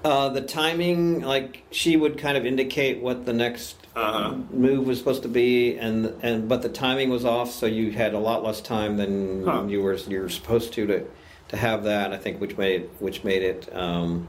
Uh, 0.04 0.30
the 0.30 0.42
timing, 0.42 1.22
like 1.22 1.64
she 1.72 1.96
would 1.96 2.18
kind 2.18 2.36
of 2.38 2.46
indicate 2.46 3.02
what 3.02 3.26
the 3.26 3.34
next 3.34 3.76
Uh-huh. 3.96 4.36
move 4.52 4.88
was 4.88 4.98
supposed 4.98 5.22
to 5.24 5.28
be, 5.30 5.78
and 5.78 6.14
and 6.24 6.48
but 6.48 6.62
the 6.62 6.70
timing 6.70 7.10
was 7.10 7.24
off, 7.26 7.52
so 7.52 7.66
you 7.66 7.92
had 7.92 8.14
a 8.14 8.20
lot 8.20 8.42
less 8.44 8.62
time 8.62 8.98
than 8.98 9.46
Huh. 9.46 9.66
you 9.68 9.82
were 9.84 9.96
you 9.96 10.22
were 10.22 10.30
supposed 10.30 10.74
to 10.74 10.88
to 10.88 11.06
to 11.50 11.58
have 11.58 11.84
that. 11.84 12.14
I 12.14 12.18
think 12.18 12.40
which 12.42 12.58
made 12.58 12.90
which 13.00 13.24
made 13.24 13.44
it 13.44 13.70
um, 13.76 14.28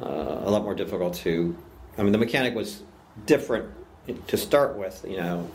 uh, 0.00 0.42
a 0.44 0.50
lot 0.50 0.62
more 0.62 0.74
difficult 0.74 1.14
to. 1.24 1.56
I 1.98 2.02
mean, 2.02 2.12
the 2.12 2.18
mechanic 2.18 2.54
was 2.54 2.82
different 3.26 3.66
to 4.28 4.36
start 4.36 4.76
with, 4.76 5.04
you 5.08 5.16
know, 5.18 5.48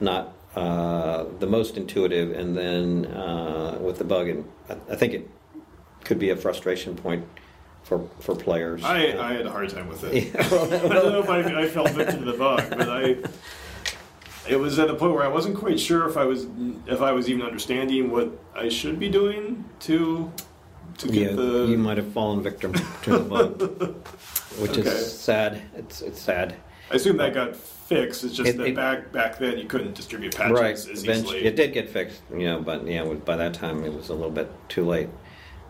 not 0.00 0.32
uh, 0.54 1.24
the 1.38 1.46
most 1.46 1.76
intuitive, 1.76 2.30
and 2.32 2.56
then 2.56 3.06
uh, 3.06 3.78
with 3.80 3.98
the 3.98 4.04
bug, 4.04 4.28
and 4.28 4.44
I, 4.70 4.74
I 4.92 4.96
think 4.96 5.12
it 5.12 5.28
could 6.04 6.18
be 6.18 6.30
a 6.30 6.36
frustration 6.36 6.94
point 6.96 7.24
for 7.86 8.06
for 8.20 8.34
players. 8.34 8.82
I, 8.84 9.16
I 9.16 9.32
had 9.34 9.46
a 9.46 9.50
hard 9.50 9.68
time 9.70 9.88
with 9.88 10.02
it. 10.04 10.34
Yeah, 10.34 10.40
I 10.44 10.48
don't 10.48 11.12
know 11.12 11.20
if 11.20 11.30
I, 11.30 11.62
I 11.62 11.68
fell 11.68 11.86
victim 11.86 12.24
to 12.24 12.32
the 12.32 12.36
bug, 12.38 12.68
but 12.70 12.88
I. 12.88 13.16
It 14.48 14.56
was 14.60 14.78
at 14.78 14.86
the 14.86 14.94
point 14.94 15.12
where 15.12 15.24
I 15.24 15.28
wasn't 15.28 15.56
quite 15.56 15.78
sure 15.80 16.08
if 16.08 16.16
I 16.16 16.24
was 16.24 16.46
if 16.86 17.00
I 17.00 17.12
was 17.12 17.28
even 17.28 17.42
understanding 17.42 18.10
what 18.10 18.30
I 18.54 18.68
should 18.68 18.98
be 18.98 19.08
doing 19.08 19.64
to 19.80 20.30
to 20.98 21.06
Yeah, 21.08 21.28
get 21.28 21.36
the. 21.36 21.66
you 21.66 21.78
might 21.78 21.96
have 21.96 22.12
fallen 22.12 22.42
victim 22.42 22.72
to 23.02 23.10
the 23.10 23.18
bug, 23.20 23.60
which 24.60 24.72
Okay. 24.78 24.80
is 24.82 25.18
sad. 25.20 25.62
It's 25.76 26.02
it's 26.02 26.20
sad. 26.20 26.54
I 26.90 26.94
assume 26.96 27.16
that 27.18 27.34
got 27.34 27.56
fixed. 27.56 28.22
It's 28.24 28.36
just 28.36 28.50
It- 28.50 28.56
that 28.58 28.66
it- 28.68 28.76
back 28.76 29.10
back 29.12 29.38
then 29.38 29.58
you 29.58 29.66
couldn't 29.66 29.94
distribute 29.94 30.34
patches 30.36 30.60
right. 30.60 30.74
as 30.74 30.86
Eventually, 31.04 31.38
easily. 31.38 31.44
it 31.46 31.56
did 31.56 31.72
get 31.72 31.88
fixed, 31.88 32.22
you 32.32 32.44
know, 32.46 32.60
but 32.60 32.86
yeah, 32.86 33.02
by 33.04 33.36
that 33.36 33.54
time 33.54 33.84
it 33.84 33.92
was 33.92 34.08
a 34.10 34.14
little 34.14 34.30
bit 34.30 34.48
too 34.68 34.84
late. 34.84 35.08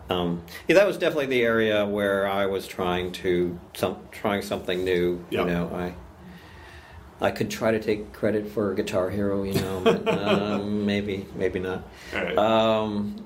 Um, 0.09 0.43
yeah, 0.67 0.75
that 0.75 0.87
was 0.87 0.97
definitely 0.97 1.27
the 1.27 1.41
area 1.41 1.85
where 1.85 2.27
I 2.27 2.45
was 2.45 2.67
trying 2.67 3.11
to 3.13 3.59
some 3.75 3.97
trying 4.11 4.41
something 4.41 4.83
new. 4.83 5.25
Yeah. 5.29 5.41
You 5.41 5.45
know, 5.47 5.69
I 5.73 7.25
I 7.25 7.31
could 7.31 7.49
try 7.49 7.71
to 7.71 7.79
take 7.79 8.13
credit 8.13 8.47
for 8.47 8.73
Guitar 8.73 9.09
Hero, 9.09 9.43
you 9.43 9.53
know, 9.53 9.81
but 9.81 10.07
um, 10.17 10.85
maybe 10.85 11.25
maybe 11.35 11.59
not. 11.59 11.83
Right. 12.13 12.37
Um, 12.37 13.25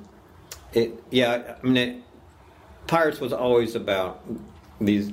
it 0.74 1.02
yeah, 1.12 1.56
I 1.62 1.66
mean, 1.68 1.78
it, 1.78 2.04
Pirates 2.88 3.20
was 3.20 3.34
always 3.34 3.76
about 3.76 4.24
these 4.80 5.12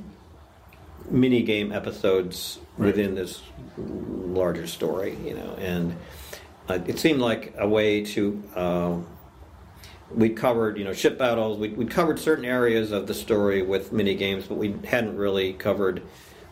mini 1.11 1.43
game 1.43 1.73
episodes 1.73 2.59
Right. 2.79 2.87
within 2.87 3.17
this 3.17 3.43
larger 3.77 4.69
story, 4.69 5.17
you 5.25 5.35
know, 5.35 5.57
and 5.59 5.97
uh, 6.69 6.79
it 6.87 7.01
seemed 7.01 7.19
like 7.21 7.55
a 7.59 7.69
way 7.69 8.05
to. 8.05 8.43
Um, 8.55 9.07
we 10.11 10.31
covered, 10.31 10.79
you 10.79 10.85
know, 10.85 10.93
ship 10.93 11.19
battles. 11.19 11.59
We 11.59 11.69
we 11.69 11.85
covered 11.85 12.19
certain 12.19 12.45
areas 12.45 12.93
of 12.93 13.07
the 13.07 13.15
story 13.15 13.63
with 13.63 13.93
mini 13.93 14.15
games, 14.15 14.47
but 14.47 14.57
we 14.57 14.75
hadn't 14.87 15.17
really 15.17 15.53
covered 15.53 16.03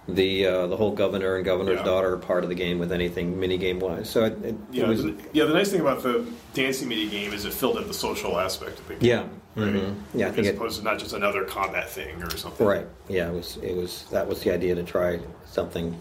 the 0.09 0.47
uh, 0.47 0.66
the 0.69 0.77
whole 0.77 0.93
governor 0.93 1.37
and 1.37 1.45
governor's 1.45 1.78
Yeah. 1.78 1.85
daughter 1.85 2.16
part 2.16 2.45
of 2.45 2.49
the 2.49 2.55
game 2.55 2.78
with 2.78 2.93
anything 2.93 3.39
mini 3.41 3.59
game 3.59 3.81
wise. 3.81 4.09
So 4.09 4.24
it, 4.24 4.33
it, 4.45 4.45
it 4.45 4.57
Yeah, 4.70 4.87
was 4.89 5.03
the, 5.03 5.15
yeah. 5.33 5.45
The 5.47 5.55
nice 5.55 5.70
thing 5.70 5.81
about 5.81 6.03
the 6.03 6.24
dancing 6.55 6.89
mini 6.89 7.09
game 7.09 7.33
is 7.33 7.45
it 7.45 7.53
filled 7.53 7.78
in 7.78 7.89
the 7.89 7.95
social 7.95 8.39
aspect 8.39 8.78
of 8.78 8.87
the 8.89 8.95
game. 8.95 9.09
Yeah. 9.57 9.62
right? 9.65 9.74
Mhm. 9.74 9.95
Yeah, 10.15 10.27
I 10.27 10.31
as 10.31 10.47
it- 10.47 10.55
opposed 10.55 10.78
to 10.78 10.85
not 10.85 10.99
just 10.99 11.12
another 11.15 11.45
combat 11.45 11.89
thing 11.89 12.23
or 12.23 12.31
something. 12.37 12.65
Right. 12.66 12.87
Yeah. 13.09 13.28
It 13.31 13.35
was. 13.35 13.57
It 13.62 13.74
was. 13.74 14.05
That 14.12 14.28
was 14.28 14.43
the 14.43 14.53
idea 14.53 14.74
to 14.77 14.83
try 14.85 15.19
something, 15.47 15.97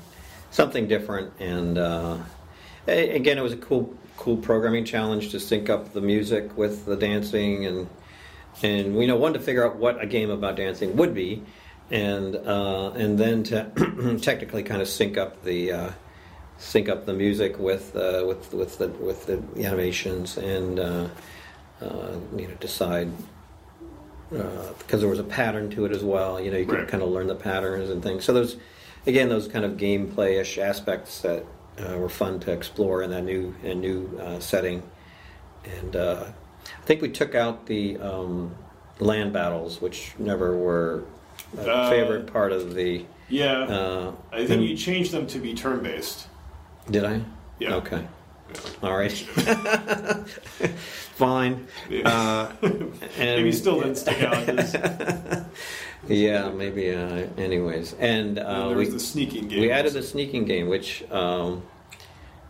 something 0.51 0.87
different. 0.87 1.31
And 1.39 1.77
uh, 1.79 2.17
again, 2.87 3.37
it 3.39 3.41
was 3.41 3.53
a 3.53 3.57
cool, 3.57 3.91
cool 4.17 4.37
programming 4.37 4.85
challenge 4.85 5.31
to 5.31 5.39
sync 5.39 5.69
up 5.69 5.93
the 5.93 6.01
music 6.01 6.57
with 6.57 6.85
the 6.85 6.95
dancing, 6.95 7.65
and 7.65 7.89
and 8.63 8.95
we 8.95 9.07
know 9.07 9.15
one 9.15 9.33
to 9.33 9.39
figure 9.39 9.65
out 9.65 9.75
what 9.77 10.01
a 10.01 10.05
game 10.07 10.29
about 10.29 10.55
dancing 10.55 10.95
would 10.95 11.13
be, 11.13 11.43
and 11.91 12.35
uh, 12.35 12.91
and 12.91 13.17
then 13.17 13.43
to 13.43 14.17
technically 14.21 14.63
kind 14.63 14.81
of 14.81 14.87
sync 14.87 15.17
up 15.17 15.43
the. 15.43 15.71
Uh, 15.71 15.91
sync 16.57 16.87
up 16.87 17.05
the 17.05 17.11
music 17.11 17.59
with 17.59 17.93
uh, 17.97 18.23
with 18.25 18.53
with 18.53 18.77
the 18.77 18.87
with 18.87 19.25
the 19.25 19.43
animations 19.65 20.37
and 20.37 20.79
uh, 20.79 21.09
uh, 21.81 22.11
you 22.37 22.47
know 22.47 22.53
decide 22.61 23.11
because 24.29 25.01
there 25.01 25.09
was 25.09 25.19
a 25.19 25.23
pattern 25.23 25.69
to 25.69 25.85
it 25.85 25.91
as 25.91 26.03
well. 26.03 26.39
You 26.39 26.51
know, 26.51 26.57
you 26.57 26.65
could 26.65 26.79
Right. 26.79 26.87
kind 26.87 27.03
of 27.03 27.09
learn 27.09 27.27
the 27.27 27.35
patterns 27.35 27.89
and 27.89 28.01
things. 28.01 28.23
So 28.25 28.33
those, 28.33 28.57
again, 29.05 29.29
those 29.29 29.47
kind 29.47 29.63
of 29.65 29.73
gameplay-ish 29.73 30.57
aspects 30.57 31.21
that 31.21 31.45
uh, 31.79 31.97
were 31.97 32.09
fun 32.09 32.39
to 32.41 32.51
explore 32.51 33.03
in 33.03 33.09
that 33.11 33.23
new 33.23 33.53
in 33.63 33.71
a 33.71 33.75
new 33.75 34.19
uh, 34.21 34.39
setting. 34.39 34.83
And 35.81 35.95
uh, 35.95 36.25
I 36.65 36.85
think 36.85 37.01
we 37.01 37.09
took 37.09 37.33
out 37.35 37.65
the 37.65 37.97
um, 37.97 38.55
land 38.99 39.33
battles, 39.33 39.81
which 39.81 40.13
never 40.19 40.55
were 40.55 41.03
a 41.57 41.61
Uh, 41.71 41.89
favorite 41.89 42.27
part 42.31 42.51
of 42.51 42.75
the. 42.75 43.05
Yeah. 43.29 43.61
Uh, 43.63 44.11
I 44.31 44.45
think 44.45 44.61
you 44.69 44.77
changed 44.77 45.11
them 45.11 45.25
to 45.27 45.39
be 45.39 45.53
turn 45.53 45.81
based. 45.81 46.27
did 46.89 47.03
I? 47.03 47.21
Yeah. 47.59 47.75
Okay. 47.75 48.05
All 48.83 48.95
right. 48.95 49.11
Fine. 51.17 51.67
Uh, 52.03 52.51
and 52.61 52.91
Maybe 53.17 53.51
still 53.51 53.79
didn't 53.81 53.95
stick 53.95 54.21
out. 54.21 54.45
Yeah, 56.07 56.49
maybe. 56.49 56.93
Uh, 56.93 57.27
anyways, 57.37 57.93
and 57.99 58.37
uh, 58.39 58.69
there 58.69 58.77
we 58.77 58.85
the 58.87 58.99
sneaking 58.99 59.47
game. 59.47 59.61
we 59.61 59.71
added 59.71 59.93
the 59.93 60.03
sneaking 60.03 60.45
game, 60.45 60.67
which 60.67 61.03
um, 61.11 61.63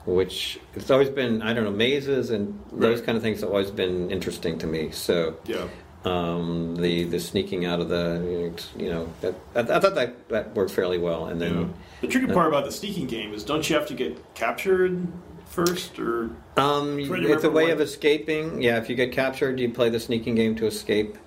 which 0.06 0.60
it's 0.76 0.91
always 0.91 1.10
been 1.10 1.41
I 1.41 1.53
don't 1.53 1.64
know 1.64 1.72
mazes 1.72 2.30
and 2.32 2.60
those 2.72 2.99
Right. 2.99 3.06
kind 3.06 3.15
of 3.18 3.23
things 3.23 3.41
have 3.41 3.49
always 3.49 3.72
been 3.72 4.11
interesting 4.11 4.57
to 4.60 4.68
me. 4.68 4.91
So 4.91 5.38
Yeah. 5.45 5.68
um, 6.03 6.76
the 6.76 7.06
the 7.06 7.19
sneaking 7.19 7.65
out 7.65 7.80
of 7.80 7.90
the 7.90 8.52
you 8.77 8.90
know 8.90 9.10
that, 9.22 9.34
I, 9.56 9.60
I 9.61 9.80
thought 9.80 9.95
that 9.95 10.27
that 10.30 10.56
worked 10.56 10.72
fairly 10.72 10.98
well, 10.98 11.26
and 11.27 11.40
Yeah. 11.41 11.49
then. 11.49 11.73
The 12.02 12.07
tricky 12.07 12.27
part 12.27 12.48
about 12.49 12.65
the 12.65 12.72
sneaking 12.72 13.07
game 13.07 13.34
is 13.34 13.44
don't 13.44 13.68
you 13.69 13.76
have 13.76 13.88
to 13.88 13.94
get 13.94 14.36
captured 14.36 15.07
first 15.48 15.98
or 15.98 16.30
Um, 16.57 16.99
it's 16.99 17.44
a 17.44 17.49
way 17.49 17.64
what- 17.65 17.73
of 17.73 17.82
escaping. 17.82 18.61
Yeah, 18.61 18.77
if 18.77 18.90
you 18.90 18.95
get 18.95 19.11
captured, 19.11 19.60
you 19.60 19.69
play 19.69 19.90
the 19.90 19.99
sneaking 19.99 20.36
game 20.36 20.56
to 20.57 20.65
escape, 20.68 21.18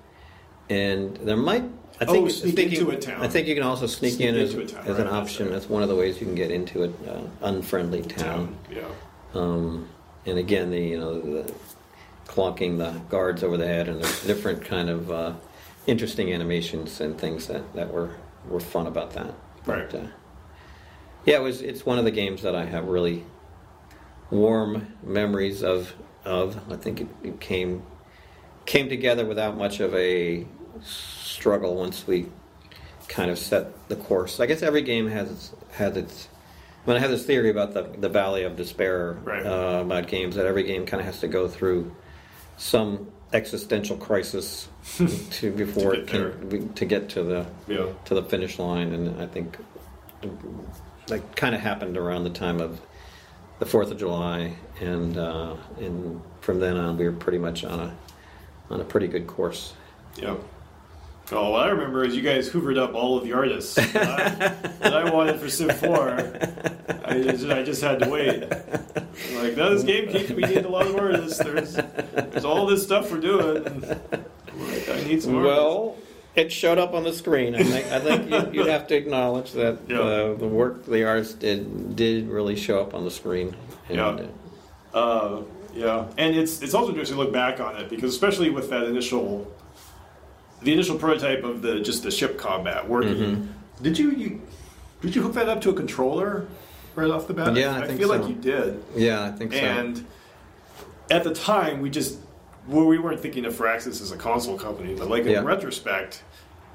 and 0.70 1.16
there 1.16 1.36
might. 1.36 1.64
I 2.00 2.04
Oh, 2.06 2.12
think 2.12 2.30
sneak 2.30 2.54
sneaking- 2.54 2.78
into 2.80 2.90
a 2.90 2.96
town. 2.96 3.20
I 3.22 3.28
think 3.28 3.48
you 3.48 3.54
can 3.54 3.64
also 3.64 3.86
sneak, 3.86 4.14
Sneak 4.14 4.28
in 4.28 4.36
as, 4.36 4.52
town, 4.54 4.62
as 4.62 4.68
an 4.68 4.76
right, 4.76 4.96
that's 4.96 5.10
option. 5.10 5.46
right. 5.46 5.52
That's 5.54 5.68
one 5.68 5.82
of 5.82 5.88
the 5.88 5.96
ways 5.96 6.20
you 6.20 6.26
can 6.26 6.34
get 6.36 6.50
into 6.50 6.84
an 6.84 6.94
uh, 7.08 7.22
unfriendly 7.42 8.02
town. 8.02 8.56
Yeah. 8.70 8.82
Um, 9.34 9.88
and 10.24 10.38
again, 10.38 10.70
the 10.70 10.78
you 10.80 10.98
know 10.98 11.20
the 11.20 11.52
clonking 12.26 12.78
the 12.78 12.92
guards 13.08 13.42
over 13.42 13.56
the 13.56 13.66
head, 13.66 13.88
and 13.88 14.02
there's 14.02 14.24
different 14.26 14.64
kind 14.64 14.88
of 14.90 15.10
uh, 15.10 15.32
interesting 15.86 16.32
animations 16.32 17.00
and 17.00 17.18
things 17.18 17.46
that, 17.48 17.74
that 17.74 17.92
were 17.92 18.10
were 18.48 18.60
fun 18.60 18.86
about 18.86 19.10
that. 19.14 19.34
Right. 19.66 19.92
uh, 19.92 20.06
yeah, 21.24 21.36
it 21.38 21.42
was. 21.42 21.62
It's 21.62 21.84
one 21.84 21.98
of 21.98 22.04
the 22.04 22.10
games 22.12 22.42
that 22.42 22.54
I 22.54 22.64
have 22.64 22.86
really 22.86 23.24
warm 24.30 24.94
memories 25.02 25.62
of. 25.62 25.94
Of 26.24 26.60
I 26.70 26.76
think 26.76 27.00
it, 27.00 27.06
it 27.22 27.40
came 27.40 27.82
came 28.66 28.88
together 28.88 29.24
without 29.24 29.56
much 29.56 29.80
of 29.80 29.94
a 29.94 30.46
struggle 30.84 31.76
once 31.76 32.06
we 32.06 32.26
kind 33.08 33.30
of 33.30 33.38
set 33.38 33.88
the 33.88 33.96
course. 33.96 34.40
I 34.40 34.46
guess 34.46 34.62
every 34.62 34.82
game 34.82 35.08
has 35.08 35.30
its, 35.30 35.52
has 35.72 35.96
its. 35.96 36.28
I 36.84 36.90
mean, 36.90 36.96
I 36.96 37.00
have 37.00 37.10
this 37.10 37.24
theory 37.26 37.50
about 37.50 37.74
the 37.74 37.82
the 37.98 38.08
Valley 38.08 38.44
of 38.44 38.56
Despair 38.56 39.12
Right. 39.24 39.44
uh, 39.44 39.82
about 39.84 40.06
games 40.08 40.36
that 40.36 40.46
every 40.46 40.62
game 40.62 40.86
kind 40.86 41.00
of 41.00 41.06
has 41.06 41.20
to 41.20 41.28
go 41.28 41.46
through 41.48 41.94
some 42.56 43.08
existential 43.32 43.96
crisis 43.96 44.68
to 45.30 45.50
before 45.52 45.92
To 45.94 46.00
it 46.00 46.06
can 46.06 46.72
to 46.74 46.84
get 46.86 47.08
to 47.10 47.22
the 47.22 47.46
Yeah. 47.66 47.86
to 48.06 48.14
the 48.14 48.22
finish 48.22 48.58
line, 48.58 48.92
and 48.94 49.20
I 49.20 49.26
think 49.26 49.58
that 51.08 51.36
kind 51.36 51.54
of 51.54 51.60
happened 51.60 51.96
around 51.96 52.24
the 52.24 52.30
time 52.30 52.60
of 52.60 52.80
the 53.58 53.66
Fourth 53.66 53.90
of 53.90 53.98
July, 53.98 54.54
and 54.80 55.16
uh, 55.18 55.56
and 55.78 56.20
from 56.40 56.60
then 56.60 56.76
on, 56.76 56.96
we 56.96 57.04
were 57.04 57.12
pretty 57.12 57.38
much 57.38 57.64
on 57.64 57.80
a 57.80 57.96
on 58.70 58.80
a 58.80 58.84
pretty 58.84 59.08
good 59.08 59.26
course. 59.26 59.72
Yeah. 60.16 60.36
Oh, 61.30 61.50
what 61.50 61.66
I 61.66 61.68
remember 61.70 62.04
is 62.04 62.16
you 62.16 62.22
guys 62.22 62.48
hoovered 62.48 62.78
up 62.78 62.94
all 62.94 63.18
of 63.18 63.24
the 63.24 63.34
artists 63.34 63.74
that 63.74 63.94
I, 63.96 64.48
that 64.78 64.94
I 64.94 65.10
wanted 65.12 65.38
for 65.38 65.48
Civ 65.50 65.76
4. 65.78 66.10
I 67.04 67.20
just, 67.22 67.44
I 67.46 67.62
just 67.62 67.82
had 67.82 67.98
to 68.00 68.08
wait. 68.08 68.40
Like, 68.48 69.56
no, 69.56 69.74
this 69.74 69.84
game 69.84 70.08
keeps 70.08 70.30
me 70.30 70.42
need 70.44 70.64
a 70.64 70.68
lot 70.68 70.86
of 70.86 70.96
artists. 70.96 71.38
There's, 71.38 71.74
there's 71.74 72.44
all 72.46 72.64
this 72.66 72.82
stuff 72.82 73.10
we're 73.12 73.20
doing. 73.20 73.62
like, 73.82 74.88
I 74.88 75.04
need 75.04 75.22
some 75.22 75.36
artists. 75.36 75.58
Well, 75.58 75.96
it 76.34 76.50
showed 76.50 76.78
up 76.78 76.94
on 76.94 77.02
the 77.04 77.12
screen. 77.12 77.54
I 77.54 77.62
think 77.62 77.86
I 77.92 77.98
think 78.00 78.30
you, 78.54 78.60
you'd 78.60 78.68
have 78.70 78.86
to 78.88 78.94
acknowledge 78.96 79.52
that 79.52 79.78
Yeah. 79.88 79.98
uh, 80.00 80.34
the 80.34 80.46
work 80.46 80.86
the 80.86 81.04
artist 81.04 81.40
did 81.40 81.96
did 81.96 82.28
really 82.28 82.54
show 82.56 82.80
up 82.80 82.94
on 82.94 83.04
the 83.04 83.10
screen. 83.10 83.54
And, 83.88 83.96
Yeah. 83.96 84.26
Uh, 84.94 85.42
yeah, 85.74 86.06
and 86.16 86.34
it's 86.36 86.62
it's 86.62 86.74
also 86.74 86.90
interesting 86.90 87.16
to 87.18 87.22
look 87.24 87.32
back 87.32 87.60
on 87.60 87.76
it 87.76 87.90
because 87.90 88.14
especially 88.14 88.50
with 88.50 88.70
that 88.70 88.84
initial, 88.84 89.52
the 90.62 90.72
initial 90.72 90.96
prototype 90.98 91.44
of 91.44 91.62
the 91.62 91.80
just 91.80 92.02
the 92.02 92.10
ship 92.10 92.38
combat 92.38 92.88
working. 92.88 93.14
Mm-hmm. 93.14 93.82
Did 93.82 93.98
you 93.98 94.10
you 94.10 94.42
did 95.00 95.14
you 95.14 95.22
hook 95.22 95.34
that 95.34 95.48
up 95.48 95.60
to 95.62 95.70
a 95.70 95.74
controller 95.74 96.46
right 96.94 97.10
off 97.10 97.26
the 97.28 97.34
bat? 97.34 97.54
Yeah, 97.56 97.76
I 97.76 97.86
think 97.86 97.98
feel 98.00 98.08
so. 98.08 98.16
like 98.16 98.28
you 98.28 98.34
did. 98.34 98.82
yeah, 98.96 99.24
I 99.24 99.30
think 99.32 99.52
so. 99.52 99.58
And 99.60 100.04
at 101.10 101.24
the 101.24 101.32
time, 101.34 101.80
we 101.80 101.90
just 101.90 102.18
well, 102.66 102.86
we 102.86 102.98
weren't 102.98 103.20
thinking 103.20 103.44
of 103.46 103.54
Firaxis 103.54 104.02
as 104.02 104.12
a 104.12 104.16
console 104.16 104.58
company, 104.58 104.94
but 104.94 105.08
like 105.08 105.22
in 105.24 105.30
Yeah. 105.30 105.40
retrospect, 105.42 106.22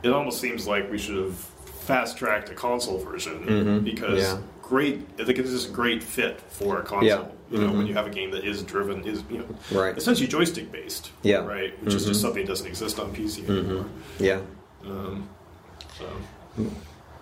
it 0.01 0.09
almost 0.09 0.39
seems 0.41 0.65
like 0.65 0.89
we 0.89 0.97
should 0.97 1.17
have 1.17 1.35
fast 1.35 2.17
tracked 2.17 2.49
a 2.49 2.53
console 2.55 2.97
version 2.97 3.81
because 3.83 4.23
Mm-hmm. 4.23 4.37
Yeah. 4.37 4.37
great. 4.61 5.01
I 5.19 5.25
think 5.25 5.37
it's 5.37 5.51
just 5.51 5.69
a 5.69 5.71
great 5.71 6.01
fit 6.01 6.39
for 6.49 6.79
a 6.79 6.83
console. 6.83 7.07
Yeah. 7.07 7.25
Mm-hmm. 7.53 7.61
You 7.61 7.67
know, 7.71 7.77
when 7.77 7.87
you 7.87 7.93
have 7.93 8.07
a 8.07 8.09
game 8.09 8.31
that 8.31 8.43
is 8.43 8.63
driven, 8.63 9.03
is 9.05 9.23
you 9.29 9.39
know, 9.39 9.45
Right. 9.79 9.95
essentially 9.97 10.27
joystick 10.27 10.71
based. 10.71 11.11
Yeah. 11.21 11.37
Mm-hmm. 11.37 11.47
right, 11.47 11.83
which 11.83 11.93
is 11.93 12.05
just 12.05 12.21
something 12.21 12.41
that 12.43 12.47
doesn't 12.49 12.67
exist 12.67 12.99
on 12.99 13.13
PC 13.13 13.47
anymore. 13.47 13.85
yeah, 14.19 14.39
Um, 14.85 15.29
so. 15.97 16.05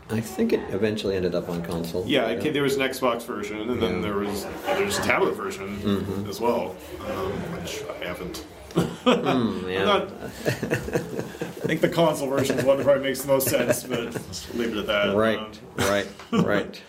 I 0.09 0.19
think 0.19 0.51
it 0.53 0.59
eventually 0.73 1.15
ended 1.15 1.35
up 1.35 1.47
on 1.49 1.63
console. 1.63 2.03
Yeah, 2.05 2.35
came, 2.35 2.51
there 2.53 2.63
was 2.63 2.75
an 2.75 2.81
Xbox 2.81 3.25
version, 3.25 3.61
and 3.61 3.69
then 3.69 3.77
Yeah. 3.81 3.87
Mm-hmm. 3.89 4.01
there 4.01 4.15
was 4.15 4.45
there's 4.65 4.99
a 4.99 5.01
tablet 5.03 5.35
version 5.35 6.25
as 6.29 6.39
well, 6.41 6.75
um, 7.09 7.31
which 7.59 7.83
I 8.01 8.05
haven't. 8.05 8.37
Hmm, 8.73 9.69
yeah. 9.69 9.83
Not, 9.83 10.11
I 10.21 11.67
think 11.67 11.81
the 11.81 11.89
console 11.89 12.29
version 12.29 12.57
is 12.57 12.63
one 12.65 12.77
that 12.77 12.83
probably 12.85 13.03
makes 13.03 13.21
the 13.21 13.27
most 13.27 13.47
sense, 13.49 13.83
but 13.83 13.99
leave 14.53 14.71
it 14.71 14.77
at 14.77 14.87
that. 14.87 15.15
Right, 15.15 15.37
Um, 15.39 15.51
right, 15.77 16.07
right. 16.31 16.81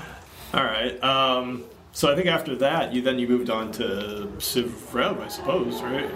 all 0.54 0.64
right. 0.64 1.02
Um, 1.04 1.64
so 1.92 2.12
I 2.12 2.14
think 2.14 2.28
after 2.28 2.54
that, 2.56 2.92
you 2.92 3.02
then 3.02 3.18
you 3.18 3.26
moved 3.28 3.50
on 3.50 3.72
to 3.72 4.30
Civ 4.38 4.94
Rev, 4.94 5.20
I 5.20 5.28
suppose, 5.28 5.82
right? 5.82 6.10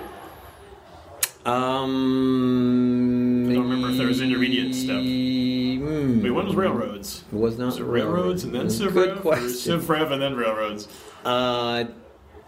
Um, 1.47 3.47
I 3.51 3.55
don't 3.55 3.65
remember 3.69 3.91
if 3.91 3.99
there 3.99 4.07
was 4.07 4.23
intermediate 4.23 4.75
step. 4.75 4.97
Hmm. 4.97 6.23
Wait, 6.23 6.31
when 6.31 6.47
was 6.47 6.55
Railroads? 6.55 7.25
It 7.31 7.37
was 7.37 7.59
not 7.59 7.67
Was 7.67 7.79
it 7.79 7.85
Railroads 7.85 8.45
and 8.45 8.55
then 8.55 8.71
Civ 8.71 8.95
Good 8.95 9.11
Rev? 9.11 9.21
Question. 9.21 9.51
Civ 9.51 9.91
Rev 9.91 10.11
and 10.13 10.23
then 10.23 10.37
Railroads? 10.37 10.89
Uh, 11.25 11.85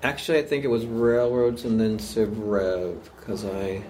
actually, 0.03 0.39
I 0.39 0.45
think 0.45 0.65
it 0.65 0.69
was 0.69 0.87
Railroads 0.87 1.65
and 1.67 1.79
then 1.79 1.99
Civ 1.99 2.39
Rev 2.39 3.11
because 3.17 3.45
I. 3.45 3.83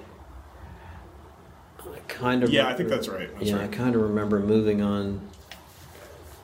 kind 2.09 2.43
of 2.43 2.51
Yeah, 2.51 2.67
I 2.67 2.75
think 2.75 2.89
that's 2.89 3.07
right. 3.07 3.33
That's 3.35 3.51
yeah, 3.51 3.61
I 3.61 3.69
kind 3.69 3.95
of 3.95 4.03
remember 4.03 4.41
moving 4.41 4.83
on 4.83 5.21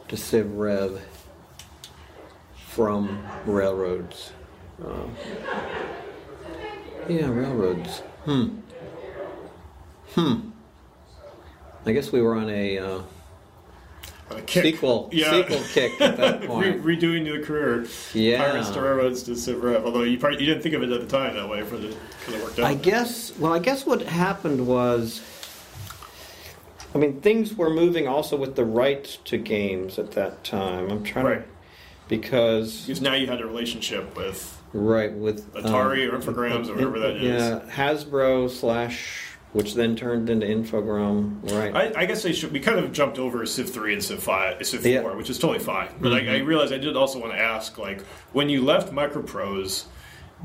to 0.06 0.16
Civ 0.16 0.54
Rev 0.54 1.02
from 2.74 3.22
railroads. 3.46 4.32
Um, 4.84 5.14
yeah, 7.08 7.28
railroads. 7.28 7.98
Hmm. 8.24 8.58
Hmm. 10.14 10.50
I 11.84 11.92
guess 11.92 12.12
we 12.12 12.22
were 12.22 12.34
on 12.36 12.48
a 12.48 12.78
uh, 12.78 13.02
a 14.30 14.48
sequel 14.50 15.10
Yeah. 15.12 15.30
sequel 15.30 15.60
kick 15.72 16.00
at 16.00 16.16
that 16.16 16.40
Re- 16.42 16.46
point. 16.46 16.82
redoing 16.84 17.26
your 17.26 17.42
career, 17.44 17.86
Yeah. 18.14 18.38
Pirates 18.38 18.70
to 18.70 18.80
Railroads 18.80 19.22
to 19.24 19.36
Civ 19.36 19.62
Rev. 19.62 19.84
Although 19.84 20.04
you 20.04 20.18
probably 20.18 20.40
you 20.40 20.46
didn't 20.46 20.62
think 20.62 20.74
of 20.74 20.82
it 20.82 20.90
at 20.90 21.00
the 21.00 21.06
time 21.06 21.34
that 21.34 21.48
way, 21.48 21.62
for 21.62 21.76
the 21.76 21.88
because 22.20 22.34
it 22.34 22.42
worked 22.42 22.58
out. 22.58 22.64
I 22.66 22.74
guess. 22.74 23.36
Well, 23.38 23.52
I 23.52 23.58
guess 23.58 23.84
what 23.84 24.02
happened 24.02 24.66
was, 24.66 25.20
I 26.94 26.98
mean, 26.98 27.20
things 27.20 27.54
were 27.54 27.70
moving 27.70 28.06
also 28.08 28.36
with 28.36 28.54
the 28.56 28.64
rights 28.64 29.18
to 29.24 29.36
games 29.38 29.98
at 29.98 30.12
that 30.12 30.44
time. 30.44 30.90
I'm 30.90 31.02
trying 31.02 31.24
Right. 31.26 31.42
to 31.42 31.51
because 32.20 32.82
Because 32.86 33.00
now 33.00 33.14
you 33.14 33.26
had 33.26 33.40
a 33.40 33.46
relationship 33.46 34.16
with 34.16 34.60
right 34.72 35.12
with 35.12 35.54
um, 35.56 35.64
Atari 35.64 36.10
or 36.10 36.18
Infogrames 36.18 36.68
or 36.68 36.74
whatever 36.74 36.98
that 37.00 37.16
is. 37.16 37.22
Yeah, 37.42 37.60
Hasbro 37.70 38.50
slash, 38.50 39.28
which 39.52 39.74
then 39.74 39.96
turned 39.96 40.30
into 40.30 40.46
Infogrames. 40.46 41.50
Right. 41.52 41.74
I, 41.96 42.02
I 42.02 42.06
guess 42.06 42.24
I 42.24 42.32
should. 42.32 42.52
We 42.52 42.60
kind 42.60 42.78
of 42.78 42.92
jumped 42.92 43.18
over 43.18 43.44
Civ 43.46 43.70
three 43.70 43.92
and 43.94 44.02
Civ 44.02 44.22
five, 44.22 44.64
Civ 44.66 44.84
Yeah. 44.86 45.02
four, 45.02 45.16
which 45.16 45.30
is 45.30 45.38
totally 45.38 45.58
fine. 45.58 45.88
But 46.00 46.12
I, 46.12 46.36
I 46.36 46.38
realized 46.38 46.72
I 46.72 46.78
did 46.78 46.96
also 46.96 47.18
want 47.20 47.32
to 47.32 47.38
ask, 47.38 47.78
like, 47.78 48.02
when 48.32 48.48
you 48.48 48.62
left 48.64 48.92
Microprose, 48.92 49.84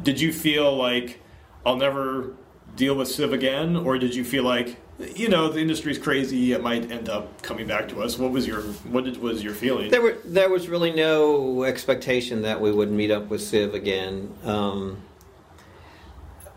did 0.04 0.20
you 0.20 0.32
feel 0.34 0.76
like 0.76 1.22
I'll 1.66 1.78
never 1.78 2.34
deal 2.76 2.96
with 2.96 3.08
Civ 3.08 3.34
again, 3.34 3.76
or 3.76 3.98
did 3.98 4.14
you 4.14 4.24
feel 4.24 4.44
like, 4.44 4.78
you 5.00 5.30
know, 5.30 5.50
the 5.50 5.60
industry's 5.60 6.00
crazy, 6.00 6.54
it 6.54 6.64
might 6.64 6.92
end 6.92 7.10
up 7.10 7.42
coming 7.42 7.68
back 7.68 7.88
to 7.90 8.02
us? 8.02 8.18
What 8.18 8.32
was 8.32 8.48
your 8.48 8.62
what 8.62 9.04
did, 9.04 9.18
was 9.22 9.44
your 9.44 9.54
feeling? 9.54 9.92
There 9.92 10.02
were 10.02 10.18
there 10.26 10.50
was 10.50 10.68
really 10.68 10.92
no 10.92 11.64
expectation 11.64 12.42
that 12.42 12.60
we 12.60 12.72
would 12.72 12.92
meet 12.92 13.12
up 13.12 13.30
with 13.30 13.42
Civ 13.42 13.74
again. 13.74 14.34
Um, 14.44 15.02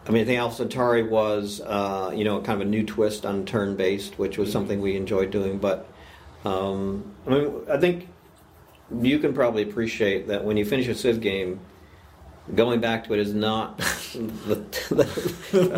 I 0.06 0.12
mean, 0.12 0.22
I 0.22 0.24
think 0.24 0.38
Alpha 0.38 0.56
Centauri 0.56 1.02
was 1.02 1.60
uh, 1.60 2.12
you 2.14 2.24
know 2.24 2.40
kind 2.40 2.60
of 2.60 2.66
a 2.66 2.70
new 2.70 2.84
twist 2.84 3.26
on 3.26 3.44
turn 3.44 3.76
based, 3.76 4.18
which 4.18 4.38
was 4.38 4.50
something 4.50 4.80
we 4.80 4.96
enjoyed 4.96 5.30
doing. 5.30 5.58
But 5.58 5.86
um, 6.44 7.14
I 7.26 7.30
mean, 7.30 7.54
I 7.70 7.76
think 7.76 8.08
you 9.02 9.18
can 9.18 9.34
probably 9.34 9.62
appreciate 9.62 10.28
that 10.28 10.44
when 10.44 10.56
you 10.56 10.64
finish 10.64 10.88
a 10.88 10.94
Civ 10.94 11.20
game. 11.20 11.60
Going 12.54 12.80
back 12.80 13.04
to 13.04 13.12
it 13.14 13.20
is 13.20 13.32
not 13.34 13.78
the, 13.78 14.56
The 14.90 15.04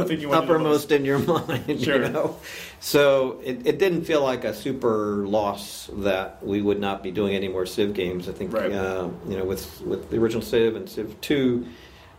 the 0.16 0.30
uppermost 0.32 0.90
in 0.92 1.04
your 1.04 1.18
mind. 1.48 1.80
Sure. 1.82 2.02
You 2.02 2.08
know? 2.08 2.36
So 2.80 3.40
it, 3.44 3.66
it 3.66 3.78
didn't 3.78 4.04
feel 4.04 4.22
like 4.22 4.44
a 4.44 4.54
super 4.54 5.26
loss 5.26 5.90
that 5.98 6.44
we 6.44 6.62
would 6.62 6.80
not 6.80 7.02
be 7.02 7.10
doing 7.10 7.34
any 7.34 7.48
more 7.48 7.66
Civ 7.66 7.94
games. 7.94 8.28
I 8.28 8.32
think 8.32 8.52
Right. 8.52 8.72
uh, 8.72 9.08
you 9.28 9.36
know 9.36 9.44
with 9.44 9.80
with 9.82 10.10
the 10.10 10.16
original 10.18 10.42
Civ 10.42 10.76
and 10.76 10.88
Civ 10.88 11.20
two, 11.20 11.66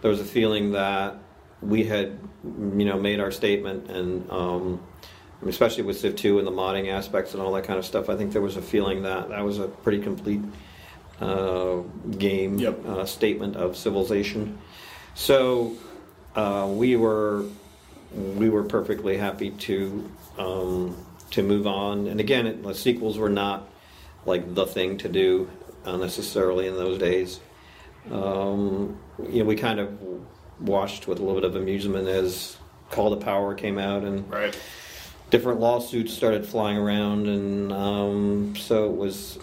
there 0.02 0.12
was 0.12 0.20
a 0.20 0.26
feeling 0.26 0.72
that 0.74 1.16
we 1.62 1.84
had 1.86 2.20
you 2.44 2.86
know 2.86 3.00
made 3.00 3.20
our 3.20 3.32
statement, 3.32 3.90
and 3.90 4.30
um, 4.30 4.82
especially 5.48 5.84
with 5.84 5.98
Civ 6.00 6.16
two 6.16 6.38
and 6.38 6.46
the 6.48 6.52
modding 6.52 6.90
aspects 6.92 7.34
and 7.34 7.42
all 7.42 7.52
that 7.54 7.64
kind 7.64 7.80
of 7.80 7.86
stuff. 7.86 8.10
I 8.10 8.16
think 8.16 8.32
there 8.34 8.42
was 8.42 8.56
a 8.58 8.62
feeling 8.62 9.02
that 9.04 9.30
that 9.30 9.44
was 9.44 9.60
a 9.60 9.68
pretty 9.68 10.00
complete 10.02 10.42
uh, 11.20 11.78
game 12.18 12.58
Yep. 12.58 12.86
uh, 12.86 13.06
statement 13.06 13.56
of 13.56 13.78
civilization. 13.78 14.58
So 15.16 15.74
uh, 16.36 16.68
we 16.72 16.96
were 16.96 17.46
we 18.12 18.50
were 18.50 18.64
perfectly 18.64 19.18
happy 19.18 19.52
to 19.52 20.10
um, 20.38 20.96
to 21.32 21.44
move 21.44 21.68
on. 21.68 22.08
And 22.08 22.20
again, 22.20 22.48
it, 22.48 22.64
the 22.64 22.74
sequels 22.74 23.18
were 23.18 23.30
not 23.30 23.68
like 24.26 24.56
the 24.56 24.66
thing 24.66 24.98
to 25.00 25.10
do 25.10 25.50
uh, 25.86 25.98
necessarily 25.98 26.68
in 26.68 26.76
those 26.76 26.98
days. 26.98 27.40
Um, 28.12 29.00
you 29.30 29.40
know, 29.40 29.46
we 29.46 29.56
kind 29.56 29.80
of 29.80 29.98
watched 30.60 31.08
with 31.08 31.20
a 31.20 31.24
little 31.24 31.40
bit 31.40 31.50
of 31.50 31.56
amusement 31.56 32.08
as 32.08 32.58
Call 32.92 33.10
to 33.16 33.24
Power 33.24 33.54
came 33.56 33.78
out 33.78 34.04
and 34.04 34.30
right. 34.30 34.58
different 35.30 35.60
lawsuits 35.60 36.14
started 36.14 36.46
flying 36.46 36.78
around, 36.78 37.28
and 37.28 37.72
um, 37.72 38.56
so 38.56 38.86
it 38.90 38.96
was, 38.96 39.40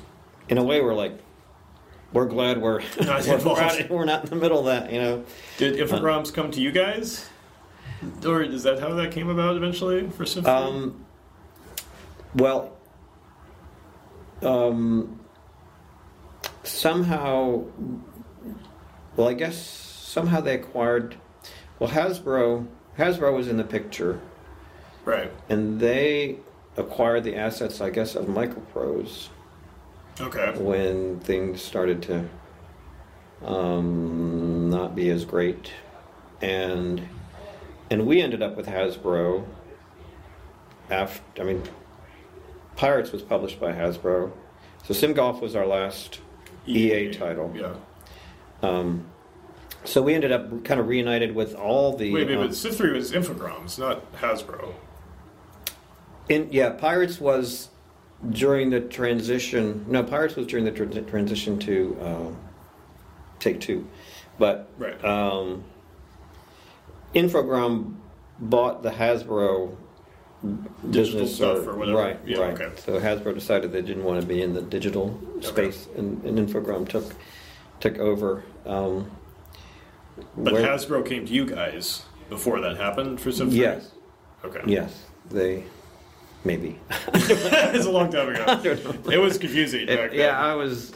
in 0.49 0.59
a 0.59 0.63
way, 0.63 0.81
we're 0.81 0.95
like, 0.95 1.19
we're 2.13 2.27
glad 2.27 2.61
we're 2.61 2.81
Not 3.01 3.27
we're, 3.27 3.35
involved. 3.35 3.91
we're 3.91 4.05
not 4.05 4.25
in 4.25 4.31
the 4.31 4.37
middle 4.37 4.61
of 4.61 4.65
that, 4.67 4.93
you 4.93 5.01
know. 5.01 5.25
Did 5.59 5.77
Infogrames 5.77 6.33
come 6.33 6.51
to 6.51 6.61
you 6.61 6.73
guys, 6.73 7.29
or 8.27 8.43
is 8.43 8.63
that 8.65 8.81
how 8.81 8.95
that 8.95 9.13
came 9.13 9.29
about 9.29 9.57
eventually 9.57 10.09
for 10.11 10.25
three? 10.25 10.43
Um, 10.45 11.05
well, 12.35 12.77
um, 14.43 15.21
somehow, 16.63 17.65
well, 19.17 19.29
I 19.29 19.35
guess 19.35 19.57
somehow 19.57 20.41
they 20.41 20.55
acquired. 20.55 21.17
Well, 21.79 21.91
Hasbro 21.91 22.67
Hasbro 22.99 23.35
was 23.35 23.49
in 23.49 23.57
the 23.57 23.65
picture, 23.65 24.21
right. 25.05 25.33
and 25.49 25.81
they 25.81 26.37
acquired 26.77 27.25
the 27.25 27.37
assets, 27.37 27.81
I 27.81 27.91
guess, 27.91 28.15
of 28.15 28.27
Microprose. 28.27 29.29
Okay. 30.21 30.53
when 30.59 31.21
things 31.21 31.63
started 31.63 32.03
to 32.03 32.29
um, 33.45 34.71
not 34.71 34.95
be 34.95 35.11
as 35.11 35.25
great, 35.25 35.73
and 36.43 37.07
and 37.91 38.07
we 38.07 38.21
ended 38.21 38.43
up 38.43 38.57
with 38.57 38.67
Hasbro. 38.67 39.45
After 40.91 41.43
I 41.43 41.45
mean, 41.45 41.63
Pirates 42.77 43.13
was 43.13 43.23
published 43.23 43.61
by 43.61 43.73
Hasbro, 43.73 44.33
so 44.85 44.95
Sim 44.95 45.13
Golf 45.13 45.41
was 45.41 45.55
our 45.55 45.67
last 45.67 46.21
EA 46.67 47.13
title. 47.13 47.53
Yeah. 47.55 47.75
Um, 48.63 49.07
so 49.85 50.03
we 50.03 50.15
ended 50.15 50.33
up 50.33 50.65
kind 50.65 50.79
of 50.79 50.89
reunited 50.89 51.35
with 51.35 51.55
all 51.55 51.97
the. 51.97 52.13
Wait, 52.13 52.29
wait, 52.29 52.37
um, 52.37 52.47
but 52.47 52.55
Civ 52.55 52.77
3 52.77 52.93
was 52.93 53.13
Infogrames, 53.13 53.79
not 53.79 54.13
Hasbro. 54.15 54.75
In, 56.29 56.49
yeah, 56.53 56.71
Pirates 56.71 57.21
was 57.21 57.71
during 58.29 58.71
the 58.71 58.81
transition. 58.81 59.85
No, 59.89 60.03
Pirates 60.03 60.37
was 60.37 60.47
during 60.47 60.65
the 60.65 60.73
tr- 60.73 60.85
transition 61.09 61.59
to 61.61 61.97
um, 62.03 62.37
Take 63.39 63.61
Two, 63.61 63.87
but 64.39 64.69
Right. 64.79 65.03
um, 65.05 65.65
Infogrames 67.15 67.95
bought 68.39 68.83
the 68.83 68.91
Hasbro 68.91 69.77
Digital 70.43 70.91
business 71.21 71.37
stuff 71.37 71.67
or 71.67 71.77
whatever. 71.77 71.99
Right, 71.99 72.19
Yeah, 72.25 72.39
right. 72.39 72.59
okay. 72.59 72.71
So 72.81 72.99
Hasbro 72.99 73.35
decided 73.35 73.73
they 73.73 73.83
didn't 73.83 74.05
want 74.05 74.23
to 74.23 74.27
be 74.27 74.41
in 74.41 74.55
the 74.55 74.63
digital 74.63 75.19
space, 75.43 75.87
and, 75.99 76.25
and 76.25 76.39
Infogrames 76.39 76.89
took 76.89 77.15
took 77.81 77.99
over. 77.99 78.43
Um, 78.65 79.11
But 80.39 80.53
where- 80.55 80.63
Hasbro 80.63 81.07
came 81.07 81.27
to 81.27 81.33
you 81.33 81.45
guys 81.45 82.05
before 82.31 82.61
that 82.61 82.77
happened 82.79 83.21
for 83.21 83.31
some. 83.33 83.51
3? 83.51 83.59
yes, 83.61 83.91
Okay. 84.45 84.61
yes, 84.67 85.05
they 85.31 85.65
maybe. 86.45 86.79
it's 87.15 87.87
a 87.87 87.91
long 87.91 88.11
time 88.11 88.29
ago. 88.35 88.61
It 89.11 89.19
was 89.19 89.39
confusing 89.39 89.87
back 89.87 89.99
It- 89.99 90.11
then. 90.13 90.19
yeah, 90.21 90.39
I 90.39 90.55
was, 90.55 90.93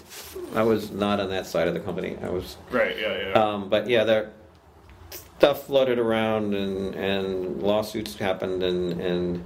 I 0.54 0.62
was 0.62 0.90
not 0.90 1.20
on 1.20 1.28
that 1.30 1.46
side 1.46 1.68
of 1.68 1.74
the 1.74 1.80
company. 1.80 2.16
I 2.22 2.28
was, 2.30 2.56
Right, 2.70 2.96
yeah, 2.98 3.28
yeah. 3.28 3.32
um, 3.32 3.68
but 3.68 3.88
yeah, 3.88 4.04
there 4.04 4.30
stuff 5.38 5.66
floated 5.66 5.98
around 5.98 6.54
and 6.54 6.94
and 6.94 7.62
lawsuits 7.62 8.16
happened 8.16 8.62
and 8.62 9.00
and 9.00 9.44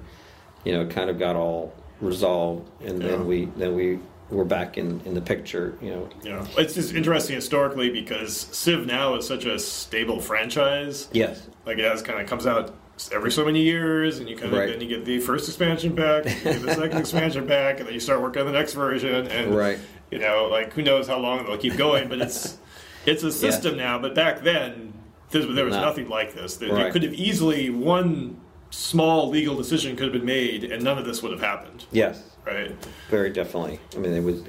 you 0.64 0.72
know 0.72 0.86
kind 0.86 1.08
of 1.10 1.18
got 1.18 1.34
all 1.34 1.72
resolved 2.00 2.70
and 2.82 3.02
Yeah. 3.02 3.08
then 3.08 3.26
we 3.26 3.46
then 3.56 3.74
we 3.74 3.98
were 4.30 4.44
back 4.44 4.76
in 4.78 5.00
in 5.06 5.14
the 5.14 5.20
picture. 5.22 5.76
You 5.80 5.90
know, 5.90 6.08
yeah. 6.22 6.46
It's 6.58 6.74
just 6.74 6.94
interesting 6.94 7.34
historically 7.36 7.90
because 7.90 8.36
Civ 8.36 8.86
now 8.86 9.14
is 9.16 9.26
such 9.26 9.46
a 9.46 9.58
stable 9.58 10.20
franchise. 10.20 11.08
yes, 11.12 11.48
Like 11.66 11.78
it 11.78 11.84
has 11.90 12.02
kind 12.02 12.20
of 12.20 12.28
comes 12.28 12.46
out 12.46 12.74
every 13.12 13.30
so 13.30 13.44
many 13.44 13.62
years, 13.62 14.18
and 14.18 14.28
you 14.28 14.36
kind 14.36 14.52
of 14.52 14.58
Right. 14.58 14.68
then 14.70 14.80
you 14.80 14.88
get 14.88 15.04
the 15.04 15.18
first 15.20 15.48
expansion 15.48 15.94
pack, 15.94 16.24
you 16.24 16.30
get 16.52 16.62
the 16.62 16.74
second 16.74 16.98
expansion 17.04 17.46
pack, 17.46 17.78
and 17.78 17.86
then 17.86 17.94
you 17.94 18.00
start 18.00 18.20
working 18.20 18.40
on 18.40 18.46
the 18.46 18.52
next 18.52 18.72
version, 18.74 19.26
and 19.28 19.54
right, 19.54 19.78
you 20.10 20.18
know, 20.18 20.48
like 20.50 20.72
who 20.72 20.82
knows 20.82 21.06
how 21.06 21.18
long 21.18 21.44
they'll 21.46 21.56
keep 21.58 21.76
going, 21.76 22.08
but 22.08 22.20
it's 22.20 22.58
it's 23.06 23.22
a 23.22 23.32
system 23.32 23.76
now. 23.76 23.98
But 23.98 24.14
back 24.14 24.42
then, 24.42 24.92
there, 25.30 25.42
there 25.46 25.64
was 25.64 25.74
No. 25.76 25.82
nothing 25.82 26.08
like 26.08 26.34
this. 26.34 26.56
There, 26.56 26.68
there 26.68 26.84
Right. 26.84 26.92
could 26.92 27.02
have 27.02 27.14
easily 27.14 27.70
one 27.70 28.36
small 28.70 29.28
legal 29.30 29.56
decision 29.56 29.96
could 29.96 30.04
have 30.04 30.12
been 30.12 30.24
made, 30.26 30.64
and 30.64 30.82
none 30.82 30.98
of 30.98 31.04
this 31.06 31.22
would 31.22 31.32
have 31.32 31.40
happened. 31.40 31.84
yes, 31.90 32.22
Right? 32.46 32.74
very 33.10 33.30
definitely. 33.30 33.78
I 33.94 33.98
mean, 33.98 34.12
it 34.12 34.22
was 34.22 34.42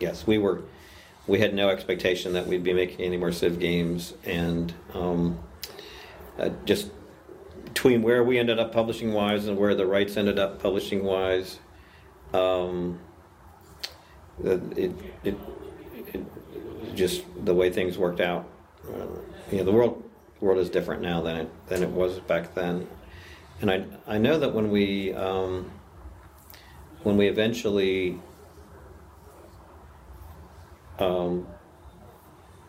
yes, 0.00 0.26
we 0.26 0.38
were. 0.38 0.62
We 1.28 1.38
had 1.38 1.54
no 1.54 1.68
expectation 1.68 2.32
that 2.32 2.48
we'd 2.48 2.64
be 2.64 2.72
making 2.72 3.00
any 3.06 3.16
more 3.16 3.30
Civ 3.30 3.60
games, 3.60 4.14
and 4.24 4.74
um, 4.92 5.38
uh, 6.36 6.48
just 6.64 6.90
between 7.72 8.02
where 8.02 8.22
we 8.22 8.38
ended 8.38 8.58
up 8.58 8.70
publishing 8.70 9.14
wise 9.14 9.46
and 9.46 9.56
where 9.56 9.74
the 9.74 9.86
rights 9.86 10.18
ended 10.18 10.38
up 10.38 10.60
publishing 10.60 11.02
wise, 11.02 11.58
um, 12.34 13.00
it, 14.44 14.60
it, 14.76 14.92
it, 15.24 16.94
just 16.94 17.24
the 17.46 17.54
way 17.54 17.70
things 17.70 17.96
worked 17.96 18.20
out. 18.20 18.46
Uh, 18.86 19.06
you 19.50 19.58
know, 19.58 19.64
the 19.64 19.72
world 19.72 20.02
world 20.40 20.58
is 20.58 20.68
different 20.68 21.00
now 21.00 21.22
than 21.22 21.36
it 21.36 21.66
than 21.68 21.82
it 21.82 21.88
was 21.88 22.18
back 22.20 22.54
then, 22.54 22.86
and 23.62 23.70
I 23.70 23.84
I 24.06 24.18
know 24.18 24.38
that 24.38 24.52
when 24.52 24.70
we 24.70 25.14
um, 25.14 25.70
when 27.04 27.16
we 27.16 27.28
eventually 27.28 28.18
um, 30.98 31.46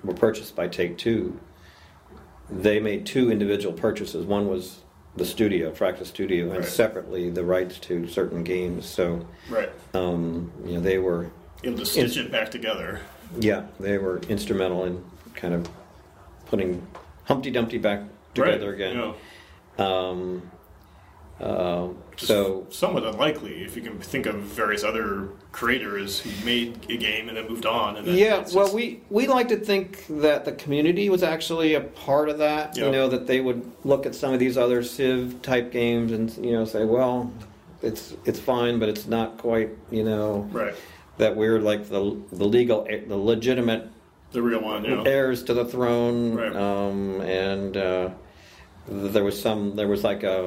were 0.02 0.14
purchased 0.14 0.56
by 0.56 0.70
Take 0.70 0.98
Two, 0.98 1.38
they 2.50 2.80
made 2.80 3.06
two 3.06 3.30
individual 3.30 3.74
purchases. 3.74 4.26
One 4.26 4.48
was 4.48 4.84
the 5.16 5.26
studio, 5.26 5.72
Fractal 5.72 6.06
Studio, 6.06 6.46
and 6.50 6.60
Right. 6.60 6.66
separately 6.66 7.30
the 7.30 7.44
rights 7.44 7.78
to 7.80 8.08
certain 8.08 8.44
games. 8.44 8.86
So, 8.86 9.26
Right. 9.50 9.70
um, 9.94 10.52
you 10.66 10.74
know, 10.76 10.80
they 10.80 10.98
were, 10.98 11.28
Able 11.64 11.78
to 11.80 11.86
stitch 11.86 12.18
it 12.18 12.32
back 12.32 12.50
together. 12.52 13.00
yeah, 13.40 13.64
they 13.80 13.98
were 13.98 14.20
instrumental 14.30 14.86
in 14.86 15.04
kind 15.36 15.54
of 15.54 15.70
putting 16.48 16.86
Humpty 17.26 17.52
Dumpty 17.52 17.78
back 17.78 18.02
together 18.34 18.68
right. 18.72 18.76
again. 18.76 19.14
Yeah. 19.78 19.86
Um, 19.86 20.52
uh, 21.40 21.88
so 22.18 22.68
somewhat 22.70 23.04
unlikely 23.06 23.64
if 23.64 23.76
you 23.76 23.82
can 23.82 24.00
think 24.00 24.26
of 24.26 24.36
various 24.36 24.84
other 24.84 25.30
creators 25.52 26.20
who 26.20 26.46
made 26.46 26.86
a 26.90 26.98
game 26.98 27.28
and 27.28 27.38
then 27.38 27.48
moved 27.48 27.66
on. 27.66 27.98
And 27.98 28.08
then 28.08 28.16
yeah, 28.16 28.42
it's 28.42 28.54
well, 28.54 28.74
we 28.74 29.02
we 29.10 29.28
like 29.28 29.48
to 29.50 29.58
think 29.58 30.06
that 30.10 30.46
the 30.46 30.52
community 30.52 31.10
was 31.10 31.24
actually 31.24 31.74
a 31.76 31.82
part 31.82 32.30
of 32.30 32.38
that. 32.40 32.78
Yeah. 32.78 32.86
You 32.86 32.92
know, 32.92 33.10
that 33.10 33.28
they 33.28 33.42
would 33.42 33.70
look 33.84 34.06
at 34.06 34.16
some 34.16 34.34
of 34.34 34.40
these 34.40 34.58
other 34.58 34.84
Civ 34.84 35.42
type 35.42 35.72
games 35.72 36.12
and 36.12 36.36
you 36.38 36.52
know 36.52 36.66
say, 36.66 36.86
well, 36.86 37.32
it's 37.82 38.16
it's 38.26 38.40
fine, 38.40 38.80
but 38.80 38.90
it's 38.90 39.08
not 39.08 39.38
quite. 39.38 39.70
You 39.92 40.04
know, 40.04 40.48
right 40.52 40.76
that 41.18 41.36
we're 41.36 41.60
like 41.60 41.90
the 41.90 42.18
the 42.32 42.46
legal, 42.46 42.86
the 42.86 43.18
legitimate 43.18 43.90
the 44.32 44.42
real 44.42 44.62
one. 44.62 44.84
Know. 44.84 45.04
heirs 45.04 45.44
to 45.44 45.54
the 45.54 45.66
throne, 45.66 46.34
Right. 46.34 46.56
um, 46.56 47.22
and 47.22 47.78
uh, 47.78 48.10
there 48.88 49.24
was 49.24 49.40
some, 49.42 49.76
there 49.76 49.88
was 49.88 50.04
like 50.04 50.24
a, 50.24 50.46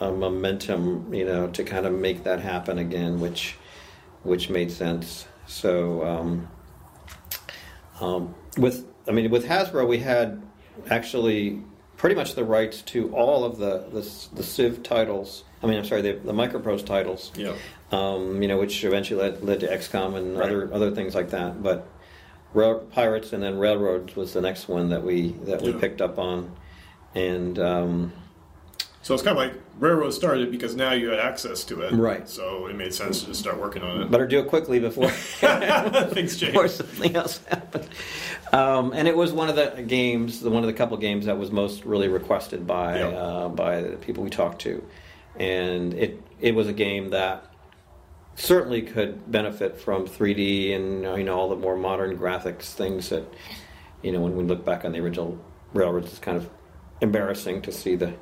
a 0.00 0.12
momentum, 0.12 1.12
you 1.14 1.24
know, 1.24 1.48
to 1.48 1.64
kind 1.64 1.86
of 1.86 1.92
make 1.92 2.24
that 2.24 2.40
happen 2.40 2.78
again, 2.78 3.20
which 3.20 3.56
which 4.22 4.50
made 4.50 4.70
sense. 4.70 5.26
So 5.46 6.04
um, 6.06 6.48
um, 8.00 8.34
with, 8.58 8.86
I 9.08 9.12
mean, 9.12 9.30
with 9.30 9.46
Hasbro, 9.46 9.86
we 9.88 9.98
had 9.98 10.42
actually 10.90 11.62
pretty 11.96 12.14
much 12.14 12.34
the 12.34 12.44
rights 12.44 12.82
to 12.82 13.14
all 13.14 13.44
of 13.44 13.58
the 13.58 13.78
the, 13.92 14.00
the 14.36 14.42
Civ 14.42 14.82
titles. 14.82 15.44
I 15.62 15.66
mean, 15.66 15.78
I'm 15.78 15.84
sorry, 15.84 16.02
the, 16.02 16.12
the 16.12 16.32
Microprose 16.32 16.84
titles 16.86 17.32
Yeah. 17.36 17.54
um, 17.92 18.40
you 18.40 18.48
know, 18.48 18.56
which 18.58 18.82
eventually 18.84 19.20
led, 19.20 19.42
led 19.44 19.60
to 19.60 19.66
XCOM 19.68 20.16
and 20.16 20.38
Right. 20.38 20.48
other 20.48 20.72
other 20.72 20.90
things 20.90 21.14
like 21.14 21.30
that. 21.30 21.62
But 21.62 21.86
Rail, 22.54 22.80
Pirates 22.90 23.32
and 23.32 23.42
then 23.42 23.58
Railroads 23.58 24.16
was 24.16 24.32
the 24.32 24.40
next 24.40 24.68
one 24.68 24.88
that 24.90 25.02
we 25.04 25.32
that 25.44 25.62
we 25.62 25.72
Yeah. 25.72 25.78
picked 25.80 26.00
up 26.02 26.18
on, 26.18 26.50
and 27.14 27.58
um, 27.58 28.12
So 29.02 29.14
it's 29.14 29.22
kind 29.22 29.36
of 29.38 29.42
like 29.44 29.54
Railroad 29.78 30.10
started 30.10 30.50
because 30.50 30.76
now 30.76 30.92
you 30.92 31.08
had 31.08 31.18
access 31.18 31.64
to 31.64 31.80
it. 31.80 31.92
Right. 31.92 32.28
So 32.28 32.66
it 32.66 32.76
made 32.76 32.92
sense 32.92 33.20
to 33.20 33.26
just 33.28 33.40
start 33.40 33.58
working 33.58 33.82
on 33.82 34.02
it. 34.02 34.10
better 34.10 34.26
do 34.26 34.40
it 34.40 34.48
quickly 34.48 34.78
before 34.78 35.08
Things 36.10 36.36
change. 36.36 36.52
before 36.52 36.68
something 36.68 37.16
else 37.16 37.38
happened. 37.48 37.88
Um, 38.52 38.92
and 38.92 39.08
it 39.08 39.16
was 39.16 39.32
one 39.32 39.48
of 39.48 39.56
the 39.56 39.82
games, 39.82 40.40
the 40.40 40.50
one 40.50 40.62
of 40.62 40.66
the 40.66 40.72
couple 40.74 40.96
games 40.98 41.26
that 41.26 41.38
was 41.38 41.50
most 41.50 41.84
really 41.84 42.08
requested 42.08 42.66
by 42.66 42.98
Yeah. 42.98 43.06
uh, 43.08 43.48
by 43.48 43.80
the 43.80 43.96
people 43.96 44.22
we 44.24 44.30
talked 44.30 44.60
to, 44.62 44.84
and 45.36 45.94
it 45.94 46.20
it 46.40 46.54
was 46.54 46.66
a 46.66 46.72
game 46.72 47.10
that 47.10 47.46
certainly 48.34 48.82
could 48.82 49.30
benefit 49.30 49.78
from 49.78 50.06
3D 50.06 50.74
and 50.74 51.02
you 51.18 51.24
know 51.24 51.38
all 51.38 51.48
the 51.48 51.56
more 51.56 51.76
modern 51.76 52.16
graphics 52.18 52.72
things 52.72 53.08
that 53.10 53.24
you 54.02 54.10
know 54.12 54.20
when 54.20 54.34
we 54.36 54.44
look 54.44 54.64
back 54.64 54.84
on 54.84 54.92
the 54.92 54.98
original 54.98 55.38
railroads 55.74 56.06
it's 56.08 56.18
kind 56.18 56.36
of 56.38 56.48
embarrassing 57.00 57.62
to 57.62 57.72
see 57.72 57.96
the 57.96 58.12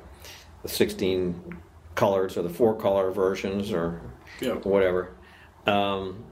the 0.61 0.67
16 0.69 1.57
colors 1.95 2.37
or 2.37 2.41
the 2.41 2.49
four 2.49 2.75
color 2.75 3.11
versions 3.11 3.71
or 3.71 4.01
Yeah. 4.41 4.55
whatever 4.55 5.11
um, 5.65 6.23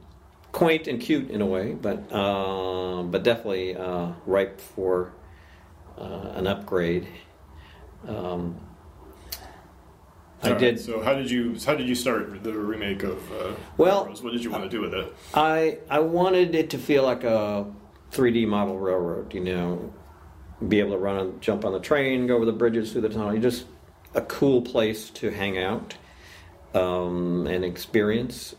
quaint 0.52 0.88
and 0.88 1.00
cute 1.00 1.30
in 1.30 1.42
a 1.42 1.46
way 1.46 1.74
but 1.74 2.12
uh, 2.12 3.04
but 3.04 3.24
definitely 3.24 3.76
uh, 3.76 4.12
ripe 4.26 4.60
for 4.60 5.14
uh, 5.98 6.32
an 6.36 6.48
upgrade 6.48 7.08
um, 8.08 8.56
I 10.44 10.50
right, 10.52 10.60
did 10.60 10.80
So 10.80 11.02
how 11.02 11.14
did 11.16 11.32
you 11.32 11.58
how 11.66 11.74
did 11.76 11.88
you 11.90 11.96
start 11.96 12.44
the 12.44 12.54
remake 12.54 13.04
of 13.04 13.18
uh, 13.32 13.54
Well, 13.78 14.02
Railroads? 14.02 14.22
What 14.22 14.34
did 14.34 14.44
you 14.44 14.52
want 14.52 14.64
to 14.64 14.70
do 14.70 14.82
with 14.82 14.94
it? 14.94 15.12
I 15.34 15.80
I 15.90 16.00
wanted 16.00 16.54
it 16.54 16.70
to 16.72 16.78
feel 16.78 17.04
like 17.04 17.24
a 17.24 17.66
3D 18.12 18.48
model 18.48 18.78
railroad, 18.78 19.34
you 19.34 19.40
know, 19.42 19.92
be 20.66 20.80
able 20.80 20.92
to 20.92 20.98
run 20.98 21.18
and 21.18 21.42
jump 21.42 21.66
on 21.66 21.74
the 21.74 21.80
train, 21.80 22.28
go 22.28 22.36
over 22.36 22.46
the 22.46 22.52
bridges 22.52 22.92
through 22.92 23.02
the 23.02 23.10
tunnel. 23.10 23.38
Just 23.40 23.66
a 24.14 24.22
cool 24.22 24.62
place 24.62 25.10
to 25.12 25.30
hang 25.30 25.58
out 25.58 25.96
um, 26.74 27.48
and 27.48 27.64
experience, 27.64 28.56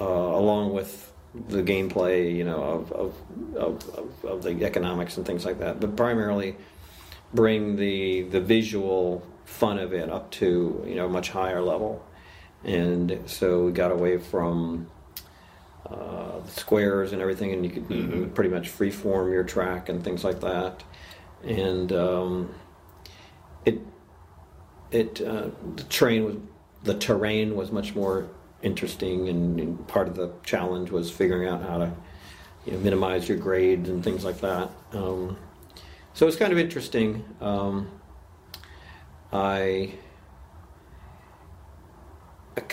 uh, 0.00 0.04
along 0.04 0.72
with 0.72 1.12
the 1.48 1.62
gameplay, 1.62 2.34
you 2.34 2.44
know, 2.44 2.62
of 2.62 2.92
of, 2.92 3.14
of, 3.56 4.24
of 4.24 4.42
the 4.42 4.64
economics 4.64 5.16
and 5.16 5.26
things 5.26 5.44
like 5.44 5.58
that. 5.60 5.80
But 5.80 5.96
primarily, 5.96 6.56
bring 7.32 7.76
the 7.76 8.22
the 8.22 8.40
visual 8.40 9.26
fun 9.44 9.78
of 9.78 9.92
it 9.92 10.08
up 10.10 10.30
to 10.30 10.84
you 10.86 10.94
know 10.94 11.06
a 11.06 11.08
much 11.08 11.30
higher 11.30 11.62
level. 11.62 12.04
And 12.62 13.20
so 13.24 13.64
we 13.64 13.72
got 13.72 13.90
away 13.90 14.18
from 14.18 14.90
uh, 15.88 16.40
the 16.40 16.50
squares 16.50 17.12
and 17.12 17.22
everything, 17.22 17.52
and 17.52 17.64
you 17.64 17.70
could 17.70 17.90
you 17.90 18.08
could 18.08 18.34
pretty 18.34 18.50
much 18.50 18.70
freeform 18.70 19.32
your 19.32 19.44
track 19.44 19.88
and 19.88 20.04
things 20.04 20.24
like 20.24 20.40
that. 20.40 20.82
And 21.44 21.92
um, 21.92 22.54
it 23.64 23.80
it 24.90 25.20
uh, 25.20 25.48
the 25.76 25.84
train 25.84 26.24
was 26.24 26.36
the 26.82 26.94
terrain 26.94 27.56
was 27.56 27.70
much 27.72 27.94
more 27.94 28.28
interesting, 28.62 29.28
and, 29.28 29.60
and 29.60 29.88
part 29.88 30.08
of 30.08 30.16
the 30.16 30.32
challenge 30.42 30.90
was 30.90 31.10
figuring 31.10 31.48
out 31.48 31.62
how 31.62 31.78
to 31.78 31.92
you 32.66 32.72
know 32.72 32.78
minimize 32.78 33.28
your 33.28 33.38
grades 33.38 33.88
and 33.88 34.02
things 34.04 34.24
like 34.24 34.40
that. 34.40 34.70
Um, 34.92 35.36
so 36.12 36.26
it's 36.26 36.36
kind 36.36 36.52
of 36.52 36.58
interesting. 36.58 37.24
Um, 37.40 37.90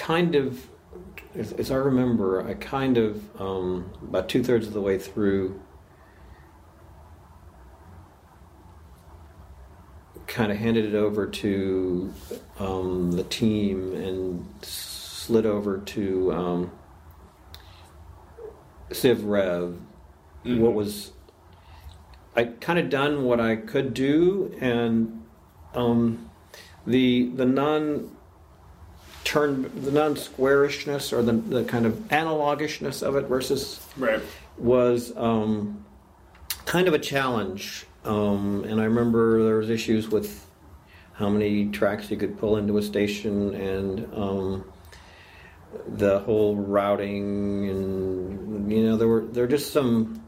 kind 0.07 0.35
of, 0.35 0.67
as, 1.35 1.51
as 1.53 1.69
I 1.69 1.75
remember, 1.75 2.47
I 2.47 2.53
kind 2.53 2.97
of 2.97 3.41
um, 3.41 3.91
about 4.01 4.29
two 4.29 4.43
thirds 4.43 4.67
of 4.67 4.73
the 4.73 4.81
way 4.81 4.97
through, 4.97 5.59
kind 10.27 10.51
of 10.51 10.57
handed 10.57 10.85
it 10.85 10.95
over 10.95 11.25
to 11.25 12.13
um, 12.59 13.11
the 13.13 13.23
team 13.23 13.95
and 13.95 14.45
slid 14.61 15.45
over 15.45 15.79
to 15.79 16.33
um, 16.33 16.71
Civ 18.91 19.23
Rev. 19.23 19.75
What 20.43 20.73
was 20.73 21.11
I 22.37 22.43
kind 22.45 22.79
of 22.79 22.89
done 22.89 23.23
what 23.25 23.39
I 23.41 23.55
could 23.57 23.93
do, 23.93 24.55
and 24.61 25.23
um, 25.73 26.29
the 26.85 27.29
the 27.35 27.45
non 27.45 28.15
turn 29.25 29.69
the 29.83 29.91
non 29.91 30.15
squarishness 30.15 31.11
or 31.11 31.21
the, 31.21 31.33
the 31.33 31.63
kind 31.65 31.85
of 31.85 31.95
analogishness 32.11 33.01
of 33.01 33.15
it 33.17 33.25
versus 33.25 33.81
Right. 33.97 34.21
was 34.57 35.11
um, 35.17 35.83
kind 36.65 36.87
of 36.87 36.93
a 36.93 36.99
challenge. 36.99 37.86
Um, 38.07 38.63
and 38.63 38.79
I 38.79 38.85
remember 38.85 39.43
there 39.43 39.57
was 39.57 39.69
issues 39.69 40.07
with 40.07 40.45
how 41.13 41.29
many 41.29 41.67
tracks 41.67 42.09
you 42.09 42.17
could 42.17 42.37
pull 42.37 42.57
into 42.57 42.77
a 42.77 42.81
station 42.81 43.53
and 43.53 44.13
um, 44.13 44.71
the 45.87 46.19
whole 46.19 46.55
routing 46.55 47.69
and 47.69 48.71
you 48.71 48.83
know 48.83 48.95
there 48.95 49.07
were 49.07 49.21
there 49.21 49.43
were 49.43 49.49
just 49.49 49.73
some 49.73 50.23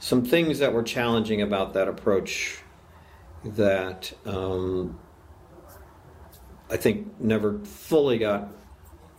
some 0.00 0.24
things 0.24 0.58
that 0.58 0.72
were 0.72 0.82
challenging 0.82 1.42
about 1.42 1.74
that 1.74 1.86
approach 1.86 2.58
that 3.44 4.12
um, 4.26 4.98
I 6.70 6.76
think 6.76 7.20
never 7.20 7.58
fully 7.60 8.18
got 8.18 8.48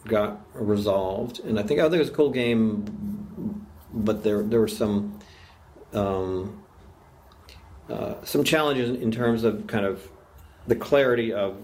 got 0.05 0.41
resolved. 0.53 1.39
And 1.39 1.59
I 1.59 1.63
think 1.63 1.79
I 1.79 1.83
think 1.83 1.95
it 1.95 1.99
was 1.99 2.09
a 2.09 2.13
cool 2.13 2.31
game, 2.31 3.65
but 3.93 4.23
there 4.23 4.41
there 4.43 4.59
were 4.59 4.67
some 4.67 5.19
um, 5.93 6.63
uh, 7.91 8.15
some 8.23 8.43
challenges 8.43 8.89
in 9.01 9.11
terms 9.11 9.43
of 9.43 9.67
kind 9.67 9.85
of 9.85 10.07
the 10.67 10.75
clarity 10.75 11.33
of 11.33 11.55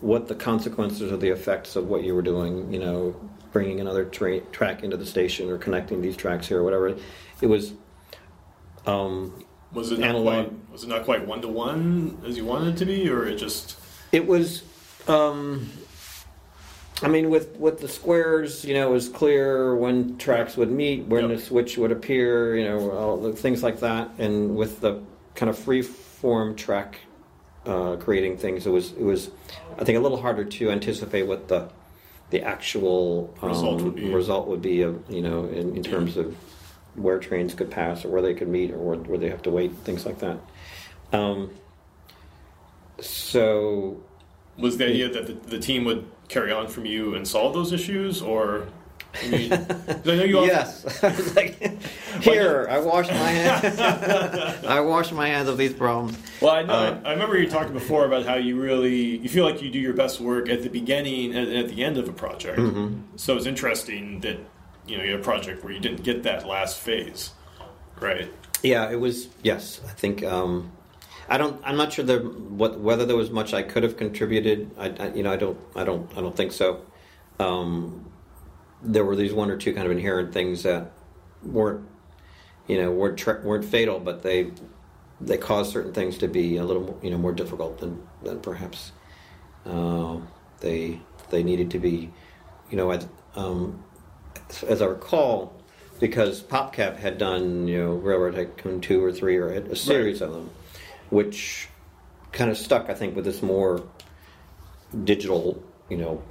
what 0.00 0.28
the 0.28 0.34
consequences 0.34 1.10
or 1.12 1.16
the 1.16 1.28
effects 1.28 1.76
of 1.76 1.88
what 1.88 2.02
you 2.04 2.14
were 2.14 2.22
doing. 2.22 2.72
You 2.72 2.80
know, 2.80 3.16
bringing 3.52 3.80
another 3.80 4.04
tra- 4.04 4.40
track 4.52 4.82
into 4.84 4.96
the 4.96 5.06
station 5.06 5.48
or 5.50 5.58
connecting 5.58 6.02
these 6.02 6.16
tracks 6.16 6.46
here 6.48 6.58
or 6.60 6.62
whatever. 6.62 6.94
It 7.40 7.46
was. 7.46 7.72
Um, 8.86 9.44
Was 9.72 9.90
it 9.92 9.98
not 9.98 10.10
Analog. 10.10 10.46
quite 10.46 10.52
was 10.72 10.84
it 10.84 10.88
not 10.88 11.04
quite 11.04 11.26
one 11.26 11.40
to 11.42 11.48
one 11.48 12.18
as 12.26 12.36
you 12.36 12.44
wanted 12.44 12.74
it 12.74 12.76
to 12.78 12.84
be, 12.86 13.08
or 13.08 13.26
it 13.26 13.36
just 13.36 13.76
It 14.12 14.26
was, 14.26 14.62
um, 15.08 15.68
I 17.02 17.08
mean, 17.08 17.28
with 17.30 17.56
with 17.56 17.80
the 17.80 17.88
squares, 17.88 18.64
you 18.64 18.74
know, 18.74 18.88
it 18.88 18.92
was 18.92 19.08
clear 19.08 19.74
when 19.74 20.16
tracks 20.18 20.56
would 20.56 20.70
meet, 20.70 21.06
when 21.06 21.28
Yep. 21.28 21.36
the 21.38 21.44
switch 21.44 21.76
would 21.78 21.90
appear, 21.92 22.56
you 22.56 22.64
know, 22.64 22.90
all 22.92 23.16
the 23.16 23.32
things 23.32 23.62
like 23.62 23.80
that. 23.80 24.10
And 24.18 24.56
with 24.56 24.80
the 24.80 25.00
kind 25.36 25.48
of 25.50 25.58
free 25.58 25.82
form 25.82 26.56
track 26.56 26.98
uh, 27.64 27.96
creating 27.96 28.38
things, 28.38 28.66
it 28.66 28.70
was 28.70 28.92
it 28.92 29.02
was, 29.02 29.30
I 29.78 29.84
think, 29.84 29.98
a 29.98 30.00
little 30.00 30.20
harder 30.20 30.44
to 30.44 30.70
anticipate 30.70 31.24
what 31.24 31.48
the 31.48 31.68
the 32.30 32.42
actual 32.42 33.32
um, 33.42 33.50
Result 33.50 33.82
would 33.82 33.94
be. 33.94 34.12
result 34.12 34.48
would 34.48 34.62
be, 34.62 34.82
of, 34.82 35.04
you 35.08 35.22
know, 35.22 35.44
in, 35.44 35.76
in 35.76 35.82
terms 35.84 36.16
of 36.16 36.34
where 36.96 37.18
trains 37.20 37.54
could 37.54 37.70
pass 37.70 38.04
or 38.04 38.08
where 38.08 38.22
they 38.22 38.34
could 38.34 38.48
meet 38.48 38.72
or 38.72 38.78
where, 38.78 38.96
where 38.98 39.18
they 39.18 39.30
have 39.30 39.42
to 39.42 39.50
wait, 39.50 39.70
things 39.84 40.04
like 40.04 40.18
that. 40.18 40.38
Um, 41.12 41.50
so 43.00 44.00
Was 44.58 44.76
the 44.78 44.86
idea 44.86 45.08
that 45.08 45.26
the, 45.26 45.34
the 45.34 45.58
team 45.60 45.84
would 45.84 46.06
carry 46.28 46.50
on 46.50 46.66
from 46.66 46.84
you 46.86 47.14
and 47.14 47.28
solve 47.28 47.52
those 47.54 47.72
issues, 47.72 48.22
or 48.22 48.66
I 49.24 49.28
mean, 49.28 49.50
'cause 49.66 50.08
I 50.08 50.16
know 50.16 50.24
you. 50.24 50.38
often- 50.38 50.48
yes, 50.50 51.02
I 51.04 51.08
was 51.08 51.36
like, 51.36 51.82
here, 52.22 52.66
I 52.70 52.78
wash 52.78 53.08
my 53.08 53.14
hands. 53.14 54.64
I 54.66 54.80
wash 54.80 55.12
my 55.12 55.28
hands 55.28 55.48
of 55.48 55.56
these 55.58 55.72
problems. 55.72 56.18
Well, 56.40 56.52
I 56.54 56.62
know. 56.62 56.72
Uh, 56.72 57.00
I 57.04 57.12
remember 57.12 57.38
you 57.38 57.48
talking 57.48 57.72
before 57.72 58.04
about 58.04 58.26
how 58.26 58.34
you 58.36 58.60
really 58.60 59.16
you 59.18 59.28
feel 59.28 59.44
like 59.44 59.62
you 59.62 59.70
do 59.70 59.78
your 59.78 59.94
best 59.94 60.20
work 60.20 60.48
at 60.48 60.62
the 60.62 60.68
beginning 60.68 61.34
and 61.34 61.52
at 61.52 61.68
the 61.68 61.82
end 61.84 61.96
of 61.98 62.08
a 62.08 62.12
project. 62.12 62.58
Mm-hmm. 62.58 63.00
So 63.16 63.36
it's 63.36 63.46
interesting 63.46 64.20
that 64.20 64.38
you 64.86 64.98
know 64.98 65.04
you 65.04 65.12
had 65.12 65.20
a 65.20 65.22
project 65.24 65.64
where 65.64 65.72
you 65.72 65.80
didn't 65.80 66.02
get 66.02 66.22
that 66.24 66.46
last 66.46 66.78
phase, 66.78 67.30
right? 68.00 68.30
Yeah, 68.62 68.90
it 68.90 68.96
was. 69.00 69.28
Yes, 69.42 69.80
I 69.88 69.92
think. 69.92 70.22
Um, 70.24 70.72
I 71.28 71.38
don't. 71.38 71.60
I'm 71.64 71.76
not 71.76 71.92
sure 71.92 72.04
there, 72.04 72.20
what 72.20 72.78
whether 72.80 73.04
there 73.04 73.16
was 73.16 73.30
much 73.30 73.52
I 73.54 73.62
could 73.62 73.82
have 73.82 73.96
contributed. 73.96 74.70
I, 74.78 74.90
I 74.90 75.08
you 75.14 75.22
know, 75.22 75.32
I 75.32 75.36
don't. 75.36 75.58
I 75.74 75.84
don't. 75.84 76.10
I 76.16 76.20
don't 76.20 76.36
think 76.36 76.52
so. 76.52 76.82
Um, 77.38 78.06
there 78.86 79.04
were 79.04 79.16
these 79.16 79.32
one 79.32 79.50
or 79.50 79.56
two 79.56 79.74
kind 79.74 79.86
of 79.86 79.92
inherent 79.92 80.32
things 80.32 80.62
that 80.62 80.92
weren't, 81.42 81.86
you 82.66 82.80
know, 82.80 82.90
weren't 82.90 83.18
tra- 83.18 83.42
weren't 83.42 83.64
fatal, 83.64 83.98
but 83.98 84.22
they 84.22 84.52
they 85.20 85.36
caused 85.36 85.72
certain 85.72 85.92
things 85.92 86.18
to 86.18 86.28
be 86.28 86.56
a 86.56 86.64
little, 86.64 86.82
more, 86.82 86.98
you 87.02 87.10
know, 87.10 87.18
more 87.18 87.32
difficult 87.32 87.78
than 87.78 88.06
than 88.22 88.40
perhaps 88.40 88.92
uh, 89.66 90.18
they 90.60 91.00
they 91.30 91.42
needed 91.42 91.70
to 91.72 91.78
be. 91.78 92.10
You 92.70 92.76
know, 92.76 92.90
as, 92.90 93.06
um, 93.36 93.84
as 94.66 94.82
I 94.82 94.86
recall, 94.86 95.54
because 96.00 96.42
PopCap 96.42 96.96
had 96.96 97.18
done, 97.18 97.68
you 97.68 97.78
know, 97.78 97.92
Railroad 97.94 98.34
Tycoon 98.34 98.80
two 98.80 99.02
or 99.02 99.12
three 99.12 99.36
or 99.36 99.48
a 99.48 99.76
series 99.76 100.20
of 100.20 100.32
them, 100.32 100.50
which 101.10 101.68
kind 102.32 102.50
of 102.50 102.58
stuck, 102.58 102.90
I 102.90 102.94
think, 102.94 103.16
with 103.16 103.24
this 103.24 103.42
more 103.42 103.86
digital, 105.04 105.62
you 105.88 105.96
know, 105.96 106.22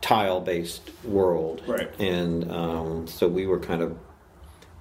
tile-based 0.00 0.90
world, 1.04 1.62
Right. 1.66 1.90
And 2.00 2.50
um, 2.50 3.06
so 3.06 3.28
we 3.28 3.46
were 3.46 3.58
kind 3.60 3.82
of 3.82 3.96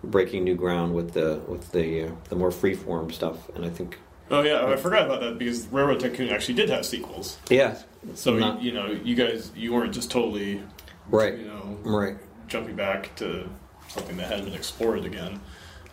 breaking 0.04 0.44
new 0.46 0.56
ground 0.56 0.94
with 0.96 1.14
the 1.14 1.42
with 1.48 1.72
the 1.72 2.06
uh, 2.06 2.12
the 2.30 2.36
more 2.36 2.52
freeform 2.52 3.12
stuff, 3.12 3.50
and 3.56 3.66
I 3.66 3.70
think, 3.70 3.98
Oh 4.32 4.42
yeah, 4.42 4.66
I 4.66 4.76
forgot 4.78 5.06
about 5.06 5.20
that 5.22 5.38
because 5.38 5.68
Railroad 5.68 6.00
Tycoon 6.00 6.30
actually 6.30 6.54
did 6.54 6.70
have 6.70 6.86
sequels. 6.86 7.38
yeah, 7.50 7.78
So 8.16 8.34
Not- 8.36 8.62
you 8.62 8.72
know, 8.72 8.88
you 8.88 9.16
guys 9.16 9.52
you 9.56 9.74
weren't 9.74 9.94
just 9.94 10.10
totally 10.10 10.62
right, 11.10 11.38
you 11.38 11.46
know 11.48 11.78
right, 11.84 12.16
jumping 12.48 12.76
back 12.76 13.14
to 13.18 13.50
something 13.90 14.16
that 14.18 14.28
hadn't 14.30 14.46
been 14.46 14.54
explored 14.54 15.04
again. 15.04 15.40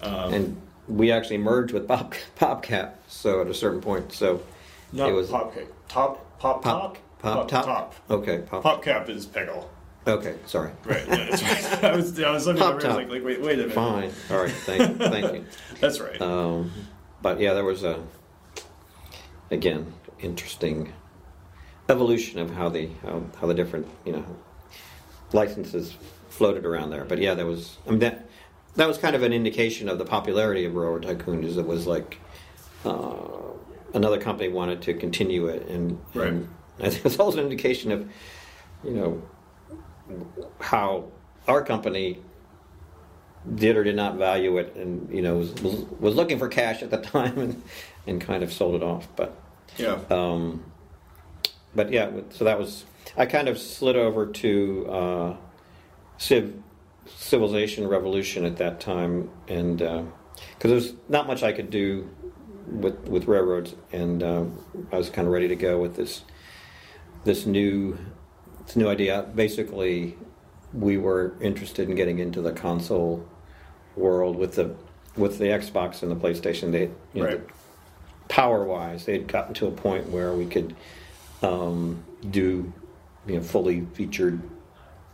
Um, 0.02 0.32
and 0.34 0.62
we 0.86 1.10
actually 1.10 1.38
merged 1.38 1.72
with 1.72 1.88
Pop 1.88 2.14
PopCap, 2.38 2.92
so 3.08 3.40
at 3.40 3.48
a 3.48 3.54
certain 3.54 3.80
point, 3.80 4.12
so 4.12 4.40
not 4.92 5.08
it 5.08 5.12
was- 5.12 5.30
pop 5.30 5.52
cake, 5.52 5.66
top 5.88 6.38
pop 6.38 6.62
Pop 6.62 6.98
Pop 7.34 7.48
Top, 7.48 7.64
top. 7.64 7.94
okay, 8.10 8.42
Pop, 8.46 8.62
Popcap 8.62 9.08
is 9.08 9.26
Peggle. 9.26 9.66
okay, 10.06 10.34
sorry. 10.46 10.70
Right. 10.84 11.06
Yeah, 11.08 11.16
that's 11.30 11.42
right. 11.42 11.84
I 11.92 11.96
was 11.96 12.22
I 12.22 12.30
was 12.30 12.46
looking 12.46 12.60
Pop 12.60 12.68
over 12.74 12.74
I 12.74 12.76
was 12.76 12.84
Top. 12.84 12.96
like, 12.96 13.08
like 13.10 13.24
wait 13.24 13.40
wait 13.42 13.54
a 13.54 13.62
minute. 13.62 13.72
Fine. 13.72 14.10
All 14.30 14.38
right. 14.42 14.50
Thank, 14.52 14.98
thank 14.98 15.34
you. 15.34 15.44
That's 15.80 16.00
right. 16.00 16.20
Um, 16.22 16.70
but 17.22 17.40
yeah, 17.40 17.52
there 17.54 17.64
was 17.64 17.82
a 17.84 18.02
again 19.50 19.92
interesting 20.20 20.92
evolution 21.88 22.40
of 22.40 22.50
how 22.54 22.68
the 22.68 22.88
how, 23.02 23.22
how 23.40 23.46
the 23.46 23.54
different 23.54 23.86
you 24.04 24.12
know 24.12 24.24
licenses 25.32 25.94
floated 26.28 26.64
around 26.64 26.90
there. 26.90 27.04
But 27.04 27.18
yeah, 27.18 27.34
there 27.34 27.46
was. 27.46 27.76
I 27.86 27.90
mean 27.90 27.98
that 28.00 28.26
that 28.76 28.86
was 28.88 28.98
kind 28.98 29.16
of 29.16 29.22
an 29.22 29.32
indication 29.32 29.88
of 29.88 29.98
the 29.98 30.04
popularity 30.04 30.64
of 30.64 30.74
Railroad 30.74 31.02
Tycoon. 31.02 31.44
Is 31.44 31.56
it 31.56 31.66
was 31.66 31.86
like 31.86 32.18
uh, 32.84 33.16
another 33.94 34.20
company 34.20 34.48
wanted 34.48 34.82
to 34.82 34.94
continue 34.94 35.46
it, 35.48 35.66
and, 35.68 35.98
Right. 36.14 36.28
and 36.28 36.48
I 36.78 36.90
think 36.90 36.96
it 36.96 37.04
was 37.04 37.18
also 37.18 37.38
an 37.38 37.44
indication 37.44 37.92
of 37.92 38.08
you 38.84 38.90
know 38.92 39.22
how 40.60 41.06
our 41.48 41.64
company 41.64 42.18
did 43.54 43.76
or 43.76 43.84
did 43.84 43.96
not 43.96 44.16
value 44.16 44.58
it, 44.58 44.74
and 44.76 45.12
you 45.12 45.22
know 45.22 45.36
was 45.38 45.54
was, 45.62 45.74
was 46.00 46.14
looking 46.14 46.38
for 46.38 46.48
cash 46.48 46.82
at 46.82 46.90
the 46.90 46.96
time, 47.14 47.38
and 47.38 47.62
and 48.06 48.20
kind 48.20 48.42
of 48.42 48.52
sold 48.52 48.74
it 48.74 48.82
off. 48.82 49.08
But 49.16 49.36
yeah. 49.76 49.98
um, 50.10 50.64
but 51.74 51.92
yeah, 51.92 52.10
so 52.30 52.44
that 52.44 52.58
was 52.58 52.84
I 53.16 53.26
kind 53.26 53.48
of 53.48 53.58
slid 53.58 53.96
over 53.96 54.26
to 54.26 54.86
uh, 54.90 55.36
Civ 56.18 56.54
Civilization 57.06 57.86
Revolution 57.86 58.44
at 58.44 58.56
that 58.58 58.80
time, 58.80 59.30
and 59.48 59.78
because 59.78 60.70
there's 60.70 60.92
not 61.08 61.26
much 61.26 61.42
I 61.42 61.52
could 61.52 61.70
do 61.70 62.08
with 62.66 63.08
with 63.08 63.28
railroads, 63.28 63.74
and 63.92 64.22
uh, 64.22 64.44
I 64.92 64.98
was 64.98 65.10
kind 65.10 65.26
of 65.26 65.32
ready 65.32 65.48
to 65.48 65.56
go 65.56 65.78
with 65.78 65.96
this 65.96 66.22
this 67.26 67.44
new 67.44 67.98
this 68.64 68.76
new 68.76 68.88
idea. 68.88 69.26
Basically, 69.34 70.16
we 70.72 70.96
were 70.96 71.34
interested 71.42 71.88
in 71.90 71.94
getting 71.94 72.18
into 72.20 72.40
the 72.40 72.52
console 72.52 73.28
world 73.96 74.36
with 74.36 74.54
the 74.54 74.74
with 75.16 75.38
the 75.38 75.46
Xbox 75.46 76.02
and 76.02 76.10
the 76.10 76.16
PlayStation. 76.16 76.72
They 76.72 76.88
you 77.12 77.22
know, 77.22 77.26
Right. 77.26 77.40
power 78.28 78.64
wise, 78.64 79.04
they 79.04 79.12
had 79.12 79.26
gotten 79.26 79.52
to 79.54 79.66
a 79.66 79.70
point 79.70 80.08
where 80.08 80.32
we 80.32 80.46
could 80.46 80.74
um, 81.42 82.02
do 82.30 82.72
you 83.26 83.34
know 83.36 83.42
fully 83.42 83.82
featured 83.92 84.40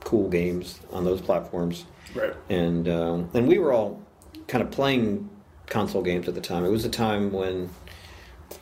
cool 0.04 0.28
games 0.28 0.80
on 0.92 1.04
those 1.04 1.20
platforms, 1.20 1.86
Right. 2.14 2.34
and 2.48 2.88
um, 2.88 3.30
and 3.34 3.48
we 3.48 3.58
were 3.58 3.72
all 3.72 4.00
kind 4.48 4.62
of 4.62 4.70
playing 4.70 5.28
console 5.66 6.02
games 6.02 6.28
at 6.28 6.34
the 6.34 6.40
time. 6.40 6.64
It 6.64 6.68
was 6.70 6.84
a 6.84 6.90
time 6.90 7.32
when 7.32 7.70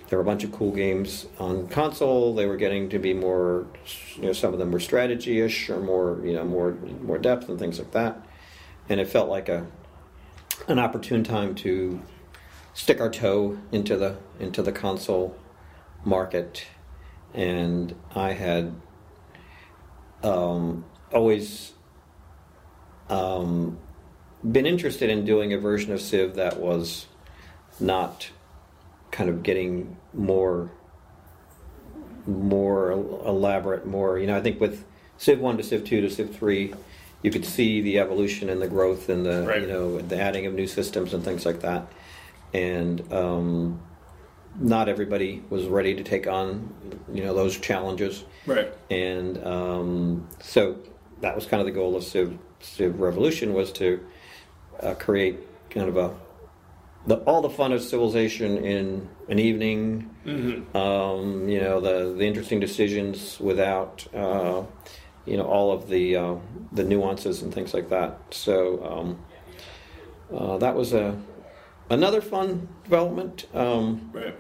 there 0.08 0.18
were 0.18 0.22
a 0.22 0.26
bunch 0.26 0.44
of 0.44 0.52
cool 0.52 0.72
games 0.72 1.26
on 1.38 1.68
console. 1.68 2.34
They 2.34 2.46
were 2.46 2.56
getting 2.56 2.88
to 2.90 2.98
be 2.98 3.14
more, 3.14 3.66
you 4.16 4.22
know, 4.22 4.32
some 4.32 4.52
of 4.52 4.58
them 4.58 4.72
were 4.72 4.80
strategy-ish 4.80 5.70
or 5.70 5.80
more, 5.80 6.20
you 6.24 6.32
know, 6.32 6.44
more 6.44 6.72
more 7.02 7.18
depth 7.18 7.48
and 7.48 7.58
things 7.58 7.78
like 7.78 7.92
that. 7.92 8.26
And 8.88 9.00
it 9.00 9.08
felt 9.08 9.28
like 9.28 9.48
a 9.48 9.66
an 10.68 10.78
opportune 10.78 11.24
time 11.24 11.54
to 11.56 12.02
stick 12.74 13.00
our 13.00 13.10
toe 13.10 13.58
into 13.72 13.96
the 13.96 14.16
into 14.38 14.62
the 14.62 14.72
console 14.72 15.36
market. 16.04 16.66
And 17.32 17.94
I 18.14 18.32
had 18.32 18.74
um, 20.22 20.84
always 21.12 21.72
um, 23.08 23.78
been 24.48 24.66
interested 24.66 25.10
in 25.10 25.24
doing 25.24 25.52
a 25.52 25.58
version 25.58 25.92
of 25.92 26.00
Civ 26.00 26.34
that 26.34 26.58
was 26.58 27.06
not 27.78 28.30
kind 29.10 29.28
of 29.30 29.42
getting 29.42 29.96
more 30.14 30.70
more 32.26 32.90
elaborate, 32.92 33.86
more 33.86 34.18
you 34.18 34.26
know. 34.26 34.36
I 34.36 34.40
think 34.40 34.60
with 34.60 34.84
Civ 35.18 35.40
one 35.40 35.56
to 35.56 35.62
Civ 35.62 35.84
two 35.84 36.00
to 36.00 36.10
Civ 36.10 36.34
three, 36.34 36.74
you 37.22 37.30
could 37.30 37.44
see 37.44 37.80
the 37.80 37.98
evolution 37.98 38.48
and 38.50 38.60
the 38.60 38.68
growth 38.68 39.08
and 39.08 39.24
the 39.24 39.44
Right. 39.46 39.62
you 39.62 39.68
know 39.68 39.98
the 40.00 40.20
adding 40.20 40.46
of 40.46 40.54
new 40.54 40.66
systems 40.66 41.14
and 41.14 41.24
things 41.24 41.44
like 41.46 41.60
that. 41.60 41.86
And 42.52 43.10
um, 43.12 43.80
not 44.58 44.88
everybody 44.88 45.42
was 45.48 45.66
ready 45.66 45.94
to 45.94 46.02
take 46.02 46.26
on 46.26 46.74
you 47.12 47.22
know 47.24 47.34
those 47.34 47.56
challenges 47.58 48.24
Right. 48.46 48.72
and 48.90 49.42
um, 49.46 50.28
so 50.40 50.76
that 51.20 51.34
was 51.36 51.46
kind 51.46 51.60
of 51.60 51.66
the 51.66 51.72
goal 51.72 51.96
of 51.96 52.02
Civ, 52.04 52.36
Civ 52.60 53.00
Revolution 53.00 53.52
was 53.54 53.70
to 53.72 54.04
uh, 54.80 54.94
create 54.94 55.38
kind 55.70 55.88
of 55.88 55.96
a 55.96 56.14
the, 57.06 57.16
all 57.18 57.40
the 57.42 57.50
fun 57.50 57.72
of 57.72 57.82
civilization 57.82 58.58
in 58.58 59.08
an 59.28 59.38
evening. 59.38 60.14
Mm-hmm. 60.24 60.76
Um, 60.76 61.48
you 61.48 61.60
know 61.60 61.80
the 61.80 62.14
the 62.14 62.26
interesting 62.26 62.60
decisions 62.60 63.40
without 63.40 64.06
uh, 64.14 64.64
you 65.24 65.36
know 65.36 65.44
all 65.44 65.72
of 65.72 65.88
the 65.88 66.16
uh, 66.16 66.34
the 66.72 66.84
nuances 66.84 67.42
and 67.42 67.52
things 67.52 67.72
like 67.74 67.88
that. 67.90 68.18
So 68.30 68.84
um, 68.84 70.36
uh, 70.36 70.58
that 70.58 70.74
was 70.74 70.92
a 70.92 71.18
another 71.88 72.20
fun 72.20 72.68
development. 72.84 73.46
Um, 73.54 74.10
Right. 74.12 74.36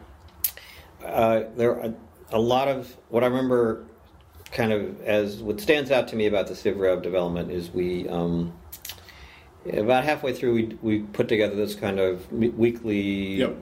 uh, 1.04 1.44
there 1.56 1.80
are 1.80 1.94
a 2.30 2.38
lot 2.40 2.68
of 2.68 2.96
what 3.08 3.24
I 3.24 3.26
remember 3.26 3.86
kind 4.52 4.72
of 4.72 5.00
as 5.02 5.36
what 5.42 5.60
stands 5.60 5.90
out 5.90 6.08
to 6.08 6.16
me 6.16 6.26
about 6.26 6.46
the 6.48 6.54
CivRev 6.54 7.02
development 7.02 7.50
is 7.50 7.70
we 7.70 8.08
um, 8.08 8.52
about 9.72 10.04
halfway 10.04 10.32
through 10.32 10.54
we 10.54 10.78
we 10.82 10.98
put 11.00 11.28
together 11.28 11.54
this 11.54 11.74
kind 11.74 11.98
of 12.00 12.30
weekly 12.32 13.36
Yep. 13.36 13.56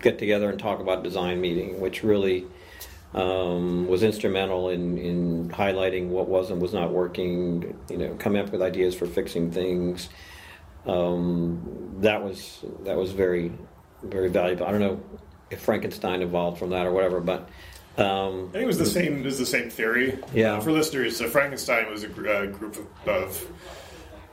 get 0.00 0.18
together 0.18 0.48
and 0.50 0.58
talk 0.58 0.80
about 0.80 1.02
design 1.02 1.40
meeting, 1.40 1.80
which 1.80 2.02
really 2.02 2.46
um, 3.14 3.86
was 3.88 4.02
instrumental 4.02 4.70
in, 4.70 4.96
in 4.98 5.48
highlighting 5.50 6.08
what 6.08 6.28
was 6.28 6.50
and 6.50 6.60
was 6.62 6.72
not 6.72 6.90
working. 6.90 7.76
You 7.90 7.98
know, 7.98 8.14
coming 8.14 8.40
up 8.42 8.50
with 8.52 8.62
ideas 8.62 8.94
for 8.94 9.06
fixing 9.06 9.50
things. 9.50 10.08
Um, 10.86 11.96
that 12.00 12.22
was 12.22 12.64
that 12.84 12.96
was 12.96 13.12
very 13.12 13.52
very 14.02 14.28
valuable. 14.28 14.66
I 14.66 14.70
don't 14.72 14.80
know 14.80 15.00
if 15.50 15.60
Frankenstein 15.60 16.22
evolved 16.22 16.58
from 16.58 16.70
that 16.70 16.86
or 16.86 16.92
whatever, 16.92 17.20
but 17.20 17.48
Um, 17.98 18.48
I 18.48 18.52
think 18.52 18.64
it 18.64 18.66
was 18.66 18.78
the 18.78 18.86
same. 18.86 19.18
It 19.18 19.24
was 19.24 19.38
the 19.38 19.46
same 19.46 19.68
theory. 19.70 20.18
Yeah. 20.34 20.54
Uh, 20.56 20.60
for 20.60 20.72
listeners, 20.72 21.16
so 21.16 21.28
Frankenstein 21.28 21.90
was 21.90 22.02
a 22.04 22.08
gr- 22.08 22.28
uh, 22.28 22.46
group 22.46 22.76
of, 23.06 23.08
of 23.08 23.46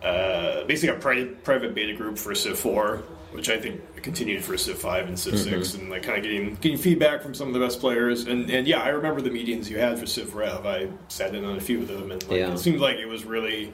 uh, 0.03 0.63
basically 0.65 0.95
a 0.95 0.99
private 0.99 1.43
private 1.43 1.73
beta 1.75 1.93
group 1.93 2.17
for 2.17 2.33
Civ 2.35 2.57
4, 2.57 2.97
which 3.31 3.49
I 3.49 3.59
think 3.59 4.01
continued 4.01 4.43
for 4.43 4.57
Civ 4.57 4.77
5 4.79 5.07
and 5.07 5.19
Civ 5.19 5.37
6, 5.39 5.73
and 5.75 5.89
like 5.89 6.03
kind 6.03 6.17
of 6.17 6.23
getting 6.23 6.55
getting 6.55 6.77
feedback 6.77 7.21
from 7.21 7.33
some 7.33 7.47
of 7.47 7.53
the 7.53 7.59
best 7.59 7.79
players. 7.79 8.25
And 8.27 8.49
and 8.49 8.67
yeah, 8.67 8.81
I 8.81 8.89
remember 8.89 9.21
the 9.21 9.29
meetings 9.31 9.69
you 9.69 9.77
had 9.77 9.99
for 9.99 10.05
Civ 10.05 10.35
Rev. 10.35 10.65
I 10.65 10.87
sat 11.09 11.35
in 11.35 11.43
on 11.45 11.57
a 11.57 11.61
few 11.61 11.79
of 11.81 11.87
them, 11.87 12.11
and 12.11 12.21
like, 12.29 12.37
Yeah. 12.39 12.53
it 12.53 12.59
seemed 12.59 12.79
like 12.79 12.97
it 12.97 13.07
was 13.07 13.25
really 13.25 13.73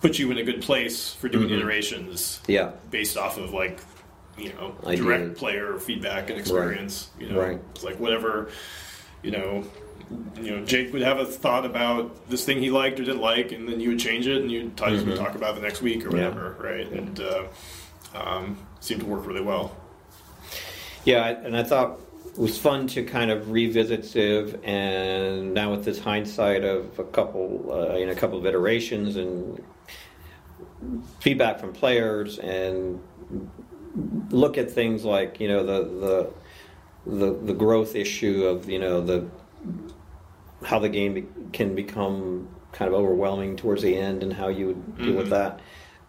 put 0.00 0.18
you 0.18 0.30
in 0.30 0.38
a 0.38 0.42
good 0.42 0.60
place 0.62 1.12
for 1.14 1.28
doing 1.28 1.48
iterations 1.50 2.40
yeah, 2.48 2.72
based 2.90 3.16
off 3.16 3.38
of 3.38 3.52
like 3.52 3.80
you 4.36 4.52
know 4.54 4.74
direct 4.96 5.36
player 5.36 5.78
feedback 5.78 6.28
and 6.28 6.38
experience. 6.38 7.08
You 7.18 7.28
know, 7.30 7.40
Right. 7.40 7.60
it's 7.74 7.84
like 7.84 7.98
whatever 7.98 8.50
you 9.22 9.30
know. 9.30 9.64
You 10.40 10.56
know, 10.56 10.64
Jake 10.64 10.92
would 10.92 11.02
have 11.02 11.18
a 11.18 11.24
thought 11.24 11.64
about 11.64 12.28
this 12.28 12.44
thing 12.44 12.58
he 12.60 12.70
liked 12.70 12.98
or 12.98 13.04
didn't 13.04 13.20
like, 13.20 13.52
and 13.52 13.68
then 13.68 13.78
you 13.80 13.90
would 13.90 14.00
change 14.00 14.26
it, 14.26 14.40
and 14.42 14.50
you'd 14.50 14.76
talk 14.76 14.90
about 15.34 15.52
it 15.52 15.54
the 15.54 15.60
next 15.60 15.82
week 15.82 16.04
or 16.04 16.08
Mm-hmm. 16.08 16.16
Yeah. 16.16 16.28
whatever, 16.28 16.56
right? 16.60 16.90
And 16.90 17.20
uh, 17.20 17.44
um, 18.14 18.58
seemed 18.80 19.00
to 19.02 19.06
work 19.06 19.26
really 19.26 19.40
well. 19.42 19.76
yeah, 21.04 21.28
and 21.28 21.56
I 21.56 21.62
thought 21.62 21.98
it 22.26 22.38
was 22.38 22.58
fun 22.58 22.86
to 22.88 23.04
kind 23.04 23.30
of 23.30 23.50
revisit 23.50 24.04
Civ, 24.04 24.58
and 24.64 25.54
now 25.54 25.70
with 25.70 25.84
this 25.84 25.98
hindsight 26.00 26.64
of 26.64 26.98
a 26.98 27.04
couple, 27.04 27.70
uh, 27.72 27.96
you 27.96 28.06
know, 28.06 28.12
a 28.12 28.16
couple 28.16 28.38
of 28.38 28.46
iterations 28.46 29.16
and 29.16 29.62
feedback 31.20 31.60
from 31.60 31.72
players, 31.72 32.38
and 32.38 33.00
look 34.30 34.58
at 34.58 34.70
things 34.70 35.04
like 35.04 35.38
you 35.40 35.48
know 35.48 35.64
the 35.64 36.32
the 37.04 37.16
the, 37.26 37.34
the 37.46 37.54
growth 37.54 37.94
issue 37.94 38.44
of 38.44 38.68
you 38.68 38.78
know 38.78 39.00
the 39.00 39.26
how 40.64 40.78
the 40.78 40.88
game 40.88 41.14
be, 41.14 41.24
can 41.52 41.74
become 41.74 42.48
kind 42.72 42.88
of 42.88 42.94
overwhelming 42.98 43.56
towards 43.56 43.82
the 43.82 43.96
end 43.96 44.22
and 44.22 44.32
how 44.32 44.48
you 44.48 44.68
would 44.68 44.98
deal 44.98 45.14
with 45.14 45.30
that. 45.30 45.60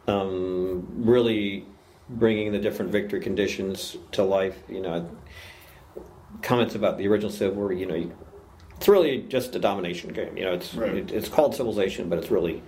Um, 0.08 0.86
really 1.06 1.66
bringing 2.10 2.52
the 2.52 2.60
different 2.60 2.92
victory 2.92 3.20
conditions 3.22 3.98
to 4.12 4.24
life. 4.24 4.58
You 4.70 4.82
know, 4.82 5.10
comments 6.42 6.76
about 6.76 6.98
the 6.98 7.08
original 7.08 7.32
Civ 7.32 7.56
War. 7.56 7.72
you 7.74 7.86
know 7.86 7.96
you, 7.96 8.12
it's 8.78 8.88
really 8.88 9.20
just 9.24 9.56
a 9.56 9.60
domination 9.60 10.12
game. 10.14 10.38
You 10.38 10.46
know, 10.46 10.54
it's 10.54 10.74
Right. 10.74 10.96
it, 10.96 11.12
it's 11.12 11.30
called 11.30 11.56
civilization, 11.56 12.10
but 12.10 12.20
it's 12.20 12.32
really 12.32 12.62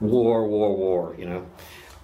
war, 0.00 0.46
war, 0.46 0.76
war. 0.76 1.14
You 1.18 1.26
know. 1.26 1.46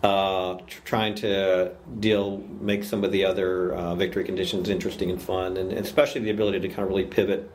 Uh, 0.03 0.59
tr- 0.67 0.83
trying 0.85 1.15
to 1.15 1.73
deal, 1.99 2.37
make 2.61 2.85
some 2.85 3.05
of 3.05 3.11
the 3.11 3.25
other 3.25 3.73
uh, 3.73 3.95
victory 3.95 4.23
conditions 4.23 4.69
interesting 4.69 5.11
and 5.11 5.23
fun, 5.23 5.57
and 5.57 5.73
especially 5.73 6.21
the 6.21 6.29
ability 6.31 6.61
to 6.61 6.69
kind 6.69 6.81
of 6.81 6.89
really 6.91 7.07
pivot 7.07 7.51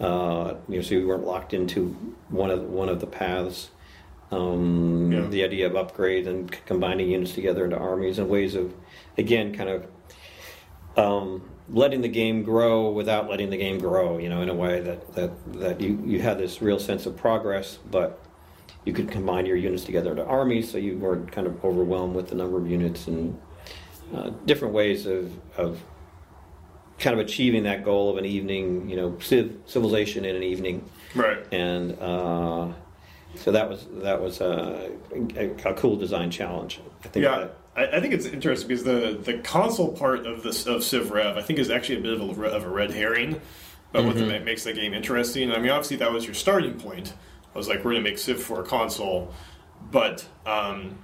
uh, 0.00 0.54
you 0.68 0.76
know, 0.76 0.82
so 0.82 0.96
we 0.96 1.04
weren't 1.04 1.26
locked 1.26 1.52
into 1.54 1.88
one 2.28 2.50
of 2.50 2.62
one 2.64 2.88
of 2.88 3.00
the 3.00 3.06
paths. 3.06 3.70
Um, 4.30 5.10
Yeah. 5.12 5.26
The 5.26 5.44
idea 5.44 5.66
of 5.66 5.76
upgrade 5.76 6.26
and 6.26 6.52
c- 6.54 6.60
combining 6.66 7.10
units 7.10 7.32
together 7.34 7.64
into 7.64 7.76
armies 7.76 8.18
and 8.18 8.28
ways 8.28 8.54
of, 8.54 8.72
again, 9.18 9.54
kind 9.54 9.68
of 9.68 9.86
um, 10.96 11.48
letting 11.68 12.00
the 12.00 12.08
game 12.08 12.42
grow 12.42 12.90
without 12.90 13.28
letting 13.28 13.50
the 13.50 13.56
game 13.56 13.78
grow. 13.78 14.18
You 14.18 14.28
know, 14.28 14.40
in 14.42 14.48
a 14.48 14.54
way 14.54 14.80
that 14.80 15.14
that 15.14 15.30
that 15.54 15.80
you 15.80 16.02
you 16.06 16.20
had 16.20 16.38
this 16.38 16.62
real 16.62 16.78
sense 16.78 17.06
of 17.06 17.16
progress, 17.16 17.78
but 17.90 18.20
you 18.84 18.92
could 18.92 19.10
combine 19.10 19.44
your 19.46 19.56
units 19.56 19.84
together 19.84 20.10
into 20.10 20.24
armies, 20.24 20.70
so 20.70 20.78
you 20.78 20.96
weren't 20.96 21.30
kind 21.30 21.46
of 21.46 21.62
overwhelmed 21.64 22.14
with 22.14 22.28
the 22.28 22.34
number 22.34 22.56
of 22.56 22.70
units 22.70 23.06
and 23.08 23.38
uh, 24.14 24.30
different 24.46 24.72
ways 24.74 25.06
of 25.06 25.32
of 25.58 25.80
kind 27.00 27.18
of 27.18 27.26
achieving 27.26 27.64
that 27.64 27.84
goal 27.84 28.10
of 28.10 28.18
an 28.18 28.24
evening, 28.26 28.88
you 28.88 28.94
know, 28.96 29.18
civ- 29.20 29.56
civilization 29.66 30.24
in 30.24 30.36
an 30.36 30.42
evening, 30.44 30.84
Right. 31.14 31.38
and 31.52 31.98
uh, 32.00 32.68
so 33.34 33.50
that 33.52 33.68
was 33.68 33.86
that 34.02 34.20
was 34.22 34.40
a, 34.40 34.90
a, 35.36 35.50
a 35.70 35.74
cool 35.74 35.96
design 35.96 36.30
challenge. 36.30 36.80
I 37.04 37.08
think. 37.08 37.24
Yeah, 37.24 37.38
that- 37.40 37.56
I, 37.76 37.96
I 37.96 38.00
think 38.00 38.12
it's 38.14 38.26
interesting 38.26 38.68
because 38.68 38.84
the, 38.84 39.18
the 39.22 39.38
console 39.38 39.92
part 39.92 40.26
of 40.26 40.42
this 40.42 40.66
of 40.66 40.82
Civ 40.84 41.10
Rev 41.12 41.36
I 41.36 41.42
think 41.42 41.58
is 41.58 41.70
actually 41.70 41.98
a 41.98 42.02
bit 42.02 42.20
of 42.20 42.38
a, 42.38 42.42
of 42.44 42.64
a 42.64 42.68
red 42.68 42.90
herring 42.92 43.40
about 43.92 44.04
what 44.06 44.16
the, 44.16 44.40
makes 44.40 44.64
the 44.64 44.72
game 44.72 44.92
interesting. 44.94 45.50
I 45.52 45.58
mean, 45.58 45.70
obviously 45.70 45.96
that 45.98 46.12
was 46.12 46.24
your 46.24 46.34
starting 46.34 46.74
point. 46.80 47.12
I 47.54 47.58
was 47.58 47.66
like, 47.68 47.78
we're 47.78 47.92
going 47.92 48.04
to 48.04 48.10
make 48.10 48.18
Civ 48.18 48.40
for 48.42 48.60
a 48.60 48.64
console, 48.64 49.32
but 49.90 50.26
um, 50.46 50.98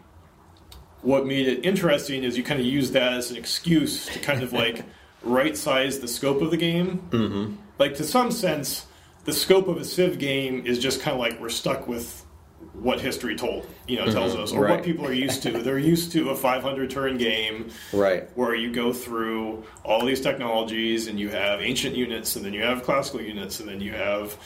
what 1.02 1.27
made 1.27 1.47
it 1.48 1.64
interesting 1.64 2.23
is 2.24 2.36
you 2.36 2.43
kind 2.44 2.60
of 2.60 2.66
use 2.66 2.90
that 2.93 3.12
as 3.14 3.31
an 3.31 3.36
excuse 3.36 4.06
to 4.06 4.18
kind 4.18 4.43
of 4.43 4.52
like 4.52 4.85
right 5.22 5.56
size 5.56 6.01
the 6.01 6.09
scope 6.09 6.43
of 6.43 6.51
the 6.51 6.56
game. 6.56 7.06
Mm-hmm. 7.10 7.55
Like 7.78 7.94
to 7.97 8.05
some 8.05 8.30
sense, 8.30 8.86
the 9.24 9.32
scope 9.32 9.68
of 9.68 9.76
a 9.78 9.84
Civ 9.84 10.18
game 10.18 10.64
is 10.66 10.78
just 10.78 11.01
kind 11.01 11.14
of 11.14 11.20
like 11.20 11.40
we're 11.40 11.48
stuck 11.48 11.86
with 11.88 12.24
what 12.72 13.01
history 13.01 13.36
told 13.36 13.66
you 13.86 13.97
know 13.97 14.06
tells 14.10 14.34
us 14.34 14.52
or 14.52 14.62
Right. 14.64 14.70
what 14.76 14.82
people 14.84 15.06
are 15.06 15.12
used 15.12 15.43
to. 15.43 15.51
They're 15.62 15.78
used 15.78 16.12
to 16.12 16.30
a 16.30 16.36
500 16.36 16.90
turn 16.90 17.16
game 17.18 17.70
right. 17.93 18.28
where 18.34 18.55
you 18.55 18.72
go 18.72 18.93
through 18.93 19.64
all 19.84 20.05
these 20.05 20.20
technologies 20.20 21.06
and 21.06 21.18
you 21.20 21.28
have 21.30 21.60
ancient 21.60 21.97
units 21.97 22.36
and 22.36 22.44
then 22.44 22.52
you 22.55 22.62
have 22.62 22.82
classical 22.82 23.20
units 23.20 23.60
and 23.60 23.68
then 23.68 23.80
you 23.80 23.93
have 23.93 24.36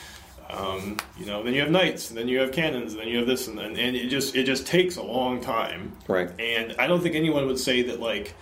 um, 0.49 0.97
you 1.19 1.27
know 1.27 1.43
then 1.45 1.55
you 1.55 1.61
have 1.61 1.71
knights 1.71 2.11
and 2.11 2.19
then 2.19 2.27
you 2.29 2.39
have 2.41 2.51
cannons 2.53 2.93
and 2.93 3.01
then 3.01 3.09
you 3.09 3.19
have 3.19 3.27
this 3.27 3.47
and 3.47 3.57
then 3.59 3.77
and 3.77 3.95
it 3.97 4.09
just 4.09 4.35
it 4.35 4.45
just 4.45 4.67
takes 4.67 4.97
a 4.97 5.03
long 5.03 5.41
time 5.41 5.93
Right. 6.09 6.31
and 6.41 6.75
I 6.79 6.87
don't 6.89 7.01
think 7.03 7.15
anyone 7.15 7.47
would 7.47 7.59
say 7.61 7.83
that 7.83 8.01
like 8.01 8.35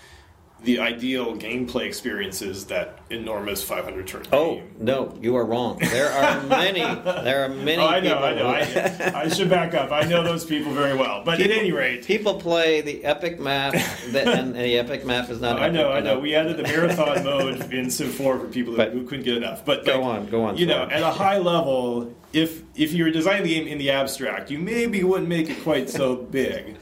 the 0.64 0.80
ideal 0.80 1.36
gameplay 1.36 1.82
experience 1.86 2.42
is 2.42 2.66
that 2.66 2.98
enormous 3.10 3.62
500 3.62 4.06
turn 4.08 4.24
Oh 4.32 4.56
game. 4.56 4.70
no, 4.80 5.16
you 5.22 5.36
are 5.36 5.44
wrong. 5.44 5.78
There 5.78 6.10
are 6.10 6.42
many. 6.48 6.80
There 6.80 7.44
are 7.44 7.48
many. 7.48 7.80
Oh, 7.80 7.86
I 7.86 8.00
know, 8.00 8.08
people 8.10 8.24
I 8.24 8.34
know. 8.34 8.46
I, 8.48 9.22
I 9.22 9.28
should 9.28 9.48
back 9.48 9.74
up. 9.74 9.92
I 9.92 10.02
know 10.02 10.24
those 10.24 10.44
people 10.44 10.72
very 10.72 10.96
well. 10.96 11.22
But 11.24 11.40
at 11.40 11.50
any 11.52 11.70
rate, 11.70 12.04
People 12.04 12.40
play 12.40 12.80
the 12.80 13.04
epic 13.04 13.38
map, 13.38 13.74
and 14.14 14.54
the 14.54 14.78
epic 14.78 15.04
map 15.06 15.30
is 15.30 15.40
not. 15.40 15.60
I 15.60 15.68
know, 15.68 15.90
I 15.92 16.00
know. 16.00 16.12
enough. 16.14 16.22
We 16.22 16.34
added 16.34 16.56
the 16.56 16.64
marathon 16.64 17.22
mode 17.24 17.72
in 17.72 17.88
Civ 17.90 18.12
4 18.14 18.38
for 18.40 18.46
people 18.48 18.74
But- 18.76 18.92
who 18.92 19.04
couldn't 19.06 19.24
get 19.24 19.36
enough. 19.36 19.64
But 19.64 19.84
Go 19.84 20.00
like, 20.02 20.20
on, 20.22 20.26
go 20.26 20.44
on, 20.44 20.56
You 20.56 20.66
know, 20.66 20.82
at 20.90 21.02
a 21.02 21.10
high 21.12 21.38
level, 21.38 22.14
if 22.32 22.62
if 22.74 22.92
you 22.92 23.04
were 23.04 23.10
designing 23.10 23.44
the 23.44 23.54
game 23.54 23.68
in 23.68 23.78
the 23.78 23.90
abstract, 23.90 24.50
you 24.50 24.58
maybe 24.58 25.02
wouldn't 25.04 25.28
make 25.28 25.48
it 25.48 25.62
quite 25.62 25.88
so 25.88 26.16
big. 26.16 26.76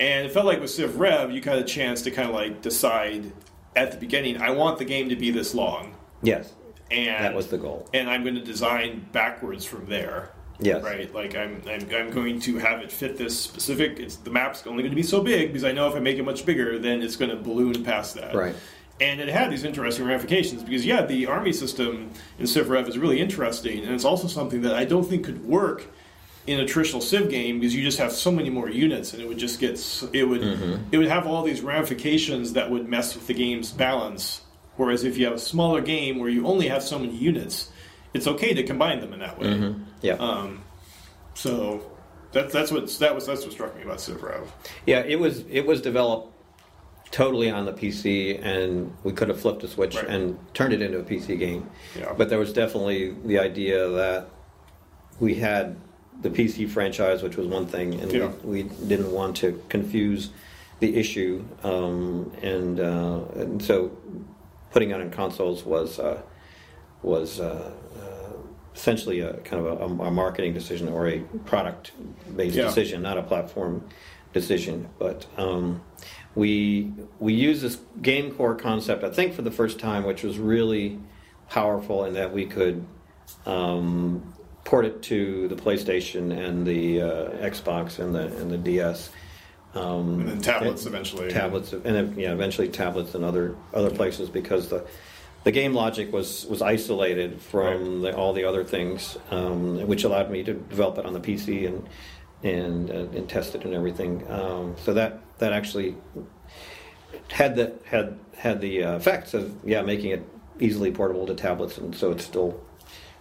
And 0.00 0.26
it 0.26 0.32
felt 0.32 0.46
like 0.46 0.60
with 0.60 0.70
Civ 0.70 0.98
Rev, 0.98 1.30
you 1.30 1.40
got 1.40 1.58
a 1.58 1.62
chance 1.64 2.02
to 2.02 2.10
kind 2.10 2.28
of 2.28 2.34
like 2.34 2.62
decide 2.62 3.30
at 3.76 3.92
the 3.92 3.98
beginning, 3.98 4.40
I 4.42 4.50
want 4.50 4.78
the 4.78 4.84
game 4.84 5.08
to 5.10 5.16
be 5.16 5.30
this 5.30 5.54
long, 5.54 5.94
Yes, 6.22 6.52
and 6.90 7.24
that 7.24 7.34
was 7.34 7.46
the 7.48 7.58
goal. 7.58 7.88
and 7.94 8.10
I'm 8.10 8.22
going 8.24 8.34
to 8.34 8.40
design 8.42 9.06
backwards 9.12 9.64
from 9.64 9.86
there. 9.86 10.32
Yes. 10.58 10.82
Right. 10.82 11.14
Like 11.14 11.34
I'm, 11.36 11.62
I'm, 11.66 11.88
I'm 11.94 12.10
going 12.10 12.38
to 12.40 12.58
have 12.58 12.80
it 12.80 12.90
fit 12.92 13.16
this 13.16 13.38
specific. 13.38 13.98
It's 13.98 14.16
the 14.16 14.30
map's 14.30 14.66
only 14.66 14.82
going 14.82 14.90
to 14.90 14.96
be 14.96 15.02
so 15.02 15.22
big 15.22 15.48
because 15.48 15.64
I 15.64 15.72
know 15.72 15.88
if 15.88 15.94
I 15.94 16.00
make 16.00 16.18
it 16.18 16.22
much 16.24 16.44
bigger, 16.44 16.78
then 16.78 17.00
it's 17.02 17.16
going 17.16 17.30
to 17.30 17.36
balloon 17.36 17.82
past 17.82 18.14
that. 18.16 18.34
Right. 18.34 18.54
And 19.00 19.20
it 19.22 19.28
had 19.28 19.50
these 19.50 19.64
interesting 19.64 20.04
ramifications 20.04 20.62
because 20.62 20.84
yeah, 20.84 21.06
the 21.06 21.26
army 21.26 21.54
system 21.54 22.10
in 22.38 22.46
Civ 22.46 22.68
Rev 22.68 22.86
is 22.88 22.98
really 22.98 23.20
interesting, 23.20 23.82
and 23.84 23.94
it's 23.94 24.04
also 24.04 24.28
something 24.28 24.60
that 24.62 24.74
I 24.74 24.84
don't 24.84 25.04
think 25.04 25.24
could 25.24 25.42
work 25.46 25.86
in 26.50 26.60
a 26.60 26.66
traditional 26.66 27.00
Civ 27.00 27.30
game 27.30 27.60
because 27.60 27.74
you 27.74 27.82
just 27.82 27.98
have 27.98 28.12
so 28.12 28.30
many 28.32 28.50
more 28.50 28.68
units, 28.68 29.12
and 29.12 29.22
it 29.22 29.28
would 29.28 29.38
just 29.38 29.60
get 29.60 29.74
it 30.12 30.24
would 30.24 30.42
it 30.92 30.98
would 30.98 31.08
have 31.08 31.26
all 31.26 31.42
these 31.42 31.60
ramifications 31.62 32.54
that 32.54 32.70
would 32.70 32.88
mess 32.88 33.14
with 33.14 33.26
the 33.26 33.34
game's 33.34 33.70
balance. 33.70 34.42
Whereas 34.76 35.04
if 35.04 35.16
you 35.18 35.26
have 35.26 35.34
a 35.34 35.38
smaller 35.38 35.80
game 35.80 36.18
where 36.18 36.28
you 36.30 36.46
only 36.46 36.68
have 36.68 36.82
so 36.82 36.98
many 36.98 37.14
units, 37.14 37.70
it's 38.14 38.26
okay 38.26 38.54
to 38.54 38.62
combine 38.62 39.00
them 39.00 39.12
in 39.12 39.20
that 39.20 39.38
way. 39.38 39.74
Yeah. 40.02 40.14
Um, 40.14 40.62
so 41.34 41.90
that's 42.32 42.52
that's 42.52 42.72
what 42.72 42.88
that 42.98 43.14
was 43.14 43.26
that's 43.26 43.42
what 43.44 43.52
struck 43.52 43.76
me 43.76 43.82
about 43.82 44.00
Civ 44.00 44.22
Rev. 44.22 44.50
Yeah, 44.86 45.00
it 45.00 45.18
was 45.20 45.44
it 45.50 45.66
was 45.66 45.80
developed 45.80 46.34
totally 47.12 47.50
on 47.50 47.64
the 47.66 47.72
PC, 47.72 48.40
and 48.42 48.92
we 49.04 49.12
could 49.12 49.28
have 49.28 49.40
flipped 49.40 49.62
a 49.64 49.68
switch 49.68 49.96
Right. 49.96 50.06
and 50.06 50.38
turned 50.54 50.72
it 50.72 50.80
into 50.80 50.98
a 50.98 51.02
PC 51.02 51.38
game. 51.38 51.68
Yeah. 51.98 52.12
But 52.16 52.28
there 52.28 52.38
was 52.38 52.52
definitely 52.52 53.14
the 53.24 53.38
idea 53.40 53.88
that 53.88 54.28
we 55.18 55.34
had 55.34 55.76
the 56.22 56.30
PC 56.30 56.68
franchise, 56.68 57.22
which 57.22 57.36
was 57.36 57.46
one 57.46 57.66
thing, 57.66 57.94
and 58.00 58.12
Yeah. 58.12 58.30
we, 58.44 58.62
we 58.62 58.86
didn't 58.86 59.10
want 59.12 59.36
to 59.38 59.60
confuse 59.68 60.30
the 60.80 60.96
issue, 60.96 61.44
um, 61.62 62.32
and, 62.42 62.80
uh, 62.80 63.20
and 63.36 63.62
so 63.62 63.90
putting 64.70 64.90
it 64.90 65.00
in 65.00 65.10
consoles 65.10 65.64
was 65.64 65.98
uh, 65.98 66.22
was 67.02 67.40
uh, 67.40 67.72
uh, 67.98 68.32
essentially 68.74 69.20
a 69.20 69.34
kind 69.38 69.66
of 69.66 69.80
a, 69.80 70.04
a 70.04 70.10
marketing 70.10 70.52
decision 70.54 70.88
or 70.88 71.08
a 71.08 71.20
product 71.44 71.92
based 72.36 72.56
Yeah. 72.56 72.64
decision, 72.66 73.02
not 73.02 73.18
a 73.18 73.22
platform 73.22 73.84
decision. 74.32 74.88
But 74.98 75.26
um, 75.38 75.82
we 76.34 76.92
we 77.18 77.32
use 77.34 77.60
this 77.62 77.78
game 78.00 78.32
core 78.34 78.54
concept, 78.54 79.02
I 79.04 79.10
think, 79.10 79.34
for 79.34 79.42
the 79.42 79.50
first 79.50 79.78
time, 79.80 80.04
which 80.04 80.22
was 80.22 80.38
really 80.38 80.98
powerful 81.48 82.04
in 82.04 82.14
that 82.14 82.32
we 82.32 82.46
could 82.46 82.86
um, 83.46 84.32
port 84.70 84.84
it 84.86 85.02
to 85.02 85.48
the 85.48 85.56
PlayStation 85.56 86.30
and 86.32 86.64
the 86.64 87.02
uh, 87.02 87.30
Xbox 87.50 87.98
and 87.98 88.14
the 88.14 88.26
and 88.40 88.50
the 88.52 88.56
DS. 88.56 89.10
Um, 89.74 90.20
And 90.20 90.28
then 90.28 90.40
tablets 90.40 90.86
eventually. 90.86 91.28
tablets 91.30 91.72
and 91.72 91.82
then, 91.84 92.14
yeah, 92.16 92.32
eventually 92.32 92.68
tablets 92.68 93.14
and 93.16 93.24
other 93.24 93.56
other 93.74 93.90
places 93.90 94.30
because 94.30 94.68
the 94.68 94.86
the 95.42 95.50
game 95.50 95.74
logic 95.74 96.12
was 96.12 96.46
was 96.46 96.62
isolated 96.62 97.40
from 97.42 98.02
the, 98.02 98.14
all 98.14 98.32
the 98.32 98.44
other 98.44 98.62
things, 98.62 99.18
um, 99.32 99.86
which 99.88 100.04
allowed 100.04 100.30
me 100.30 100.44
to 100.44 100.54
develop 100.54 100.98
it 100.98 101.04
on 101.04 101.14
the 101.14 101.20
PC 101.20 101.66
and 101.66 101.88
and 102.44 102.90
uh, 102.90 103.18
and 103.18 103.28
test 103.28 103.56
it 103.56 103.64
and 103.64 103.74
everything. 103.74 104.24
Um, 104.30 104.76
so 104.84 104.94
that 104.94 105.20
that 105.38 105.52
actually 105.52 105.96
had 107.28 107.56
the 107.56 107.72
had 107.84 108.18
had 108.36 108.60
the 108.60 108.84
uh, 108.84 108.96
effects 108.96 109.34
of 109.34 109.52
yeah 109.64 109.82
making 109.82 110.10
it 110.12 110.22
easily 110.60 110.92
portable 110.92 111.26
to 111.26 111.34
tablets, 111.34 111.76
and 111.78 111.92
so 111.94 112.12
it's 112.12 112.24
still 112.24 112.60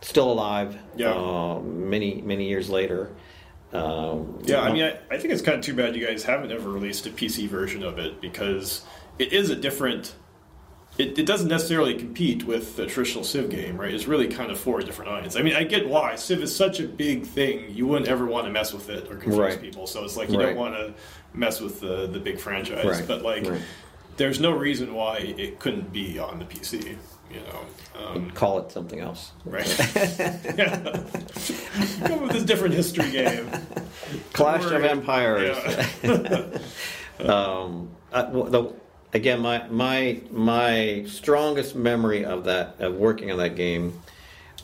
still 0.01 0.31
alive. 0.31 0.77
Yeah. 0.95 1.13
Uh, 1.13 1.59
many 1.61 2.21
many 2.21 2.47
years 2.47 2.69
later. 2.69 3.11
Um, 3.71 4.39
Yeah, 4.45 4.61
I 4.61 4.71
mean, 4.71 4.83
I, 4.83 4.97
I 5.11 5.17
think 5.19 5.31
it's 5.31 5.43
kind 5.43 5.57
of 5.59 5.63
too 5.63 5.75
bad 5.75 5.95
you 5.95 6.05
guys 6.05 6.23
haven't 6.23 6.51
ever 6.51 6.69
released 6.71 7.05
a 7.05 7.11
PC 7.11 7.47
version 7.47 7.83
of 7.83 7.99
it 7.99 8.19
because 8.19 8.83
it 9.19 9.31
is 9.33 9.49
a 9.51 9.55
different. 9.55 10.15
It, 10.97 11.17
it 11.17 11.25
doesn't 11.25 11.47
necessarily 11.47 11.93
compete 11.95 12.43
with 12.43 12.75
the 12.75 12.85
traditional 12.85 13.23
Civ 13.23 13.49
game, 13.49 13.79
right? 13.79 13.93
It's 13.93 14.05
really 14.07 14.27
kind 14.27 14.51
of 14.51 14.59
for 14.59 14.79
a 14.79 14.83
different 14.83 15.11
audience. 15.11 15.37
I 15.37 15.43
mean, 15.43 15.55
I 15.55 15.63
get 15.63 15.87
why 15.87 16.15
Civ 16.15 16.41
is 16.43 16.53
such 16.53 16.79
a 16.81 16.87
big 16.87 17.25
thing; 17.25 17.67
you 17.69 17.85
wouldn't 17.87 18.09
ever 18.09 18.25
want 18.25 18.47
to 18.47 18.51
mess 18.51 18.73
with 18.73 18.89
it 18.89 19.03
or 19.09 19.15
confuse 19.15 19.37
Right. 19.37 19.61
people. 19.61 19.85
So 19.87 20.03
it's 20.03 20.17
like 20.17 20.29
you 20.29 20.37
Right. 20.39 20.47
don't 20.47 20.57
want 20.57 20.73
to 20.75 20.93
mess 21.33 21.61
with 21.61 21.79
the 21.79 22.07
the 22.07 22.19
big 22.19 22.39
franchise. 22.39 22.83
Right, 22.85 23.07
But 23.07 23.21
like, 23.21 23.47
there's 24.17 24.39
no 24.41 24.51
reason 24.51 24.93
why 24.93 25.17
it 25.19 25.59
couldn't 25.59 25.93
be 25.93 26.17
on 26.19 26.39
the 26.39 26.45
PC. 26.45 26.97
You 27.31 27.41
know, 27.41 28.07
um, 28.07 28.31
call 28.31 28.59
it 28.59 28.71
something 28.71 28.99
else. 28.99 29.31
right? 29.45 29.67
yeah. 30.57 30.77
Come 32.07 32.21
with 32.21 32.31
this 32.31 32.43
different 32.43 32.73
history 32.73 33.11
game. 33.11 33.49
Clash 34.33 34.65
of. 34.65 34.83
Empires. 34.83 35.57
Yeah. 36.03 36.57
um, 37.19 37.89
uh, 38.11 38.29
well, 38.31 38.45
the, 38.45 38.73
again, 39.13 39.41
my 39.41 39.67
my 39.67 40.21
my 40.31 41.03
strongest 41.07 41.75
memory 41.75 42.25
of 42.25 42.45
that 42.45 42.75
of 42.79 42.95
working 42.95 43.31
on 43.31 43.37
that 43.37 43.55
game 43.55 44.01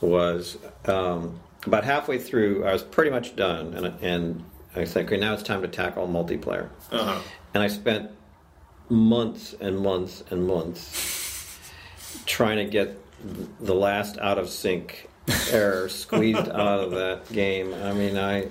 was 0.01 0.57
um, 0.85 1.39
about 1.65 1.83
halfway 1.83 2.17
through. 2.17 2.65
I 2.65 2.73
was 2.73 2.83
pretty 2.83 3.11
much 3.11 3.35
done, 3.35 3.73
and 3.73 3.85
and 4.01 4.43
I 4.75 4.85
said, 4.85 5.05
"Okay, 5.05 5.17
now 5.17 5.33
it's 5.33 5.43
time 5.43 5.61
to 5.61 5.67
tackle 5.67 6.07
multiplayer." 6.07 6.69
Uh-huh. 6.91 7.19
And 7.53 7.61
I 7.61 7.67
spent 7.67 8.11
months 8.89 9.53
and 9.59 9.79
months 9.79 10.23
and 10.29 10.47
months 10.47 11.24
trying 12.25 12.57
to 12.57 12.65
get 12.65 12.99
the 13.59 13.73
last 13.75 14.17
out 14.19 14.37
of 14.37 14.49
sync 14.49 15.09
error 15.51 15.89
squeezed 16.03 16.49
out 16.49 16.79
of 16.79 16.91
that 16.91 17.31
game. 17.31 17.73
I 17.73 17.93
mean, 17.93 18.17
I 18.17 18.47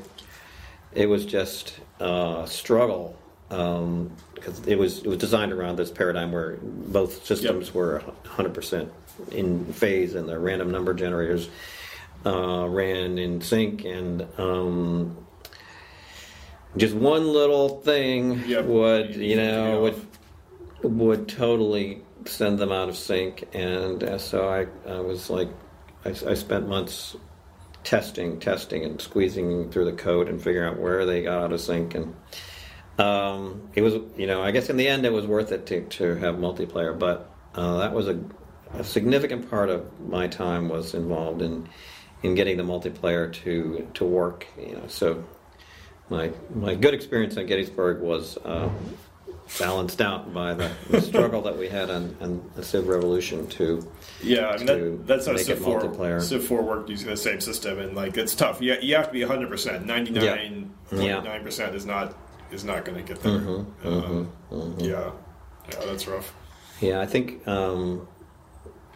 it 0.92 1.06
was 1.06 1.26
just 1.26 1.74
a 2.00 2.44
struggle 2.48 3.18
because 3.48 4.66
it 4.66 4.78
was 4.78 4.98
it 5.00 5.06
was 5.06 5.18
designed 5.18 5.52
around 5.52 5.76
this 5.76 5.90
paradigm 5.90 6.32
where 6.32 6.56
both 6.62 7.24
systems 7.24 7.72
were 7.74 8.02
100% 8.24 8.88
in 9.30 9.64
phase 9.72 10.14
and 10.14 10.28
the 10.28 10.38
random 10.38 10.70
number 10.70 10.92
generators 10.94 11.48
uh, 12.26 12.66
ran 12.68 13.18
in 13.18 13.40
sync 13.40 13.84
and 13.84 14.26
um, 14.38 15.16
just 16.76 16.94
one 16.94 17.26
little 17.32 17.80
thing 17.82 18.42
Yep. 18.46 18.64
would 18.64 19.14
you 19.14 19.36
know 19.36 19.82
would 19.82 20.06
would 20.82 21.28
totally 21.28 22.02
send 22.26 22.58
them 22.58 22.72
out 22.72 22.88
of 22.88 22.96
sync 22.96 23.48
and 23.52 24.02
uh, 24.02 24.18
so 24.18 24.48
I, 24.48 24.66
I 24.90 25.00
was 25.00 25.30
like 25.30 25.48
I, 26.04 26.10
I 26.10 26.34
spent 26.34 26.68
months 26.68 27.16
testing 27.82 28.40
testing 28.40 28.84
and 28.84 29.00
squeezing 29.00 29.70
through 29.70 29.84
the 29.84 29.92
code 29.92 30.28
and 30.28 30.42
figuring 30.42 30.68
out 30.68 30.78
where 30.78 31.04
they 31.04 31.22
got 31.22 31.42
out 31.42 31.52
of 31.52 31.60
sync 31.60 31.94
and 31.94 32.14
um, 32.98 33.68
it 33.74 33.82
was 33.82 33.94
you 34.16 34.26
know 34.26 34.42
I 34.42 34.50
guess 34.50 34.70
in 34.70 34.76
the 34.76 34.88
end 34.88 35.04
it 35.04 35.12
was 35.12 35.26
worth 35.26 35.52
it 35.52 35.66
to, 35.66 35.82
to 35.82 36.14
have 36.16 36.36
multiplayer 36.36 36.98
but 36.98 37.30
uh, 37.54 37.78
that 37.78 37.92
was 37.92 38.08
a, 38.08 38.18
a 38.72 38.84
significant 38.84 39.50
part 39.50 39.68
of 39.68 40.00
my 40.00 40.26
time 40.28 40.68
was 40.68 40.94
involved 40.94 41.42
in 41.42 41.68
in 42.22 42.34
getting 42.34 42.56
the 42.56 42.62
multiplayer 42.62 43.32
to 43.32 43.86
to 43.94 44.04
work 44.04 44.46
you 44.58 44.74
know 44.74 44.86
so 44.88 45.24
my 46.10 46.30
my 46.54 46.74
good 46.74 46.94
experience 46.94 47.36
at 47.36 47.46
Gettysburg 47.46 48.00
was 48.00 48.36
uh, 48.38 48.68
balanced 49.58 50.00
out 50.00 50.32
by 50.32 50.54
the, 50.54 50.70
the 50.90 51.00
struggle 51.00 51.42
that 51.42 51.56
we 51.56 51.68
had 51.68 51.90
on, 51.90 52.16
on 52.20 52.50
the 52.54 52.62
Civ 52.62 52.88
Revolution 52.88 53.46
to 53.48 53.86
Yeah, 54.22 54.48
I 54.48 54.56
mean 54.56 54.66
to 54.66 54.74
that, 54.74 55.06
that's 55.06 55.26
how 55.26 55.36
Civ 55.36 55.58
four 55.58 55.80
multiplayer. 55.80 56.20
Civ 56.22 56.44
four 56.44 56.62
worked 56.62 56.88
using 56.90 57.08
the 57.08 57.16
same 57.16 57.40
system, 57.40 57.78
and 57.78 57.94
like 57.94 58.16
it's 58.16 58.34
tough. 58.34 58.60
You, 58.60 58.76
you 58.80 58.96
have 58.96 59.06
to 59.08 59.12
be 59.12 59.22
hundred 59.22 59.50
percent. 59.50 59.86
Ninety 59.86 60.12
nine 60.12 60.74
nine 60.90 61.42
percent 61.42 61.74
is 61.74 61.86
not 61.86 62.16
is 62.50 62.64
not 62.64 62.84
going 62.84 62.96
to 62.96 63.04
get 63.04 63.22
there. 63.22 63.38
Mm-hmm, 63.40 64.54
um, 64.54 64.76
Yeah, 64.78 65.10
yeah, 65.70 65.84
that's 65.86 66.06
rough. 66.06 66.34
Yeah, 66.80 67.00
I 67.00 67.06
think 67.06 67.46
um, 67.46 68.08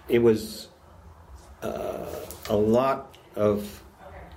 it 0.09 0.19
was 0.19 0.69
uh, 1.63 2.07
a 2.49 2.57
lot 2.57 3.17
of 3.37 3.83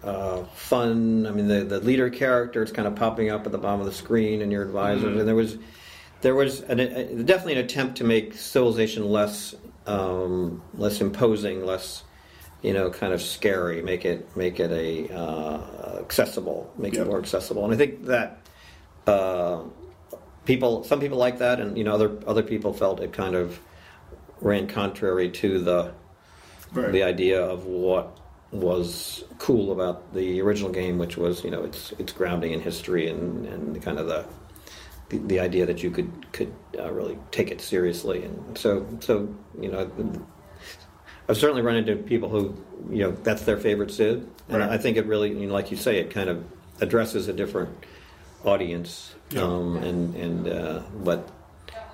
uh, 0.04 0.44
fun. 0.56 1.26
I 1.26 1.32
mean, 1.32 1.48
the, 1.48 1.64
the 1.64 1.80
leader 1.80 2.10
character 2.10 2.64
is 2.64 2.72
kind 2.72 2.88
of 2.88 2.96
popping 2.96 3.30
up 3.30 3.46
at 3.46 3.52
the 3.52 3.58
bottom 3.58 3.80
of 3.80 3.86
the 3.86 3.92
screen, 3.94 4.42
and 4.42 4.52
your 4.52 4.64
advisors, 4.64 5.18
and 5.18 5.28
there 5.28 5.36
was 5.36 5.58
there 6.22 6.36
was 6.36 6.62
an, 6.62 6.80
a, 6.80 7.24
definitely 7.24 7.54
an 7.54 7.66
attempt 7.66 7.98
to 7.98 8.04
make 8.04 8.34
civilization 8.36 9.06
less 9.10 9.56
um, 9.88 10.62
less 10.76 11.02
imposing, 11.02 11.66
less 11.66 12.04
you 12.62 12.74
know, 12.74 12.92
kind 12.92 13.12
of 13.14 13.22
scary. 13.22 13.82
Make 13.82 14.06
it 14.06 14.36
make 14.38 14.60
it 14.60 14.72
a 14.72 15.14
uh, 15.14 15.98
accessible, 16.00 16.72
make 16.78 16.94
Yep. 16.94 17.06
it 17.06 17.10
more 17.10 17.20
accessible, 17.20 17.64
and 17.66 17.74
I 17.74 17.78
think 17.78 18.06
that. 18.06 18.38
Uh, 19.08 19.64
people 20.46 20.84
some 20.84 21.00
people 21.00 21.18
like 21.18 21.38
that 21.40 21.60
and 21.60 21.78
you 21.78 21.84
know 21.84 21.94
other 21.94 22.12
other 22.26 22.44
people 22.44 22.74
felt 22.74 23.00
it 23.00 23.14
kind 23.14 23.36
of 23.36 23.60
ran 24.42 24.68
contrary 24.68 25.30
to 25.30 25.60
the 25.60 25.92
Right. 26.74 26.92
the 26.92 27.04
idea 27.04 27.44
of 27.44 27.66
what 27.66 28.18
was 28.52 29.24
cool 29.40 29.72
about 29.72 30.14
the 30.14 30.42
original 30.42 30.72
game 30.72 30.98
which 30.98 31.18
was 31.18 31.44
you 31.44 31.52
know 31.52 31.64
its 31.64 31.92
its 32.00 32.14
grounding 32.14 32.54
in 32.54 32.62
history 32.62 33.10
and 33.10 33.46
and 33.46 33.82
kind 33.84 34.00
of 34.00 34.08
the 34.08 34.26
the, 35.12 35.18
the 35.20 35.40
idea 35.40 35.66
that 35.66 35.84
you 35.84 35.92
could 35.92 36.10
could 36.34 36.52
uh, 36.80 36.92
really 36.92 37.18
take 37.32 37.52
it 37.52 37.62
seriously 37.62 38.24
and 38.24 38.58
so 38.58 38.86
so 39.00 39.34
you 39.60 39.70
know 39.72 39.90
I've 41.30 41.38
certainly 41.38 41.62
run 41.62 41.76
into 41.76 41.96
people 41.96 42.30
who 42.30 42.56
you 42.90 43.04
know 43.04 43.12
that's 43.12 43.44
their 43.44 43.58
favorite 43.58 43.92
Civ 43.92 44.26
and 44.50 44.60
Right. 44.60 44.70
I 44.70 44.78
think 44.78 44.98
it 44.98 45.06
really 45.06 45.30
you 45.30 45.48
know 45.48 45.54
like 45.54 45.72
you 45.72 45.78
say 45.78 45.98
it 46.00 46.10
kind 46.12 46.30
of 46.30 46.44
addresses 46.82 47.28
a 47.28 47.34
different 47.34 47.70
audience 48.44 49.14
Yeah. 49.32 49.44
um, 49.44 49.78
and 49.78 50.16
and 50.16 50.48
uh, 50.48 50.82
but 51.04 51.30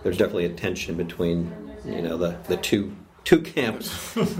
there's 0.04 0.18
definitely 0.18 0.46
a 0.46 0.54
tension 0.54 0.96
between 0.96 1.52
you 1.86 2.02
know 2.02 2.18
the 2.18 2.38
the 2.48 2.58
two 2.58 2.96
two 3.26 3.42
camps 3.42 4.16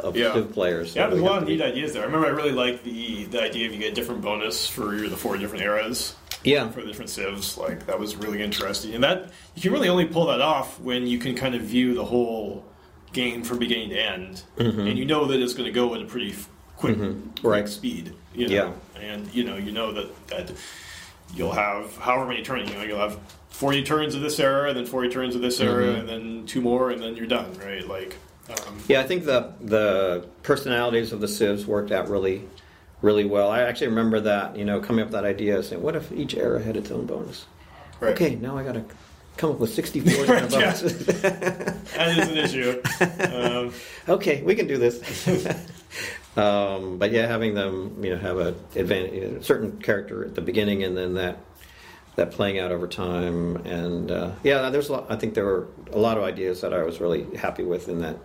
of 0.00 0.16
Yeah. 0.16 0.42
Players. 0.52 0.96
Yeah, 0.96 1.08
there's 1.08 1.20
a 1.20 1.24
lot 1.24 1.42
of 1.42 1.48
neat 1.48 1.60
ideas 1.60 1.92
there. 1.92 2.02
I 2.02 2.06
remember 2.06 2.26
I 2.26 2.30
really 2.30 2.52
liked 2.52 2.82
the 2.84 3.24
the 3.26 3.42
idea 3.42 3.66
of 3.66 3.74
you 3.74 3.78
get 3.80 3.92
a 3.92 3.94
different 3.94 4.22
bonus 4.22 4.66
for 4.66 4.86
the 5.08 5.16
four 5.16 5.36
different 5.36 5.62
eras. 5.64 6.16
Yeah. 6.44 6.68
for 6.70 6.80
the 6.80 6.86
different 6.88 7.10
civs. 7.10 7.56
Like 7.56 7.86
that 7.86 7.98
was 7.98 8.16
really 8.16 8.42
interesting, 8.42 8.94
and 8.94 9.04
that 9.04 9.30
you 9.54 9.62
can 9.62 9.72
really 9.72 9.88
only 9.88 10.06
pull 10.06 10.26
that 10.26 10.40
off 10.40 10.80
when 10.80 11.06
you 11.06 11.18
can 11.18 11.34
kind 11.34 11.54
of 11.54 11.62
view 11.62 11.94
the 11.94 12.04
whole 12.04 12.64
game 13.12 13.42
from 13.42 13.58
beginning 13.58 13.90
to 13.90 13.98
end, 14.00 14.42
mm-hmm. 14.56 14.80
and 14.80 14.98
you 14.98 15.04
know 15.04 15.26
that 15.26 15.40
it's 15.40 15.54
going 15.54 15.66
to 15.66 15.72
go 15.72 15.94
at 15.94 16.02
a 16.02 16.06
pretty 16.06 16.34
quick, 16.76 16.96
mm-hmm. 16.96 17.30
quick 17.30 17.44
Right. 17.44 17.68
speed. 17.68 18.14
You 18.34 18.48
know, 18.48 18.54
Yeah. 18.54 19.00
and 19.00 19.32
you 19.34 19.44
know 19.44 19.56
you 19.56 19.72
know 19.72 19.92
that 19.92 20.26
that 20.28 20.52
you'll 21.34 21.52
have 21.52 21.96
however 21.98 22.26
many 22.26 22.42
turns. 22.42 22.70
You 22.70 22.76
know, 22.76 22.84
you'll 22.84 22.98
have 22.98 23.18
forty 23.50 23.82
turns 23.82 24.14
of 24.14 24.22
this 24.22 24.40
era, 24.40 24.68
and 24.68 24.76
then 24.76 24.86
forty 24.86 25.08
turns 25.08 25.34
of 25.34 25.42
this 25.42 25.60
era, 25.60 25.84
mm-hmm. 25.84 26.00
and 26.00 26.08
then 26.08 26.46
two 26.46 26.60
more, 26.60 26.90
and 26.90 27.02
then 27.02 27.16
you're 27.16 27.26
done. 27.26 27.52
Right? 27.58 27.86
Like. 27.86 28.16
Um, 28.50 28.78
Yeah, 28.88 29.00
I 29.00 29.04
think 29.04 29.24
the 29.24 29.52
the 29.60 30.26
personalities 30.42 31.12
of 31.12 31.20
the 31.20 31.28
civs 31.28 31.64
worked 31.64 31.92
out 31.92 32.10
really, 32.10 32.42
really 33.02 33.24
well. 33.24 33.50
I 33.50 33.60
actually 33.62 33.88
remember 33.88 34.20
that 34.20 34.56
you 34.56 34.64
know 34.64 34.80
coming 34.80 35.02
up 35.02 35.08
with 35.08 35.12
that 35.12 35.24
idea, 35.24 35.62
saying, 35.62 35.82
"What 35.82 35.96
if 35.96 36.10
each 36.12 36.34
era 36.34 36.62
had 36.62 36.76
its 36.76 36.90
own 36.90 37.06
bonus?" 37.06 37.46
right. 38.00 38.12
Okay, 38.14 38.36
now 38.36 38.56
I 38.56 38.64
got 38.64 38.72
to 38.72 38.84
come 39.36 39.50
up 39.50 39.58
with 39.58 39.72
sixty 39.74 40.00
four 40.00 40.24
Right, 40.26 40.48
bonuses. 40.48 41.06
that 41.06 42.18
is 42.18 42.28
an 42.28 42.36
issue. 42.38 42.82
Um, 43.34 43.72
okay, 44.08 44.42
we 44.42 44.54
can 44.54 44.66
do 44.66 44.78
this. 44.78 45.28
um, 46.36 46.98
but 46.98 47.12
yeah, 47.12 47.26
having 47.26 47.54
them, 47.54 48.02
you 48.02 48.10
know, 48.10 48.18
have 48.18 48.38
a 48.38 48.54
advantage, 48.74 49.22
a 49.22 49.42
certain 49.42 49.78
character 49.78 50.24
at 50.24 50.34
the 50.34 50.40
beginning, 50.40 50.82
and 50.82 50.96
then 50.96 51.14
that 51.14 51.38
that 52.16 52.30
playing 52.30 52.58
out 52.58 52.70
over 52.72 52.86
time, 52.86 53.56
and 53.64 54.10
uh, 54.10 54.32
yeah, 54.42 54.68
there's 54.70 54.88
a 54.88 54.92
lot. 54.92 55.06
I 55.08 55.16
think 55.16 55.34
there 55.34 55.44
were 55.44 55.68
a 55.92 55.98
lot 55.98 56.18
of 56.18 56.24
ideas 56.24 56.60
that 56.60 56.72
I 56.74 56.82
was 56.82 57.00
really 57.00 57.24
happy 57.36 57.64
with 57.64 57.88
in 57.88 58.00
that 58.00 58.18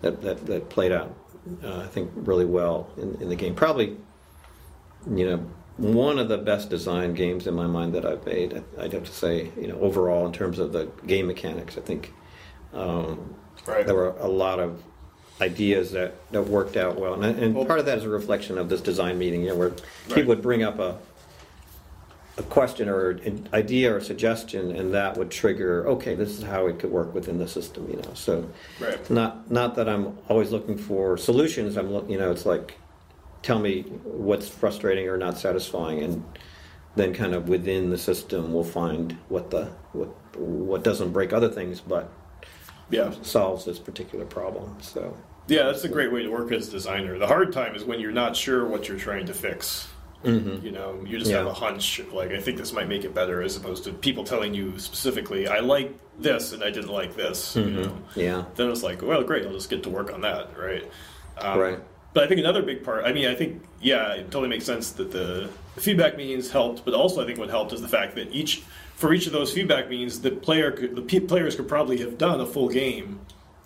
that 0.00 0.22
that, 0.22 0.46
that 0.46 0.68
played 0.70 0.92
out. 0.92 1.14
Uh, 1.62 1.80
I 1.80 1.86
think 1.88 2.10
really 2.14 2.44
well 2.44 2.88
in, 2.96 3.20
in 3.20 3.28
the 3.28 3.34
game. 3.34 3.56
Probably, 3.56 3.96
you 5.10 5.26
know, 5.26 5.46
one 5.78 6.18
of 6.18 6.28
the 6.28 6.38
best 6.38 6.70
designed 6.70 7.16
games 7.16 7.46
in 7.46 7.54
my 7.54 7.66
mind 7.66 7.94
that 7.94 8.04
I've 8.04 8.24
made. 8.26 8.62
I'd 8.78 8.92
have 8.92 9.04
to 9.04 9.12
say, 9.12 9.50
you 9.60 9.68
know, 9.68 9.78
overall 9.80 10.26
in 10.26 10.32
terms 10.32 10.58
of 10.58 10.72
the 10.72 10.86
game 11.06 11.26
mechanics, 11.26 11.76
I 11.78 11.80
think. 11.80 12.12
Um, 12.74 13.34
right. 13.66 13.84
there 13.86 13.94
were 13.94 14.14
a 14.18 14.28
lot 14.28 14.58
of 14.60 14.82
ideas 15.40 15.90
that, 15.92 16.14
that 16.30 16.42
worked 16.42 16.76
out 16.76 16.98
well, 16.98 17.14
and, 17.22 17.38
and 17.38 17.54
Well- 17.54 17.64
part 17.64 17.80
of 17.80 17.86
that 17.86 17.98
is 17.98 18.04
a 18.04 18.08
reflection 18.08 18.58
of 18.58 18.68
this 18.68 18.80
design 18.80 19.18
meeting, 19.18 19.42
you 19.42 19.48
know, 19.48 19.56
where 19.56 19.68
Right. 19.70 19.78
people 20.08 20.26
would 20.28 20.42
bring 20.42 20.62
up 20.62 20.78
a 20.78 20.98
a 22.38 22.42
question 22.44 22.88
or 22.88 23.10
an 23.10 23.46
idea 23.52 23.94
or 23.94 24.00
suggestion, 24.00 24.74
and 24.74 24.94
that 24.94 25.18
would 25.18 25.30
trigger. 25.30 25.86
Okay, 25.86 26.14
this 26.14 26.30
is 26.38 26.42
how 26.42 26.66
it 26.66 26.78
could 26.78 26.90
work 26.90 27.12
within 27.12 27.36
the 27.36 27.46
system. 27.46 27.86
You 27.90 27.96
know, 27.96 28.14
so 28.14 28.46
Right. 28.80 29.10
not 29.10 29.50
not 29.50 29.74
that 29.74 29.86
I'm 29.86 30.16
always 30.30 30.50
looking 30.50 30.78
for 30.78 31.18
solutions. 31.18 31.76
I'm 31.76 31.92
look- 31.92 32.08
you 32.08 32.16
know, 32.16 32.30
it's 32.30 32.46
like 32.46 32.78
tell 33.42 33.58
me 33.58 33.82
what's 34.04 34.48
frustrating 34.48 35.08
or 35.08 35.16
not 35.16 35.38
satisfying, 35.38 36.02
and 36.02 36.24
then 36.96 37.12
kind 37.14 37.34
of 37.34 37.48
within 37.48 37.90
the 37.90 37.98
system 37.98 38.52
we'll 38.52 38.64
find 38.64 39.12
what 39.28 39.50
the 39.50 39.66
what 39.92 40.08
what 40.36 40.82
doesn't 40.82 41.12
break 41.12 41.32
other 41.32 41.48
things, 41.48 41.80
but 41.80 42.10
Yeah. 42.90 43.12
solves 43.22 43.64
this 43.64 43.78
particular 43.78 44.24
problem. 44.24 44.76
So 44.80 45.16
Yeah, 45.48 45.64
that's 45.64 45.84
a 45.84 45.88
great 45.88 46.12
way 46.12 46.22
to 46.22 46.28
work 46.30 46.52
as 46.52 46.68
a 46.68 46.70
designer. 46.70 47.18
The 47.18 47.26
hard 47.26 47.52
time 47.52 47.74
is 47.74 47.84
when 47.84 48.00
you're 48.00 48.12
not 48.12 48.36
sure 48.36 48.64
what 48.64 48.88
you're 48.88 48.98
trying 48.98 49.26
to 49.26 49.34
fix. 49.34 49.88
You 50.24 50.70
know, 50.70 51.02
you 51.04 51.18
just 51.18 51.32
have 51.32 51.46
a 51.48 51.52
hunch 51.52 52.00
like, 52.12 52.30
I 52.30 52.38
think 52.40 52.56
this 52.56 52.72
might 52.72 52.86
make 52.88 53.02
it 53.04 53.12
better, 53.12 53.42
as 53.42 53.56
opposed 53.56 53.82
to 53.84 53.92
people 53.92 54.22
telling 54.22 54.54
you 54.54 54.78
specifically, 54.78 55.48
I 55.48 55.58
like 55.58 55.92
this 56.16 56.52
and 56.52 56.62
I 56.62 56.70
didn't 56.70 56.92
like 56.92 57.16
this. 57.16 57.56
You 57.56 57.70
know? 57.70 57.98
yeah, 58.14 58.44
Then 58.54 58.70
it's 58.70 58.84
like, 58.84 59.02
well, 59.02 59.24
great, 59.24 59.44
I'll 59.44 59.52
just 59.52 59.68
get 59.68 59.82
to 59.82 59.90
work 59.90 60.12
on 60.12 60.20
that, 60.20 60.56
right? 60.56 60.88
Um, 61.38 61.58
Right. 61.58 61.80
But 62.14 62.24
I 62.24 62.26
think 62.26 62.40
another 62.40 62.62
big 62.62 62.84
part, 62.84 63.04
I 63.06 63.12
mean, 63.12 63.26
I 63.26 63.34
think, 63.34 63.62
yeah, 63.80 64.12
it 64.12 64.24
totally 64.30 64.48
makes 64.48 64.64
sense 64.66 64.92
that 64.92 65.10
the, 65.12 65.48
feedback 65.78 66.18
meetings 66.18 66.50
helped, 66.50 66.84
but 66.84 66.92
also 66.92 67.22
I 67.22 67.26
think 67.26 67.38
what 67.38 67.48
helped 67.48 67.72
is 67.72 67.80
the 67.80 67.88
fact 67.88 68.14
that 68.16 68.30
each, 68.30 68.62
for 68.94 69.14
each 69.14 69.26
of 69.26 69.32
those 69.32 69.50
feedback 69.54 69.88
meetings, 69.88 70.20
the 70.20 70.30
player, 70.30 70.70
could, 70.70 70.94
the 70.94 71.20
players 71.20 71.56
could 71.56 71.66
probably 71.66 71.96
have 71.98 72.18
done 72.18 72.40
a 72.42 72.46
full 72.46 72.68
game 72.68 73.20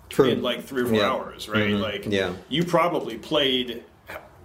true. 0.09 0.29
in 0.29 0.41
like 0.41 0.63
three 0.63 0.83
or 0.83 0.85
four 0.85 0.99
Yeah. 0.99 1.09
hours, 1.11 1.49
right? 1.49 1.67
Mhm. 1.71 1.81
Like, 1.81 2.05
Yeah. 2.05 2.31
you 2.47 2.63
probably 2.63 3.17
played 3.17 3.83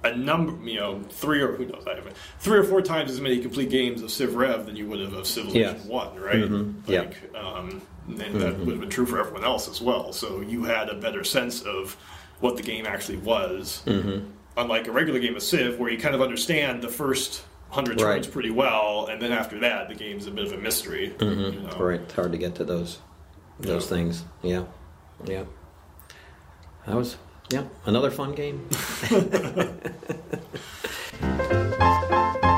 a 0.03 0.17
number, 0.17 0.69
you 0.69 0.81
know, 0.81 1.01
three 1.11 1.41
or 1.41 1.53
who 1.53 1.67
knows, 1.67 1.85
I 1.89 1.95
haven't, 1.95 2.17
three 2.41 2.59
or 2.59 2.65
four 2.65 2.83
times 2.83 3.13
as 3.13 3.21
many 3.21 3.39
complete 3.39 3.71
games 3.71 4.03
of 4.03 4.11
Civ 4.11 4.35
Rev 4.35 4.67
than 4.67 4.75
you 4.75 4.89
would 4.89 4.99
have 4.99 5.13
of 5.13 5.25
Civilization 5.29 5.77
Yes. 5.79 5.87
One, 5.87 6.17
right? 6.19 6.35
Mhm. 6.43 6.75
Yeah. 6.89 7.05
Um, 7.41 7.81
and 8.09 8.19
that 8.41 8.59
would 8.59 8.69
have 8.71 8.81
been 8.81 8.91
true 8.91 9.07
for 9.07 9.21
everyone 9.21 9.45
else 9.45 9.69
as 9.69 9.81
well. 9.81 10.13
So 10.13 10.41
you 10.41 10.65
had 10.65 10.89
a 10.89 10.95
better 10.95 11.23
sense 11.23 11.63
of 11.63 11.97
what 12.43 12.57
the 12.57 12.63
game 12.63 12.85
actually 12.87 13.19
was. 13.19 13.83
Mm-hmm. 13.87 14.27
Unlike 14.59 14.89
a 14.89 14.93
regular 14.93 15.19
game 15.19 15.35
of 15.35 15.43
Civ, 15.43 15.79
where 15.79 15.91
you 15.91 15.99
kind 15.99 16.15
of 16.15 16.21
understand 16.21 16.83
the 16.83 16.89
first 16.91 17.43
hundred 17.71 17.97
turns 17.99 18.27
Right. 18.27 18.31
pretty 18.33 18.51
well, 18.51 19.07
and 19.07 19.21
then 19.23 19.33
after 19.33 19.59
that, 19.61 19.89
the 19.89 19.95
game's 19.95 20.27
a 20.27 20.31
bit 20.31 20.45
of 20.45 20.53
a 20.53 20.59
mystery. 20.59 21.15
You 21.19 21.35
know? 21.35 21.51
Mm-hmm. 21.51 21.83
Right, 21.83 22.01
it's 22.01 22.13
hard 22.13 22.33
to 22.33 22.39
get 22.39 22.55
to 22.57 22.65
those 22.65 22.99
those 23.59 23.85
Yeah. 23.85 23.89
things. 23.97 24.25
Yeah, 24.43 24.65
yeah. 25.25 25.45
That 26.87 26.97
was 26.97 27.17
yeah 27.51 27.65
another 27.87 28.11
fun 28.11 28.35
game. 28.35 28.69